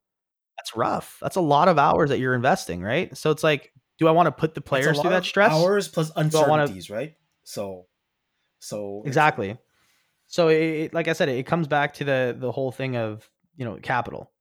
that's 0.57 0.75
rough. 0.75 1.19
That's 1.21 1.35
a 1.35 1.41
lot 1.41 1.67
of 1.67 1.77
hours 1.77 2.09
that 2.09 2.19
you're 2.19 2.33
investing 2.33 2.81
right? 2.81 3.15
So 3.15 3.29
it's 3.31 3.43
like 3.43 3.71
do 3.99 4.07
i 4.07 4.11
want 4.11 4.27
to 4.27 4.31
put 4.31 4.53
the 4.53 4.61
players 4.61 4.99
through 4.99 5.09
that 5.11 5.25
stress? 5.25 5.51
hours 5.51 5.87
plus 5.87 6.11
I 6.15 6.21
wanna- 6.21 6.25
uncertainties, 6.63 6.89
right? 6.89 7.15
So, 7.43 7.85
so 8.59 9.03
exactly 9.05 9.57
so 10.27 10.49
it, 10.49 10.93
like 10.93 11.07
i 11.07 11.13
said 11.13 11.29
it 11.29 11.45
comes 11.45 11.67
back 11.67 11.93
to 11.95 12.03
the 12.03 12.35
the 12.37 12.51
whole 12.51 12.71
thing 12.71 12.95
of 12.95 13.29
you 13.55 13.65
know 13.65 13.77
capital. 13.81 14.31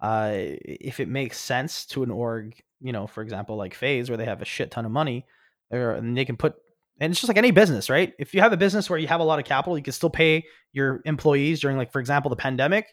Uh 0.00 0.32
if 0.34 1.00
it 1.00 1.08
makes 1.08 1.38
sense 1.38 1.86
to 1.86 2.02
an 2.02 2.10
org 2.10 2.62
you 2.80 2.92
know 2.92 3.06
for 3.06 3.22
example 3.22 3.56
like 3.56 3.74
FaZe 3.74 4.10
where 4.10 4.18
they 4.18 4.26
have 4.26 4.42
a 4.42 4.44
shit 4.44 4.70
ton 4.70 4.84
of 4.84 4.92
money 4.92 5.24
or 5.70 5.92
and 5.92 6.16
they 6.16 6.26
can 6.26 6.36
put 6.36 6.54
and 7.00 7.10
it's 7.10 7.20
just 7.20 7.28
like 7.28 7.38
any 7.38 7.50
business 7.50 7.88
right? 7.88 8.12
If 8.18 8.34
you 8.34 8.40
have 8.42 8.52
a 8.52 8.58
business 8.58 8.90
where 8.90 8.98
you 8.98 9.08
have 9.08 9.20
a 9.20 9.24
lot 9.24 9.38
of 9.38 9.46
capital 9.46 9.78
you 9.78 9.84
can 9.84 9.94
still 9.94 10.10
pay 10.10 10.44
your 10.72 11.00
employees 11.06 11.60
during 11.60 11.78
like 11.78 11.92
for 11.92 12.00
example 12.00 12.28
the 12.28 12.36
pandemic 12.36 12.88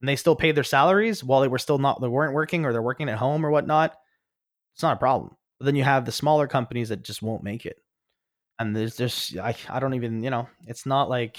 and 0.00 0.08
they 0.08 0.16
still 0.16 0.34
paid 0.34 0.56
their 0.56 0.64
salaries 0.64 1.22
while 1.22 1.40
they 1.40 1.48
were 1.48 1.58
still 1.58 1.78
not 1.78 2.00
they 2.00 2.08
weren't 2.08 2.34
working 2.34 2.64
or 2.64 2.72
they're 2.72 2.82
working 2.82 3.08
at 3.08 3.18
home 3.18 3.46
or 3.46 3.50
whatnot 3.50 3.96
it's 4.76 4.82
not 4.82 4.96
a 4.96 5.00
problem. 5.00 5.34
But 5.58 5.64
then 5.64 5.76
you 5.76 5.84
have 5.84 6.04
the 6.04 6.12
smaller 6.12 6.46
companies 6.46 6.90
that 6.90 7.02
just 7.02 7.22
won't 7.22 7.42
make 7.42 7.64
it 7.64 7.78
and 8.58 8.74
there's 8.74 8.96
just 8.96 9.36
I, 9.36 9.54
I 9.68 9.80
don't 9.80 9.94
even 9.94 10.22
you 10.22 10.30
know 10.30 10.48
it's 10.66 10.86
not 10.86 11.08
like 11.10 11.38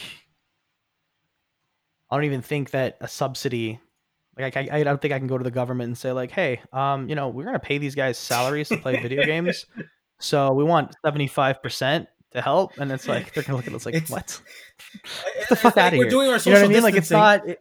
i 2.10 2.16
don't 2.16 2.26
even 2.26 2.42
think 2.42 2.72
that 2.72 2.98
a 3.02 3.08
subsidy 3.08 3.80
like 4.38 4.56
I, 4.56 4.68
I 4.72 4.84
don't 4.84 5.02
think 5.02 5.14
i 5.14 5.18
can 5.20 5.28
go 5.28 5.38
to 5.38 5.44
the 5.44 5.52
government 5.52 5.88
and 5.88 5.98
say 5.98 6.12
like 6.12 6.32
hey 6.32 6.62
um 6.74 7.10
you 7.10 7.16
know 7.16 7.30
we're 7.30 7.46
gonna 7.46 7.60
pay 7.60 7.78
these 7.78 7.96
guys 7.96 8.18
salaries 8.18 8.70
to 8.70 8.78
play 8.78 9.02
video 9.02 9.26
games 9.26 9.66
so 10.20 10.52
we 10.54 10.64
want 10.64 10.96
75% 11.06 12.08
to 12.32 12.42
help 12.42 12.78
and 12.80 12.92
it's 12.92 13.08
like 13.08 13.34
they're 13.34 13.44
gonna 13.44 13.58
look 13.58 13.68
at 13.68 13.74
us 13.74 13.86
like 13.86 13.96
It's- 13.96 14.10
what? 14.12 14.42
Get 15.40 15.50
the 15.50 15.56
fuck 15.56 15.78
outta 15.78 15.98
We're 15.98 16.04
here. 16.04 16.10
doing 16.10 16.28
our 16.30 16.34
you 16.36 16.40
social 16.40 16.54
know 16.54 16.62
what 16.62 16.70
i 16.70 16.74
mean? 16.74 16.84
Like 16.84 16.96
it's 16.96 17.12
not 17.12 17.48
it- 17.48 17.60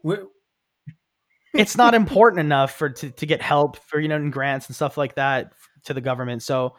it's 1.55 1.77
not 1.77 1.95
important 1.95 2.41
enough 2.41 2.73
for 2.77 2.91
to, 2.91 3.11
to 3.11 3.27
get 3.27 3.41
help 3.41 3.77
for 3.87 3.99
you 4.01 4.09
know 4.09 4.17
and 4.17 4.33
grants 4.33 4.67
and 4.67 4.77
stuff 4.77 4.97
like 4.99 5.15
that 5.15 5.53
to 5.85 5.95
the 5.95 6.01
government 6.01 6.43
so 6.43 6.75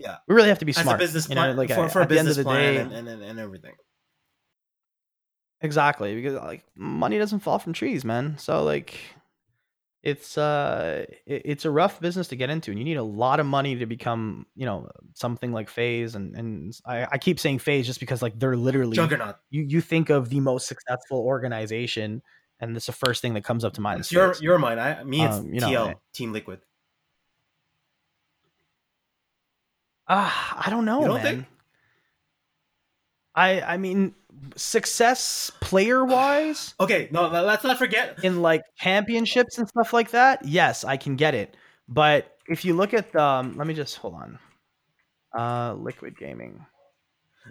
Yeah. 0.00 0.16
we 0.26 0.34
really 0.34 0.48
have 0.48 0.58
to 0.60 0.64
be 0.64 0.70
as 0.70 0.78
smart 0.78 0.96
a 1.00 1.04
business 1.04 1.28
you 1.28 1.34
know, 1.34 1.52
like 1.52 1.68
for, 1.68 1.84
at- 1.84 1.92
for 1.92 2.00
a 2.00 2.02
at 2.04 2.08
the 2.08 2.18
end 2.18 2.26
business 2.26 2.38
of 2.38 2.44
the 2.44 2.50
plan 2.50 2.74
day 2.74 2.80
and, 2.80 2.92
and, 2.92 3.08
and, 3.08 3.22
and 3.22 3.38
everything. 3.38 3.74
Exactly, 5.62 6.14
because 6.14 6.34
like 6.34 6.64
money 6.74 7.18
doesn't 7.18 7.40
fall 7.40 7.58
from 7.58 7.72
trees, 7.74 8.04
man. 8.04 8.38
So 8.38 8.64
like 8.64 8.98
it's 10.02 10.38
uh 10.38 11.04
it, 11.26 11.42
it's 11.44 11.64
a 11.66 11.70
rough 11.70 12.00
business 12.00 12.28
to 12.28 12.36
get 12.36 12.48
into 12.48 12.70
and 12.70 12.78
you 12.78 12.84
need 12.86 12.96
a 12.96 13.02
lot 13.02 13.38
of 13.40 13.44
money 13.46 13.76
to 13.76 13.84
become, 13.84 14.46
you 14.56 14.64
know, 14.64 14.88
something 15.14 15.52
like 15.52 15.68
FaZe 15.68 16.14
and 16.14 16.34
and 16.34 16.74
I, 16.86 17.06
I 17.12 17.18
keep 17.18 17.38
saying 17.38 17.58
FaZe 17.58 17.86
just 17.86 18.00
because 18.00 18.22
like 18.22 18.38
they're 18.38 18.56
literally 18.56 18.96
Juggernaut. 18.96 19.36
you 19.50 19.62
you 19.68 19.82
think 19.82 20.08
of 20.08 20.30
the 20.30 20.40
most 20.40 20.66
successful 20.66 21.18
organization 21.18 22.22
and 22.60 22.74
it's 22.74 22.86
the 22.86 22.92
first 22.92 23.20
thing 23.20 23.34
that 23.34 23.44
comes 23.44 23.62
up 23.62 23.74
to 23.74 23.82
mind. 23.82 24.00
It's 24.00 24.10
your 24.12 24.34
your 24.40 24.58
mind. 24.58 24.80
I 24.80 25.04
me 25.04 25.22
it's 25.24 25.36
Um, 25.36 25.52
you 25.52 25.60
know, 25.60 25.68
TL 25.68 25.94
Team 26.14 26.32
Liquid. 26.32 26.60
Ah, 30.12 30.64
I 30.66 30.70
don't 30.70 30.84
know, 30.84 31.02
You 31.02 31.06
don't 31.06 31.22
man. 31.22 31.34
think? 31.36 31.46
I 33.34 33.60
I 33.60 33.76
mean 33.76 34.14
success 34.56 35.50
player 35.60 36.04
wise 36.04 36.74
Okay, 36.80 37.08
no, 37.12 37.28
let's 37.28 37.62
not 37.62 37.78
forget. 37.78 38.18
in 38.24 38.42
like 38.42 38.62
championships 38.76 39.58
and 39.58 39.68
stuff 39.68 39.92
like 39.92 40.10
that, 40.10 40.44
yes, 40.44 40.82
I 40.84 40.96
can 40.96 41.14
get 41.16 41.34
it. 41.34 41.56
But 41.88 42.36
if 42.48 42.64
you 42.64 42.74
look 42.74 42.92
at 42.92 43.14
um, 43.14 43.56
let 43.56 43.66
me 43.66 43.74
just 43.74 43.96
hold 43.96 44.14
on. 44.14 44.38
Uh, 45.36 45.74
Liquid 45.74 46.18
Gaming. 46.18 46.66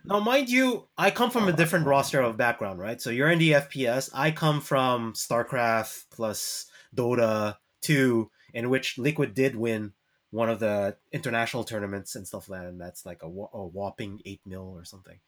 Now, 0.03 0.19
mind 0.19 0.49
you, 0.49 0.87
I 0.97 1.11
come 1.11 1.31
from 1.31 1.47
a 1.47 1.53
different 1.53 1.85
roster 1.87 2.19
of 2.21 2.35
background, 2.37 2.79
right? 2.79 3.01
So 3.01 3.09
you're 3.09 3.31
in 3.31 3.39
the 3.39 3.51
FPS. 3.51 4.09
I 4.13 4.31
come 4.31 4.59
from 4.61 5.13
StarCraft 5.13 6.05
plus 6.11 6.67
Dota 6.95 7.55
2, 7.81 8.29
in 8.53 8.69
which 8.69 8.97
Liquid 8.97 9.33
did 9.33 9.55
win 9.55 9.93
one 10.31 10.49
of 10.49 10.59
the 10.59 10.95
international 11.11 11.63
tournaments 11.63 12.15
and 12.15 12.27
stuff 12.27 12.49
like 12.49 12.61
that, 12.61 12.67
and 12.67 12.79
that's 12.79 13.05
like 13.05 13.23
a, 13.23 13.27
a 13.27 13.65
whopping 13.65 14.21
8 14.25 14.41
mil 14.45 14.73
or 14.75 14.85
something. 14.85 15.19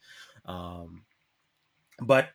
Um, 0.46 1.04
but 2.00 2.28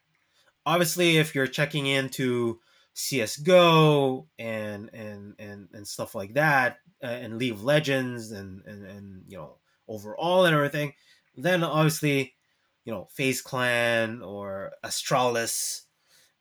obviously, 0.66 1.18
if 1.18 1.34
you're 1.34 1.48
checking 1.48 1.88
into 1.88 2.60
CS:GO 2.94 4.28
and 4.38 4.90
and 4.94 5.36
and 5.40 5.70
and 5.74 5.88
stuff 5.88 6.16
like 6.16 6.34
that, 6.34 6.80
uh, 7.04 7.08
and 7.08 7.38
League 7.38 7.54
of 7.54 7.64
Legends 7.64 8.32
and 8.32 8.64
and 8.66 8.86
and 8.86 9.24
you 9.28 9.38
know 9.38 9.58
overall 9.88 10.46
and 10.46 10.56
everything, 10.56 10.94
then 11.36 11.64
obviously, 11.64 12.36
you 12.84 12.92
know, 12.92 13.08
FaZe 13.12 13.42
Clan 13.42 14.22
or 14.22 14.74
Astralis 14.84 15.84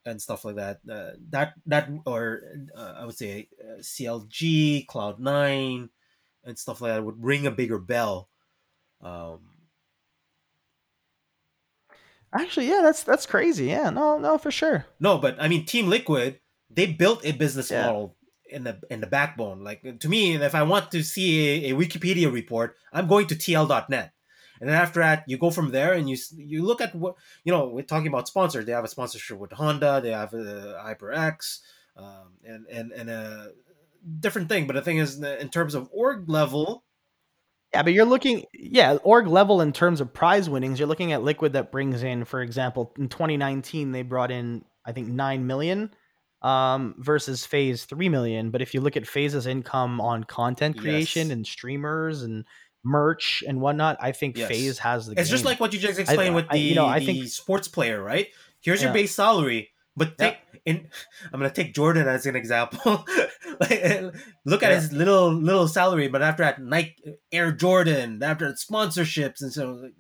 and 0.05 0.21
stuff 0.21 0.45
like 0.45 0.57
that. 0.57 0.81
Uh, 0.91 1.11
that 1.31 1.55
that 1.67 1.91
or 2.07 2.43
uh, 2.75 2.95
I 2.99 3.05
would 3.05 3.17
say 3.17 3.49
uh, 3.63 3.81
CLG, 3.81 4.87
Cloud 4.87 5.21
Nine, 5.21 5.91
and 6.47 6.59
stuff 6.59 6.81
like 6.81 6.93
that 6.93 7.05
would 7.05 7.23
ring 7.23 7.47
a 7.47 7.51
bigger 7.51 7.79
bell. 7.79 8.29
Um, 9.03 9.41
Actually, 12.33 12.69
yeah, 12.69 12.81
that's 12.83 13.03
that's 13.03 13.25
crazy. 13.25 13.67
Yeah, 13.67 13.91
no, 13.91 14.19
no, 14.19 14.37
for 14.37 14.51
sure. 14.51 14.87
no, 15.01 15.17
but 15.19 15.37
I 15.41 15.49
mean, 15.49 15.65
Team 15.65 15.89
Liquid, 15.89 16.41
they 16.71 16.87
built 16.87 17.25
a 17.25 17.33
business 17.33 17.71
Yeah. 17.71 17.85
model 17.87 18.17
in 18.51 18.65
the 18.65 18.81
in 18.91 19.01
the 19.01 19.07
backbone. 19.07 19.63
Like 19.65 20.01
to 20.01 20.09
me, 20.09 20.35
if 20.37 20.55
I 20.55 20.63
want 20.63 20.91
to 20.93 21.03
see 21.03 21.67
a, 21.67 21.73
a 21.73 21.77
Wikipedia 21.77 22.31
report, 22.33 22.77
I'm 22.93 23.07
going 23.07 23.27
to 23.29 23.35
TL.net. 23.37 24.13
And 24.61 24.69
then 24.69 24.77
after 24.77 25.01
that, 25.01 25.25
you 25.27 25.39
go 25.39 25.51
from 25.51 25.71
there 25.71 25.93
and 25.93 26.11
you 26.11 26.17
you 26.37 26.63
look 26.65 26.81
at 26.81 26.95
what 26.95 27.15
you 27.45 27.53
know. 27.53 27.69
We're 27.69 27.83
talking 27.83 28.09
about 28.09 28.29
sponsors. 28.29 28.65
They 28.67 28.73
have 28.73 28.85
a 28.85 28.89
sponsorship 28.89 29.39
with 29.39 29.53
Honda. 29.53 30.01
They 30.03 30.11
have 30.13 30.35
a 30.35 30.83
HyperX, 30.85 31.61
um, 31.97 32.35
and 32.45 32.67
and 32.67 32.93
and 32.93 33.09
a 33.11 33.53
different 34.21 34.49
thing. 34.49 34.67
But 34.67 34.75
the 34.77 34.83
thing 34.83 34.99
is, 34.99 35.21
in 35.23 35.49
terms 35.49 35.75
of 35.75 35.89
org 35.93 36.29
level, 36.29 36.85
Yeah, 37.75 37.83
but 37.83 37.93
you're 37.93 38.05
looking, 38.05 38.45
yeah, 38.55 38.95
org 39.03 39.27
level 39.27 39.61
in 39.61 39.73
terms 39.73 40.01
of 40.01 40.13
prize 40.15 40.49
winnings. 40.49 40.79
You're 40.79 40.89
looking 40.89 41.13
at 41.13 41.23
Liquid 41.23 41.53
that 41.55 41.73
brings 41.73 42.03
in, 42.03 42.25
for 42.25 42.41
example, 42.41 42.93
in 42.99 43.09
2019 43.09 43.93
they 43.93 44.03
brought 44.03 44.31
in, 44.31 44.65
I 44.85 44.93
think, 44.93 45.09
nine 45.09 45.47
million, 45.47 45.91
um, 46.43 46.95
versus 46.99 47.45
FaZe 47.45 47.85
three 47.85 48.09
million. 48.09 48.51
But 48.51 48.63
if 48.63 48.73
you 48.75 48.81
look 48.81 48.97
at 48.97 49.07
FaZe's 49.07 49.47
income 49.47 50.01
on 50.01 50.25
content 50.25 50.79
creation 50.79 51.29
Yes. 51.29 51.33
and 51.33 51.47
streamers 51.47 52.23
and 52.23 52.45
merch 52.85 53.43
and 53.49 53.61
whatnot, 53.61 53.97
I 54.01 54.13
think 54.13 54.37
Yes. 54.39 54.49
FaZe 54.49 54.79
has 54.79 55.07
the. 55.09 55.21
it's 55.21 55.29
just 55.29 55.45
like 55.45 55.59
what 55.59 55.73
you 55.73 55.79
just 55.81 55.99
explained 55.99 56.35
with 56.37 56.47
I- 56.49 56.55
the, 56.55 56.59
you 56.61 56.75
know, 56.77 56.87
I 56.87 57.01
the 57.01 57.07
think- 57.07 57.29
sports 57.29 57.67
player, 57.69 58.01
right? 58.03 58.29
Here's 58.61 58.81
your 58.83 58.93
base 58.93 59.15
salary, 59.15 59.71
but 59.97 60.15
Yeah. 60.19 60.31
take 60.31 60.39
in. 60.65 60.89
I'm 61.33 61.41
gonna 61.41 61.51
take 61.51 61.75
Jordan 61.75 62.09
as 62.09 62.27
an 62.27 62.37
example. 62.37 63.05
like, 63.61 63.83
look 64.45 64.63
at 64.63 64.71
Yeah. 64.71 64.81
his 64.81 64.93
little 64.93 65.33
little 65.33 65.69
salary, 65.69 66.09
but 66.09 66.23
after 66.23 66.43
that, 66.45 66.61
Nike 66.61 66.97
Air 67.33 67.53
Jordan, 67.53 68.23
after 68.23 68.49
that, 68.49 68.57
sponsorships, 68.59 69.41
and 69.43 69.53
so 69.53 69.73
like, 69.73 69.93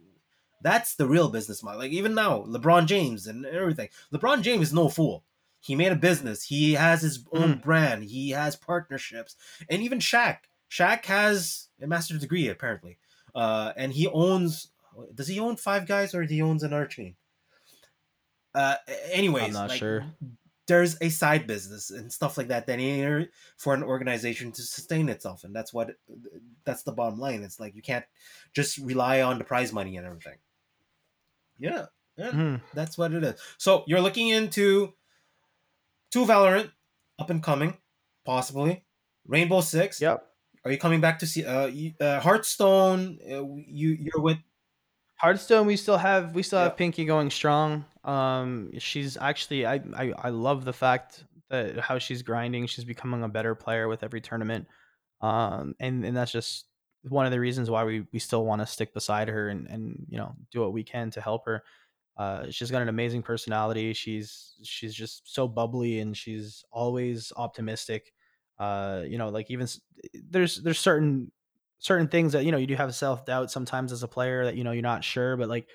that's 0.62 0.94
the 0.96 1.06
real 1.06 1.28
business 1.28 1.62
model. 1.62 1.80
Like 1.80 1.92
even 1.92 2.14
now, 2.14 2.40
LeBron 2.42 2.86
James 2.86 3.26
and 3.26 3.46
everything. 3.46 3.88
LeBron 4.12 4.42
James 4.42 4.68
is 4.68 4.72
no 4.74 4.88
fool. 4.88 5.24
He 5.60 5.74
made 5.74 5.92
a 5.92 5.96
business. 5.96 6.44
He 6.44 6.74
has 6.74 7.02
his 7.02 7.24
own 7.32 7.54
Mm. 7.56 7.62
brand. 7.62 8.04
He 8.04 8.30
has 8.30 8.56
partnerships, 8.56 9.36
and 9.70 9.82
even 9.82 9.98
Shaq. 9.98 10.38
Shaq 10.70 11.04
has 11.06 11.68
a 11.80 11.86
master's 11.86 12.20
degree 12.20 12.48
apparently, 12.48 12.98
uh, 13.34 13.72
and 13.76 13.92
he 13.92 14.06
owns. 14.08 14.68
Does 15.14 15.28
he 15.28 15.38
own 15.38 15.56
Five 15.56 15.86
Guys 15.86 16.14
or 16.14 16.22
he 16.22 16.40
owns 16.40 16.62
another 16.62 16.86
chain? 16.86 17.16
Uh, 18.56 18.76
anyways, 19.12 19.44
I'm 19.44 19.52
not 19.52 19.68
like, 19.68 19.78
sure. 19.78 20.04
There's 20.66 20.96
a 21.00 21.10
side 21.10 21.46
business 21.46 21.90
and 21.90 22.10
stuff 22.10 22.36
like 22.38 22.48
that 22.48 22.66
that 22.66 22.80
in 22.80 23.04
order 23.04 23.28
for 23.56 23.74
an 23.74 23.84
organization 23.84 24.50
to 24.52 24.62
sustain 24.62 25.08
itself, 25.10 25.44
and 25.44 25.54
that's 25.54 25.72
what 25.72 25.90
that's 26.64 26.82
the 26.82 26.90
bottom 26.92 27.20
line. 27.20 27.42
It's 27.42 27.60
like 27.60 27.76
you 27.76 27.82
can't 27.82 28.04
just 28.54 28.78
rely 28.78 29.20
on 29.20 29.38
the 29.38 29.44
prize 29.44 29.72
money 29.72 29.96
and 29.96 30.06
everything. 30.06 30.38
Yeah, 31.58 31.86
yeah, 32.16 32.30
Mhm. 32.30 32.62
that's 32.74 32.96
what 32.98 33.12
it 33.12 33.22
is. 33.22 33.40
So 33.58 33.84
you're 33.86 34.00
looking 34.00 34.28
into 34.28 34.94
two 36.10 36.24
Valorant 36.24 36.72
up 37.18 37.30
and 37.30 37.42
coming, 37.42 37.76
possibly 38.24 38.84
Rainbow 39.26 39.60
Six. 39.60 40.00
Yep. 40.00 40.26
Are 40.64 40.72
you 40.72 40.78
coming 40.78 41.00
back 41.00 41.20
to 41.20 41.26
see 41.26 41.44
uh, 41.44 41.70
uh 42.04 42.20
Hearthstone? 42.20 43.20
Uh, 43.22 43.44
you 43.68 43.90
you're 43.90 44.20
with 44.20 44.38
Hearthstone, 45.16 45.66
we 45.66 45.76
still 45.76 45.96
have 45.96 46.34
we 46.34 46.42
still 46.42 46.58
have 46.58 46.76
Pinky 46.76 47.04
going 47.04 47.30
strong. 47.30 47.84
Um, 48.04 48.70
she's 48.78 49.16
actually 49.16 49.66
I, 49.66 49.80
I 49.94 50.12
I 50.18 50.28
love 50.28 50.64
the 50.64 50.72
fact 50.72 51.24
that 51.50 51.78
how 51.78 51.98
she's 51.98 52.22
grinding. 52.22 52.66
She's 52.66 52.84
becoming 52.84 53.22
a 53.22 53.28
better 53.28 53.54
player 53.54 53.88
with 53.88 54.02
every 54.02 54.20
tournament. 54.20 54.66
Um, 55.20 55.74
and 55.80 56.04
and 56.04 56.16
that's 56.16 56.32
just 56.32 56.66
one 57.08 57.24
of 57.24 57.32
the 57.32 57.40
reasons 57.40 57.70
why 57.70 57.84
we 57.84 58.06
we 58.12 58.18
still 58.18 58.44
want 58.44 58.60
to 58.60 58.66
stick 58.66 58.92
beside 58.92 59.28
her 59.28 59.48
and 59.48 59.66
and 59.68 60.06
you 60.08 60.18
know 60.18 60.34
do 60.52 60.60
what 60.60 60.72
we 60.72 60.84
can 60.84 61.10
to 61.12 61.20
help 61.20 61.46
her. 61.46 61.62
Uh, 62.16 62.50
she's 62.50 62.70
got 62.70 62.82
an 62.82 62.88
amazing 62.88 63.22
personality. 63.22 63.92
She's 63.92 64.54
she's 64.62 64.94
just 64.94 65.22
so 65.32 65.48
bubbly 65.48 66.00
and 66.00 66.16
she's 66.16 66.64
always 66.70 67.32
optimistic. 67.36 68.12
Uh, 68.58 69.02
you 69.06 69.18
know, 69.18 69.28
like 69.28 69.50
even 69.50 69.66
there's 70.30 70.62
there's 70.62 70.78
certain 70.78 71.30
certain 71.78 72.08
things 72.08 72.32
that 72.32 72.44
you 72.44 72.52
know 72.52 72.58
you 72.58 72.66
do 72.66 72.74
have 72.74 72.94
self 72.94 73.24
doubt 73.24 73.50
sometimes 73.50 73.92
as 73.92 74.02
a 74.02 74.08
player 74.08 74.44
that 74.44 74.56
you 74.56 74.64
know 74.64 74.72
you're 74.72 74.82
not 74.82 75.04
sure, 75.04 75.36
but 75.36 75.48
like 75.48 75.66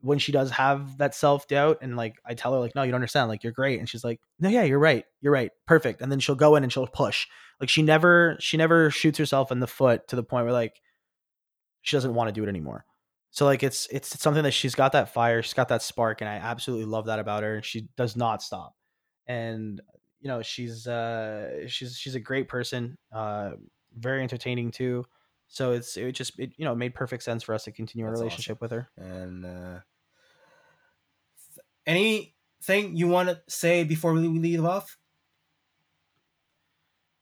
when 0.00 0.18
she 0.18 0.32
does 0.32 0.50
have 0.50 0.98
that 0.98 1.14
self 1.14 1.48
doubt 1.48 1.78
and 1.82 1.96
like 1.96 2.16
I 2.24 2.34
tell 2.34 2.52
her 2.52 2.60
like 2.60 2.74
no 2.74 2.82
you 2.82 2.90
don't 2.90 2.96
understand 2.98 3.28
like 3.28 3.42
you're 3.42 3.52
great 3.52 3.78
and 3.78 3.88
she's 3.88 4.04
like 4.04 4.20
no 4.38 4.48
yeah 4.48 4.62
you're 4.62 4.78
right 4.78 5.04
you're 5.20 5.32
right 5.32 5.50
perfect 5.66 6.00
and 6.00 6.10
then 6.10 6.20
she'll 6.20 6.34
go 6.34 6.56
in 6.56 6.62
and 6.62 6.72
she'll 6.72 6.86
push 6.86 7.26
like 7.60 7.68
she 7.68 7.82
never 7.82 8.36
she 8.38 8.56
never 8.56 8.90
shoots 8.90 9.18
herself 9.18 9.50
in 9.50 9.60
the 9.60 9.66
foot 9.66 10.06
to 10.08 10.16
the 10.16 10.22
point 10.22 10.44
where 10.44 10.52
like 10.52 10.80
she 11.82 11.96
doesn't 11.96 12.14
want 12.14 12.28
to 12.28 12.32
do 12.32 12.44
it 12.44 12.48
anymore. 12.48 12.84
So 13.30 13.44
like 13.44 13.62
it's 13.62 13.86
it's 13.90 14.20
something 14.20 14.42
that 14.42 14.52
she's 14.52 14.74
got 14.74 14.92
that 14.92 15.12
fire 15.12 15.42
she's 15.42 15.54
got 15.54 15.68
that 15.68 15.82
spark 15.82 16.20
and 16.20 16.30
I 16.30 16.34
absolutely 16.34 16.86
love 16.86 17.06
that 17.06 17.18
about 17.18 17.42
her 17.42 17.56
and 17.56 17.64
she 17.64 17.88
does 17.96 18.16
not 18.16 18.42
stop. 18.42 18.74
And 19.26 19.80
you 20.20 20.28
know 20.28 20.42
she's 20.42 20.86
uh 20.86 21.66
she's 21.66 21.96
she's 21.96 22.14
a 22.14 22.20
great 22.20 22.48
person 22.48 22.96
uh 23.12 23.52
very 23.96 24.22
entertaining 24.22 24.70
too 24.70 25.04
so 25.48 25.72
it's 25.72 25.96
it 25.96 26.12
just 26.12 26.38
it 26.38 26.52
you 26.56 26.64
know 26.64 26.72
it 26.72 26.76
made 26.76 26.94
perfect 26.94 27.22
sense 27.22 27.42
for 27.42 27.54
us 27.54 27.64
to 27.64 27.72
continue 27.72 28.04
our 28.06 28.12
That's 28.12 28.20
relationship 28.20 28.60
with 28.60 28.70
her 28.70 28.88
and 28.96 29.44
uh, 29.44 29.80
anything 31.86 32.96
you 32.96 33.08
want 33.08 33.28
to 33.28 33.40
say 33.48 33.84
before 33.84 34.12
we 34.12 34.20
leave 34.28 34.64
off? 34.64 34.96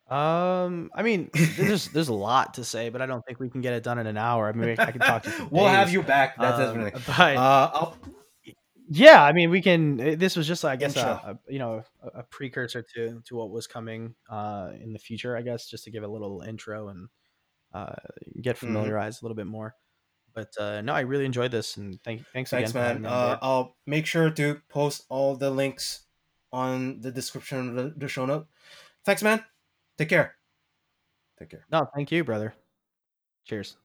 Um, 0.09 0.91
I 0.95 1.03
mean, 1.03 1.31
there's 1.57 1.89
there's 1.89 2.09
a 2.09 2.15
lot 2.15 2.55
to 2.55 2.65
say, 2.65 2.91
but 2.91 3.03
I 3.03 3.07
don't 3.07 3.25
think 3.27 3.41
we 3.41 3.49
can 3.51 3.61
get 3.61 3.75
it 3.75 3.83
done 3.83 3.99
in 3.99 4.07
an 4.07 4.17
hour. 4.17 4.49
I 4.49 4.53
mean, 4.53 4.69
I 4.79 4.93
can 4.93 5.01
talk 5.01 5.25
to 5.25 5.31
you. 5.31 5.49
We'll 5.51 5.67
have 5.67 5.93
you 5.93 6.03
back. 6.03 6.39
That's 6.41 6.59
Um, 6.59 6.67
definitely. 6.75 7.01
but 7.07 7.37
Uh, 7.37 7.71
I'll, 7.75 7.97
yeah, 8.89 9.23
I 9.25 9.33
mean, 9.33 9.51
we 9.51 9.63
can. 9.63 10.01
uh, 10.01 10.15
This 10.17 10.37
was 10.37 10.47
just, 10.47 10.65
I 10.65 10.77
guess, 10.77 10.97
a, 10.97 11.01
a 11.01 11.39
you 11.53 11.59
know 11.59 11.83
a, 12.03 12.21
a 12.21 12.23
precursor 12.23 12.83
to 12.95 13.21
to 13.25 13.37
what 13.37 13.51
was 13.51 13.67
coming 13.67 14.15
uh 14.31 14.71
in 14.81 14.93
the 14.93 14.99
future. 15.01 15.37
I 15.37 15.43
guess 15.43 15.69
just 15.69 15.85
to 15.85 15.91
give 15.91 16.05
a 16.05 16.09
little 16.09 16.43
intro 16.43 16.89
and 16.89 17.09
uh 17.77 17.95
get 18.41 18.57
Mm-hmm. 18.57 18.67
familiarized 18.75 19.23
a 19.23 19.25
little 19.25 19.37
bit 19.37 19.47
more. 19.47 19.75
But 20.35 20.53
uh 20.59 20.81
no, 20.83 20.93
I 20.95 21.01
really 21.01 21.25
enjoyed 21.27 21.51
this, 21.51 21.77
and 21.77 22.03
thank 22.05 22.25
thanks, 22.33 22.51
thanks, 22.51 22.71
again 22.71 23.03
man. 23.03 23.07
Uh. 23.07 23.39
I'll 23.43 23.77
make 23.87 24.07
sure 24.07 24.31
to 24.31 24.61
post 24.69 25.05
all 25.09 25.37
the 25.37 25.51
links 25.51 26.05
on 26.53 27.01
the 27.01 27.11
description 27.11 27.69
of 27.71 27.75
the, 27.75 27.95
the 27.97 28.09
show 28.09 28.27
note. 28.27 28.47
Thanks, 29.05 29.23
man. 29.23 29.45
Take 29.99 30.09
care. 30.11 30.37
Take 31.39 31.51
care. 31.51 31.67
No, 31.71 31.89
thank 31.95 32.13
you, 32.13 32.25
brother. 32.25 32.55
Cheers. 33.45 33.75